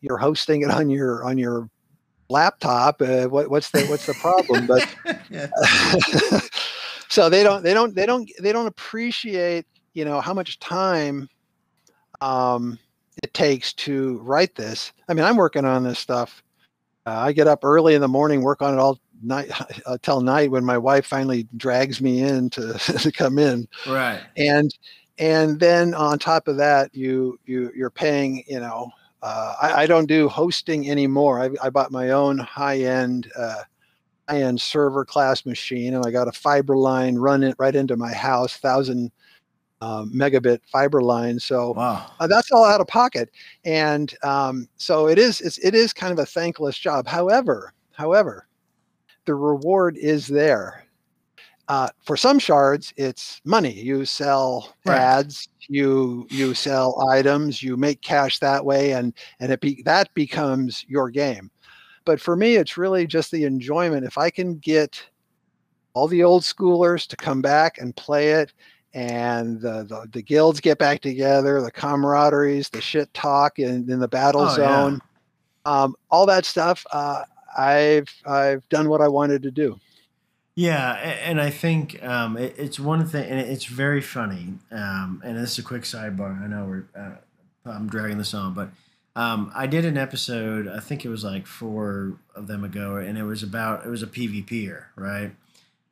you're 0.00 0.18
hosting 0.18 0.62
it 0.62 0.70
on 0.70 0.90
your 0.90 1.24
on 1.24 1.38
your 1.38 1.68
laptop. 2.28 3.02
Uh, 3.02 3.24
what 3.26 3.50
what's 3.50 3.70
the 3.70 3.84
what's 3.86 4.06
the 4.06 4.14
problem? 4.14 4.68
But 4.68 4.86
so 7.08 7.28
they 7.28 7.42
don't 7.42 7.64
they 7.64 7.74
don't 7.74 7.96
they 7.96 8.06
don't 8.06 8.30
they 8.40 8.52
don't 8.52 8.68
appreciate 8.68 9.66
you 9.94 10.04
know 10.04 10.20
how 10.20 10.34
much 10.34 10.58
time 10.58 11.28
um, 12.20 12.78
it 13.22 13.32
takes 13.34 13.72
to 13.74 14.18
write 14.18 14.54
this. 14.54 14.92
I 15.08 15.14
mean, 15.14 15.24
I'm 15.24 15.36
working 15.36 15.64
on 15.64 15.84
this 15.84 15.98
stuff. 15.98 16.42
Uh, 17.06 17.18
I 17.18 17.32
get 17.32 17.48
up 17.48 17.60
early 17.64 17.94
in 17.94 18.00
the 18.00 18.08
morning, 18.08 18.42
work 18.42 18.62
on 18.62 18.74
it 18.74 18.78
all 18.78 18.98
night 19.22 19.50
uh, 19.86 19.98
till 20.02 20.20
night 20.20 20.50
when 20.50 20.64
my 20.64 20.78
wife 20.78 21.06
finally 21.06 21.46
drags 21.56 22.00
me 22.00 22.22
in 22.22 22.50
to, 22.50 22.74
to 22.98 23.12
come 23.12 23.38
in, 23.38 23.66
Right. 23.88 24.20
and 24.36 24.70
and 25.18 25.60
then 25.60 25.92
on 25.94 26.18
top 26.18 26.48
of 26.48 26.56
that, 26.58 26.94
you 26.94 27.38
you 27.44 27.70
you're 27.74 27.90
paying. 27.90 28.44
You 28.46 28.60
know, 28.60 28.90
uh, 29.22 29.54
I, 29.60 29.82
I 29.82 29.86
don't 29.86 30.06
do 30.06 30.28
hosting 30.28 30.88
anymore. 30.90 31.40
I, 31.40 31.50
I 31.62 31.70
bought 31.70 31.92
my 31.92 32.10
own 32.10 32.38
high 32.38 32.80
end. 32.80 33.30
Uh, 33.36 33.62
high-end 34.28 34.60
server 34.60 35.04
class 35.04 35.44
machine 35.44 35.92
and 35.92 36.06
i 36.06 36.10
got 36.12 36.28
a 36.28 36.32
fiber 36.32 36.76
line 36.76 37.16
run 37.16 37.42
it 37.42 37.56
right 37.58 37.74
into 37.74 37.96
my 37.96 38.12
house 38.12 38.58
thousand 38.58 39.10
uh, 39.80 40.04
megabit 40.04 40.60
fiber 40.70 41.00
line 41.02 41.38
so 41.38 41.72
Wow. 41.72 42.06
uh, 42.20 42.26
that's 42.26 42.50
all 42.52 42.64
out 42.64 42.80
of 42.80 42.86
pocket. 42.86 43.30
And 43.64 44.14
um, 44.22 44.68
so 44.76 45.08
it 45.08 45.18
is 45.18 45.40
it's, 45.40 45.58
it 45.58 45.74
is 45.74 45.92
kind 45.92 46.12
of 46.12 46.18
a 46.18 46.26
thankless 46.26 46.78
job. 46.78 47.06
However 47.06 47.72
however 47.92 48.46
the 49.26 49.34
reward 49.34 49.96
is 49.96 50.26
there. 50.26 50.84
Uh, 51.68 51.88
for 52.04 52.16
some 52.16 52.38
shards 52.38 52.92
it's 52.96 53.40
money. 53.44 53.72
You 53.72 54.04
sell 54.04 54.74
Right. 54.84 54.98
ads 54.98 55.48
you 55.68 56.26
you 56.30 56.52
sell 56.52 57.08
items 57.10 57.62
you 57.62 57.76
make 57.76 58.02
cash 58.02 58.38
that 58.40 58.64
way 58.64 58.92
and 58.92 59.14
and 59.38 59.52
it 59.52 59.60
be, 59.60 59.82
that 59.84 60.12
becomes 60.14 60.84
your 60.88 61.10
game. 61.10 61.50
But 62.04 62.20
for 62.20 62.34
me 62.36 62.56
it's 62.56 62.76
really 62.76 63.06
just 63.06 63.30
the 63.30 63.44
enjoyment. 63.44 64.04
If 64.04 64.18
i 64.18 64.30
can 64.30 64.56
get 64.58 65.02
all 65.94 66.08
the 66.08 66.22
old 66.24 66.42
schoolers 66.42 67.06
to 67.08 67.16
come 67.16 67.40
back 67.42 67.78
and 67.78 67.94
play 67.96 68.30
it 68.32 68.52
and 68.94 69.60
the, 69.60 69.84
the, 69.84 70.08
the 70.12 70.22
guilds 70.22 70.60
get 70.60 70.78
back 70.78 71.00
together, 71.00 71.60
the 71.60 71.70
camaraderies, 71.72 72.70
the 72.70 72.80
shit 72.80 73.12
talk 73.14 73.58
in, 73.58 73.90
in 73.90 74.00
the 74.00 74.08
battle 74.08 74.42
Oh, 74.42 74.56
yeah. 74.58 74.90
zone, 74.90 75.00
um, 75.64 75.94
all 76.10 76.26
that 76.26 76.44
stuff. 76.44 76.84
Uh, 76.92 77.24
I've 77.56 78.08
I've 78.26 78.68
done 78.68 78.88
what 78.88 79.00
I 79.00 79.08
wanted 79.08 79.42
to 79.42 79.50
do. 79.50 79.78
Yeah, 80.56 80.92
and 80.94 81.40
I 81.40 81.50
think 81.50 82.02
um, 82.02 82.36
it, 82.36 82.54
it's 82.58 82.78
one 82.78 83.06
thing, 83.06 83.28
and 83.30 83.40
it's 83.40 83.64
very 83.64 84.00
funny. 84.00 84.54
Um, 84.70 85.22
and 85.24 85.36
this 85.38 85.52
is 85.52 85.58
a 85.58 85.62
quick 85.62 85.82
sidebar. 85.82 86.42
I 86.42 86.46
know 86.48 86.64
we're 86.66 86.84
uh, 87.00 87.16
I'm 87.64 87.88
dragging 87.88 88.18
this 88.18 88.34
on, 88.34 88.52
but 88.54 88.70
um, 89.16 89.50
I 89.54 89.66
did 89.66 89.84
an 89.84 89.96
episode. 89.96 90.68
I 90.68 90.80
think 90.80 91.04
it 91.04 91.08
was 91.08 91.24
like 91.24 91.46
four 91.46 92.18
of 92.34 92.46
them 92.46 92.64
ago, 92.64 92.96
and 92.96 93.16
it 93.16 93.22
was 93.24 93.42
about 93.42 93.86
it 93.86 93.88
was 93.88 94.02
a 94.02 94.06
PvPer, 94.06 94.84
right? 94.96 95.32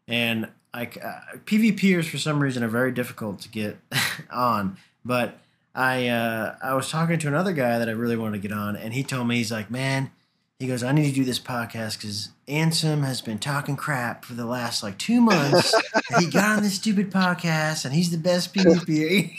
And 0.07 0.49
like 0.79 1.05
uh, 1.05 1.19
PvPers 1.45 2.09
for 2.09 2.19
some 2.19 2.41
reason 2.41 2.63
are 2.63 2.69
very 2.69 2.93
difficult 2.93 3.41
to 3.41 3.49
get 3.49 3.79
on, 4.31 4.77
but 5.05 5.39
I 5.75 6.07
uh, 6.07 6.55
I 6.63 6.75
was 6.75 6.89
talking 6.89 7.19
to 7.19 7.27
another 7.27 7.53
guy 7.53 7.79
that 7.79 7.89
I 7.89 7.93
really 7.93 8.17
wanted 8.17 8.41
to 8.41 8.49
get 8.49 8.57
on, 8.57 8.77
and 8.77 8.95
he 8.95 9.03
told 9.03 9.27
me 9.27 9.37
he's 9.37 9.51
like, 9.51 9.73
man, 9.73 10.13
he 10.61 10.69
goes, 10.69 10.85
I 10.85 10.93
need 10.93 11.09
to 11.09 11.15
do 11.15 11.25
this 11.25 11.41
podcast 11.41 12.01
because 12.01 12.29
Ansem 12.47 13.05
has 13.05 13.21
been 13.21 13.41
talking 13.41 13.75
crap 13.75 14.25
for 14.25 14.35
the 14.35 14.47
last 14.47 14.85
like 14.85 14.99
two 14.99 15.21
months. 15.21 15.75
he 16.21 16.27
got 16.27 16.59
on 16.59 16.63
this 16.63 16.75
stupid 16.75 17.11
podcast, 17.11 17.85
and 17.85 17.93
he's 17.93 18.13
the 18.13 18.17
best 18.17 18.55
PvP. 18.55 18.87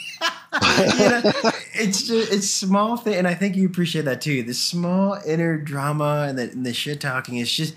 you 0.98 1.08
know, 1.08 1.32
it's 1.72 2.02
just 2.02 2.30
it's 2.30 2.50
small 2.50 2.98
thing, 2.98 3.14
and 3.14 3.26
I 3.26 3.32
think 3.32 3.56
you 3.56 3.64
appreciate 3.64 4.04
that 4.04 4.20
too. 4.20 4.42
The 4.42 4.52
small 4.52 5.18
inner 5.26 5.56
drama 5.56 6.26
and 6.28 6.38
the, 6.38 6.50
and 6.50 6.66
the 6.66 6.74
shit 6.74 7.00
talking 7.00 7.38
is 7.38 7.50
just 7.50 7.74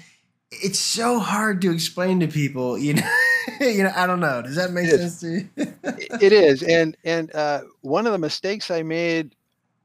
it's 0.51 0.79
so 0.79 1.19
hard 1.19 1.61
to 1.61 1.71
explain 1.71 2.19
to 2.19 2.27
people. 2.27 2.77
You 2.77 2.95
know, 2.95 3.09
you 3.59 3.83
know, 3.83 3.91
I 3.95 4.07
don't 4.07 4.19
know. 4.19 4.41
Does 4.41 4.55
that 4.55 4.71
make 4.71 4.87
It 4.87 4.97
sense 4.97 5.19
to 5.21 5.27
you? 5.27 5.49
it 6.21 6.31
is, 6.31 6.63
and 6.63 6.95
and 7.03 7.33
uh, 7.35 7.61
one 7.81 8.05
of 8.05 8.13
the 8.13 8.19
mistakes 8.19 8.71
I 8.71 8.83
made 8.83 9.35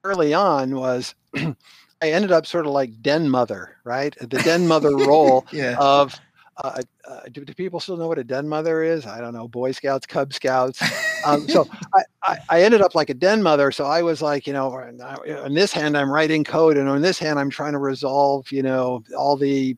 early 0.04 0.34
on 0.34 0.74
was 0.74 1.14
I 1.34 1.54
ended 2.02 2.32
up 2.32 2.46
sort 2.46 2.66
of 2.66 2.72
like 2.72 3.02
den 3.02 3.28
mother, 3.28 3.76
right? 3.84 4.16
The 4.20 4.38
den 4.38 4.66
mother 4.66 4.96
role 4.96 5.46
yeah. 5.52 5.76
of. 5.78 6.18
Uh, 6.64 6.82
uh, 7.06 7.20
do, 7.30 7.44
do 7.44 7.54
people 7.54 7.78
still 7.78 7.96
know 7.96 8.08
what 8.08 8.18
a 8.18 8.24
den 8.24 8.48
mother 8.48 8.82
is? 8.82 9.06
I 9.06 9.20
don't 9.20 9.32
know. 9.32 9.46
Boy 9.46 9.70
Scouts, 9.70 10.06
Cub 10.06 10.32
Scouts. 10.34 10.82
Um, 11.24 11.48
so 11.48 11.68
I, 11.94 12.02
I, 12.24 12.38
I 12.48 12.62
ended 12.62 12.80
up 12.80 12.96
like 12.96 13.10
a 13.10 13.14
den 13.14 13.44
mother. 13.44 13.70
So 13.70 13.84
I 13.84 14.02
was 14.02 14.20
like, 14.20 14.44
you 14.44 14.52
know, 14.52 14.72
on 14.72 15.54
this 15.54 15.72
hand 15.72 15.96
I'm 15.96 16.10
writing 16.10 16.42
code, 16.42 16.76
and 16.76 16.88
on 16.88 17.00
this 17.00 17.16
hand 17.16 17.38
I'm 17.38 17.48
trying 17.48 17.74
to 17.74 17.78
resolve, 17.78 18.50
you 18.50 18.64
know, 18.64 19.04
all 19.16 19.36
the 19.36 19.76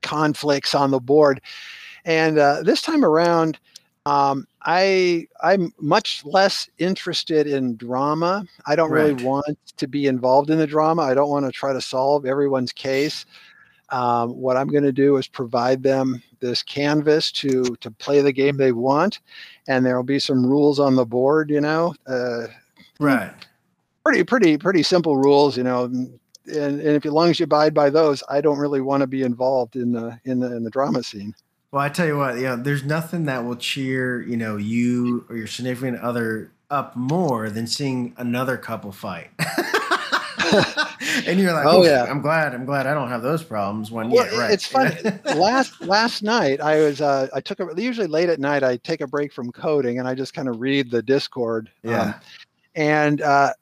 conflicts 0.00 0.74
on 0.74 0.90
the 0.90 1.00
board. 1.00 1.42
And 2.04 2.38
uh, 2.38 2.62
this 2.62 2.82
time 2.82 3.04
around, 3.04 3.58
um, 4.06 4.46
I 4.62 5.26
I'm 5.42 5.72
much 5.78 6.24
less 6.24 6.68
interested 6.78 7.46
in 7.46 7.76
drama. 7.76 8.44
I 8.66 8.76
don't 8.76 8.90
really 8.90 9.12
want 9.12 9.58
to 9.76 9.86
be 9.86 10.06
involved 10.06 10.50
in 10.50 10.58
the 10.58 10.66
drama. 10.66 11.02
I 11.02 11.14
don't 11.14 11.28
want 11.30 11.46
to 11.46 11.52
try 11.52 11.72
to 11.72 11.80
solve 11.80 12.24
everyone's 12.26 12.72
case. 12.72 13.26
Um, 13.90 14.36
what 14.36 14.56
I'm 14.56 14.68
going 14.68 14.84
to 14.84 14.92
do 14.92 15.16
is 15.16 15.26
provide 15.26 15.82
them 15.82 16.22
this 16.40 16.62
canvas 16.62 17.30
to 17.32 17.76
to 17.80 17.90
play 17.90 18.20
the 18.20 18.32
game 18.32 18.56
they 18.56 18.72
want, 18.72 19.20
and 19.68 19.84
there 19.84 19.96
will 19.96 20.04
be 20.04 20.18
some 20.18 20.46
rules 20.46 20.78
on 20.80 20.94
the 20.96 21.04
board. 21.06 21.50
You 21.50 21.60
know, 21.60 21.94
uh, 22.06 22.46
Right. 22.98 23.32
pretty 24.04 24.24
pretty 24.24 24.56
pretty 24.58 24.82
simple 24.82 25.16
rules. 25.16 25.56
You 25.56 25.64
know, 25.64 25.84
and, 25.84 26.18
and 26.46 26.80
if 26.80 27.04
as 27.04 27.12
long 27.12 27.30
as 27.30 27.40
you 27.40 27.44
abide 27.44 27.74
by 27.74 27.90
those, 27.90 28.22
I 28.28 28.40
don't 28.40 28.58
really 28.58 28.80
want 28.80 29.02
to 29.02 29.06
be 29.06 29.22
involved 29.22 29.76
in 29.76 29.92
the 29.92 30.18
in 30.24 30.40
the 30.40 30.54
in 30.56 30.64
the 30.64 30.70
drama 30.70 31.02
scene. 31.02 31.34
Well, 31.72 31.82
I 31.82 31.88
tell 31.88 32.06
you 32.06 32.16
what, 32.18 32.36
you 32.36 32.42
know, 32.42 32.56
there's 32.56 32.82
nothing 32.84 33.26
that 33.26 33.44
will 33.44 33.54
cheer, 33.56 34.20
you 34.22 34.36
know, 34.36 34.56
you 34.56 35.24
or 35.28 35.36
your 35.36 35.46
significant 35.46 35.98
other 36.00 36.50
up 36.68 36.96
more 36.96 37.48
than 37.48 37.66
seeing 37.66 38.12
another 38.16 38.56
couple 38.56 38.90
fight. 38.92 39.30
and 41.26 41.38
you're 41.38 41.52
like, 41.52 41.66
Oh, 41.66 41.84
yeah. 41.84 42.06
I'm 42.08 42.20
glad, 42.20 42.54
I'm 42.54 42.64
glad 42.64 42.86
I 42.86 42.94
don't 42.94 43.08
have 43.08 43.22
those 43.22 43.42
problems. 43.44 43.90
When 43.90 44.10
Well, 44.10 44.26
yeah, 44.32 44.38
right. 44.38 44.50
it's 44.52 44.66
funny. 44.66 44.96
last 45.36 45.80
last 45.80 46.22
night 46.24 46.60
I 46.60 46.80
was 46.80 47.00
uh, 47.00 47.28
I 47.32 47.40
took 47.40 47.60
a 47.60 47.68
usually 47.80 48.06
late 48.08 48.28
at 48.28 48.40
night 48.40 48.62
I 48.64 48.76
take 48.78 49.00
a 49.00 49.06
break 49.06 49.32
from 49.32 49.52
coding 49.52 49.98
and 50.00 50.08
I 50.08 50.14
just 50.14 50.34
kind 50.34 50.48
of 50.48 50.60
read 50.60 50.90
the 50.90 51.02
Discord. 51.02 51.70
um, 51.84 51.90
Yeah. 51.92 52.18
and 52.74 53.20
uh, 53.22 53.52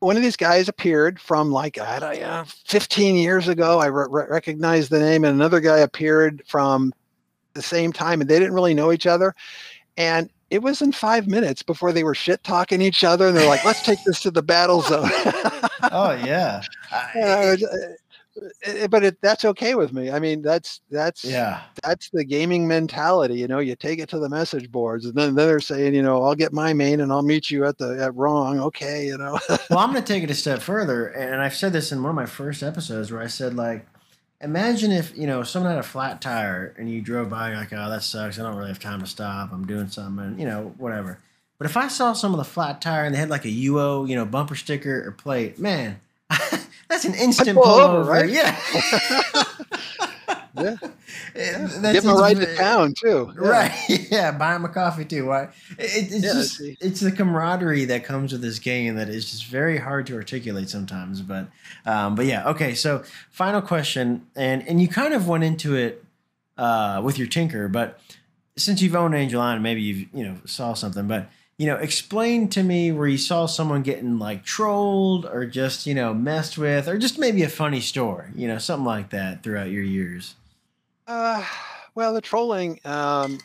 one 0.00 0.16
of 0.16 0.22
these 0.22 0.36
guys 0.36 0.68
appeared 0.68 1.20
from 1.20 1.50
like 1.52 1.78
I 1.78 1.98
don't 2.00 2.20
know, 2.20 2.44
15 2.66 3.14
years 3.16 3.46
ago. 3.48 3.78
I 3.78 3.86
re- 3.86 4.26
recognized 4.28 4.90
the 4.90 5.00
name, 5.00 5.24
and 5.24 5.34
another 5.34 5.58
guy 5.60 5.78
appeared 5.78 6.42
from 6.46 6.92
the 7.58 7.62
same 7.62 7.92
time, 7.92 8.20
and 8.20 8.30
they 8.30 8.38
didn't 8.38 8.54
really 8.54 8.74
know 8.74 8.92
each 8.92 9.06
other. 9.06 9.34
And 9.96 10.30
it 10.50 10.62
was 10.62 10.80
in 10.80 10.92
five 10.92 11.26
minutes 11.26 11.62
before 11.62 11.92
they 11.92 12.04
were 12.04 12.14
shit 12.14 12.42
talking 12.44 12.80
each 12.80 13.04
other, 13.04 13.28
and 13.28 13.36
they're 13.36 13.48
like, 13.48 13.64
"Let's 13.64 13.82
take 13.82 13.98
this 14.04 14.20
to 14.20 14.30
the 14.30 14.42
battle 14.42 14.80
zone." 14.80 15.10
oh 15.92 16.18
yeah. 16.24 16.62
I- 16.90 17.10
And 17.14 17.24
I 17.24 17.50
was, 17.50 17.62
uh, 17.64 17.94
uh, 18.66 18.88
but 18.88 19.04
it, 19.04 19.20
that's 19.20 19.44
okay 19.44 19.74
with 19.74 19.92
me. 19.92 20.10
I 20.10 20.18
mean, 20.18 20.42
that's 20.42 20.80
that's 20.90 21.24
yeah. 21.24 21.62
that's 21.82 22.10
the 22.10 22.24
gaming 22.24 22.66
mentality. 22.66 23.34
You 23.34 23.48
know, 23.48 23.58
you 23.58 23.74
take 23.76 23.98
it 23.98 24.08
to 24.10 24.18
the 24.18 24.28
message 24.28 24.70
boards, 24.70 25.04
and 25.04 25.14
then, 25.14 25.34
then 25.34 25.48
they're 25.48 25.60
saying, 25.60 25.94
you 25.94 26.02
know, 26.02 26.22
I'll 26.22 26.34
get 26.34 26.52
my 26.52 26.72
main 26.72 27.00
and 27.00 27.12
I'll 27.12 27.22
meet 27.22 27.50
you 27.50 27.64
at 27.64 27.78
the 27.78 28.02
at 28.02 28.14
wrong. 28.14 28.60
Okay, 28.60 29.06
you 29.06 29.18
know. 29.18 29.38
Well, 29.70 29.80
I'm 29.80 29.92
going 29.92 30.02
to 30.02 30.12
take 30.12 30.22
it 30.22 30.30
a 30.30 30.34
step 30.34 30.62
further, 30.62 31.08
and 31.08 31.42
I've 31.42 31.54
said 31.54 31.72
this 31.72 31.92
in 31.92 32.02
one 32.02 32.10
of 32.10 32.16
my 32.16 32.26
first 32.26 32.62
episodes 32.62 33.12
where 33.12 33.20
I 33.20 33.26
said 33.26 33.54
like, 33.54 33.86
imagine 34.40 34.92
if 34.92 35.16
you 35.16 35.26
know 35.26 35.42
someone 35.42 35.72
had 35.72 35.80
a 35.80 35.84
flat 35.84 36.20
tire 36.20 36.74
and 36.78 36.90
you 36.90 37.00
drove 37.00 37.30
by, 37.30 37.50
you're 37.50 37.58
like, 37.58 37.72
oh, 37.72 37.90
that 37.90 38.02
sucks. 38.02 38.38
I 38.38 38.42
don't 38.42 38.56
really 38.56 38.68
have 38.68 38.78
time 38.78 39.00
to 39.00 39.06
stop. 39.06 39.52
I'm 39.52 39.66
doing 39.66 39.88
something, 39.88 40.24
and 40.24 40.40
you 40.40 40.46
know, 40.46 40.74
whatever. 40.78 41.18
But 41.58 41.66
if 41.66 41.76
I 41.76 41.88
saw 41.88 42.12
some 42.12 42.32
of 42.32 42.38
the 42.38 42.44
flat 42.44 42.80
tire 42.80 43.04
and 43.04 43.14
they 43.14 43.18
had 43.18 43.30
like 43.30 43.44
a 43.44 43.48
UO, 43.48 44.08
you 44.08 44.14
know, 44.14 44.24
bumper 44.24 44.54
sticker 44.54 45.06
or 45.06 45.12
plate, 45.12 45.58
man, 45.58 46.00
that's 46.88 47.04
an 47.04 47.14
instant 47.14 47.56
pull 47.56 47.64
pull 47.64 47.74
over, 47.74 47.98
over, 47.98 48.10
right? 48.10 48.30
Yeah. 48.30 48.56
Yeah. 50.56 50.76
That 51.34 51.92
Give 51.92 52.02
them 52.04 52.16
a 52.16 52.18
ride 52.20 52.36
to 52.38 52.56
town 52.56 52.94
too. 52.94 53.32
Yeah. 53.40 53.48
Right. 53.48 54.08
Yeah. 54.10 54.32
Buy 54.32 54.56
him 54.56 54.64
a 54.64 54.68
coffee 54.68 55.04
too. 55.04 55.26
Why? 55.26 55.44
It, 55.78 56.12
it's 56.12 56.24
Yeah, 56.24 56.32
just 56.32 56.60
it's 56.80 57.00
the 57.00 57.12
camaraderie 57.12 57.86
that 57.86 58.04
comes 58.04 58.32
with 58.32 58.42
this 58.42 58.58
game 58.58 58.96
that 58.96 59.08
is 59.08 59.30
just 59.30 59.46
very 59.46 59.78
hard 59.78 60.06
to 60.08 60.14
articulate 60.16 60.68
sometimes. 60.68 61.22
But 61.22 61.48
um, 61.86 62.14
but 62.14 62.26
yeah. 62.26 62.48
Okay. 62.50 62.74
So 62.74 63.02
final 63.30 63.62
question, 63.62 64.26
and 64.36 64.66
and 64.68 64.80
you 64.80 64.88
kind 64.88 65.14
of 65.14 65.28
went 65.28 65.44
into 65.44 65.76
it 65.76 66.04
uh, 66.56 67.00
with 67.04 67.18
your 67.18 67.28
tinker, 67.28 67.68
but 67.68 68.00
since 68.56 68.82
you've 68.82 68.96
owned 68.96 69.14
Angel 69.14 69.40
Island, 69.40 69.62
maybe 69.62 69.80
you've 69.82 70.08
you 70.12 70.24
know 70.24 70.36
saw 70.44 70.74
something, 70.74 71.06
but. 71.06 71.28
You 71.60 71.66
know, 71.66 71.74
explain 71.74 72.46
to 72.50 72.62
me 72.62 72.92
where 72.92 73.08
you 73.08 73.18
saw 73.18 73.46
someone 73.46 73.82
getting 73.82 74.20
like 74.20 74.44
trolled 74.44 75.26
or 75.26 75.44
just, 75.44 75.88
you 75.88 75.94
know, 75.94 76.14
messed 76.14 76.56
with 76.56 76.86
or 76.86 76.96
just 76.98 77.18
maybe 77.18 77.42
a 77.42 77.48
funny 77.48 77.80
story, 77.80 78.28
you 78.36 78.46
know, 78.46 78.58
something 78.58 78.84
like 78.84 79.10
that 79.10 79.42
throughout 79.42 79.68
your 79.68 79.82
years. 79.82 80.36
Uh, 81.08 81.42
well, 81.94 82.12
the 82.12 82.20
trolling. 82.20 82.78
Um, 82.84 83.40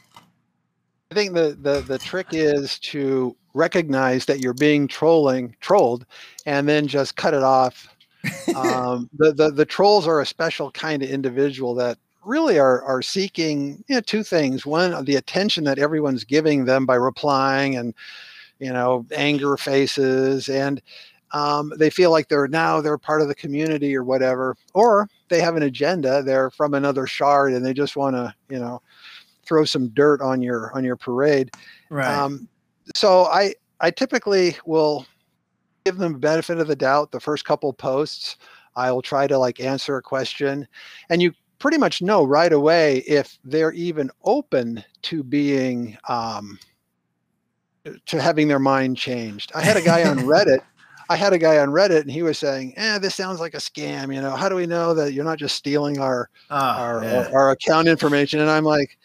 I 1.10 1.16
think 1.16 1.34
the, 1.34 1.58
the 1.62 1.80
the 1.80 1.98
trick 1.98 2.28
is 2.32 2.78
to 2.80 3.36
recognize 3.54 4.26
that 4.26 4.42
you're 4.42 4.54
being 4.54 4.88
trolling 4.88 5.56
trolled, 5.62 6.06
and 6.46 6.68
then 6.68 6.88
just 6.88 7.16
cut 7.16 7.34
it 7.34 7.42
off. 7.44 7.88
Um, 8.56 9.10
the, 9.18 9.32
the 9.32 9.52
the 9.52 9.66
trolls 9.66 10.08
are 10.08 10.20
a 10.20 10.26
special 10.26 10.72
kind 10.72 11.02
of 11.02 11.10
individual 11.10 11.74
that 11.76 11.98
really 12.26 12.60
are 12.60 12.84
are 12.84 13.02
seeking 13.02 13.84
you 13.88 13.96
know, 13.96 14.02
two 14.02 14.24
things. 14.24 14.66
One, 14.66 15.06
the 15.06 15.16
attention 15.16 15.64
that 15.64 15.80
everyone's 15.80 16.26
giving 16.26 16.66
them 16.66 16.86
by 16.86 16.96
replying 16.96 17.78
and 17.78 17.94
you 18.60 18.74
know 18.74 19.06
anger 19.16 19.56
faces 19.56 20.50
and 20.50 20.82
um, 21.32 21.74
they 21.78 21.90
feel 21.90 22.12
like 22.12 22.28
they're 22.28 22.48
now 22.48 22.82
they're 22.82 22.98
part 22.98 23.22
of 23.22 23.28
the 23.28 23.36
community 23.36 23.96
or 23.96 24.04
whatever 24.04 24.56
or 24.74 25.10
they 25.34 25.42
have 25.42 25.56
an 25.56 25.64
agenda 25.64 26.22
they're 26.22 26.52
from 26.52 26.76
another 26.76 27.08
shard 27.08 27.54
and 27.54 27.66
they 27.66 27.74
just 27.74 27.96
want 27.96 28.16
to 28.16 28.34
you 28.50 28.60
know 28.60 28.82
throw 29.46 29.66
some 29.66 29.90
dirt 29.90 30.22
on 30.22 30.42
your 30.42 30.72
on 30.76 30.84
your 30.84 30.96
parade. 30.96 31.52
Right. 31.90 32.08
um, 32.08 32.48
so 32.96 33.26
i 33.26 33.54
i 33.80 33.90
typically 33.90 34.56
will 34.66 35.06
give 35.86 35.98
them 35.98 36.20
benefit 36.20 36.60
of 36.60 36.68
the 36.68 36.76
doubt 36.76 37.12
the 37.12 37.20
first 37.20 37.46
couple 37.46 37.74
posts. 37.74 38.38
I'll 38.76 39.02
try 39.02 39.28
to 39.28 39.38
like 39.38 39.60
answer 39.60 39.98
a 39.98 40.02
question 40.02 40.68
and 41.10 41.22
you 41.22 41.34
pretty 41.60 41.78
much 41.78 42.02
know 42.02 42.24
right 42.24 42.52
away 42.52 42.98
if 43.00 43.38
they're 43.44 43.72
even 43.74 44.12
open 44.24 44.84
to 45.04 45.24
being 45.24 45.98
um, 46.10 46.60
to 48.06 48.22
having 48.22 48.48
their 48.48 48.60
mind 48.60 48.98
changed. 48.98 49.52
I 49.56 49.62
had 49.62 49.78
a 49.78 49.82
guy 49.82 50.04
on 50.04 50.18
reddit 50.34 50.60
I 51.10 51.16
had 51.16 51.34
a 51.34 51.38
guy 51.38 51.58
on 51.60 51.70
Reddit 51.70 52.02
and 52.02 52.12
he 52.12 52.24
was 52.24 52.38
saying, 52.38 52.74
"Eh, 52.78 52.98
this 53.00 53.16
sounds 53.16 53.40
like 53.40 53.54
a 53.54 53.58
scam. 53.58 54.14
You 54.14 54.22
know, 54.22 54.32
how 54.36 54.50
do 54.50 54.56
we 54.56 54.66
know 54.66 54.94
that 54.94 55.14
you're 55.14 55.26
not 55.26 55.38
just 55.38 55.56
stealing 55.56 56.00
our 56.00 56.30
Oh, 56.50 56.56
our, 56.56 57.04
yeah. 57.04 57.28
our, 57.32 57.34
our 57.34 57.52
account 57.52 57.88
information?" 57.88 58.40
And 58.40 58.50
I'm 58.50 58.64
like, 58.64 58.98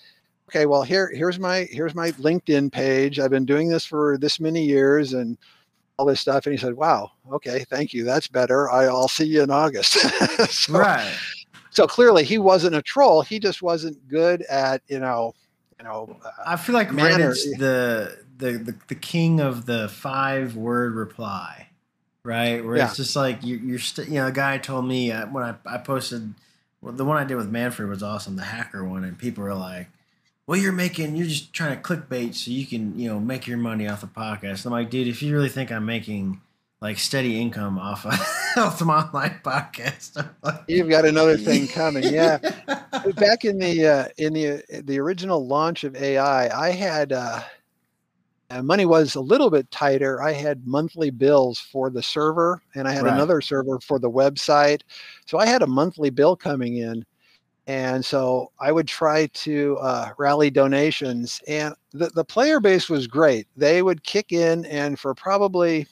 "Okay, 0.49 0.67
well 0.67 0.83
here 0.83 1.11
here's 1.15 1.39
my 1.39 1.67
here's 1.71 1.95
my 1.95 2.13
LinkedIn 2.13 2.71
page. 2.73 3.19
I've 3.19 3.31
been 3.31 3.45
doing 3.47 3.69
this 3.69 3.85
for 3.85 4.17
this 4.19 4.39
many 4.41 4.65
years 4.65 5.13
and 5.13 5.37
all 5.99 6.07
this 6.07 6.21
stuff." 6.21 6.47
And 6.47 6.53
he 6.53 6.59
said, 6.59 6.75
"Wow, 6.75 7.11
okay, 7.33 7.65
thank 7.71 7.93
you. 7.93 8.05
That's 8.05 8.29
better. 8.29 8.71
I, 8.71 8.85
I'll 8.85 9.09
see 9.09 9.27
you 9.27 9.43
in 9.43 9.51
August." 9.51 9.93
so, 10.51 10.73
right. 10.79 11.15
so 11.71 11.87
clearly 11.87 12.25
he 12.25 12.39
wasn't 12.39 12.75
a 12.77 12.83
troll. 12.83 13.23
He 13.23 13.39
just 13.39 13.63
wasn't 13.63 14.07
good 14.09 14.43
at 14.43 14.83
you 14.89 15.01
know 15.01 15.35
you 15.79 15.85
know 15.85 16.17
uh, 16.25 16.31
I 16.47 16.57
feel 16.57 16.75
like 16.75 16.93
manner- 16.93 17.31
Reddit's 17.33 17.45
the, 17.59 18.19
the 18.39 18.53
the 18.53 18.75
the 18.89 18.95
king 18.95 19.41
of 19.41 19.67
the 19.67 19.89
five 19.89 20.55
word 20.57 20.95
reply, 20.95 21.68
right? 22.29 22.63
Where 22.65 22.77
Yeah. 22.77 22.87
it's 22.89 22.97
just 22.97 23.17
like 23.17 23.43
you, 23.43 23.57
you're 23.57 23.79
st- 23.79 24.09
you 24.09 24.15
know, 24.17 24.27
a 24.27 24.33
guy 24.33 24.59
told 24.59 24.85
me 24.87 25.11
uh, 25.11 25.27
when 25.29 25.43
I, 25.43 25.55
I 25.67 25.79
posted 25.79 26.35
well, 26.83 26.93
the 26.93 27.05
one 27.05 27.17
I 27.17 27.25
did 27.25 27.37
with 27.37 27.49
Manfred 27.51 27.89
was 27.89 28.03
awesome, 28.05 28.37
the 28.37 28.43
hacker 28.45 28.85
one, 28.85 29.03
and 29.03 29.19
people 29.19 29.43
were 29.43 29.55
like, 29.55 29.89
"Well, 30.47 30.57
you're 30.59 30.71
making, 30.73 31.17
you're 31.17 31.27
just 31.27 31.53
trying 31.53 31.75
to 31.77 31.83
clickbait 31.83 32.35
so 32.37 32.53
you 32.53 32.67
can, 32.67 32.97
you 32.97 33.09
know, 33.09 33.19
make 33.19 33.49
your 33.49 33.59
money 33.59 33.89
off 33.89 34.03
the 34.03 34.07
podcast." 34.07 34.65
I'm 34.65 34.71
like, 34.73 34.89
dude, 34.91 35.09
if 35.09 35.21
you 35.23 35.33
really 35.35 35.49
think 35.49 35.73
I'm 35.73 35.85
making 35.87 36.41
like 36.81 36.99
steady 36.99 37.41
income 37.41 37.79
off 37.79 38.07
of 38.07 38.13
off 38.57 38.79
some 38.79 38.91
online 38.91 39.41
podcast, 39.43 40.25
you've 40.69 40.89
got 40.89 41.05
another 41.05 41.37
thing 41.37 41.67
coming. 41.75 42.05
Yeah, 42.05 42.37
back 43.17 43.45
in 43.45 43.59
the 43.59 43.87
uh, 43.87 44.05
in 44.17 44.35
the 44.35 44.63
the 44.85 45.01
original 45.01 45.45
launch 45.47 45.83
of 45.83 45.97
AI, 45.97 46.49
I 46.67 46.71
had. 46.73 47.13
Uh, 47.13 47.41
money 48.63 48.87
was 48.87 49.15
a 49.15 49.21
little 49.21 49.51
bit 49.51 49.71
tighter. 49.71 50.23
I 50.23 50.33
had 50.33 50.67
monthly 50.67 51.11
bills 51.11 51.59
for 51.59 51.91
the 51.91 52.03
server 52.03 52.63
and 52.75 52.89
I 52.89 52.93
had 52.93 53.05
right. 53.05 53.15
another 53.15 53.41
server 53.41 53.79
for 53.81 53.99
the 53.99 54.11
website. 54.11 54.81
So 55.27 55.39
I 55.39 55.47
had 55.47 55.63
a 55.63 55.67
monthly 55.67 56.11
bill 56.11 56.35
coming 56.35 56.79
in. 56.79 57.05
And 57.67 58.03
so 58.03 58.51
I 58.59 58.73
would 58.73 58.89
try 58.89 59.27
to 59.27 59.77
uh, 59.83 60.13
rally 60.17 60.49
donations. 60.49 61.43
And 61.47 61.75
the, 61.93 62.07
the 62.09 62.25
player 62.25 62.61
base 62.61 62.89
was 62.89 63.07
great. 63.07 63.47
They 63.59 63.83
would 63.83 64.03
kick 64.05 64.33
in, 64.33 64.65
and 64.65 64.99
for 64.99 65.15
probably 65.15 65.87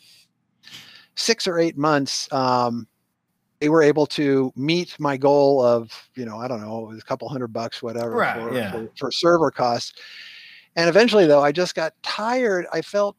six 1.17 1.47
or 1.47 1.59
eight 1.59 1.77
months, 1.77 2.33
um, 2.33 2.89
they 3.61 3.69
were 3.69 3.83
able 3.83 4.07
to 4.07 4.55
meet 4.57 4.99
my 4.99 5.19
goal 5.19 5.63
of, 5.63 5.93
you 6.15 6.25
know, 6.25 6.39
I 6.39 6.49
don't 6.49 6.63
know, 6.63 6.85
it 6.85 6.89
was 6.95 6.99
a 6.99 7.05
couple 7.05 7.29
hundred 7.29 7.53
bucks, 7.53 7.83
whatever, 7.83 8.13
right, 8.13 8.41
for, 8.41 8.55
yeah. 8.55 8.73
for, 8.73 8.91
for 8.99 9.13
server 9.13 9.51
costs 9.51 9.93
and 10.77 10.89
eventually, 10.91 11.27
though, 11.27 11.43
I 11.43 11.53
just 11.53 11.75
got 11.75 11.95
tired. 12.03 12.67
I 12.73 12.83
felt 12.83 13.17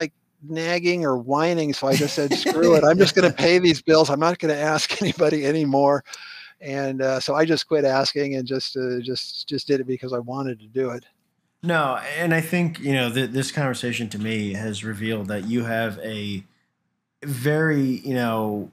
like 0.00 0.12
nagging 0.42 1.04
or 1.04 1.18
whining. 1.18 1.74
So 1.74 1.86
I 1.86 1.94
just 1.94 2.14
said, 2.14 2.32
screw 2.32 2.74
it. 2.74 2.84
I'm 2.84 2.96
just 2.96 3.14
going 3.14 3.30
to 3.30 3.36
pay 3.36 3.58
these 3.58 3.82
bills. 3.82 4.08
I'm 4.08 4.18
not 4.18 4.38
going 4.38 4.52
to 4.52 4.60
ask 4.60 5.00
anybody 5.02 5.44
anymore. 5.46 6.02
And 6.60 7.02
uh, 7.02 7.20
so 7.20 7.34
I 7.34 7.44
just 7.44 7.68
quit 7.68 7.84
asking 7.84 8.34
and 8.34 8.48
just 8.48 8.78
uh, 8.78 9.00
just 9.00 9.46
just 9.46 9.66
did 9.66 9.80
it 9.80 9.86
because 9.86 10.14
I 10.14 10.18
wanted 10.18 10.58
to 10.60 10.66
do 10.66 10.90
it. 10.90 11.04
No, 11.62 12.00
and 12.18 12.32
I 12.32 12.40
think 12.40 12.80
you 12.80 12.94
know 12.94 13.12
th- 13.12 13.30
this 13.30 13.52
conversation 13.52 14.08
to 14.10 14.18
me 14.18 14.54
has 14.54 14.82
revealed 14.82 15.28
that 15.28 15.44
you 15.44 15.64
have 15.64 15.98
a 15.98 16.44
very 17.22 17.82
you 17.82 18.14
know 18.14 18.70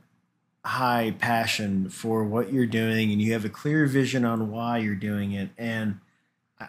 high 0.63 1.13
passion 1.19 1.89
for 1.89 2.23
what 2.23 2.53
you're 2.53 2.65
doing, 2.65 3.11
and 3.11 3.21
you 3.21 3.33
have 3.33 3.43
a 3.43 3.49
clear 3.49 3.85
vision 3.85 4.23
on 4.23 4.49
why 4.49 4.77
you're 4.77 4.95
doing 4.95 5.33
it, 5.33 5.49
and 5.57 5.99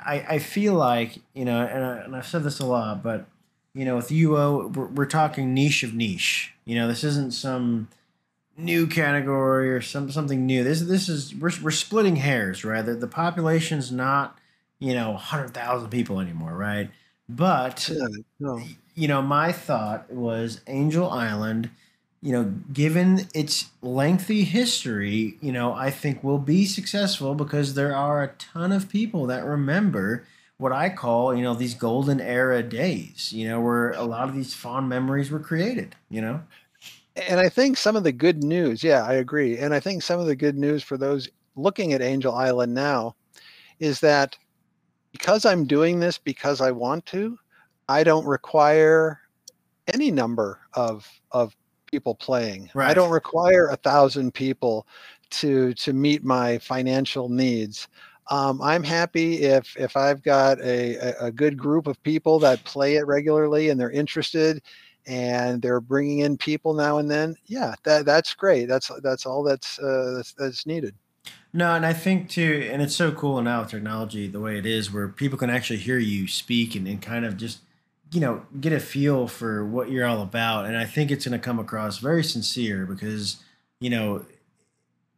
I, 0.04 0.26
I 0.28 0.38
feel 0.38 0.74
like 0.74 1.18
you 1.34 1.44
know, 1.44 1.60
and, 1.60 1.84
I, 1.84 1.96
and 1.98 2.16
I've 2.16 2.26
said 2.26 2.42
this 2.42 2.60
a 2.60 2.66
lot, 2.66 3.02
but 3.02 3.26
you 3.74 3.84
know, 3.84 3.96
with 3.96 4.08
UO, 4.08 4.74
we're, 4.74 4.86
we're 4.86 5.06
talking 5.06 5.52
niche 5.52 5.82
of 5.82 5.94
niche. 5.94 6.54
You 6.64 6.76
know, 6.76 6.88
this 6.88 7.04
isn't 7.04 7.32
some 7.32 7.88
new 8.56 8.86
category 8.86 9.70
or 9.70 9.80
some 9.80 10.10
something 10.10 10.46
new. 10.46 10.64
This 10.64 10.80
this 10.80 11.08
is 11.08 11.34
we're 11.34 11.52
we're 11.62 11.70
splitting 11.70 12.16
hairs, 12.16 12.64
right? 12.64 12.84
The, 12.84 12.94
the 12.94 13.08
population's 13.08 13.90
not 13.90 14.38
you 14.78 14.94
know 14.94 15.14
hundred 15.14 15.54
thousand 15.54 15.90
people 15.90 16.20
anymore, 16.20 16.54
right? 16.54 16.90
But 17.28 17.88
yeah, 17.92 18.06
no. 18.38 18.60
you 18.94 19.08
know, 19.08 19.22
my 19.22 19.52
thought 19.52 20.10
was 20.10 20.60
Angel 20.66 21.10
Island 21.10 21.70
you 22.24 22.32
know, 22.32 22.44
given 22.72 23.28
its 23.34 23.66
lengthy 23.82 24.44
history, 24.44 25.36
you 25.42 25.52
know, 25.52 25.74
I 25.74 25.90
think 25.90 26.24
will 26.24 26.38
be 26.38 26.64
successful 26.64 27.34
because 27.34 27.74
there 27.74 27.94
are 27.94 28.22
a 28.22 28.28
ton 28.38 28.72
of 28.72 28.88
people 28.88 29.26
that 29.26 29.44
remember 29.44 30.26
what 30.56 30.72
I 30.72 30.88
call, 30.88 31.34
you 31.34 31.42
know, 31.42 31.52
these 31.52 31.74
golden 31.74 32.22
era 32.22 32.62
days, 32.62 33.30
you 33.30 33.46
know, 33.46 33.60
where 33.60 33.90
a 33.90 34.04
lot 34.04 34.30
of 34.30 34.34
these 34.34 34.54
fond 34.54 34.88
memories 34.88 35.30
were 35.30 35.38
created, 35.38 35.96
you 36.08 36.22
know? 36.22 36.40
And 37.14 37.40
I 37.40 37.50
think 37.50 37.76
some 37.76 37.94
of 37.94 38.04
the 38.04 38.12
good 38.12 38.42
news, 38.42 38.82
yeah, 38.82 39.04
I 39.04 39.12
agree. 39.14 39.58
And 39.58 39.74
I 39.74 39.80
think 39.80 40.02
some 40.02 40.18
of 40.18 40.24
the 40.24 40.34
good 40.34 40.56
news 40.56 40.82
for 40.82 40.96
those 40.96 41.28
looking 41.56 41.92
at 41.92 42.00
Angel 42.00 42.34
Island 42.34 42.72
now 42.72 43.16
is 43.80 44.00
that 44.00 44.34
because 45.12 45.44
I'm 45.44 45.66
doing 45.66 46.00
this 46.00 46.16
because 46.16 46.62
I 46.62 46.70
want 46.70 47.04
to, 47.06 47.38
I 47.86 48.02
don't 48.02 48.24
require 48.24 49.20
any 49.92 50.10
number 50.10 50.60
of 50.72 51.06
of 51.30 51.54
people 51.94 52.14
playing. 52.16 52.68
Right. 52.74 52.90
I 52.90 52.94
don't 52.94 53.10
require 53.10 53.68
a 53.68 53.76
thousand 53.76 54.34
people 54.34 54.86
to 55.30 55.74
to 55.74 55.92
meet 55.92 56.24
my 56.24 56.58
financial 56.58 57.28
needs. 57.28 57.86
Um, 58.30 58.60
I'm 58.60 58.82
happy 58.82 59.42
if 59.42 59.76
if 59.76 59.96
I've 59.96 60.22
got 60.22 60.60
a, 60.60 61.14
a, 61.20 61.30
good 61.30 61.56
group 61.56 61.86
of 61.86 62.02
people 62.02 62.38
that 62.40 62.64
play 62.64 62.96
it 62.96 63.06
regularly 63.06 63.68
and 63.68 63.78
they're 63.78 63.90
interested 63.90 64.62
and 65.06 65.60
they're 65.60 65.80
bringing 65.80 66.20
in 66.20 66.36
people 66.36 66.72
now 66.74 66.98
and 66.98 67.08
then. 67.08 67.36
Yeah, 67.46 67.74
that 67.84 68.06
that's 68.06 68.34
great. 68.34 68.66
That's 68.66 68.90
that's 69.02 69.24
all 69.24 69.44
that's 69.44 69.78
uh, 69.78 70.14
that's, 70.16 70.32
that's 70.32 70.66
needed. 70.66 70.94
No, 71.52 71.74
and 71.74 71.86
I 71.86 71.92
think 71.92 72.28
too, 72.28 72.68
and 72.72 72.82
it's 72.82 72.96
so 72.96 73.12
cool 73.12 73.40
now 73.40 73.60
with 73.60 73.70
technology 73.70 74.26
the 74.26 74.40
way 74.40 74.58
it 74.58 74.66
is, 74.66 74.92
where 74.92 75.06
people 75.06 75.38
can 75.38 75.50
actually 75.50 75.78
hear 75.78 75.98
you 75.98 76.26
speak 76.26 76.74
and, 76.74 76.88
and 76.88 77.00
kind 77.00 77.24
of 77.24 77.36
just 77.36 77.60
you 78.12 78.20
know, 78.20 78.46
get 78.60 78.72
a 78.72 78.80
feel 78.80 79.26
for 79.26 79.64
what 79.64 79.90
you're 79.90 80.06
all 80.06 80.22
about. 80.22 80.66
And 80.66 80.76
I 80.76 80.84
think 80.84 81.10
it's 81.10 81.26
going 81.26 81.38
to 81.38 81.44
come 81.44 81.58
across 81.58 81.98
very 81.98 82.22
sincere 82.22 82.86
because, 82.86 83.38
you 83.80 83.90
know, 83.90 84.24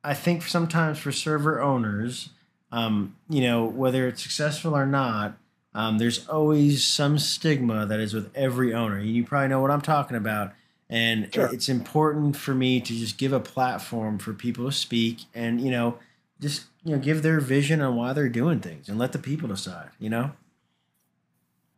I 0.03 0.15
think 0.15 0.43
sometimes 0.43 0.99
for 0.99 1.13
server 1.13 1.61
owners, 1.61 2.31
um, 2.73 3.17
you 3.29 3.43
know, 3.43 3.65
whether 3.65 4.09
it's 4.09 4.23
successful 4.23 4.75
or 4.77 4.87
not, 4.87 5.37
um, 5.75 5.99
there's 5.99 6.27
always 6.29 6.85
some 6.85 7.19
stigma 7.19 7.85
that 7.87 8.01
is 8.01 8.15
with 8.15 8.31
every 8.35 8.73
owner. 8.73 8.99
You 8.99 9.25
probably 9.25 9.49
know 9.49 9.61
what 9.61 9.71
I'm 9.71 9.83
talking 9.83 10.17
about. 10.17 10.53
And 10.89 11.33
sure. 11.35 11.53
it's 11.53 11.69
important 11.69 12.37
for 12.37 12.55
me 12.55 12.81
to 12.81 12.95
just 12.95 13.19
give 13.19 13.33
a 13.33 13.41
platform 13.41 14.19
for 14.19 14.33
people 14.33 14.65
to 14.67 14.73
speak 14.73 15.25
and, 15.35 15.61
you 15.61 15.71
know, 15.71 15.99
just, 16.41 16.65
you 16.85 16.93
know, 16.93 16.99
give 16.99 17.23
their 17.23 17.41
vision 17.41 17.83
on 17.83 17.97
why 17.97 18.13
they're 18.13 18.29
doing 18.29 18.61
things 18.61 18.89
and 18.89 18.99
let 18.99 19.13
the 19.13 19.19
people 19.19 19.49
decide, 19.49 19.91
you 19.99 20.09
know? 20.09 20.31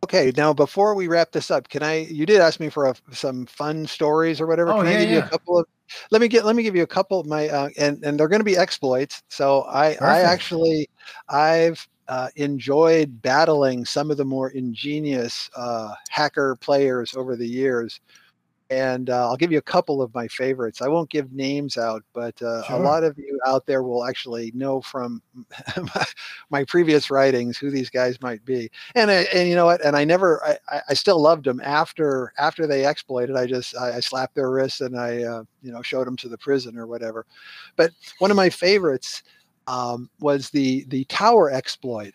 Okay, 0.05 0.33
now 0.37 0.53
before 0.53 0.95
we 0.95 1.09
wrap 1.09 1.33
this 1.33 1.51
up, 1.51 1.69
can 1.69 1.83
I? 1.83 2.07
You 2.07 2.25
did 2.25 2.41
ask 2.41 2.61
me 2.61 2.69
for 2.69 2.87
a, 2.87 2.95
some 3.13 3.47
fun 3.47 3.87
stories 3.87 4.41
or 4.41 4.47
whatever. 4.47 4.71
Oh, 4.71 4.83
can 4.83 4.87
yeah, 4.87 4.93
I 4.93 5.01
give 5.01 5.11
yeah. 5.11 5.17
you 5.17 5.23
a 5.23 5.29
couple 5.29 5.59
of? 5.59 5.67
Let 6.11 6.21
me 6.21 6.29
get. 6.29 6.45
Let 6.45 6.55
me 6.57 6.63
give 6.63 6.77
you 6.77 6.83
a 6.83 6.87
couple 6.87 7.19
of 7.19 7.27
my, 7.27 7.49
uh, 7.49 7.71
and 7.79 8.03
and 8.05 8.19
they're 8.19 8.29
going 8.29 8.41
to 8.41 8.45
be 8.45 8.57
exploits. 8.57 9.23
So 9.29 9.65
I 9.69 9.97
Perfect. 9.97 10.03
I 10.03 10.21
actually 10.21 10.89
I've 11.29 11.89
uh, 12.09 12.29
enjoyed 12.37 13.21
battling 13.23 13.85
some 13.85 14.11
of 14.11 14.17
the 14.17 14.25
more 14.25 14.51
ingenious 14.51 15.51
uh, 15.57 15.93
hacker 16.11 16.57
players 16.57 17.15
over 17.15 17.37
the 17.37 17.49
years 17.49 18.01
and 18.71 19.09
uh, 19.09 19.29
I'll 19.29 19.37
give 19.37 19.51
you 19.51 19.59
a 19.59 19.63
couple 19.63 20.03
of 20.03 20.15
my 20.15 20.29
favorites. 20.29 20.83
I 20.83 20.89
won't 20.89 21.09
give 21.09 21.33
names 21.33 21.79
out, 21.79 22.03
but 22.13 22.41
uh, 22.43 22.63
sure. 22.65 22.77
a 22.77 22.79
lot 22.81 23.03
of 23.03 23.17
you 23.17 23.41
out 23.47 23.67
there 23.67 23.83
will 23.83 24.05
actually 24.05 24.53
know 24.55 24.83
from 24.83 25.23
my 26.51 26.65
previous 26.65 27.11
writings 27.11 27.57
who 27.57 27.71
these 27.71 27.89
guys 27.89 28.21
might 28.21 28.45
be. 28.45 28.71
And 28.95 29.11
and 29.11 29.49
you 29.49 29.55
know 29.55 29.65
what? 29.65 29.83
And 29.85 29.97
I 29.97 30.05
never, 30.05 30.45
I, 30.71 30.83
I 30.91 30.95
still 30.95 31.21
loved 31.21 31.45
them 31.45 31.61
after 31.65 32.33
after 32.39 32.67
they 32.67 32.87
exploited. 32.87 33.37
I 33.37 33.47
just 33.47 33.77
I, 33.77 33.97
I 33.97 34.01
slapped 34.01 34.35
their 34.35 34.51
wrists 34.51 34.83
and 34.83 34.99
I 34.99 35.23
uh, 35.23 35.45
you 35.63 35.73
know 35.73 35.81
showed 35.81 36.07
them 36.07 36.17
to 36.17 36.29
the 36.29 36.39
prison 36.39 36.77
or 36.77 36.87
whatever. 36.87 37.25
But 37.77 37.93
one 38.19 38.31
of 38.31 38.37
my 38.37 38.51
favorites 38.51 39.23
um, 39.67 40.11
was 40.21 40.51
the 40.51 40.85
the 40.89 41.05
tower 41.05 41.51
exploit. 41.51 42.13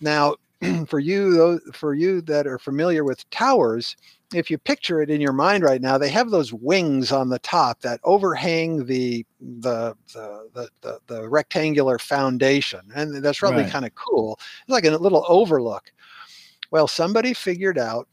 Now, 0.00 0.36
for 0.86 1.00
you 1.00 1.32
those 1.34 1.60
for 1.72 1.94
you 1.94 2.20
that 2.22 2.46
are 2.46 2.58
familiar 2.58 3.02
with 3.02 3.28
towers 3.30 3.96
if 4.34 4.50
you 4.50 4.58
picture 4.58 5.00
it 5.00 5.10
in 5.10 5.20
your 5.20 5.32
mind 5.32 5.64
right 5.64 5.80
now, 5.80 5.96
they 5.96 6.10
have 6.10 6.30
those 6.30 6.52
wings 6.52 7.12
on 7.12 7.30
the 7.30 7.38
top 7.38 7.80
that 7.80 8.00
overhang 8.04 8.84
the 8.84 9.24
the 9.40 9.94
the 10.12 10.48
the, 10.52 10.68
the, 10.82 11.00
the 11.06 11.28
rectangular 11.28 11.98
foundation, 11.98 12.80
and 12.94 13.22
that's 13.24 13.38
probably 13.38 13.62
right. 13.62 13.72
kind 13.72 13.86
of 13.86 13.94
cool. 13.94 14.38
It's 14.62 14.70
like 14.70 14.84
a 14.84 14.90
little 14.90 15.24
overlook. 15.28 15.90
Well, 16.70 16.86
somebody 16.86 17.32
figured 17.32 17.78
out 17.78 18.08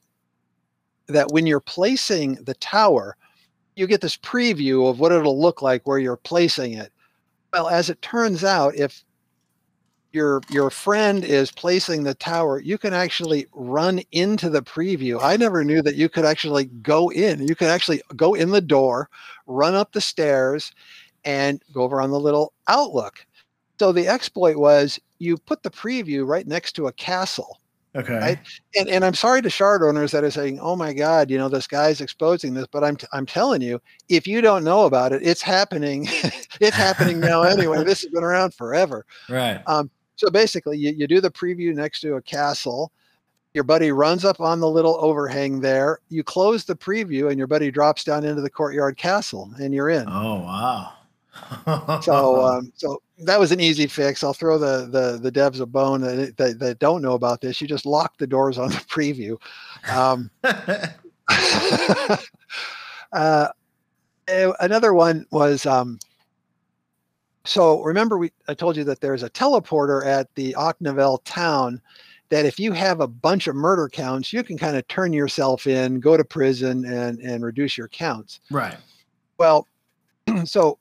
that 1.07 1.31
when 1.31 1.45
you're 1.45 1.59
placing 1.59 2.35
the 2.35 2.53
tower, 2.55 3.17
you 3.75 3.85
get 3.85 4.01
this 4.01 4.17
preview 4.17 4.89
of 4.89 4.99
what 4.99 5.11
it'll 5.11 5.39
look 5.39 5.61
like 5.61 5.85
where 5.85 5.99
you're 5.99 6.15
placing 6.15 6.73
it. 6.73 6.93
Well, 7.51 7.67
as 7.67 7.89
it 7.89 8.01
turns 8.01 8.43
out, 8.43 8.75
if 8.75 9.03
your 10.15 10.41
your 10.49 10.69
friend 10.69 11.23
is 11.23 11.51
placing 11.51 12.03
the 12.03 12.15
tower, 12.15 12.59
you 12.59 12.77
can 12.77 12.93
actually 12.93 13.45
run 13.53 14.01
into 14.11 14.49
the 14.49 14.61
preview. 14.61 15.21
I 15.21 15.37
never 15.37 15.63
knew 15.63 15.81
that 15.81 15.95
you 15.95 16.09
could 16.09 16.25
actually 16.25 16.65
go 16.65 17.09
in. 17.09 17.47
You 17.47 17.55
can 17.55 17.67
actually 17.67 18.01
go 18.15 18.33
in 18.33 18.49
the 18.49 18.61
door, 18.61 19.09
run 19.45 19.75
up 19.75 19.91
the 19.91 20.01
stairs, 20.01 20.71
and 21.25 21.61
go 21.73 21.83
over 21.83 22.01
on 22.01 22.09
the 22.09 22.19
little 22.19 22.53
outlook. 22.67 23.25
So 23.79 23.91
the 23.91 24.07
exploit 24.07 24.55
was 24.55 24.99
you 25.19 25.37
put 25.37 25.61
the 25.61 25.69
preview 25.69 26.25
right 26.25 26.47
next 26.47 26.73
to 26.73 26.87
a 26.87 26.93
castle. 26.93 27.59
Okay. 27.95 28.17
Right? 28.17 28.39
And, 28.77 28.89
and 28.89 29.05
I'm 29.05 29.13
sorry 29.13 29.41
to 29.41 29.49
shard 29.49 29.81
owners 29.81 30.11
that 30.11 30.25
are 30.25 30.31
saying, 30.31 30.59
"Oh 30.59 30.75
my 30.75 30.91
God, 30.91 31.31
you 31.31 31.37
know 31.37 31.47
this 31.47 31.67
guy's 31.67 32.01
exposing 32.01 32.53
this," 32.53 32.67
but 32.69 32.83
I'm 32.83 32.97
t- 32.97 33.07
I'm 33.13 33.25
telling 33.25 33.61
you, 33.61 33.81
if 34.09 34.27
you 34.27 34.41
don't 34.41 34.65
know 34.65 34.85
about 34.85 35.13
it, 35.13 35.21
it's 35.23 35.41
happening. 35.41 36.05
it's 36.59 36.75
happening 36.75 37.21
now 37.21 37.43
anyway. 37.43 37.85
this 37.85 38.01
has 38.01 38.11
been 38.11 38.23
around 38.23 38.53
forever. 38.53 39.05
Right. 39.29 39.61
Um, 39.65 39.89
so 40.15 40.29
basically, 40.29 40.77
you, 40.77 40.91
you 40.91 41.07
do 41.07 41.21
the 41.21 41.31
preview 41.31 41.73
next 41.73 42.01
to 42.01 42.15
a 42.15 42.21
castle. 42.21 42.91
Your 43.53 43.63
buddy 43.63 43.91
runs 43.91 44.25
up 44.25 44.41
on 44.41 44.59
the 44.59 44.69
little 44.69 44.97
overhang 44.99 45.61
there. 45.61 45.99
You 46.09 46.23
close 46.23 46.65
the 46.65 46.75
preview, 46.75 47.29
and 47.29 47.37
your 47.37 47.47
buddy 47.47 47.71
drops 47.71 48.03
down 48.03 48.25
into 48.25 48.41
the 48.41 48.49
courtyard 48.49 48.97
castle, 48.97 49.51
and 49.59 49.73
you're 49.73 49.89
in. 49.89 50.05
Oh 50.09 50.41
wow! 50.41 50.93
so, 52.01 52.45
um, 52.45 52.71
so 52.75 53.01
that 53.19 53.39
was 53.39 53.51
an 53.51 53.59
easy 53.59 53.87
fix. 53.87 54.23
I'll 54.23 54.33
throw 54.33 54.57
the 54.57 54.87
the 54.87 55.19
the 55.21 55.31
devs 55.31 55.61
a 55.61 55.65
bone 55.65 56.01
that, 56.01 56.35
that, 56.37 56.59
that 56.59 56.79
don't 56.79 57.01
know 57.01 57.13
about 57.13 57.41
this. 57.41 57.61
You 57.61 57.67
just 57.67 57.85
lock 57.85 58.17
the 58.17 58.27
doors 58.27 58.57
on 58.57 58.69
the 58.69 58.75
preview. 58.89 59.37
Um, 59.89 60.29
uh, 63.13 63.47
another 64.27 64.93
one 64.93 65.25
was 65.31 65.65
um, 65.65 65.99
so 67.45 67.81
remember 67.81 68.17
we 68.17 68.31
I 68.47 68.53
told 68.53 68.77
you 68.77 68.83
that 68.85 69.01
there's 69.01 69.23
a 69.23 69.29
teleporter 69.29 70.05
at 70.05 70.33
the 70.35 70.53
Ocnavel 70.57 71.19
town 71.23 71.81
that 72.29 72.45
if 72.45 72.59
you 72.59 72.71
have 72.71 73.01
a 73.01 73.07
bunch 73.07 73.47
of 73.47 73.55
murder 73.55 73.87
counts, 73.87 74.33
you 74.33 74.43
can 74.43 74.57
kind 74.57 74.75
of 74.75 74.87
turn 74.87 75.13
yourself 75.13 75.67
in, 75.67 75.99
go 75.99 76.17
to 76.17 76.25
prison, 76.25 76.85
and 76.85 77.19
and 77.19 77.43
reduce 77.43 77.77
your 77.77 77.87
counts. 77.87 78.39
right. 78.51 78.77
Well, 79.37 79.67
so 80.45 80.79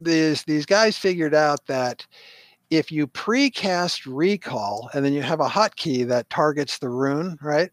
these 0.00 0.42
these 0.44 0.66
guys 0.66 0.96
figured 0.96 1.34
out 1.34 1.66
that 1.66 2.06
if 2.70 2.92
you 2.92 3.06
precast 3.08 4.02
recall 4.06 4.88
and 4.94 5.04
then 5.04 5.12
you 5.12 5.22
have 5.22 5.40
a 5.40 5.48
hotkey 5.48 6.06
that 6.06 6.30
targets 6.30 6.78
the 6.78 6.88
rune, 6.88 7.36
right? 7.42 7.70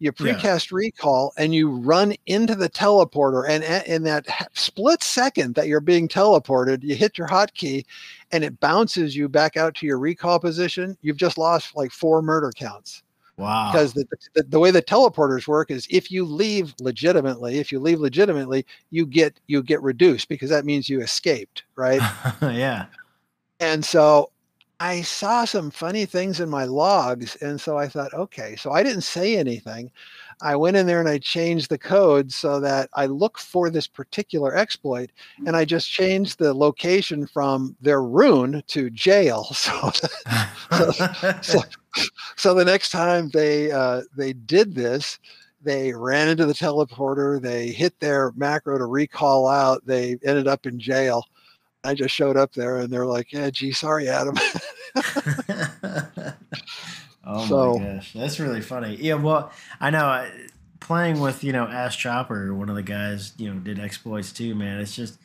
You 0.00 0.12
Yeah. 0.18 0.34
precast 0.34 0.72
recall 0.72 1.32
and 1.36 1.54
you 1.54 1.70
run 1.70 2.14
into 2.26 2.54
the 2.54 2.68
teleporter, 2.70 3.48
and 3.48 3.62
in 3.86 4.02
that 4.04 4.26
split 4.54 5.02
second 5.02 5.54
that 5.54 5.68
you're 5.68 5.80
being 5.80 6.08
teleported, 6.08 6.82
you 6.82 6.94
hit 6.96 7.16
your 7.18 7.28
hotkey, 7.28 7.84
and 8.32 8.42
it 8.42 8.58
bounces 8.60 9.14
you 9.14 9.28
back 9.28 9.56
out 9.56 9.74
to 9.76 9.86
your 9.86 9.98
recall 9.98 10.40
position. 10.40 10.96
You've 11.02 11.18
just 11.18 11.36
lost 11.38 11.76
like 11.76 11.92
four 11.92 12.22
murder 12.22 12.50
counts 12.56 13.02
Wow. 13.36 13.70
because 13.72 13.92
the, 13.94 14.04
the, 14.34 14.42
the 14.42 14.58
way 14.58 14.70
the 14.70 14.82
teleporters 14.82 15.46
work 15.46 15.70
is 15.70 15.86
if 15.90 16.10
you 16.10 16.26
leave 16.26 16.74
legitimately 16.78 17.58
if 17.58 17.72
you 17.72 17.80
leave 17.80 17.98
legitimately 17.98 18.66
you 18.90 19.06
get 19.06 19.40
you 19.46 19.62
get 19.62 19.80
reduced 19.82 20.28
because 20.28 20.50
that 20.50 20.66
means 20.66 20.90
you 20.90 21.00
escaped 21.00 21.62
right 21.74 22.02
yeah. 22.42 22.84
and 23.58 23.82
so 23.82 24.30
i 24.80 25.00
saw 25.02 25.44
some 25.44 25.70
funny 25.70 26.04
things 26.04 26.40
in 26.40 26.48
my 26.48 26.64
logs 26.64 27.36
and 27.36 27.60
so 27.60 27.78
i 27.78 27.86
thought 27.86 28.12
okay 28.14 28.56
so 28.56 28.72
i 28.72 28.82
didn't 28.82 29.02
say 29.02 29.36
anything 29.36 29.90
i 30.42 30.56
went 30.56 30.76
in 30.76 30.86
there 30.86 31.00
and 31.00 31.08
i 31.08 31.18
changed 31.18 31.68
the 31.70 31.78
code 31.78 32.32
so 32.32 32.58
that 32.60 32.88
i 32.94 33.06
look 33.06 33.38
for 33.38 33.70
this 33.70 33.86
particular 33.86 34.56
exploit 34.56 35.10
and 35.46 35.56
i 35.56 35.64
just 35.64 35.90
changed 35.90 36.38
the 36.38 36.52
location 36.52 37.26
from 37.26 37.76
their 37.80 38.02
rune 38.02 38.62
to 38.66 38.90
jail 38.90 39.44
so 39.52 39.90
so, 41.42 41.60
so 42.36 42.54
the 42.54 42.64
next 42.64 42.90
time 42.90 43.28
they 43.30 43.70
uh, 43.70 44.02
they 44.16 44.32
did 44.32 44.74
this, 44.74 45.18
they 45.62 45.92
ran 45.92 46.28
into 46.28 46.46
the 46.46 46.52
teleporter. 46.52 47.40
They 47.40 47.68
hit 47.68 47.98
their 48.00 48.32
macro 48.36 48.78
to 48.78 48.86
recall 48.86 49.46
out. 49.48 49.84
They 49.86 50.18
ended 50.24 50.48
up 50.48 50.66
in 50.66 50.78
jail. 50.78 51.24
I 51.84 51.94
just 51.94 52.14
showed 52.14 52.36
up 52.36 52.52
there, 52.52 52.78
and 52.78 52.92
they're 52.92 53.06
like, 53.06 53.32
"Yeah, 53.32 53.50
gee, 53.50 53.72
sorry, 53.72 54.08
Adam." 54.08 54.34
oh 57.24 57.46
So- 57.48 57.78
my 57.78 57.84
gosh, 57.94 58.12
that's 58.12 58.40
really 58.40 58.60
funny. 58.60 58.96
Yeah, 58.96 59.14
well, 59.14 59.50
I 59.80 59.90
know 59.90 60.06
uh, 60.06 60.28
playing 60.80 61.20
with 61.20 61.44
you 61.44 61.52
know 61.52 61.64
Ash 61.64 61.96
Chopper, 61.96 62.54
one 62.54 62.68
of 62.68 62.76
the 62.76 62.82
guys 62.82 63.32
you 63.38 63.52
know 63.52 63.60
did 63.60 63.78
exploits 63.78 64.32
too. 64.32 64.54
Man, 64.54 64.80
it's 64.80 64.94
just 64.94 65.18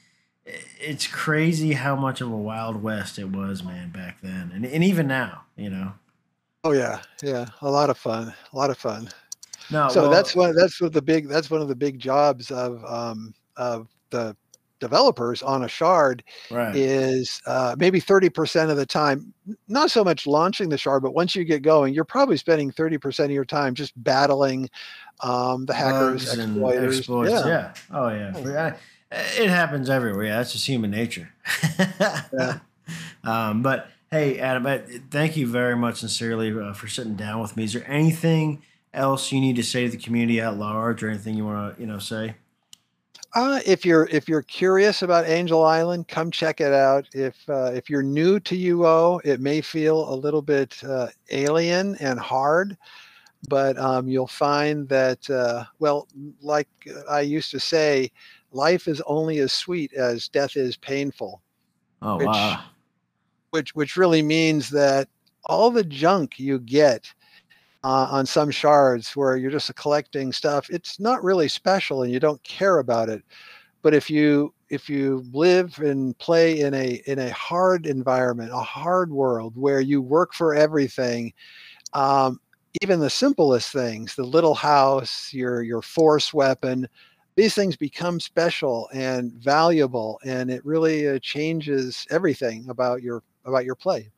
it's 0.80 1.07
crazy 1.07 1.73
how 1.73 1.95
much 1.95 2.22
of 2.22 2.32
a 2.32 2.38
wild 2.38 2.82
west 2.84 3.18
it 3.19 3.30
was, 3.32 3.64
man, 3.64 3.90
back 3.91 4.22
then, 4.22 4.52
and 4.53 4.65
and 4.65 4.84
even 4.84 5.07
now, 5.07 5.44
you 5.56 5.69
know. 5.69 5.94
oh 6.64 6.72
yeah, 6.72 7.02
yeah, 7.23 7.45
a 7.61 7.69
lot 7.69 7.90
of 7.90 7.98
fun, 7.98 8.34
a 8.53 8.57
lot 8.57 8.69
of 8.69 8.77
fun. 8.77 9.10
No, 9.72 9.90
so 9.90 10.03
well, 10.03 10.11
that's 10.11 10.36
one. 10.36 10.56
That's 10.56 10.80
what 10.80 10.94
the 10.94 11.02
big. 11.02 11.27
That's 11.27 11.49
one 11.49 11.61
of 11.61 11.68
the 11.68 11.76
big 11.76 11.98
jobs 11.99 12.52
of 12.52 12.84
um, 12.86 13.34
of 13.57 13.88
the 14.11 14.36
developers 14.80 15.41
on 15.41 15.64
a 15.64 15.68
shard 15.68 16.23
right. 16.52 16.76
is 16.76 17.41
uh, 17.45 17.76
maybe 17.80 17.99
30% 18.02 18.69
of 18.69 18.77
the 18.77 18.85
time, 18.85 19.34
not 19.68 19.91
so 19.91 20.03
much 20.03 20.27
launching 20.27 20.69
the 20.69 20.77
shard, 20.77 21.03
but 21.03 21.14
once 21.14 21.35
you 21.35 21.43
get 21.43 21.61
going, 21.61 21.93
you're 21.93 22.03
probably 22.03 22.38
spending 22.38 22.72
30% 22.72 23.26
of 23.26 23.31
your 23.31 23.45
time 23.45 23.73
just 23.73 23.93
battling 24.03 24.69
um, 25.22 25.65
the 25.65 25.73
hackers, 25.73 26.26
Bugs 26.26 26.39
exploiters. 26.39 26.97
exploits, 26.97 27.31
yeah. 27.31 27.47
yeah. 27.47 27.73
Oh 27.91 28.10
yeah. 28.10 28.34
For- 28.34 28.60
I- 28.60 28.76
It 29.41 29.49
happens 29.49 29.89
everywhere. 29.89 30.26
Yeah, 30.26 30.38
that's 30.38 30.52
just 30.52 30.68
human 30.68 30.91
nature. 30.91 31.30
Yeah. 31.80 32.60
Um, 33.23 33.64
but 33.64 33.89
hey, 34.11 34.39
Adam, 34.39 34.68
I, 34.68 34.77
thank 35.10 35.35
you 35.35 35.47
very 35.47 35.76
much, 35.76 35.97
sincerely, 36.02 36.52
uh, 36.52 36.73
for 36.73 36.88
sitting 36.88 37.15
down 37.15 37.41
with 37.41 37.57
me. 37.57 37.64
Is 37.64 37.73
there 37.73 37.89
anything 37.89 38.61
else 38.93 39.31
you 39.31 39.41
need 39.41 39.56
to 39.56 39.64
say 39.64 39.85
to 39.85 39.89
the 39.89 39.97
community 39.97 40.39
at 40.39 40.57
large, 40.57 41.02
or 41.02 41.10
anything 41.10 41.35
you 41.35 41.45
want 41.45 41.76
to, 41.76 41.81
you 41.81 41.88
know, 41.88 41.97
say? 41.97 42.35
Uh, 43.36 43.60
if 43.66 43.86
you're 43.86 44.07
if 44.12 44.30
you're 44.30 44.41
curious 44.44 45.02
about 45.02 45.28
Angel 45.28 45.62
Island, 45.64 46.07
come 46.07 46.32
check 46.32 46.62
it 46.62 46.72
out. 46.72 47.06
If 47.14 47.38
uh, 47.49 47.72
if 47.74 47.90
you're 47.90 48.02
new 48.02 48.40
to 48.40 48.56
UO, 48.56 49.20
it 49.26 49.41
may 49.41 49.60
feel 49.60 50.10
a 50.10 50.16
little 50.16 50.41
bit 50.41 50.82
uh, 50.86 51.10
alien 51.32 51.95
and 51.98 52.18
hard, 52.18 52.78
but 53.49 53.78
um, 53.78 54.07
you'll 54.07 54.26
find 54.26 54.88
that 54.88 55.30
uh, 55.30 55.66
well, 55.80 56.07
like 56.41 56.70
I 57.10 57.22
used 57.22 57.52
to 57.52 57.60
say, 57.60 58.10
life 58.53 58.88
is 58.88 59.02
only 59.06 59.40
as 59.40 59.52
sweet 59.52 59.91
as 59.94 60.30
death 60.30 60.56
is 60.56 60.78
painful. 60.78 61.41
Oh 62.02 62.18
Which- 62.18 62.28
wow. 62.28 62.64
which 63.49 63.76
which 63.76 63.98
really 63.98 64.22
means 64.22 64.70
that 64.70 65.10
all 65.44 65.72
the 65.72 65.84
junk 65.84 66.40
you 66.40 66.60
get 66.60 67.14
uh, 67.86 68.10
on 68.12 68.28
some 68.28 68.52
shards 68.52 69.16
where 69.16 69.38
you're 69.38 69.52
just 69.52 69.76
collecting 69.78 70.34
stuff 70.34 70.70
it's 70.72 70.99
not 70.99 71.24
really 71.24 71.49
special 71.49 72.03
and 72.03 72.14
you 72.14 72.20
don't 72.20 72.44
care 72.44 72.80
about 72.80 73.10
it. 73.10 73.24
But 73.82 73.94
if 73.94 74.10
you 74.10 74.53
if 74.70 74.90
you 74.90 75.24
live 75.34 75.78
and 75.80 76.18
play 76.18 76.62
in 76.62 76.74
a 76.74 77.02
in 77.07 77.20
a 77.20 77.32
hard 77.32 77.86
environment 77.86 78.52
a 78.53 78.57
hard 78.64 79.12
world 79.12 79.53
where 79.57 79.80
you 79.82 80.02
work 80.02 80.34
for 80.34 80.56
everything 80.56 81.34
um, 81.94 82.40
even 82.84 82.99
the 82.99 83.10
simplest 83.10 83.72
things 83.72 84.16
the 84.16 84.24
little 84.24 84.56
house 84.56 85.34
your 85.34 85.62
your 85.64 85.82
force 85.82 86.34
weapon 86.34 86.88
these 87.36 87.56
things 87.56 87.76
become 87.78 88.20
special 88.20 88.90
and 88.94 89.34
valuable 89.34 90.20
and 90.26 90.52
it 90.52 90.66
really 90.66 91.07
uh, 91.07 91.20
changes 91.22 92.07
everything 92.12 92.68
about 92.70 93.02
your 93.03 93.24
about 93.45 93.66
your 93.66 93.76
play 93.76 94.12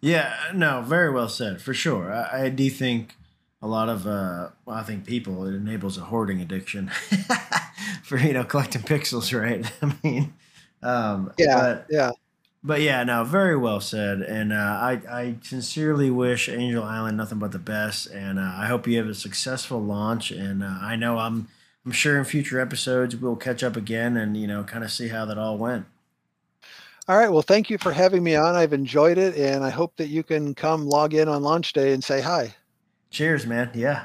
Yeah, 0.00 0.34
no, 0.54 0.82
very 0.82 1.10
well 1.10 1.28
said, 1.28 1.60
for 1.60 1.74
sure. 1.74 2.12
I, 2.12 2.44
I 2.44 2.48
do 2.50 2.70
think 2.70 3.16
a 3.60 3.66
lot 3.66 3.88
of, 3.88 4.06
uh, 4.06 4.50
well, 4.64 4.76
I 4.76 4.82
think 4.84 5.04
people, 5.06 5.44
it 5.46 5.54
enables 5.54 5.98
a 5.98 6.02
hoarding 6.02 6.40
addiction 6.40 6.88
for, 8.04 8.16
you 8.18 8.32
know, 8.32 8.44
collecting 8.44 8.82
pixels, 8.82 9.38
right? 9.38 9.70
I 9.82 9.96
mean, 10.02 10.34
um, 10.82 11.32
yeah 11.38 11.56
but, 11.60 11.86
yeah 11.90 12.10
but 12.62 12.80
yeah, 12.80 13.04
no, 13.04 13.24
very 13.24 13.56
well 13.56 13.80
said. 13.80 14.20
And 14.22 14.52
uh, 14.52 14.56
I, 14.56 15.00
I 15.10 15.36
sincerely 15.42 16.10
wish 16.10 16.48
Angel 16.48 16.84
Island 16.84 17.16
nothing 17.16 17.38
but 17.38 17.52
the 17.52 17.58
best. 17.58 18.06
And 18.08 18.38
uh, 18.38 18.52
I 18.56 18.66
hope 18.66 18.86
you 18.86 18.98
have 18.98 19.08
a 19.08 19.14
successful 19.14 19.80
launch. 19.82 20.30
And 20.32 20.62
uh, 20.64 20.78
I 20.82 20.96
know 20.96 21.18
I'm, 21.18 21.48
I'm 21.86 21.92
sure 21.92 22.18
in 22.18 22.24
future 22.24 22.60
episodes 22.60 23.16
we'll 23.16 23.36
catch 23.36 23.62
up 23.64 23.76
again 23.76 24.16
and, 24.16 24.36
you 24.36 24.46
know, 24.48 24.64
kind 24.64 24.84
of 24.84 24.92
see 24.92 25.08
how 25.08 25.24
that 25.26 25.38
all 25.38 25.58
went. 25.58 25.86
All 27.08 27.16
right 27.16 27.30
well 27.30 27.42
thank 27.42 27.70
you 27.70 27.78
for 27.78 27.92
having 27.92 28.22
me 28.22 28.36
on 28.36 28.54
i've 28.54 28.72
enjoyed 28.72 29.18
it 29.18 29.34
and 29.36 29.64
i 29.64 29.70
hope 29.70 29.96
that 29.96 30.08
you 30.08 30.22
can 30.22 30.54
come 30.54 30.86
log 30.86 31.14
in 31.14 31.28
on 31.28 31.42
launch 31.42 31.72
day 31.72 31.92
and 31.92 32.04
say 32.04 32.20
hi 32.20 32.54
Cheers, 33.10 33.46
man. 33.46 33.70
Yeah. 33.74 34.04